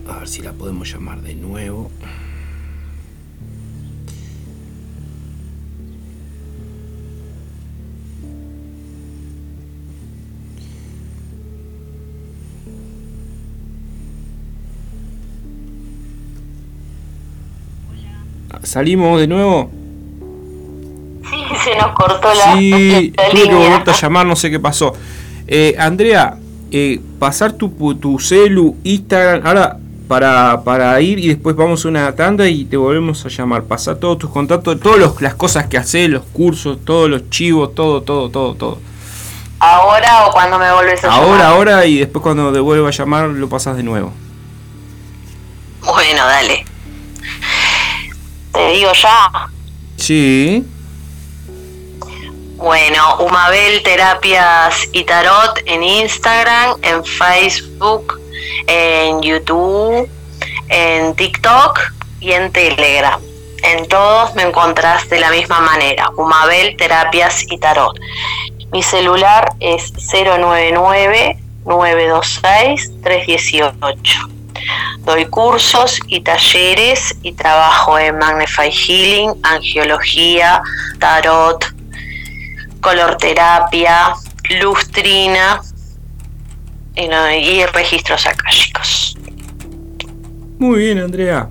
A 0.07 0.19
ver 0.19 0.29
si 0.29 0.43
la 0.43 0.53
podemos 0.53 0.93
llamar 0.93 1.23
de 1.23 1.35
nuevo. 1.35 1.91
¿Salimos 18.63 19.21
de 19.21 19.27
nuevo? 19.27 19.86
Se 21.67 21.77
nos 21.77 21.93
cortó 21.93 22.33
la. 22.33 22.57
Sí, 22.57 23.13
tuve 23.31 23.49
que 23.49 23.55
volverte 23.55 23.91
a 23.91 23.95
llamar, 23.95 24.27
no 24.27 24.37
sé 24.37 24.51
qué 24.51 24.61
pasó. 24.61 24.95
Eh, 25.49 25.75
Andrea, 25.79 26.39
eh, 26.71 27.01
pasar 27.19 27.53
tu, 27.53 27.71
tu 27.97 28.19
celu, 28.19 28.77
Instagram. 28.85 29.47
Ahora, 29.47 29.79
para, 30.09 30.63
para 30.63 31.01
ir 31.01 31.19
y 31.19 31.29
después 31.29 31.57
vamos 31.57 31.85
a 31.85 31.89
una 31.89 32.15
tanda 32.15 32.49
y 32.49 32.65
te 32.65 32.77
volvemos 32.77 33.25
a 33.27 33.29
llamar. 33.29 33.65
Pasa 33.65 33.99
todos 33.99 34.19
tus 34.19 34.31
contactos, 34.31 34.79
todas 34.81 35.21
las 35.21 35.35
cosas 35.35 35.67
que 35.67 35.77
haces, 35.77 36.09
los 36.09 36.23
cursos, 36.33 36.79
todos 36.85 37.11
los 37.11 37.29
chivos, 37.31 37.75
todo, 37.75 38.03
todo, 38.03 38.31
todo, 38.31 38.55
todo. 38.55 38.79
¿Ahora 39.59 40.27
o 40.27 40.33
cuando 40.33 40.59
me 40.59 40.73
vuelves 40.73 41.03
a 41.03 41.11
ahora, 41.11 41.27
llamar? 41.27 41.47
Ahora, 41.47 41.49
ahora 41.49 41.87
y 41.87 41.99
después 41.99 42.23
cuando 42.23 42.53
te 42.53 42.61
vuelva 42.61 42.89
a 42.89 42.93
llamar 42.93 43.29
lo 43.29 43.49
pasas 43.49 43.77
de 43.77 43.83
nuevo. 43.83 44.13
Bueno, 45.85 46.27
dale. 46.27 46.65
Te 48.53 48.73
digo 48.73 48.93
ya. 48.93 49.49
Sí. 49.97 50.65
Bueno, 52.57 53.19
Humabel 53.19 53.83
Terapias 53.83 54.89
y 54.93 55.05
Tarot 55.05 55.61
en 55.67 55.83
Instagram, 55.83 56.79
en 56.81 57.05
Facebook, 57.05 58.19
en 58.67 59.21
YouTube, 59.21 60.09
en 60.69 61.15
TikTok 61.15 61.79
y 62.19 62.33
en 62.33 62.51
Telegram. 62.51 63.21
En 63.63 63.87
todos 63.89 64.35
me 64.35 64.45
encontrás 64.45 65.07
de 65.11 65.21
la 65.21 65.31
misma 65.31 65.61
manera, 65.61 66.09
Humabel 66.17 66.79
Terapias 66.79 67.45
y 67.51 67.59
Tarot. 67.59 67.95
Mi 68.73 68.83
celular 68.83 69.53
es 69.61 69.93
099-926-318. 71.67 74.31
Doy 75.01 75.27
cursos 75.27 76.01
y 76.09 76.23
talleres 76.23 77.15
y 77.23 77.35
trabajo 77.35 77.99
en 77.99 78.17
Magnify 78.17 78.73
Healing, 78.73 79.35
angiología, 79.43 80.63
tarot, 80.99 81.76
color 82.87 83.17
terapia, 83.17 84.15
lustrina 84.63 85.61
y, 86.95 87.09
no, 87.09 87.31
y 87.33 87.67
registros 87.67 88.25
akáshicos. 88.29 89.19
Muy 90.61 90.79
bien, 90.79 91.01
Andrea. 91.01 91.49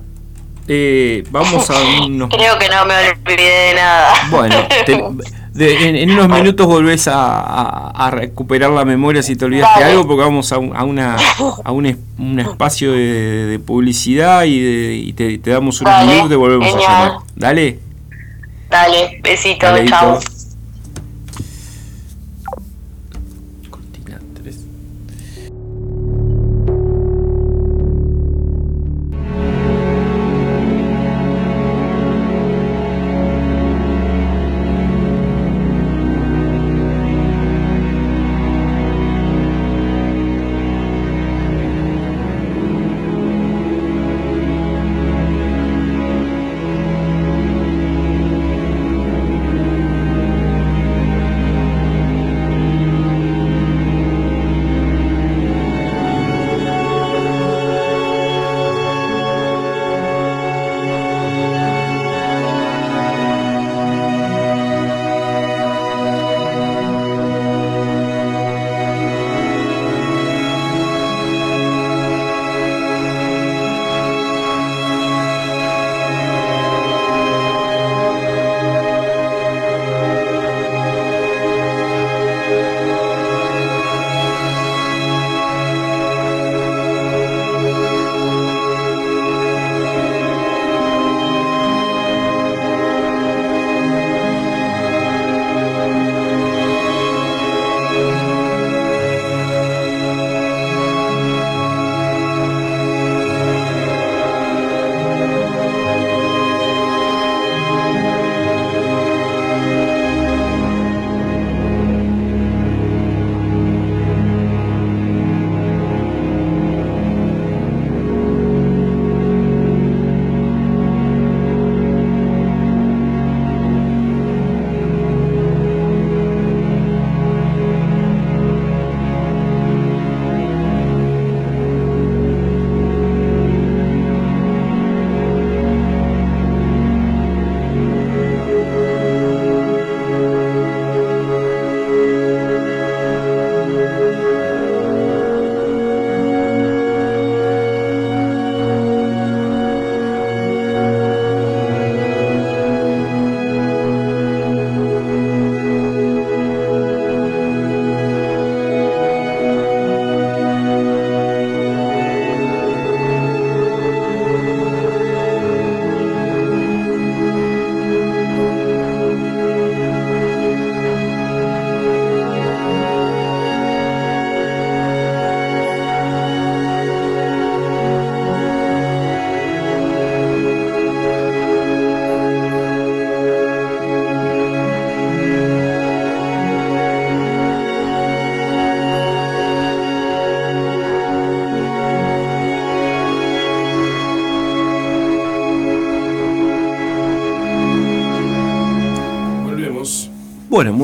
Eh, 0.66 1.24
vamos 1.30 1.68
a 1.68 1.74
unos... 2.06 2.30
Creo 2.30 2.58
que 2.58 2.68
no 2.70 2.86
me 2.86 2.94
olvidé 3.10 3.68
de 3.68 3.74
nada. 3.74 4.14
Bueno, 4.30 4.56
en, 5.58 6.10
unos 6.10 6.28
minutos 6.30 6.66
volvés 6.66 7.06
a, 7.12 8.10
recuperar 8.12 8.70
la 8.70 8.86
memoria 8.86 9.22
si 9.22 9.36
te 9.36 9.44
olvidaste 9.44 9.84
algo, 9.84 10.06
porque 10.06 10.22
vamos 10.22 10.50
a, 10.52 10.56
a 10.56 10.84
una, 10.84 11.16
a 11.64 11.70
un, 11.70 11.98
un 12.18 12.40
espacio 12.40 12.92
de, 12.92 13.60
publicidad 13.64 14.44
y, 14.46 15.12
te, 15.12 15.36
damos 15.50 15.82
unos 15.82 16.00
minutos 16.00 16.26
y 16.26 16.28
te 16.30 16.36
volvemos 16.36 16.74
a 16.74 16.78
llamar. 16.78 17.12
Dale. 17.34 17.78
Dale, 18.70 19.20
besito, 19.22 19.66
chao. 19.84 20.18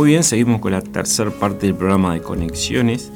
Muy 0.03 0.09
bien, 0.09 0.25
seguimos 0.25 0.61
con 0.61 0.73
la 0.73 0.81
tercera 0.81 1.31
parte 1.31 1.67
del 1.67 1.77
programa 1.77 2.13
de 2.13 2.23
conexiones. 2.23 3.13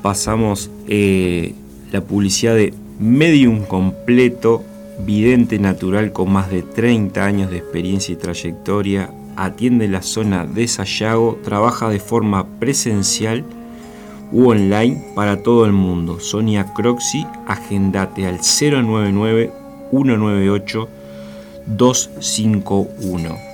Pasamos 0.00 0.70
eh, 0.88 1.52
la 1.90 2.00
publicidad 2.00 2.54
de 2.54 2.72
Medium 2.98 3.66
completo, 3.66 4.64
vidente 5.04 5.58
natural 5.58 6.10
con 6.14 6.32
más 6.32 6.50
de 6.50 6.62
30 6.62 7.22
años 7.22 7.50
de 7.50 7.58
experiencia 7.58 8.14
y 8.14 8.16
trayectoria, 8.16 9.10
atiende 9.36 9.86
la 9.86 10.00
zona 10.00 10.46
de 10.46 10.66
Sayago, 10.66 11.38
trabaja 11.44 11.90
de 11.90 12.00
forma 12.00 12.46
presencial 12.58 13.44
u 14.32 14.48
online 14.48 15.12
para 15.14 15.42
todo 15.42 15.66
el 15.66 15.72
mundo. 15.72 16.20
Sonia 16.20 16.72
Croxy, 16.72 17.26
agendate 17.46 18.26
al 18.26 18.38
099 18.38 19.52
198 19.90 20.88
251. 21.66 23.51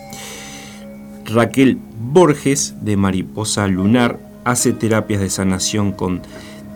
Raquel 1.29 1.79
Borges 2.01 2.75
de 2.81 2.97
Mariposa 2.97 3.69
Lunar 3.69 4.19
hace 4.45 4.73
terapias 4.73 5.21
de 5.21 5.29
sanación 5.29 5.93
con 5.93 6.23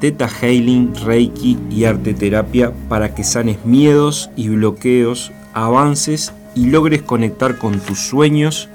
Teta 0.01 0.29
Healing, 0.29 0.95
Reiki 0.95 1.57
y 1.71 1.85
arte 1.85 2.13
terapia 2.13 2.75
para 2.89 3.15
que 3.15 3.25
sanes 3.25 3.65
miedos 3.65 4.29
y 4.37 4.49
bloqueos, 4.49 5.33
avances 5.55 6.35
y 6.55 6.67
logres 6.67 7.01
conectar 7.03 7.57
con 7.57 7.81
tus 7.81 8.01
sueños 8.01 8.69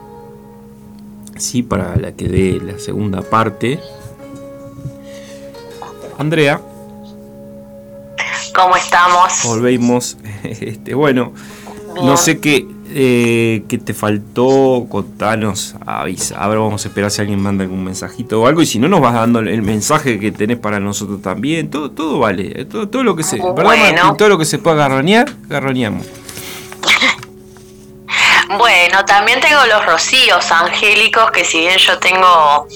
sí, 1.37 1.63
para 1.63 1.97
la 1.97 2.13
que 2.13 2.29
dé 2.29 2.61
la 2.61 2.79
segunda 2.79 3.23
parte. 3.23 3.81
Andrea. 6.19 6.61
¿Cómo 8.55 8.77
estamos? 8.77 9.43
Volvemos. 9.45 10.17
Este, 10.43 10.95
bueno, 10.95 11.33
no 11.95 12.17
sé 12.17 12.41
qué, 12.41 12.67
eh, 12.95 13.65
qué 13.69 13.79
te 13.79 13.95
faltó, 13.95 14.87
contanos, 14.89 15.75
avisa. 15.85 16.39
Ahora 16.39 16.61
vamos 16.61 16.85
a 16.85 16.89
esperar 16.89 17.11
si 17.11 17.21
alguien 17.21 17.41
manda 17.41 17.65
algún 17.65 17.85
mensajito 17.85 18.41
o 18.41 18.47
algo. 18.47 18.63
Y 18.63 18.67
si 18.67 18.79
no, 18.79 18.89
nos 18.89 19.01
vas 19.01 19.15
dando 19.15 19.41
el 19.41 19.63
mensaje 19.63 20.19
que 20.19 20.33
tenés 20.33 20.59
para 20.59 20.81
nosotros 20.81 21.23
también. 21.23 21.71
Todo, 21.71 21.91
todo 21.91 22.19
vale. 22.19 22.65
Todo, 22.67 22.89
todo 22.89 23.03
lo 23.03 23.17
que 23.17 23.23
se. 23.23 23.39
Todo 23.39 24.29
lo 24.29 24.39
que 24.39 24.45
se 24.45 24.59
pueda 24.59 24.77
garronear, 24.77 25.33
garroneamos. 25.49 26.22
Bueno, 28.59 29.05
también 29.07 29.41
tengo 29.41 29.65
los 29.67 29.87
rocíos 29.87 30.51
angélicos, 30.53 31.31
que 31.31 31.45
si 31.45 31.61
bien 31.61 31.79
yo 31.79 31.99
tengo 31.99 32.67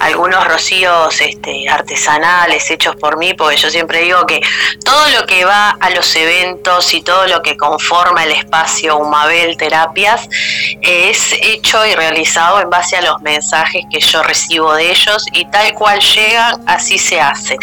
algunos 0.00 0.46
rocíos 0.46 1.20
este, 1.20 1.68
artesanales 1.68 2.70
hechos 2.70 2.96
por 2.96 3.16
mí, 3.16 3.32
porque 3.32 3.56
yo 3.56 3.70
siempre 3.70 4.00
digo 4.00 4.26
que 4.26 4.42
todo 4.84 5.08
lo 5.08 5.26
que 5.26 5.44
va 5.44 5.70
a 5.80 5.90
los 5.90 6.14
eventos 6.16 6.92
y 6.92 7.02
todo 7.02 7.26
lo 7.28 7.40
que 7.40 7.56
conforma 7.56 8.24
el 8.24 8.32
espacio 8.32 8.98
Humabel 8.98 9.56
Terapias 9.56 10.28
es 10.82 11.32
hecho 11.40 11.86
y 11.86 11.94
realizado 11.94 12.60
en 12.60 12.68
base 12.68 12.96
a 12.96 13.02
los 13.02 13.20
mensajes 13.22 13.84
que 13.90 14.00
yo 14.00 14.22
recibo 14.22 14.74
de 14.74 14.90
ellos 14.90 15.24
y 15.32 15.46
tal 15.46 15.72
cual 15.74 16.00
llegan, 16.00 16.62
así 16.66 16.98
se 16.98 17.20
hace. 17.20 17.56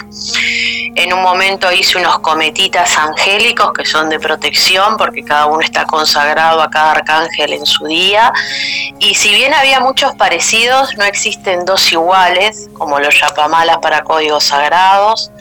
En 0.96 1.14
un 1.14 1.22
momento 1.22 1.72
hice 1.72 2.00
unos 2.00 2.20
cometitas 2.20 2.98
angélicos 2.98 3.72
que 3.74 3.86
son 3.86 4.10
de 4.10 4.20
protección 4.20 4.98
porque 4.98 5.24
cada 5.24 5.46
uno 5.46 5.62
está 5.62 5.86
consagrado 5.86 6.62
a 6.62 6.70
cada 6.70 6.91
arcángel 6.91 7.59
en 7.60 7.65
su 7.65 7.86
día. 7.86 8.34
Y 8.99 9.14
si 9.15 9.34
bien 9.34 9.53
había 9.53 9.80
muchos 9.80 10.15
parecidos, 10.15 10.95
no 10.98 11.03
existen 11.03 11.65
dos 11.65 11.91
iguales, 11.91 12.69
como 12.73 12.99
los 12.99 13.19
yapamalas 13.19 13.77
para 13.77 14.03
códigos 14.03 14.45
sagrados, 14.45 15.31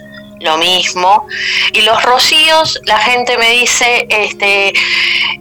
lo 0.40 0.56
mismo. 0.58 1.26
Y 1.72 1.82
los 1.82 2.02
rocíos, 2.02 2.80
la 2.84 2.98
gente 2.98 3.36
me 3.38 3.50
dice, 3.50 4.06
este, 4.08 4.72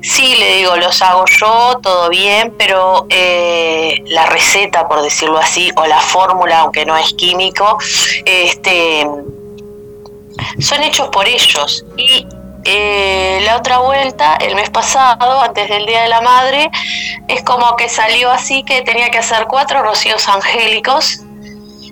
sí, 0.02 0.36
le 0.38 0.58
digo, 0.58 0.76
los 0.78 1.02
hago 1.02 1.26
yo, 1.40 1.80
todo 1.82 2.10
bien, 2.10 2.54
pero 2.58 3.06
eh, 3.10 4.04
la 4.08 4.26
receta, 4.28 4.88
por 4.88 5.02
decirlo 5.02 5.38
así, 5.38 5.72
o 5.76 5.86
la 5.86 6.00
fórmula, 6.00 6.60
aunque 6.60 6.86
no 6.86 6.98
es 6.98 7.14
químico, 7.14 7.78
este, 8.26 9.08
son 10.60 10.84
hechos 10.84 11.10
por 11.10 11.28
ellos. 11.28 11.86
Y 11.98 12.26
eh, 12.66 13.40
la 13.44 13.58
otra 13.58 13.80
vuelta, 13.80 14.36
el 14.38 14.56
mes 14.56 14.70
pasado, 14.70 15.42
antes 15.42 15.70
del 15.70 15.86
Día 15.86 16.02
de 16.04 16.10
la 16.10 16.22
Madre, 16.22 16.70
es 17.28 17.44
como 17.44 17.76
que 17.76 17.90
salió 17.90 18.32
así 18.32 18.64
que 18.64 18.82
tenía 18.82 19.10
que 19.10 19.20
hacer 19.20 19.46
cuatro 19.48 19.82
rocíos 19.84 20.28
angélicos. 20.28 21.22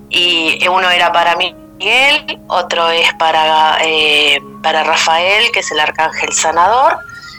Y 0.09 0.65
uno 0.67 0.89
era 0.89 1.11
para 1.11 1.35
Miguel, 1.35 2.39
otro 2.47 2.89
es 2.89 3.13
para, 3.15 3.77
eh, 3.81 4.39
para 4.63 4.83
Rafael, 4.83 5.51
que 5.51 5.59
es 5.59 5.71
el 5.71 5.79
arcángel 5.79 6.31
sanador, 6.33 6.97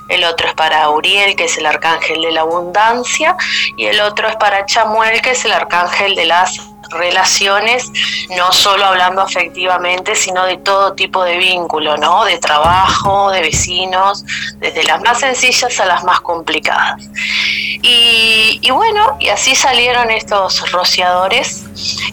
el 0.09 0.25
otro 0.25 0.49
es 0.49 0.55
para 0.55 0.89
Uriel, 0.91 1.37
que 1.37 1.45
es 1.45 1.59
el 1.59 1.67
arcángel 1.67 2.23
de 2.23 2.33
la 2.33 2.43
abundancia, 2.43 3.37
y 3.77 3.87
el 3.87 4.01
otro 4.01 4.29
es 4.29 4.37
para 4.37 4.65
Chamuel, 4.67 5.21
que 5.23 5.31
es 5.31 5.45
el 5.45 5.53
arcángel 5.53 6.15
de 6.15 6.27
las 6.27 6.61
relaciones, 6.91 7.91
no 8.37 8.53
solo 8.53 8.85
hablando 8.85 9.23
afectivamente, 9.23 10.15
sino 10.15 10.45
de 10.47 10.57
todo 10.59 10.95
tipo 10.95 11.25
de 11.25 11.39
vínculo, 11.39 11.97
¿no? 11.97 12.25
De 12.25 12.39
trabajo, 12.39 13.31
de 13.31 13.41
vecinos, 13.41 14.25
desde 14.59 14.85
las 14.85 15.01
más 15.03 15.21
sencillas 15.21 15.79
a 15.81 15.87
las 15.87 16.05
más 16.05 16.21
complicadas. 16.21 17.03
Y, 17.83 18.71
bueno, 18.71 19.17
y 19.21 19.29
así 19.29 19.55
salieron 19.55 20.11
estos 20.11 20.71
rociadores. 20.73 21.65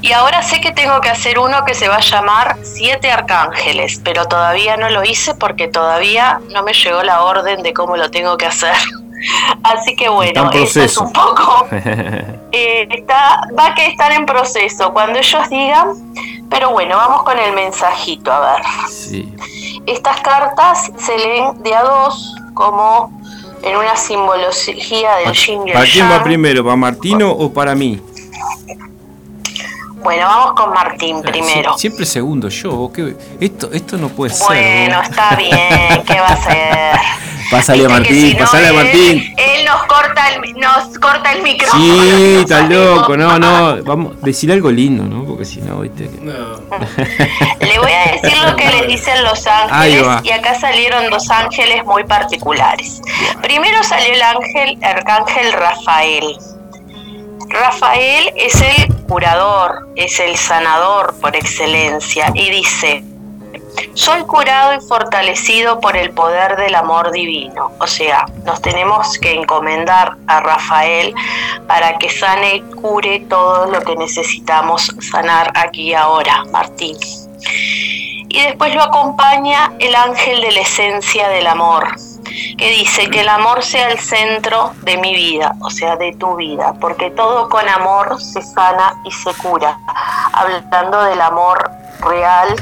Y 0.02 0.12
ahora 0.12 0.44
sé 0.44 0.62
que 0.62 0.72
tengo 0.72 1.02
que 1.02 1.10
hacer 1.10 1.40
uno 1.40 1.66
que 1.66 1.74
se 1.74 1.88
va 1.88 1.96
a 1.96 2.02
llamar 2.02 2.58
Siete 2.62 3.12
Arcángeles, 3.12 4.00
pero 4.04 4.26
todavía 4.26 4.78
no 4.78 4.90
lo 4.90 5.04
hice 5.04 5.34
porque 5.34 5.68
todavía 5.68 6.40
no 6.50 6.64
me 6.64 6.74
llegó 6.74 7.02
la 7.04 7.24
orden 7.24 7.64
de 7.64 7.74
cómo 7.74 7.98
lo 7.98 8.12
tengo 8.12 8.38
que 8.38 8.46
hacer. 8.46 8.76
Así 9.64 9.96
que 9.96 10.10
bueno, 10.10 10.50
eso 10.52 10.82
es 10.82 10.98
un 10.98 11.12
poco. 11.12 11.68
Eh, 12.56 12.88
está, 12.92 13.48
va 13.58 13.70
a 13.70 13.74
que 13.74 13.88
estar 13.88 14.12
en 14.12 14.28
proceso 14.28 14.94
cuando 14.94 15.18
ellos 15.18 15.50
digan. 15.50 15.88
Pero 16.52 16.70
bueno, 16.70 16.96
vamos 16.98 17.24
con 17.24 17.40
el 17.40 17.52
mensajito, 17.54 18.32
a 18.32 18.40
ver. 18.54 18.62
Estas 19.88 20.22
cartas 20.22 20.92
se 21.00 21.18
leen 21.18 21.64
de 21.64 21.74
a 21.74 21.82
dos, 21.82 22.36
como 22.54 23.12
en 23.64 23.76
una 23.76 23.96
simbología 23.96 25.16
del 25.16 25.34
Yin 25.34 25.64
¿Para 25.74 25.86
quién 25.86 26.12
va 26.12 26.24
primero? 26.24 26.64
¿Para 26.64 26.76
Martino 26.76 27.32
o 27.32 27.52
para 27.52 27.74
mí? 27.74 28.00
Bueno, 30.04 30.26
vamos 30.28 30.54
con 30.54 30.74
Martín 30.74 31.22
primero. 31.22 31.78
siempre 31.78 32.06
segundo 32.06 32.50
yo. 32.50 32.92
Esto, 33.40 33.70
esto 33.72 33.98
no 33.98 34.10
puede 34.10 34.34
ser. 34.34 34.48
Bueno, 34.48 35.02
está 35.02 35.36
bien. 35.36 36.04
¿Qué 36.06 36.20
va 36.20 36.28
a 36.28 36.38
ser? 36.44 37.00
Pásale 37.52 37.86
a 37.86 37.90
Martín, 37.90 38.38
pásale 38.38 38.68
a 38.70 38.74
Martín. 38.74 39.34
Él 39.38 39.66
nos 39.66 39.84
corta 39.84 40.30
el, 40.30 40.60
nos 40.60 40.98
corta 41.00 41.34
el 41.34 41.44
micrófono. 41.44 41.84
Sí, 41.84 42.36
está 42.42 42.62
loco. 42.62 43.16
No, 43.16 43.38
no. 43.38 43.84
Vamos, 43.84 44.22
decir 44.22 44.52
algo 44.52 44.72
lindo, 44.72 45.04
¿no? 45.04 45.24
Porque 45.24 45.46
si 45.46 45.62
no, 45.62 45.82
viste. 45.82 46.10
No. 46.22 46.34
Le 47.60 47.80
voy 47.80 47.92
a 47.92 48.12
decir 48.14 48.38
lo 48.44 48.56
que 48.56 48.68
les 48.70 48.88
dicen 48.88 49.24
los 49.24 49.46
ángeles. 49.46 50.06
Y 50.24 50.32
acá 50.32 50.60
salieron 50.60 51.10
dos 51.10 51.30
ángeles 51.30 51.86
muy 51.86 52.04
particulares. 52.06 53.02
Primero 53.42 53.84
salió 53.84 54.14
el 54.14 54.22
ángel, 54.22 54.78
el 54.82 54.84
arcángel 54.84 55.54
Rafael. 55.54 56.38
Rafael 57.50 58.32
es 58.36 58.56
el 58.62 58.96
curador, 59.08 59.90
es 59.96 60.20
el 60.20 60.36
sanador 60.36 61.14
por 61.20 61.36
excelencia 61.36 62.32
y 62.34 62.50
dice, 62.50 63.04
soy 63.94 64.22
curado 64.24 64.74
y 64.74 64.80
fortalecido 64.80 65.80
por 65.80 65.96
el 65.96 66.12
poder 66.12 66.56
del 66.58 66.76
amor 66.76 67.12
divino. 67.12 67.72
O 67.80 67.88
sea, 67.88 68.26
nos 68.46 68.62
tenemos 68.62 69.18
que 69.20 69.34
encomendar 69.34 70.14
a 70.28 70.40
Rafael 70.40 71.14
para 71.68 71.98
que 71.98 72.10
sane 72.10 72.56
y 72.56 72.62
cure 72.62 73.20
todo 73.30 73.68
lo 73.68 73.82
que 73.82 73.96
necesitamos 73.96 74.92
sanar 75.00 75.52
aquí 75.56 75.90
y 75.90 75.94
ahora, 75.94 76.44
Martín. 76.52 76.98
Y 78.30 78.42
después 78.42 78.74
lo 78.74 78.82
acompaña 78.82 79.74
el 79.80 79.94
ángel 79.94 80.42
de 80.42 80.52
la 80.52 80.62
esencia 80.62 81.30
del 81.30 81.46
amor, 81.46 81.88
que 82.58 82.70
dice 82.70 83.10
que 83.10 83.22
el 83.22 83.30
amor 83.30 83.64
sea 83.64 83.90
el 83.90 84.00
centro 84.00 84.72
de 84.82 84.98
mi 84.98 85.14
vida, 85.14 85.56
o 85.62 85.70
sea, 85.70 85.96
de 85.96 86.16
tu 86.16 86.36
vida, 86.36 86.74
porque 86.80 87.12
todo 87.12 87.50
con 87.50 87.68
amor 87.68 88.22
se 88.22 88.42
sana 88.42 88.96
y 89.06 89.12
se 89.12 89.34
cura. 89.36 89.78
Hablando 90.34 91.04
del 91.04 91.22
amor 91.22 91.70
real 92.02 92.56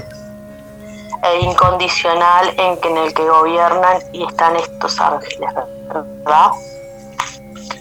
e 1.24 1.40
incondicional 1.40 2.54
en, 2.58 2.80
en 2.84 2.98
el 2.98 3.14
que 3.14 3.28
gobiernan 3.28 4.00
y 4.14 4.26
están 4.26 4.56
estos 4.56 5.00
ángeles, 5.00 5.54
¿verdad? 5.94 6.52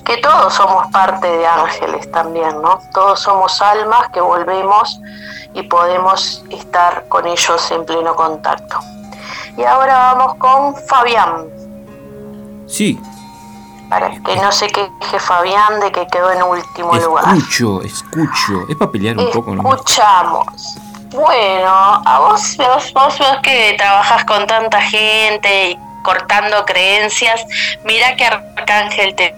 Que 0.05 0.17
todos 0.19 0.55
somos 0.55 0.87
parte 0.89 1.27
de 1.27 1.47
ángeles 1.47 2.11
también, 2.11 2.61
¿no? 2.61 2.81
Todos 2.93 3.21
somos 3.21 3.61
almas 3.63 4.09
que 4.11 4.21
volvemos 4.21 5.01
y 5.55 5.63
podemos 5.63 6.45
estar 6.51 7.07
con 7.09 7.27
ellos 7.27 7.71
en 7.71 7.85
pleno 7.85 8.15
contacto. 8.15 8.79
Y 9.57 9.65
ahora 9.65 10.15
vamos 10.15 10.35
con 10.37 10.75
Fabián. 10.87 11.60
Sí. 12.71 12.99
Para 13.89 14.11
que 14.11 14.37
no 14.37 14.53
se 14.53 14.69
queje 14.69 15.19
Fabián 15.19 15.81
de 15.81 15.91
que 15.91 16.07
quedó 16.07 16.31
en 16.31 16.43
último 16.43 16.95
lugar. 16.95 17.25
Escucho, 17.37 17.83
escucho. 17.83 18.67
Es 18.69 18.77
para 18.77 18.91
pelear 18.91 19.19
un 19.19 19.31
poco, 19.31 19.55
¿no? 19.55 19.75
Escuchamos. 19.75 20.47
Bueno, 21.11 22.03
a 22.07 22.21
vos, 22.21 22.57
vos, 22.57 22.93
vos, 22.93 23.19
vos 23.19 23.39
que 23.43 23.75
trabajas 23.77 24.25
con 24.25 24.47
tanta 24.47 24.81
gente 24.81 25.71
y 25.71 25.79
cortando 26.05 26.65
creencias, 26.65 27.45
mira 27.85 28.15
qué 28.15 28.27
arcángel 28.27 29.17
te 29.17 29.35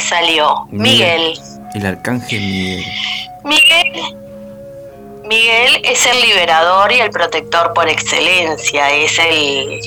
salió. 0.00 0.66
Miguel. 0.70 1.40
El 1.74 1.86
arcángel 1.86 2.40
Miguel. 2.40 2.84
Miguel 3.44 4.22
Miguel 5.32 5.80
es 5.84 6.04
el 6.06 6.20
liberador 6.20 6.92
y 6.92 7.00
el 7.00 7.10
protector 7.10 7.72
por 7.72 7.88
excelencia, 7.88 8.90
es 8.90 9.18
el, 9.18 9.80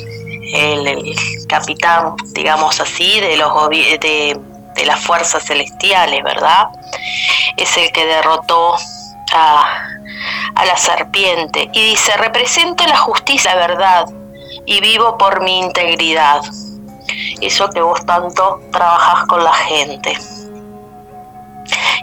el, 0.53 1.15
capitán, 1.47 2.15
digamos 2.34 2.80
así, 2.80 3.19
de, 3.19 3.38
los, 3.38 3.69
de, 3.69 4.39
de 4.76 4.85
las 4.85 4.99
fuerzas 5.01 5.43
celestiales, 5.43 6.23
¿verdad? 6.23 6.67
Es 7.57 7.77
el 7.77 7.91
que 7.91 8.05
derrotó 8.05 8.76
a, 9.34 9.88
a 10.55 10.65
la 10.65 10.77
serpiente 10.77 11.69
y 11.73 11.89
dice, 11.91 12.15
represento 12.17 12.85
la 12.85 12.97
justicia, 12.97 13.55
la 13.55 13.67
verdad 13.67 14.05
y 14.65 14.81
vivo 14.81 15.17
por 15.17 15.41
mi 15.43 15.59
integridad. 15.59 16.41
Eso 17.41 17.69
que 17.69 17.81
vos 17.81 18.05
tanto 18.05 18.61
trabajas 18.72 19.26
con 19.27 19.43
la 19.43 19.53
gente. 19.53 20.17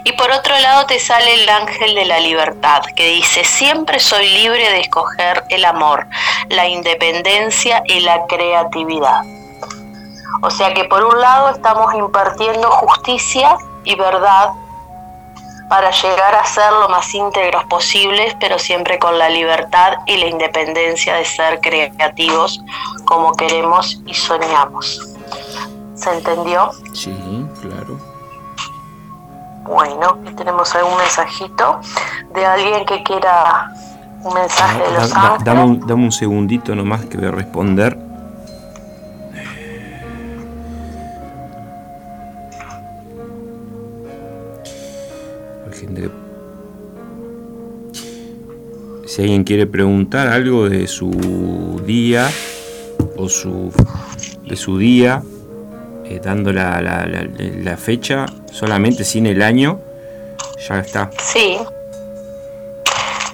Y 0.03 0.11
por 0.13 0.31
otro 0.31 0.57
lado 0.59 0.85
te 0.85 0.99
sale 0.99 1.43
el 1.43 1.49
ángel 1.49 1.95
de 1.95 2.05
la 2.05 2.19
libertad, 2.19 2.81
que 2.95 3.07
dice, 3.07 3.43
siempre 3.43 3.99
soy 3.99 4.27
libre 4.29 4.69
de 4.69 4.81
escoger 4.81 5.43
el 5.49 5.63
amor, 5.65 6.07
la 6.49 6.67
independencia 6.67 7.81
y 7.85 8.01
la 8.01 8.25
creatividad. 8.27 9.21
O 10.41 10.49
sea 10.49 10.73
que 10.73 10.83
por 10.85 11.03
un 11.03 11.21
lado 11.21 11.51
estamos 11.51 11.93
impartiendo 11.93 12.69
justicia 12.69 13.57
y 13.85 13.95
verdad 13.95 14.49
para 15.69 15.89
llegar 15.89 16.35
a 16.35 16.45
ser 16.45 16.71
lo 16.71 16.89
más 16.89 17.13
íntegros 17.15 17.63
posibles, 17.65 18.35
pero 18.39 18.59
siempre 18.59 18.99
con 18.99 19.17
la 19.17 19.29
libertad 19.29 19.93
y 20.05 20.17
la 20.17 20.27
independencia 20.27 21.15
de 21.15 21.25
ser 21.25 21.61
creativos 21.61 22.61
como 23.05 23.33
queremos 23.33 23.99
y 24.05 24.13
soñamos. 24.13 25.01
¿Se 25.95 26.11
entendió? 26.11 26.71
Sí, 26.93 27.11
claro. 27.61 27.72
Bueno, 29.63 30.19
tenemos 30.35 30.73
algún 30.75 30.97
mensajito 30.97 31.79
de 32.33 32.45
alguien 32.45 32.85
que 32.85 33.01
quiera 33.03 33.71
un 34.23 34.33
mensaje 34.33 34.81
de 34.83 34.91
los 34.93 35.13
ángeles. 35.13 35.43
Dame 35.43 35.63
un, 35.63 35.79
dame 35.87 36.03
un 36.03 36.11
segundito 36.11 36.75
nomás 36.75 37.05
que 37.05 37.17
voy 37.17 37.27
a 37.27 37.31
responder. 37.31 37.97
Si 49.13 49.21
alguien 49.21 49.43
quiere 49.43 49.67
preguntar 49.67 50.27
algo 50.27 50.67
de 50.67 50.87
su 50.87 51.79
día 51.85 52.31
o 53.15 53.29
su 53.29 53.71
de 54.47 54.55
su 54.55 54.79
día, 54.79 55.21
eh, 56.13 56.19
dando 56.23 56.51
la, 56.51 56.81
la, 56.81 57.05
la, 57.05 57.77
fecha, 57.77 58.25
solamente 58.51 59.03
sin 59.03 59.25
el 59.25 59.41
año, 59.41 59.79
ya 60.67 60.79
está. 60.79 61.09
Sí, 61.19 61.57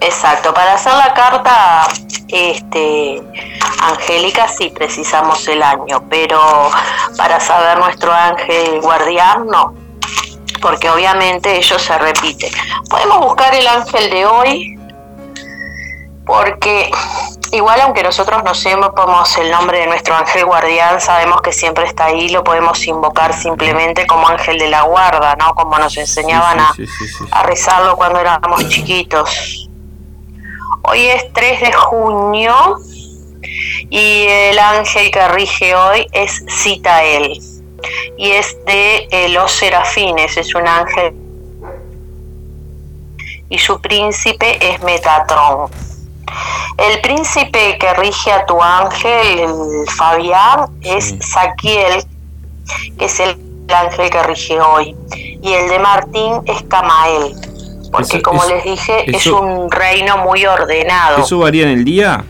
exacto. 0.01 0.53
Para 0.53 0.73
hacer 0.73 0.93
la 0.93 1.13
carta 1.13 1.87
este, 2.29 3.21
angélica 3.81 4.47
sí 4.47 4.71
precisamos 4.73 5.47
el 5.47 5.61
año, 5.61 6.03
pero 6.09 6.39
para 7.17 7.39
saber 7.39 7.79
nuestro 7.79 8.13
ángel 8.13 8.79
guardián 8.81 9.47
no, 9.47 9.73
porque 10.61 10.89
obviamente 10.89 11.57
ellos 11.57 11.81
se 11.81 11.97
repiten. 11.97 12.51
Podemos 12.89 13.19
buscar 13.19 13.53
el 13.55 13.67
ángel 13.67 14.09
de 14.09 14.25
hoy, 14.25 14.79
porque 16.25 16.91
igual 17.51 17.81
aunque 17.81 18.03
nosotros 18.03 18.43
no 18.43 18.53
sepamos 18.53 19.37
el 19.37 19.51
nombre 19.51 19.79
de 19.79 19.87
nuestro 19.87 20.15
ángel 20.15 20.45
guardián, 20.45 21.01
sabemos 21.01 21.41
que 21.41 21.51
siempre 21.51 21.85
está 21.85 22.05
ahí, 22.05 22.29
lo 22.29 22.43
podemos 22.43 22.85
invocar 22.87 23.33
simplemente 23.33 24.05
como 24.07 24.27
ángel 24.27 24.57
de 24.57 24.69
la 24.69 24.83
guarda, 24.83 25.35
¿no? 25.35 25.53
Como 25.55 25.77
nos 25.77 25.97
enseñaban 25.97 26.59
a, 26.59 26.73
a 27.31 27.43
rezarlo 27.43 27.95
cuando 27.95 28.19
éramos 28.19 28.67
chiquitos. 28.69 29.69
Hoy 30.83 31.07
es 31.07 31.31
3 31.33 31.61
de 31.61 31.73
junio 31.73 32.77
y 33.89 34.25
el 34.27 34.59
ángel 34.59 35.11
que 35.11 35.27
rige 35.29 35.75
hoy 35.75 36.07
es 36.11 36.43
Citael 36.49 37.39
y 38.17 38.31
es 38.31 38.57
de 38.65 39.07
eh, 39.11 39.29
los 39.29 39.51
serafines, 39.51 40.37
es 40.37 40.53
un 40.55 40.67
ángel 40.67 41.13
y 43.49 43.57
su 43.57 43.79
príncipe 43.81 44.57
es 44.61 44.81
Metatron. 44.83 45.69
El 46.77 47.01
príncipe 47.01 47.77
que 47.77 47.93
rige 47.95 48.31
a 48.31 48.45
tu 48.45 48.61
ángel, 48.61 49.39
el 49.39 49.89
Fabián, 49.95 50.67
es 50.81 51.15
Saquiel, 51.19 52.03
que 52.97 53.05
es 53.05 53.19
el 53.19 53.37
ángel 53.73 54.09
que 54.09 54.23
rige 54.23 54.59
hoy. 54.59 54.95
Y 55.41 55.53
el 55.53 55.69
de 55.69 55.79
Martín 55.79 56.41
es 56.45 56.63
Camael, 56.63 57.35
porque 57.91 58.21
como 58.21 58.43
les 58.45 58.63
dije, 58.63 59.15
es 59.15 59.27
un 59.27 59.69
reino 59.71 60.17
muy 60.17 60.45
ordenado. 60.45 61.23
¿Eso 61.23 61.39
varía 61.39 61.63
en 61.63 61.69
el 61.69 61.85
día? 61.85 62.23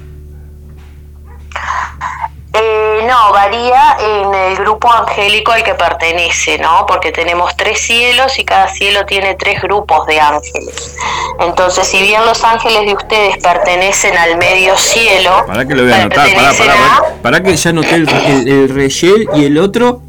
Eh, 2.61 3.05
no, 3.07 3.31
varía 3.31 3.95
en 3.99 4.33
el 4.33 4.57
grupo 4.57 4.91
angélico 4.91 5.53
al 5.53 5.63
que 5.63 5.75
pertenece, 5.75 6.57
¿no? 6.57 6.85
Porque 6.85 7.13
tenemos 7.13 7.55
tres 7.55 7.79
cielos 7.79 8.37
y 8.37 8.43
cada 8.43 8.67
cielo 8.67 9.05
tiene 9.05 9.35
tres 9.35 9.61
grupos 9.61 10.05
de 10.07 10.19
ángeles. 10.19 10.95
Entonces, 11.39 11.87
si 11.87 12.01
bien 12.01 12.25
los 12.25 12.43
ángeles 12.43 12.85
de 12.85 12.93
ustedes 12.93 13.37
pertenecen 13.37 14.17
al 14.17 14.37
medio 14.37 14.75
cielo... 14.75 15.45
Para 15.47 15.65
que 15.65 15.73
lo 15.73 15.83
voy 15.83 15.93
a 15.93 16.01
anotar, 16.01 16.33
para, 16.33 16.53
para, 16.53 17.21
para, 17.21 17.43
que 17.43 17.55
ya 17.55 17.69
anoté 17.69 17.95
el, 17.95 18.09
el, 18.09 19.29
y 19.35 19.45
el 19.45 19.57
otro... 19.57 20.01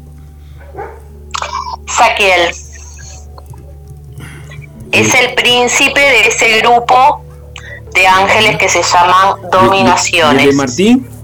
Saquiel. 1.87 2.53
Es 4.91 5.15
el 5.15 5.33
príncipe 5.35 6.01
de 6.01 6.27
ese 6.27 6.59
grupo 6.59 7.23
de 7.93 8.07
ángeles 8.07 8.57
que 8.57 8.67
se 8.67 8.83
llaman 8.83 9.35
dominaciones. 9.49 10.43
¿Y 10.43 10.47
de 10.47 10.53
Martín? 10.53 11.20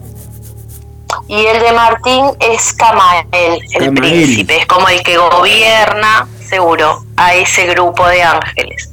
Y 1.28 1.46
el 1.46 1.60
de 1.60 1.72
Martín 1.74 2.26
es 2.40 2.74
Camael, 2.74 3.60
el 3.74 3.94
príncipe, 3.94 4.58
es 4.58 4.66
como 4.66 4.88
el 4.90 5.02
que 5.04 5.18
gobierna, 5.18 6.28
seguro, 6.48 7.04
a 7.18 7.34
ese 7.36 7.66
grupo 7.68 8.08
de 8.08 8.24
ángeles. 8.24 8.90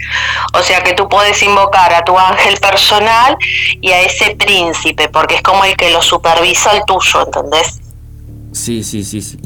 O 0.55 0.62
sea 0.62 0.82
que 0.82 0.95
tú 0.95 1.09
puedes 1.09 1.43
invocar 1.43 1.95
a 1.95 2.05
tu 2.05 2.19
ángel 2.19 2.57
personal 2.59 3.36
y 3.81 3.91
a 3.91 4.03
ese 4.03 4.36
príncipe, 4.36 5.09
porque 5.09 5.36
es 5.36 5.43
como 5.43 5.65
el 5.65 5.77
que 5.77 5.91
lo 5.91 6.03
supervisa 6.03 6.73
el 6.73 6.85
tuyo, 6.85 7.24
¿entendés? 7.27 7.81
Sí, 8.53 8.82
sí, 8.82 9.05
sí, 9.05 9.20
sí. 9.20 9.39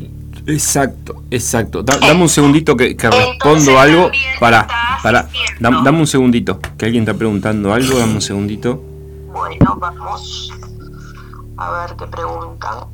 Exacto, 0.46 1.22
exacto. 1.30 1.82
dame 1.82 2.22
un 2.22 2.28
segundito 2.28 2.74
que, 2.74 2.96
respondo 2.98 3.78
algo. 3.78 4.10
Para, 4.40 4.66
para. 5.02 5.28
dame 5.60 5.98
un 5.98 6.06
segundito. 6.06 6.58
Que 6.78 6.86
alguien 6.86 7.02
está 7.02 7.12
preguntando 7.14 7.72
algo. 7.72 7.98
Dame 7.98 8.14
un 8.14 8.22
segundito. 8.22 8.82
Bueno, 9.30 9.76
vamos. 9.78 10.50
A 11.58 11.70
ver 11.72 11.96
qué 11.96 12.06
preguntan. 12.06 12.84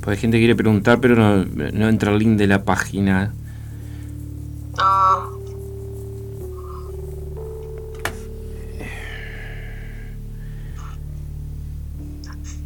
Pues 0.00 0.16
hay 0.16 0.20
gente 0.20 0.36
que 0.36 0.40
quiere 0.40 0.56
preguntar, 0.56 1.00
pero 1.00 1.14
no, 1.14 1.44
no 1.44 1.88
entra 1.88 2.12
el 2.12 2.18
link 2.18 2.38
de 2.38 2.46
la 2.46 2.64
página. 2.64 3.32
Ah. 4.78 5.28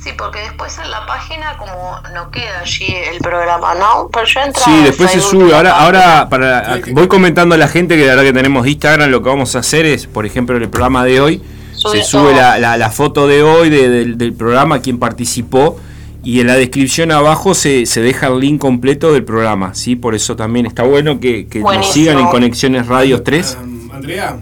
Sí, 0.07 0.12
porque 0.16 0.39
después 0.39 0.78
en 0.78 0.89
la 0.89 1.05
página 1.05 1.57
como 1.59 1.99
no 2.15 2.31
queda 2.31 2.61
allí 2.61 2.95
el 3.12 3.19
programa, 3.19 3.74
¿no? 3.74 4.09
Pero 4.12 4.24
yo 4.24 4.41
entro 4.41 4.62
Sí, 4.65 4.70
después 4.85 5.11
se 5.11 5.20
sube. 5.20 5.53
Ahora, 5.53 5.81
ahora 5.81 6.28
para, 6.28 6.78
voy 6.93 7.09
comentando 7.09 7.57
a 7.57 7.59
la 7.59 7.66
gente 7.66 7.97
que 7.97 8.03
la 8.03 8.11
verdad 8.11 8.23
que 8.23 8.33
tenemos 8.33 8.65
Instagram, 8.69 9.11
lo 9.11 9.20
que 9.20 9.31
vamos 9.31 9.57
a 9.57 9.59
hacer 9.59 9.85
es, 9.85 10.07
por 10.07 10.24
ejemplo, 10.24 10.57
en 10.57 10.62
el 10.62 10.69
programa 10.69 11.05
de 11.05 11.20
hoy, 11.20 11.43
se 11.74 12.05
sube 12.05 12.33
la, 12.35 12.91
foto 12.91 13.27
de 13.27 13.43
hoy 13.43 13.69
del 13.69 14.33
programa, 14.35 14.81
quien 14.81 15.01
participó 15.01 15.77
y 16.23 16.39
en 16.39 16.47
la 16.47 16.55
descripción 16.55 17.11
abajo 17.11 17.55
se, 17.55 17.85
se, 17.87 18.01
deja 18.01 18.28
el 18.28 18.39
link 18.39 18.61
completo 18.61 19.12
del 19.12 19.24
programa, 19.24 19.74
¿sí? 19.74 19.97
Por 19.97 20.15
eso 20.15 20.37
también 20.37 20.66
está 20.66 20.85
bueno 20.85 21.19
que, 21.19 21.49
nos 21.53 21.93
sigan 21.93 22.20
en 22.20 22.28
Conexiones 22.28 22.87
Radios 22.87 23.24
3. 23.24 23.59
Andrea, 23.93 24.37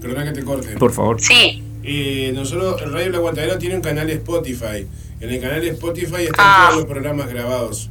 perdona 0.00 0.24
que 0.26 0.30
te 0.30 0.44
corte. 0.44 0.76
Por 0.76 0.92
favor. 0.92 1.20
Sí. 1.20 1.63
Eh, 1.86 2.32
nosotros, 2.34 2.80
el 2.82 2.92
Radio 2.92 3.10
La 3.10 3.18
Aguantadero 3.18 3.58
tiene 3.58 3.76
un 3.76 3.82
canal 3.82 4.08
Spotify. 4.10 4.86
En 5.20 5.30
el 5.30 5.40
canal 5.40 5.62
Spotify 5.64 6.24
están 6.24 6.46
ah. 6.46 6.66
todos 6.70 6.82
los 6.82 6.90
programas 6.90 7.28
grabados. 7.28 7.90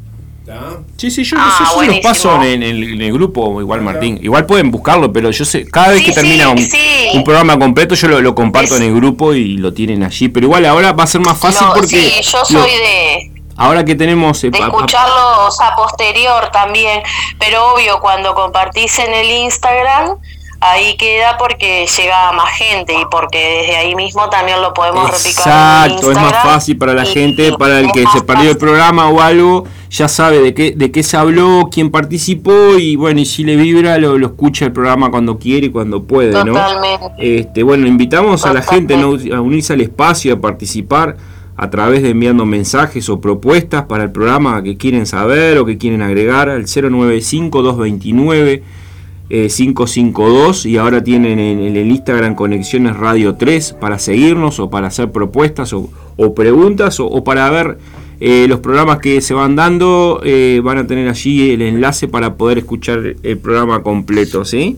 Sí, 0.97 1.09
sí, 1.09 1.23
yo, 1.23 1.37
ah, 1.39 1.73
los 1.87 1.99
paso 1.99 2.43
en 2.43 2.63
el, 2.63 3.13
grupo, 3.13 3.61
igual 3.61 3.81
Martín. 3.81 4.19
Igual 4.21 4.45
pueden 4.45 4.71
buscarlo, 4.71 5.13
pero 5.13 5.31
yo 5.31 5.45
sé, 5.45 5.65
cada 5.65 5.89
vez 5.89 6.03
que 6.03 6.11
termina 6.11 6.49
un, 6.49 7.23
programa 7.23 7.57
completo, 7.57 7.95
yo 7.95 8.09
lo, 8.09 8.35
comparto 8.35 8.75
en 8.75 8.83
el 8.83 8.93
grupo 8.93 9.33
y 9.33 9.57
lo 9.57 9.73
tienen 9.73 10.03
allí. 10.03 10.27
Pero 10.27 10.47
igual 10.47 10.65
ahora 10.65 10.91
va 10.91 11.05
a 11.05 11.07
ser 11.07 11.21
más 11.21 11.39
fácil 11.39 11.65
porque. 11.73 11.87
Sí, 11.87 12.11
yo 12.23 12.43
soy 12.43 12.71
de. 12.71 13.31
Ahora 13.55 13.85
que 13.85 13.95
tenemos. 13.95 14.43
Eh, 14.43 14.49
de 14.49 14.59
escucharlos 14.59 15.61
a 15.61 15.75
posterior 15.77 16.49
también. 16.51 17.01
Pero 17.39 17.73
obvio, 17.73 17.99
cuando 18.01 18.35
compartís 18.35 18.99
en 18.99 19.13
el 19.13 19.29
Instagram 19.31 20.17
ahí 20.63 20.95
queda 20.97 21.37
porque 21.37 21.85
llega 21.85 22.31
más 22.31 22.49
gente 22.51 22.93
y 22.93 23.05
porque 23.11 23.61
desde 23.61 23.77
ahí 23.77 23.95
mismo 23.95 24.29
también 24.29 24.61
lo 24.61 24.73
podemos 24.73 25.09
repicar. 25.11 25.89
Exacto, 25.89 26.11
es 26.11 26.17
más 26.17 26.43
fácil 26.43 26.77
para 26.77 26.93
la 26.93 27.05
gente, 27.05 27.51
para 27.57 27.79
el 27.79 27.91
que 27.91 28.05
se 28.13 28.21
perdió 28.21 28.51
el 28.51 28.57
programa 28.57 29.09
o 29.09 29.21
algo, 29.21 29.65
ya 29.89 30.07
sabe 30.07 30.39
de 30.39 30.53
qué, 30.53 30.71
de 30.71 30.91
qué 30.91 31.03
se 31.03 31.17
habló, 31.17 31.69
quién 31.71 31.91
participó 31.91 32.77
y 32.77 32.95
bueno, 32.95 33.19
y 33.19 33.25
si 33.25 33.43
le 33.43 33.55
vibra 33.55 33.97
lo, 33.97 34.15
escucha 34.17 34.65
el 34.65 34.71
programa 34.71 35.11
cuando 35.11 35.37
quiere 35.37 35.67
y 35.67 35.69
cuando 35.69 36.03
puede, 36.03 36.31
Totalmente. 36.31 37.39
Este, 37.39 37.63
bueno, 37.63 37.85
invitamos 37.85 38.45
a 38.45 38.53
la 38.53 38.61
gente 38.61 38.95
a 38.95 39.41
unirse 39.41 39.73
al 39.73 39.81
espacio, 39.81 40.33
a 40.33 40.41
participar 40.41 41.17
a 41.55 41.69
través 41.69 42.01
de 42.01 42.09
enviando 42.09 42.45
mensajes 42.45 43.09
o 43.09 43.21
propuestas 43.21 43.83
para 43.83 44.03
el 44.03 44.11
programa 44.11 44.63
que 44.63 44.75
quieren 44.77 45.05
saber 45.05 45.57
o 45.59 45.65
que 45.65 45.77
quieren 45.77 46.01
agregar 46.01 46.49
al 46.49 46.65
095 46.65 47.61
229 47.61 48.63
552 49.33 50.67
y 50.67 50.77
ahora 50.77 51.03
tienen 51.03 51.39
en, 51.39 51.75
el 51.75 51.89
Instagram 51.89 52.35
Conexiones 52.35 52.95
Radio 52.95 53.35
3 53.35 53.73
para 53.81 53.97
seguirnos 53.97 54.59
o 54.59 54.69
para 54.69 54.87
hacer 54.87 55.11
propuestas 55.11 55.73
o, 55.73 55.89
preguntas 56.35 56.99
o, 56.99 57.23
para 57.23 57.49
ver 57.49 57.79
eh, 58.19 58.45
los 58.47 58.59
programas 58.59 58.99
que 58.99 59.21
se 59.21 59.33
van 59.33 59.55
dando. 59.55 60.21
Eh, 60.23 60.61
van 60.63 60.77
a 60.77 60.85
tener 60.85 61.09
allí 61.09 61.51
el 61.51 61.63
enlace 61.63 62.07
para 62.07 62.35
poder 62.35 62.59
escuchar 62.59 62.99
el 63.23 63.37
programa 63.39 63.81
completo, 63.81 64.45
¿sí? 64.45 64.77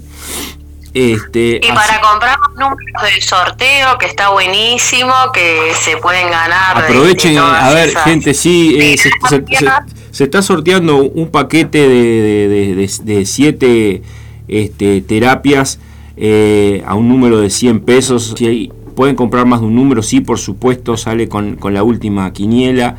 Este, 0.93 1.59
y 1.61 1.67
para 1.73 1.99
comprar 1.99 2.37
números 2.57 3.01
del 3.03 3.21
sorteo, 3.21 3.97
que 3.99 4.05
está 4.05 4.29
buenísimo, 4.29 5.13
que 5.33 5.73
se 5.73 5.97
pueden 5.97 6.31
ganar. 6.31 6.77
Aprovechen, 6.77 7.37
a 7.37 7.71
ver, 7.71 7.93
gente, 8.05 8.33
sí, 8.33 8.77
eh, 8.79 8.97
se, 8.97 10.23
está 10.23 10.41
sorteando 10.41 10.95
un 10.99 11.29
paquete 11.29 11.89
de, 11.89 12.89
de 13.03 13.25
siete 13.25 14.01
este, 14.47 15.01
terapias 15.01 15.79
eh, 16.17 16.83
a 16.85 16.95
un 16.95 17.09
número 17.09 17.39
de 17.39 17.49
100 17.49 17.81
pesos. 17.81 18.33
Si 18.37 18.71
pueden 18.95 19.15
comprar 19.15 19.45
más 19.45 19.61
de 19.61 19.67
un 19.67 19.75
número, 19.75 20.01
sí, 20.01 20.21
por 20.21 20.39
supuesto, 20.39 20.97
sale 20.97 21.27
con, 21.27 21.57
la 21.71 21.83
última 21.83 22.31
quiniela. 22.33 22.97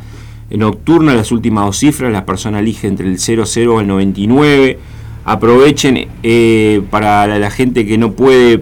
Nocturna, 0.49 1.13
las 1.13 1.31
últimas 1.31 1.65
dos 1.65 1.77
cifras, 1.77 2.11
la 2.11 2.25
persona 2.25 2.59
elige 2.59 2.87
entre 2.87 3.07
el 3.07 3.19
00 3.19 3.77
y 3.77 3.81
el 3.81 3.87
99. 3.87 4.79
Aprovechen 5.25 6.07
eh, 6.23 6.81
para 6.89 7.27
la, 7.37 7.51
gente 7.51 7.85
que 7.85 7.97
no 7.97 8.13
puede 8.13 8.61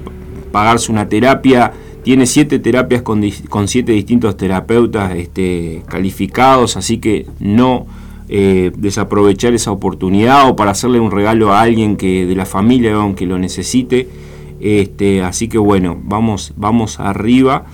pagarse 0.52 0.92
una 0.92 1.08
terapia. 1.08 1.74
Tiene 2.04 2.26
siete 2.26 2.60
terapias 2.60 3.02
con, 3.02 3.24
con 3.50 3.68
siete 3.68 3.92
distintos 3.92 4.38
terapeutas 4.38 5.16
este, 5.16 5.84
calificados, 5.88 6.78
así 6.78 7.00
que 7.00 7.28
no 7.40 7.86
eh, 8.28 8.72
desaprovechar 8.76 9.54
esa 9.54 9.72
oportunidad 9.72 10.50
o 10.50 10.56
para 10.56 10.72
hacerle 10.72 11.00
un 11.00 11.12
regalo 11.12 11.54
a 11.54 11.62
alguien 11.62 11.96
que 11.96 12.26
de 12.26 12.36
la 12.36 12.46
familia 12.46 12.96
aunque 12.96 13.26
lo 13.26 13.38
necesite. 13.38 14.08
Este, 14.60 15.22
así 15.22 15.48
que 15.48 15.58
bueno, 15.58 15.98
vamos, 16.02 16.54
vamos 16.56 17.00
arriba. 17.00 17.66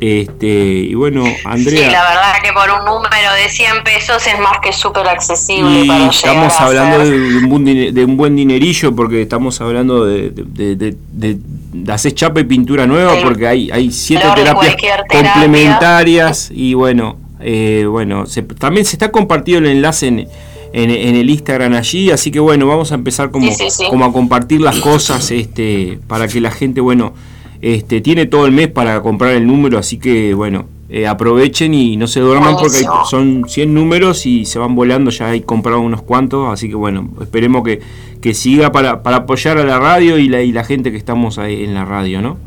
Este, 0.00 0.46
y 0.46 0.94
bueno, 0.94 1.24
Andrea. 1.44 1.86
Sí, 1.86 1.92
la 1.92 2.02
verdad 2.02 2.32
que 2.42 2.52
por 2.52 2.68
un 2.70 2.84
número 2.84 3.32
de 3.42 3.48
100 3.48 3.84
pesos 3.84 4.26
es 4.26 4.38
más 4.38 4.58
que 4.60 4.72
súper 4.72 5.06
accesible. 5.08 5.86
para 5.86 6.06
estamos 6.08 6.60
hablando 6.60 6.98
de, 6.98 8.04
un 8.04 8.16
buen, 8.16 8.36
dinerillo 8.36 8.94
porque 8.94 9.22
estamos 9.22 9.60
hablando 9.60 10.04
de, 10.04 10.30
de, 10.30 11.92
hacer 11.92 12.14
chapa 12.14 12.40
y 12.40 12.44
pintura 12.44 12.86
nueva 12.86 13.14
porque 13.22 13.46
hay, 13.46 13.70
hay 13.70 13.90
siete 13.90 14.26
terapias 14.34 14.76
complementarias 15.08 16.50
y 16.52 16.74
bueno, 16.74 17.18
eh, 17.46 17.84
bueno, 17.86 18.24
también 18.58 18.86
se 18.86 18.96
está 18.96 19.12
compartido 19.12 19.58
el 19.58 19.66
enlace 19.66 20.06
en, 20.08 20.26
en, 20.72 20.90
el 20.90 21.28
Instagram 21.28 21.74
allí, 21.74 22.10
así 22.10 22.30
que 22.30 22.40
bueno, 22.40 22.66
vamos 22.66 22.90
a 22.90 22.94
empezar 22.94 23.30
como, 23.30 23.50
como 23.90 24.04
a 24.06 24.12
compartir 24.12 24.62
las 24.62 24.76
cosas 24.80 25.30
este, 25.30 25.98
para 26.08 26.26
que 26.26 26.40
la 26.40 26.50
gente, 26.50 26.80
bueno, 26.80 27.12
este, 27.60 28.00
tiene 28.00 28.24
todo 28.24 28.46
el 28.46 28.52
mes 28.52 28.68
para 28.68 29.02
comprar 29.02 29.32
el 29.34 29.46
número, 29.46 29.78
así 29.78 29.98
que 29.98 30.32
bueno, 30.32 30.64
eh, 30.88 31.06
aprovechen 31.06 31.74
y 31.74 31.98
no 31.98 32.06
se 32.06 32.20
duerman 32.20 32.56
porque 32.56 32.82
son 33.10 33.44
100 33.46 33.74
números 33.74 34.24
y 34.24 34.46
se 34.46 34.58
van 34.58 34.74
volando, 34.74 35.10
ya 35.10 35.28
hay 35.28 35.42
comprado 35.42 35.80
unos 35.80 36.00
cuantos, 36.00 36.50
así 36.50 36.68
que 36.68 36.76
bueno, 36.76 37.10
esperemos 37.20 37.62
que, 37.62 37.80
que 38.22 38.32
siga 38.32 38.72
para, 38.72 39.02
para 39.02 39.18
apoyar 39.18 39.58
a 39.58 39.64
la 39.64 39.78
radio 39.78 40.16
y 40.18 40.28
la, 40.28 40.40
y 40.40 40.50
la 40.50 40.64
gente 40.64 40.90
que 40.90 40.96
estamos 40.96 41.38
ahí 41.38 41.62
en 41.62 41.74
la 41.74 41.84
radio, 41.84 42.22
¿no? 42.22 42.38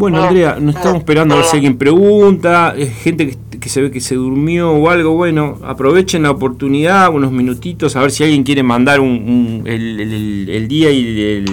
Bueno, 0.00 0.22
Andrea, 0.22 0.56
nos 0.58 0.76
estamos 0.76 0.96
esperando 1.00 1.34
a 1.34 1.36
ver 1.36 1.46
si 1.46 1.56
alguien 1.56 1.76
pregunta, 1.76 2.74
gente 3.02 3.36
que, 3.60 3.68
se 3.68 3.82
ve 3.82 3.90
que 3.90 4.00
se 4.00 4.14
durmió 4.14 4.70
o 4.70 4.88
algo. 4.88 5.12
Bueno, 5.12 5.58
aprovechen 5.62 6.22
la 6.22 6.30
oportunidad, 6.30 7.12
unos 7.14 7.32
minutitos, 7.32 7.96
a 7.96 8.00
ver 8.00 8.10
si 8.10 8.24
alguien 8.24 8.42
quiere 8.42 8.62
mandar 8.62 9.00
un, 9.00 9.62
el, 9.66 10.68
día 10.68 10.90
y 10.90 11.44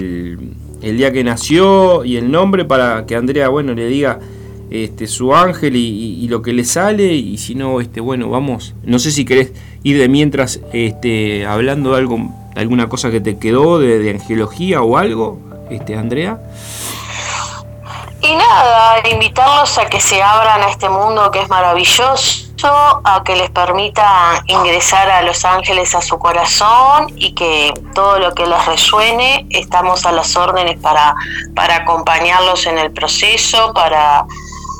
el, 0.82 0.98
día 0.98 1.11
que 1.11 1.26
nació 1.26 2.06
y 2.06 2.15
el 2.15 2.32
nombre 2.32 2.64
para 2.64 3.06
que 3.06 3.18
Andrea, 3.18 3.49
bueno, 3.49 3.74
le 3.74 3.86
diga 3.88 4.22
este, 4.72 5.07
su 5.07 5.36
ángel 5.36 5.76
y, 5.76 6.26
lo 6.30 6.41
que 6.41 6.53
le 6.53 6.64
sale. 6.64 7.14
Y 7.15 7.38
si 7.40 7.53
no, 7.53 7.82
este, 7.82 7.99
bueno, 7.99 8.30
vamos. 8.30 8.76
No 8.86 8.98
sé 8.98 9.11
si 9.11 9.26
querés 9.26 9.52
ir 9.84 9.98
de 9.98 10.07
mientras 10.07 10.61
este, 10.72 11.45
hablando 11.45 11.91
de 11.91 11.98
algo, 11.98 12.34
alguna 12.56 12.88
cosa 12.88 13.11
que 13.11 13.19
te 13.19 13.38
quedó 13.40 13.78
de, 13.78 13.99
de 13.99 14.11
angelología 14.11 14.84
o 14.84 14.95
algo, 14.95 15.38
este, 15.69 15.98
Andrea. 15.98 16.40
Y 18.22 18.35
nada, 18.35 19.07
invitarlos 19.10 19.77
a 19.77 19.85
que 19.85 19.99
se 19.99 20.22
abran 20.22 20.64
a 20.64 20.69
este 20.69 20.89
mundo 20.89 21.30
que 21.31 21.41
es 21.41 21.49
maravilloso, 21.49 22.48
a 23.03 23.22
que 23.23 23.35
les 23.35 23.52
permita 23.52 24.41
ingresar 24.48 25.10
a 25.10 25.22
los 25.22 25.45
ángeles 25.45 25.94
a 25.94 26.02
su 26.02 26.18
corazón 26.18 27.14
y 27.15 27.34
que 27.34 27.72
todo 27.94 28.18
lo 28.18 28.34
que 28.34 28.48
les 28.48 28.65
resuene, 28.65 29.45
estamos 29.52 30.06
a 30.06 30.11
las 30.11 30.35
órdenes 30.35 30.80
para, 30.81 31.15
para 31.56 31.77
acompañarlos 31.77 32.65
en 32.65 32.80
el 32.80 32.91
proceso, 32.91 33.72
para 33.73 34.26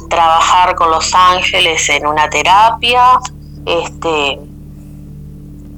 trabajar 0.09 0.76
con 0.76 0.89
los 0.89 1.14
ángeles 1.14 1.88
en 1.89 2.07
una 2.07 2.30
terapia. 2.30 3.19
Este, 3.65 4.39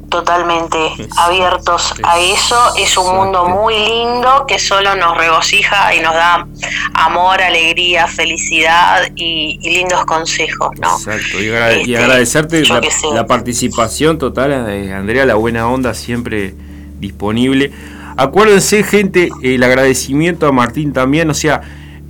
totalmente 0.10 0.77
abiertos 1.18 1.94
a 2.03 2.19
eso. 2.19 2.56
Es 2.77 2.98
un 2.98 3.15
mundo 3.15 3.45
muy 3.45 3.76
lindo 3.76 4.45
que 4.48 4.60
solo 4.60 4.95
nos 4.95 5.18
regocija 5.18 5.95
y 5.95 6.02
nos 6.02 6.14
da 6.14 6.48
amor, 6.94 7.41
alegría, 7.41 8.07
felicidad 8.07 9.10
y, 9.15 9.60
lindos 9.61 10.06
consejos. 10.06 10.72
¿no? 10.80 10.95
Exacto, 10.95 11.40
y, 11.40 11.49
este, 11.49 11.98
agradecerte 11.98 12.64
la, 13.14 13.26
participación 13.26 14.18
total, 14.18 14.65
de 14.65 14.94
Andrea, 14.94 15.26
la 15.26 15.36
buena 15.36 15.68
onda 15.68 15.94
siempre 15.94 16.53
disponible. 16.99 17.72
Acuérdense, 18.18 18.84
gente, 18.84 19.30
el 19.44 19.64
agradecimiento 19.64 20.48
a 20.48 20.52
Martín 20.52 20.91
también, 20.91 21.30
o 21.30 21.34
sea, 21.34 21.61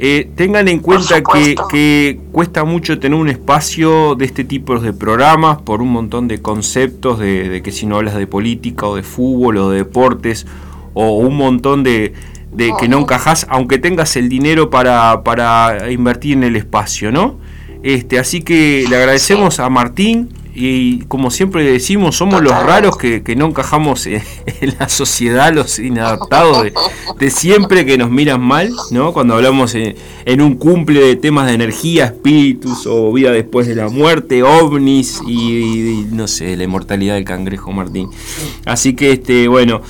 eh, 0.01 0.29
tengan 0.33 0.69
en 0.69 0.79
cuenta 0.79 1.21
que, 1.21 2.19
cuesta 2.31 2.63
mucho 2.63 2.99
tener 2.99 3.19
un 3.19 3.27
espacio 3.27 4.15
de 4.15 4.23
este 4.23 4.45
tipo 4.45 4.79
de 4.79 4.93
programas 4.93 5.61
por 5.61 5.81
un 5.81 5.91
montón 5.91 6.29
de 6.29 6.41
conceptos 6.41 7.19
de, 7.19 7.61
que 7.61 7.73
si 7.73 7.85
no 7.85 7.97
hablas 7.97 8.15
de 8.15 8.25
política 8.25 8.87
o 8.87 8.95
de 8.95 9.03
fútbol 9.03 9.57
o 9.57 9.69
de 9.71 9.79
deportes 9.79 10.47
o 10.93 11.17
un 11.17 11.35
montón 11.35 11.83
de, 11.83 12.13
que 12.79 12.87
no 12.87 12.99
encajas 12.99 13.45
aunque 13.49 13.77
tengas 13.77 14.15
el 14.15 14.29
dinero 14.29 14.69
para, 14.69 15.21
para 15.23 15.91
invertir 15.91 16.37
en 16.37 16.43
el 16.45 16.55
espacio, 16.55 17.11
¿no? 17.11 17.37
Este, 17.83 18.19
así 18.19 18.41
que 18.41 18.85
le 18.89 18.95
agradecemos 18.95 19.59
a 19.59 19.69
Martín 19.69 20.29
y 20.59 20.99
como 21.07 21.31
siempre 21.31 21.63
decimos, 21.63 22.17
somos 22.17 22.41
los 22.41 22.51
raros 22.51 22.97
que, 22.97 23.21
no 23.35 23.47
encajamos 23.47 24.05
en, 24.07 24.21
la 24.79 24.89
sociedad, 24.89 25.53
los 25.53 25.79
inadaptados 25.79 26.67
de, 27.17 27.29
siempre 27.31 27.85
que 27.85 27.97
nos 27.97 28.09
miran 28.09 28.41
mal, 28.41 28.71
¿no? 28.91 29.13
Cuando 29.13 29.35
hablamos 29.35 29.75
en, 29.75 30.41
un 30.41 30.55
cumple 30.55 30.99
de 30.99 31.15
temas 31.15 31.47
de 31.47 31.53
energía, 31.53 32.05
espíritus 32.05 32.85
o 32.85 33.11
vida 33.13 33.31
después 33.31 33.67
de 33.67 33.75
la 33.75 33.89
muerte, 33.89 34.43
ovnis 34.43 35.21
y, 35.27 36.05
no 36.11 36.27
sé, 36.27 36.55
la 36.57 36.65
inmortalidad 36.65 37.15
del 37.15 37.25
cangrejo 37.25 37.71
Martín. 37.71 38.09
Así 38.65 38.93
que, 38.93 39.13
este, 39.13 39.47
bueno, 39.47 39.81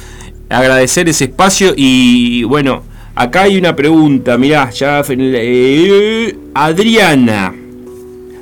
agradecer 0.49 1.09
ese 1.09 1.25
espacio 1.25 1.73
y 1.75 2.43
bueno, 2.43 2.83
Acá 3.19 3.41
hay 3.41 3.57
una 3.57 3.75
pregunta, 3.75 4.37
mirá, 4.37 4.69
ya 4.69 5.01
eh, 5.09 6.37
Adriana. 6.53 7.53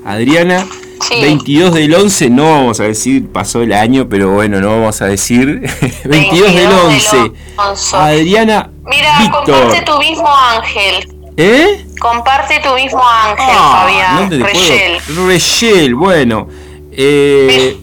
Adriana, 0.05 0.67
22 1.09 1.73
del 1.73 1.93
11, 1.93 2.29
no 2.29 2.43
vamos 2.43 2.79
a 2.79 2.83
decir 2.83 3.31
pasó 3.31 3.61
el 3.61 3.73
año, 3.73 4.07
pero 4.09 4.31
bueno, 4.31 4.59
no 4.59 4.69
vamos 4.69 5.01
a 5.01 5.05
decir 5.05 5.61
22, 6.05 6.53
del 6.53 6.71
11. 6.71 7.31
Adriana 7.93 8.71
Mira, 8.87 9.29
comparte 9.31 9.81
tu 9.81 9.97
mismo 9.99 10.27
ángel. 10.33 11.07
¿Eh? 11.35 11.85
Comparte 11.99 12.59
tu 12.61 12.73
mismo 12.73 13.01
ángel, 13.05 13.45
ah, 13.49 13.81
Fabián. 13.81 14.43
Rechel. 15.27 15.95
bueno. 15.95 16.47
Eh... 16.91 17.77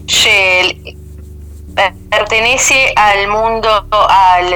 pertenece 2.09 2.93
al 2.95 3.27
mundo, 3.27 3.69
al, 3.91 4.53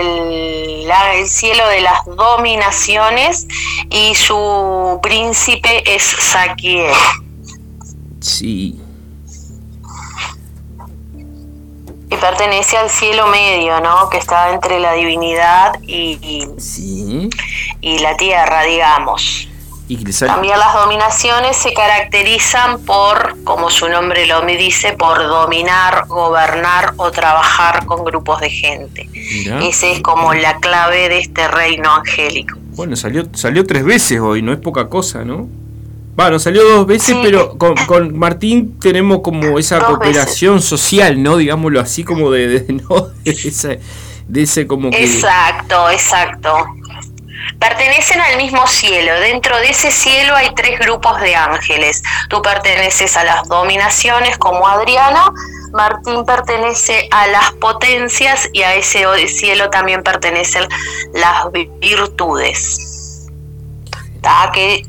al, 0.92 1.28
cielo 1.28 1.68
de 1.70 1.82
las 1.82 2.04
dominaciones 2.06 3.48
y 3.90 4.16
su 4.16 5.00
príncipe 5.02 5.84
es 5.86 6.04
Saquiel. 6.04 6.92
Sí. 8.20 8.80
Y 12.12 12.16
pertenece 12.16 12.78
al 12.78 12.90
cielo 12.90 13.28
medio, 13.28 13.80
¿no? 13.82 14.10
Que 14.10 14.18
está 14.18 14.52
entre 14.52 14.80
la 14.80 14.94
divinidad 14.94 15.74
y, 15.86 16.48
y, 17.82 18.00
la 18.00 18.18
tierra, 18.18 18.64
digamos. 18.64 19.48
También 20.20 20.60
las 20.60 20.74
dominaciones 20.76 21.58
se 21.58 21.74
caracterizan 21.74 22.82
por, 22.82 23.44
como 23.44 23.72
su 23.72 23.90
nombre 23.90 24.28
lo 24.28 24.44
me 24.44 24.56
dice, 24.56 24.94
por 24.94 25.18
dominar, 25.18 26.06
gobernar 26.08 26.94
o 26.98 27.10
trabajar 27.10 27.86
con 27.88 28.04
grupos 28.04 28.40
de 28.42 28.52
gente. 28.52 29.10
Esa 29.62 29.88
es 29.88 30.02
como 30.02 30.34
la 30.36 30.58
clave 30.58 31.10
de 31.10 31.20
este 31.20 31.48
reino 31.48 31.92
angélico. 31.92 32.58
Bueno, 32.76 32.96
salió, 32.96 33.28
salió 33.34 33.66
tres 33.66 33.84
veces 33.84 34.20
hoy, 34.20 34.44
no 34.44 34.54
es 34.54 34.60
poca 34.60 34.90
cosa, 34.90 35.26
¿no? 35.26 35.48
Bueno, 36.20 36.38
salió 36.38 36.68
dos 36.68 36.86
veces, 36.86 37.16
pero 37.24 37.58
con, 37.58 38.20
Martín 38.20 38.78
tenemos 38.78 39.22
como 39.22 39.58
esa 39.58 39.80
cooperación 39.80 40.62
social, 40.62 41.24
¿no? 41.24 41.38
Digámoslo 41.38 41.80
así, 41.80 42.04
como 42.04 42.30
de, 42.30 42.66
¿no? 42.90 43.08
ese, 43.24 43.80
de 44.28 44.42
ese 44.42 44.68
como 44.68 44.90
que... 44.90 45.02
Exacto, 45.02 45.90
exacto. 45.90 46.66
Pertenecen 47.58 48.20
al 48.20 48.36
mismo 48.36 48.68
cielo. 48.68 49.18
Dentro 49.22 49.56
de 49.60 49.70
ese 49.70 49.92
cielo 49.92 50.36
hay 50.36 50.54
tres 50.56 50.78
grupos 50.82 51.22
de 51.22 51.38
ángeles. 51.38 52.04
Tú 52.28 52.42
perteneces 52.42 53.16
a 53.16 53.24
las 53.24 53.48
dominaciones 53.48 54.38
como 54.38 54.68
Adriana, 54.68 55.32
Martín 55.72 56.26
pertenece 56.26 57.08
a 57.12 57.28
las 57.28 57.54
potencias 57.54 58.50
y 58.52 58.64
a 58.64 58.76
ese 58.76 59.06
cielo 59.30 59.70
también 59.70 60.04
pertenecen 60.04 60.68
las 61.14 61.50
virtudes 61.80 62.89
que 64.54 64.84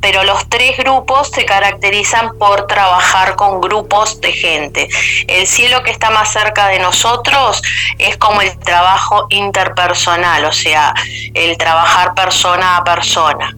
pero 0.00 0.24
los 0.24 0.48
tres 0.48 0.76
grupos 0.78 1.30
se 1.30 1.44
caracterizan 1.44 2.36
por 2.38 2.66
trabajar 2.66 3.36
con 3.36 3.60
grupos 3.60 4.20
de 4.20 4.32
gente. 4.32 4.88
El 5.26 5.46
cielo 5.46 5.82
que 5.82 5.90
está 5.90 6.10
más 6.10 6.32
cerca 6.32 6.68
de 6.68 6.78
nosotros 6.78 7.62
es 7.98 8.16
como 8.16 8.40
el 8.40 8.56
trabajo 8.58 9.26
interpersonal, 9.30 10.44
o 10.44 10.52
sea, 10.52 10.94
el 11.34 11.56
trabajar 11.56 12.14
persona 12.14 12.78
a 12.78 12.84
persona. 12.84 13.56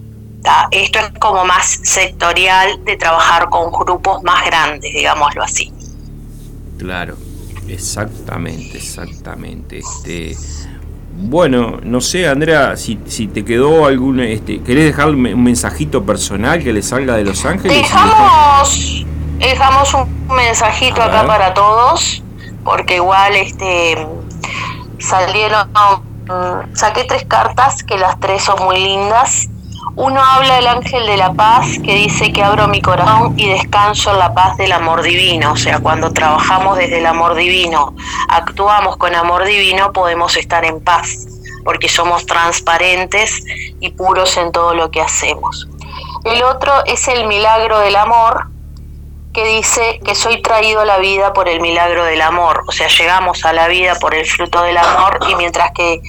Esto 0.70 0.98
es 1.00 1.10
como 1.18 1.44
más 1.44 1.80
sectorial 1.82 2.82
de 2.84 2.96
trabajar 2.96 3.48
con 3.50 3.70
grupos 3.70 4.22
más 4.22 4.44
grandes, 4.46 4.94
digámoslo 4.94 5.42
así. 5.42 5.72
Claro, 6.78 7.16
exactamente, 7.68 8.78
exactamente. 8.78 9.78
Este, 9.78 10.36
bueno, 11.20 11.80
no 11.82 12.00
sé, 12.00 12.28
Andrea, 12.28 12.76
si, 12.76 13.00
si 13.06 13.26
te 13.26 13.44
quedó 13.44 13.86
algún. 13.86 14.20
Este, 14.20 14.60
¿Querés 14.60 14.84
dejar 14.84 15.08
un 15.08 15.42
mensajito 15.42 16.04
personal 16.04 16.62
que 16.62 16.72
le 16.72 16.80
salga 16.80 17.16
de 17.16 17.24
Los 17.24 17.44
Ángeles? 17.44 17.76
Dejamos, 17.76 19.04
dejamos 19.38 19.94
un 19.94 20.36
mensajito 20.36 21.02
acá 21.02 21.26
para 21.26 21.54
todos, 21.54 22.22
porque 22.62 22.96
igual 22.96 23.34
este 23.34 24.06
salieron. 24.98 25.68
Saqué 26.74 27.04
tres 27.04 27.24
cartas, 27.24 27.82
que 27.82 27.98
las 27.98 28.20
tres 28.20 28.44
son 28.44 28.62
muy 28.64 28.78
lindas. 28.78 29.48
Uno 29.96 30.22
habla 30.22 30.56
del 30.56 30.66
ángel 30.66 31.06
de 31.06 31.16
la 31.16 31.32
paz 31.32 31.78
que 31.84 31.94
dice 31.94 32.32
que 32.32 32.42
abro 32.42 32.68
mi 32.68 32.80
corazón 32.80 33.34
y 33.38 33.48
descanso 33.48 34.12
en 34.12 34.18
la 34.18 34.32
paz 34.32 34.56
del 34.56 34.72
amor 34.72 35.02
divino. 35.02 35.52
O 35.52 35.56
sea, 35.56 35.80
cuando 35.80 36.12
trabajamos 36.12 36.78
desde 36.78 36.98
el 36.98 37.06
amor 37.06 37.34
divino, 37.34 37.94
actuamos 38.28 38.96
con 38.96 39.14
amor 39.14 39.44
divino, 39.44 39.92
podemos 39.92 40.36
estar 40.36 40.64
en 40.64 40.80
paz, 40.80 41.26
porque 41.64 41.88
somos 41.88 42.26
transparentes 42.26 43.42
y 43.80 43.90
puros 43.90 44.36
en 44.36 44.52
todo 44.52 44.74
lo 44.74 44.90
que 44.90 45.00
hacemos. 45.00 45.68
El 46.24 46.42
otro 46.42 46.72
es 46.84 47.08
el 47.08 47.26
milagro 47.26 47.78
del 47.80 47.96
amor, 47.96 48.48
que 49.32 49.44
dice 49.44 50.00
que 50.04 50.14
soy 50.14 50.42
traído 50.42 50.80
a 50.80 50.84
la 50.84 50.98
vida 50.98 51.32
por 51.32 51.48
el 51.48 51.60
milagro 51.60 52.04
del 52.04 52.22
amor. 52.22 52.64
O 52.66 52.72
sea, 52.72 52.88
llegamos 52.88 53.44
a 53.44 53.52
la 53.52 53.68
vida 53.68 53.94
por 54.00 54.14
el 54.14 54.26
fruto 54.26 54.62
del 54.62 54.76
amor 54.76 55.20
y 55.28 55.34
mientras 55.36 55.70
que 55.72 56.00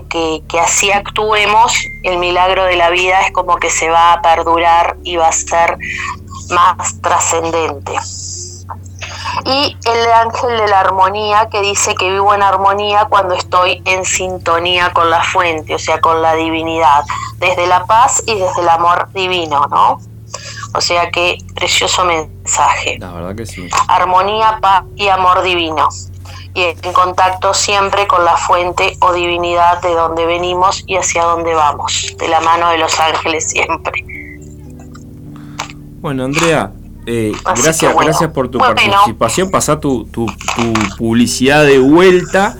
que, 0.00 0.42
así 0.60 0.90
actuemos, 0.90 1.72
el 2.02 2.18
milagro 2.18 2.64
de 2.64 2.76
la 2.76 2.90
vida 2.90 3.20
es 3.20 3.32
como 3.32 3.56
que 3.56 3.70
se 3.70 3.88
va 3.88 4.14
a 4.14 4.22
perdurar 4.22 4.96
y 5.04 5.16
va 5.16 5.28
a 5.28 5.32
ser 5.32 5.76
más 6.50 7.00
trascendente. 7.00 7.92
Y 9.44 9.76
el 9.84 10.12
ángel 10.12 10.58
de 10.58 10.68
la 10.68 10.80
armonía 10.80 11.48
que 11.50 11.60
dice 11.60 11.94
que 11.94 12.10
vivo 12.10 12.34
en 12.34 12.42
armonía 12.42 13.06
cuando 13.08 13.34
estoy 13.34 13.82
en 13.84 14.04
sintonía 14.04 14.92
con 14.92 15.10
la 15.10 15.22
fuente, 15.22 15.74
o 15.74 15.78
sea, 15.78 16.00
con 16.00 16.22
la 16.22 16.34
divinidad, 16.34 17.04
desde 17.38 17.66
la 17.66 17.84
paz 17.84 18.22
y 18.26 18.34
desde 18.34 18.62
el 18.62 18.68
amor 18.68 19.08
divino, 19.12 19.66
¿no? 19.70 20.00
O 20.74 20.80
sea 20.80 21.10
que 21.10 21.38
precioso 21.54 22.04
mensaje. 22.04 22.96
La 22.98 23.12
verdad 23.12 23.36
que 23.36 23.46
sí. 23.46 23.68
Armonía, 23.88 24.58
paz 24.60 24.84
y 24.96 25.08
amor 25.08 25.42
divino 25.42 25.88
y 26.54 26.62
en 26.62 26.92
contacto 26.92 27.54
siempre 27.54 28.06
con 28.06 28.24
la 28.24 28.36
fuente 28.36 28.96
o 29.00 29.12
divinidad 29.12 29.80
de 29.80 29.94
donde 29.94 30.26
venimos 30.26 30.84
y 30.86 30.96
hacia 30.96 31.24
dónde 31.24 31.54
vamos, 31.54 32.14
de 32.18 32.28
la 32.28 32.40
mano 32.40 32.70
de 32.70 32.78
los 32.78 32.98
ángeles 33.00 33.48
siempre. 33.48 34.04
Bueno, 36.00 36.24
Andrea, 36.24 36.72
eh, 37.06 37.32
gracias, 37.44 37.94
gracias 37.96 38.30
por 38.32 38.48
tu 38.48 38.58
participación. 38.58 39.50
Pasá 39.50 39.80
tu, 39.80 40.04
tu, 40.06 40.26
publicidad 40.98 41.64
de 41.64 41.78
vuelta 41.78 42.56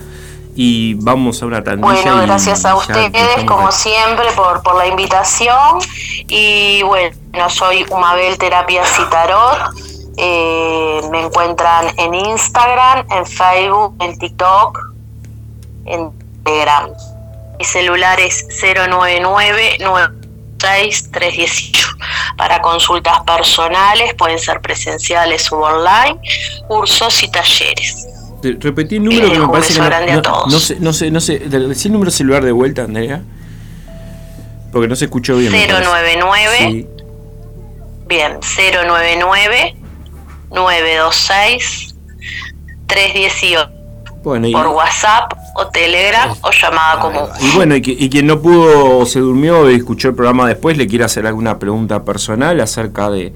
y 0.55 0.95
vamos 0.95 1.41
a 1.41 1.45
una 1.45 1.63
tandilla. 1.63 1.93
Bueno, 1.93 2.21
gracias 2.21 2.65
a 2.65 2.75
ustedes, 2.75 3.43
como 3.45 3.71
siempre, 3.71 4.25
por, 4.35 4.63
por 4.63 4.75
la 4.75 4.87
invitación. 4.87 5.79
Y 6.27 6.81
bueno, 6.83 7.15
soy 7.49 7.85
Umabel 7.91 8.37
Terapia 8.37 8.83
Citarot 8.85 9.92
eh, 10.17 11.01
me 11.11 11.21
encuentran 11.21 11.87
en 11.97 12.13
Instagram, 12.13 13.05
en 13.11 13.25
Facebook, 13.25 13.95
en 13.99 14.17
TikTok, 14.17 14.79
en 15.85 16.11
Telegram. 16.43 16.89
Mi 17.57 17.65
celular 17.65 18.19
es 18.19 18.45
099 18.61 19.77
318 20.57 21.87
Para 22.37 22.61
consultas 22.61 23.19
personales, 23.25 24.13
pueden 24.15 24.39
ser 24.39 24.61
presenciales 24.61 25.51
o 25.51 25.57
online, 25.57 26.19
cursos 26.67 27.21
y 27.23 27.29
talleres. 27.29 28.07
Repetí 28.59 28.97
el 28.97 29.05
número 29.05 29.31
que 29.31 29.39
me 29.39 29.47
parece 29.47 29.73
que 29.73 29.79
no, 29.79 30.45
no, 30.47 30.59
sé, 30.59 30.77
no 30.79 30.91
sé, 30.91 31.11
no 31.11 31.21
sé, 31.21 31.39
decí 31.39 31.87
el 31.87 31.93
número 31.93 32.11
celular 32.11 32.43
de 32.43 32.51
vuelta, 32.51 32.83
Andrea. 32.83 33.21
Porque 34.71 34.87
no 34.87 34.95
se 34.95 35.05
escuchó 35.05 35.37
bien. 35.37 35.51
099 35.51 36.87
Bien, 38.07 38.39
099 38.41 39.75
926 40.53 41.95
318 42.87 43.83
bueno, 44.23 44.47
por 44.51 44.67
WhatsApp 44.67 45.33
o 45.55 45.67
Telegram 45.67 46.33
o 46.41 46.49
llamada 46.51 46.99
común. 46.99 47.29
Y 47.41 47.55
bueno, 47.55 47.75
y, 47.75 48.09
quien 48.09 48.25
no 48.25 48.41
pudo, 48.41 49.05
se 49.05 49.19
durmió 49.19 49.69
y 49.69 49.75
escuchó 49.75 50.09
el 50.09 50.15
programa 50.15 50.47
después, 50.47 50.77
le 50.77 50.87
quiere 50.87 51.03
hacer 51.03 51.27
alguna 51.27 51.59
pregunta 51.59 52.05
personal 52.05 52.59
acerca 52.61 53.09
de, 53.09 53.33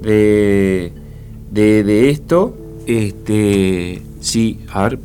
de, 0.00 0.92
de, 1.50 2.10
esto. 2.10 2.54
Este, 2.86 4.00
sí, 4.20 4.60
a 4.72 4.82
ver. 4.82 4.98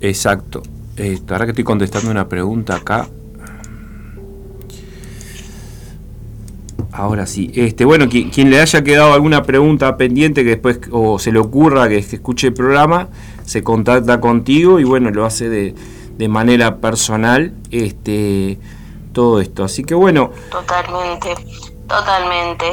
Exacto. 0.00 0.62
Esto, 0.96 1.34
ahora 1.34 1.46
que 1.46 1.52
estoy 1.52 1.64
contestando 1.64 2.10
una 2.10 2.28
pregunta 2.28 2.74
acá, 2.74 3.08
Ahora 6.92 7.26
sí. 7.26 7.50
Este, 7.54 7.84
bueno, 7.84 8.08
quien, 8.08 8.50
le 8.50 8.60
haya 8.60 8.82
quedado 8.82 9.12
alguna 9.12 9.42
pregunta 9.42 9.96
pendiente 9.96 10.44
que 10.44 10.50
después 10.50 10.80
o 10.90 11.18
se 11.18 11.32
le 11.32 11.38
ocurra 11.38 11.88
que, 11.88 11.98
escuche 11.98 12.48
el 12.48 12.54
programa, 12.54 13.08
se 13.44 13.62
contacta 13.62 14.20
contigo 14.20 14.80
y 14.80 14.84
bueno, 14.84 15.10
lo 15.10 15.24
hace 15.24 15.48
de, 15.48 15.74
de 16.16 16.28
manera 16.28 16.76
personal 16.76 17.52
este 17.70 18.58
todo 19.12 19.40
esto. 19.40 19.64
Así 19.64 19.84
que 19.84 19.94
bueno. 19.94 20.30
Totalmente, 20.50 21.34
totalmente. 21.88 22.66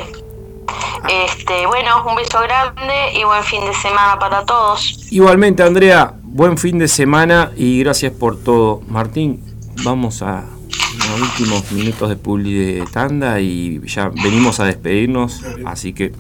Este, 1.10 1.66
bueno, 1.68 2.06
un 2.08 2.16
beso 2.16 2.40
grande 2.42 3.14
y 3.14 3.24
buen 3.24 3.44
fin 3.44 3.66
de 3.66 3.74
semana 3.74 4.18
para 4.20 4.46
todos. 4.46 5.12
Igualmente, 5.12 5.64
Andrea, 5.64 6.14
buen 6.22 6.58
fin 6.58 6.80
de 6.80 6.88
semana 6.88 7.52
y 7.56 7.80
gracias 7.80 8.12
por 8.14 8.42
todo. 8.42 8.82
Martín, 8.88 9.44
vamos 9.84 10.22
a 10.22 10.46
unos 11.08 11.30
últimos 11.30 11.72
minutos 11.72 12.10
de 12.10 12.16
publi 12.16 12.54
de 12.54 12.86
tanda 12.92 13.40
y 13.40 13.82
ya 13.86 14.10
venimos 14.10 14.60
a 14.60 14.66
despedirnos, 14.66 15.42
así 15.66 15.94
que 15.94 16.14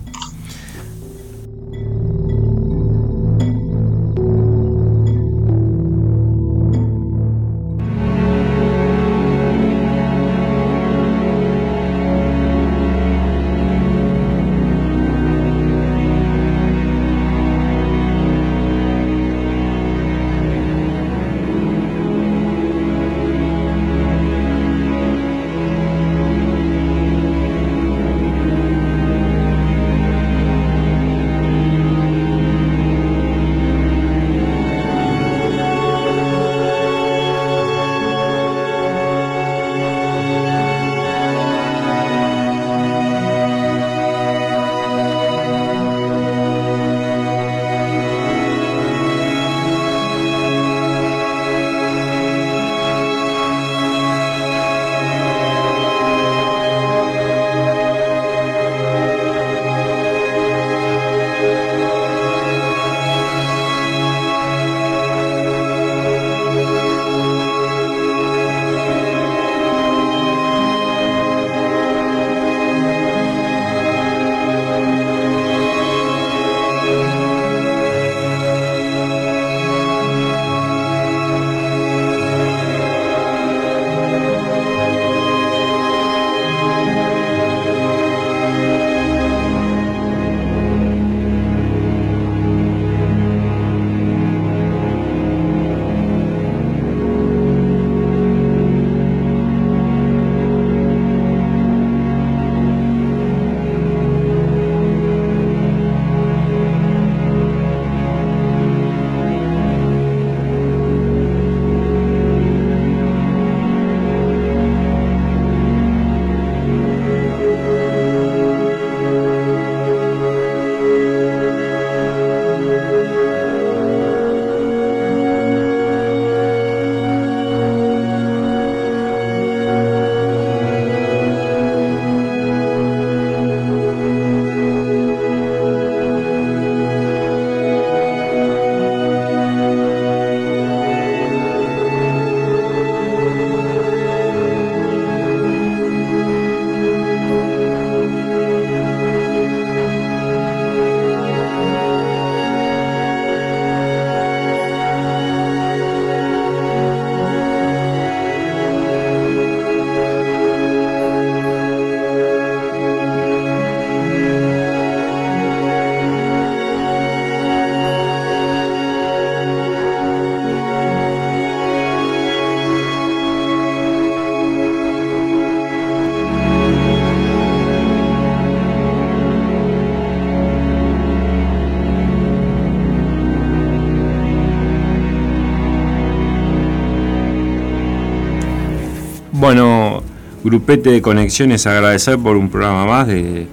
grupete 190.64 190.91
de 190.91 191.02
conexiones, 191.02 191.68
agradecer 191.68 192.18
por 192.18 192.38
un 192.38 192.49
programa 192.49 192.85
más 192.85 193.07
de 193.07 193.48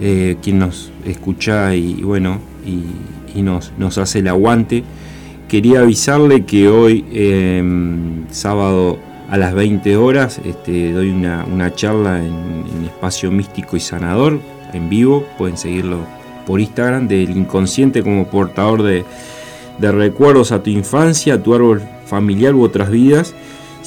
eh, 0.00 0.36
quien 0.42 0.58
nos 0.58 0.90
escucha 1.06 1.76
y, 1.76 2.02
bueno, 2.02 2.40
y, 2.66 3.40
nos, 3.40 3.98
hace 3.98 4.18
el 4.18 4.26
aguante. 4.26 4.82
Quería 5.48 5.82
avisarle 5.82 6.44
que 6.44 6.66
hoy, 6.66 7.04
em, 7.12 8.28
sábado 8.32 8.98
a 9.30 9.36
las 9.36 9.54
20 9.54 9.96
horas, 9.96 10.40
este, 10.44 10.92
doy 10.92 11.10
una, 11.10 11.72
charla 11.76 12.18
en, 12.18 12.84
Espacio 12.84 13.30
Místico 13.30 13.76
y 13.76 13.80
Sanador, 13.80 14.40
en 14.72 14.88
vivo, 14.88 15.24
pueden 15.38 15.56
seguirlo 15.56 15.98
por 16.48 16.58
Instagram, 16.58 17.06
del 17.06 17.30
inconsciente 17.30 18.02
como 18.02 18.26
portador 18.26 18.82
de 18.82 19.04
recuerdos 19.92 20.50
a 20.50 20.64
tu 20.64 20.70
infancia, 20.70 21.34
a 21.34 21.42
tu 21.42 21.54
árbol 21.54 21.80
familiar 22.06 22.56
u 22.56 22.64
otras 22.64 22.90
vidas 22.90 23.36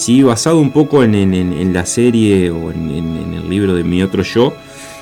¿sí? 0.04 0.22
basado 0.22 0.60
un 0.60 0.72
poco 0.72 1.04
en, 1.04 1.74
la 1.74 1.86
serie 1.86 2.52
o 2.52 2.72
en, 2.72 3.34
el 3.34 3.50
libro 3.50 3.74
de 3.74 3.84
Mi 3.84 4.04
Otro 4.04 4.24
Yo. 4.24 4.54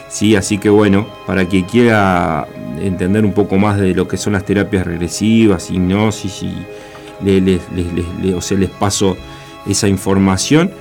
¿sí? 0.10 0.36
Así 0.36 0.58
que 0.58 0.70
bueno, 0.70 1.08
para 1.26 1.46
quien 1.46 1.64
quiera 1.64 2.48
entender 2.80 3.26
un 3.26 3.34
poco 3.34 3.58
más 3.58 3.80
de 3.80 3.94
lo 3.94 4.08
que 4.08 4.18
son 4.18 4.34
las 4.34 4.46
terapias 4.46 4.86
regresivas, 4.86 5.72
hipnosis, 5.72 6.44
y 6.44 6.54
les, 7.24 7.62
les 7.72 8.70
paso 8.70 9.18
esa 9.66 9.88
información. 9.88 10.72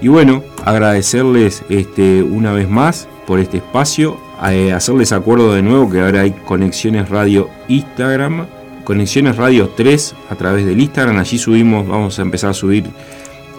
Y 0.00 0.08
bueno, 0.08 0.42
agradecerles 0.64 1.62
este, 1.68 2.22
una 2.22 2.52
vez 2.52 2.68
más 2.68 3.06
por 3.26 3.38
este 3.38 3.58
espacio, 3.58 4.18
eh, 4.50 4.72
hacerles 4.72 5.12
acuerdo 5.12 5.52
de 5.52 5.60
nuevo 5.62 5.90
que 5.90 6.00
ahora 6.00 6.22
hay 6.22 6.30
Conexiones 6.30 7.10
Radio 7.10 7.50
Instagram, 7.68 8.46
Conexiones 8.84 9.36
Radio 9.36 9.68
3 9.76 10.14
a 10.30 10.34
través 10.36 10.64
del 10.64 10.80
Instagram, 10.80 11.18
allí 11.18 11.36
subimos, 11.36 11.86
vamos 11.86 12.18
a 12.18 12.22
empezar 12.22 12.50
a 12.50 12.54
subir 12.54 12.84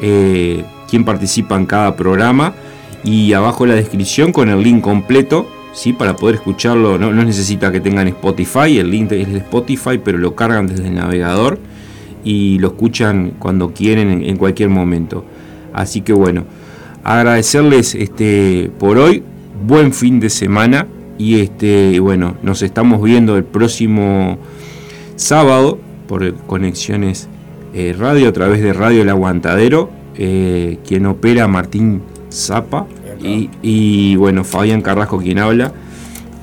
eh, 0.01 0.63
quién 0.89 1.05
participa 1.05 1.55
en 1.55 1.65
cada 1.65 1.95
programa 1.95 2.53
y 3.03 3.33
abajo 3.33 3.65
la 3.65 3.75
descripción 3.75 4.31
con 4.31 4.49
el 4.49 4.61
link 4.61 4.81
completo, 4.81 5.49
¿sí? 5.73 5.93
para 5.93 6.15
poder 6.15 6.35
escucharlo. 6.35 6.97
No, 6.97 7.11
necesita 7.11 7.71
que 7.71 7.79
tengan 7.79 8.07
Spotify, 8.07 8.79
el 8.79 8.91
link 8.91 9.11
es 9.11 9.31
de 9.31 9.39
Spotify, 9.39 9.99
pero 10.03 10.17
lo 10.17 10.35
cargan 10.35 10.67
desde 10.67 10.87
el 10.87 10.95
navegador 10.95 11.59
y 12.23 12.59
lo 12.59 12.69
escuchan 12.69 13.33
cuando 13.39 13.73
quieren 13.73 14.23
en, 14.23 14.37
cualquier 14.37 14.69
momento. 14.69 15.25
Así 15.73 16.01
que 16.01 16.13
bueno, 16.13 16.45
agradecerles 17.03 17.95
este, 17.95 18.71
por 18.77 18.97
hoy, 18.97 19.23
buen 19.65 19.93
fin 19.93 20.19
de 20.19 20.29
semana 20.29 20.87
y 21.17 21.39
este, 21.39 21.99
bueno, 21.99 22.35
nos 22.43 22.61
estamos 22.61 23.01
viendo 23.01 23.37
el 23.37 23.43
próximo 23.43 24.37
sábado 25.15 25.79
por 26.07 26.35
Conexiones 26.47 27.29
eh, 27.73 27.95
radio 27.97 28.29
a 28.29 28.33
través 28.33 28.61
de 28.61 28.73
Radio 28.73 29.01
El 29.01 29.09
Aguantadero, 29.09 29.89
eh, 30.15 30.77
quien 30.85 31.05
opera 31.05 31.47
Martín 31.47 32.01
Zapa 32.31 32.87
y, 33.61 34.15
bueno, 34.15 34.43
Fabián 34.43 34.81
Carrasco 34.81 35.19
quien 35.19 35.39
habla. 35.39 35.71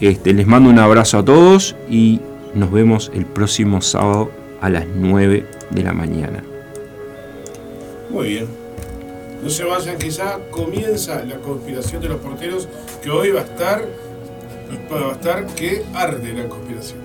Este, 0.00 0.32
les 0.32 0.46
mando 0.46 0.70
un 0.70 0.78
abrazo 0.78 1.18
a 1.18 1.24
todos 1.24 1.74
y 1.90 2.20
nos 2.54 2.70
vemos 2.70 3.10
el 3.14 3.26
próximo 3.26 3.80
sábado 3.80 4.30
a 4.60 4.70
las 4.70 4.86
9 4.86 5.44
de 5.70 5.82
la 5.82 5.92
mañana. 5.92 6.42
Muy 8.10 8.28
bien. 8.28 8.46
No 9.42 9.50
se 9.50 9.64
vayan, 9.64 9.98
que 9.98 10.10
ya 10.10 10.38
comienza 10.50 11.24
la 11.24 11.36
conspiración 11.36 12.02
de 12.02 12.08
los 12.08 12.20
porteros, 12.20 12.68
que 13.02 13.10
hoy 13.10 13.30
va 13.30 13.40
a 13.40 13.44
estar, 13.44 13.84
va 14.92 15.08
a 15.08 15.12
estar 15.12 15.46
que 15.46 15.84
arde 15.94 16.32
la 16.32 16.48
conspiración. 16.48 16.98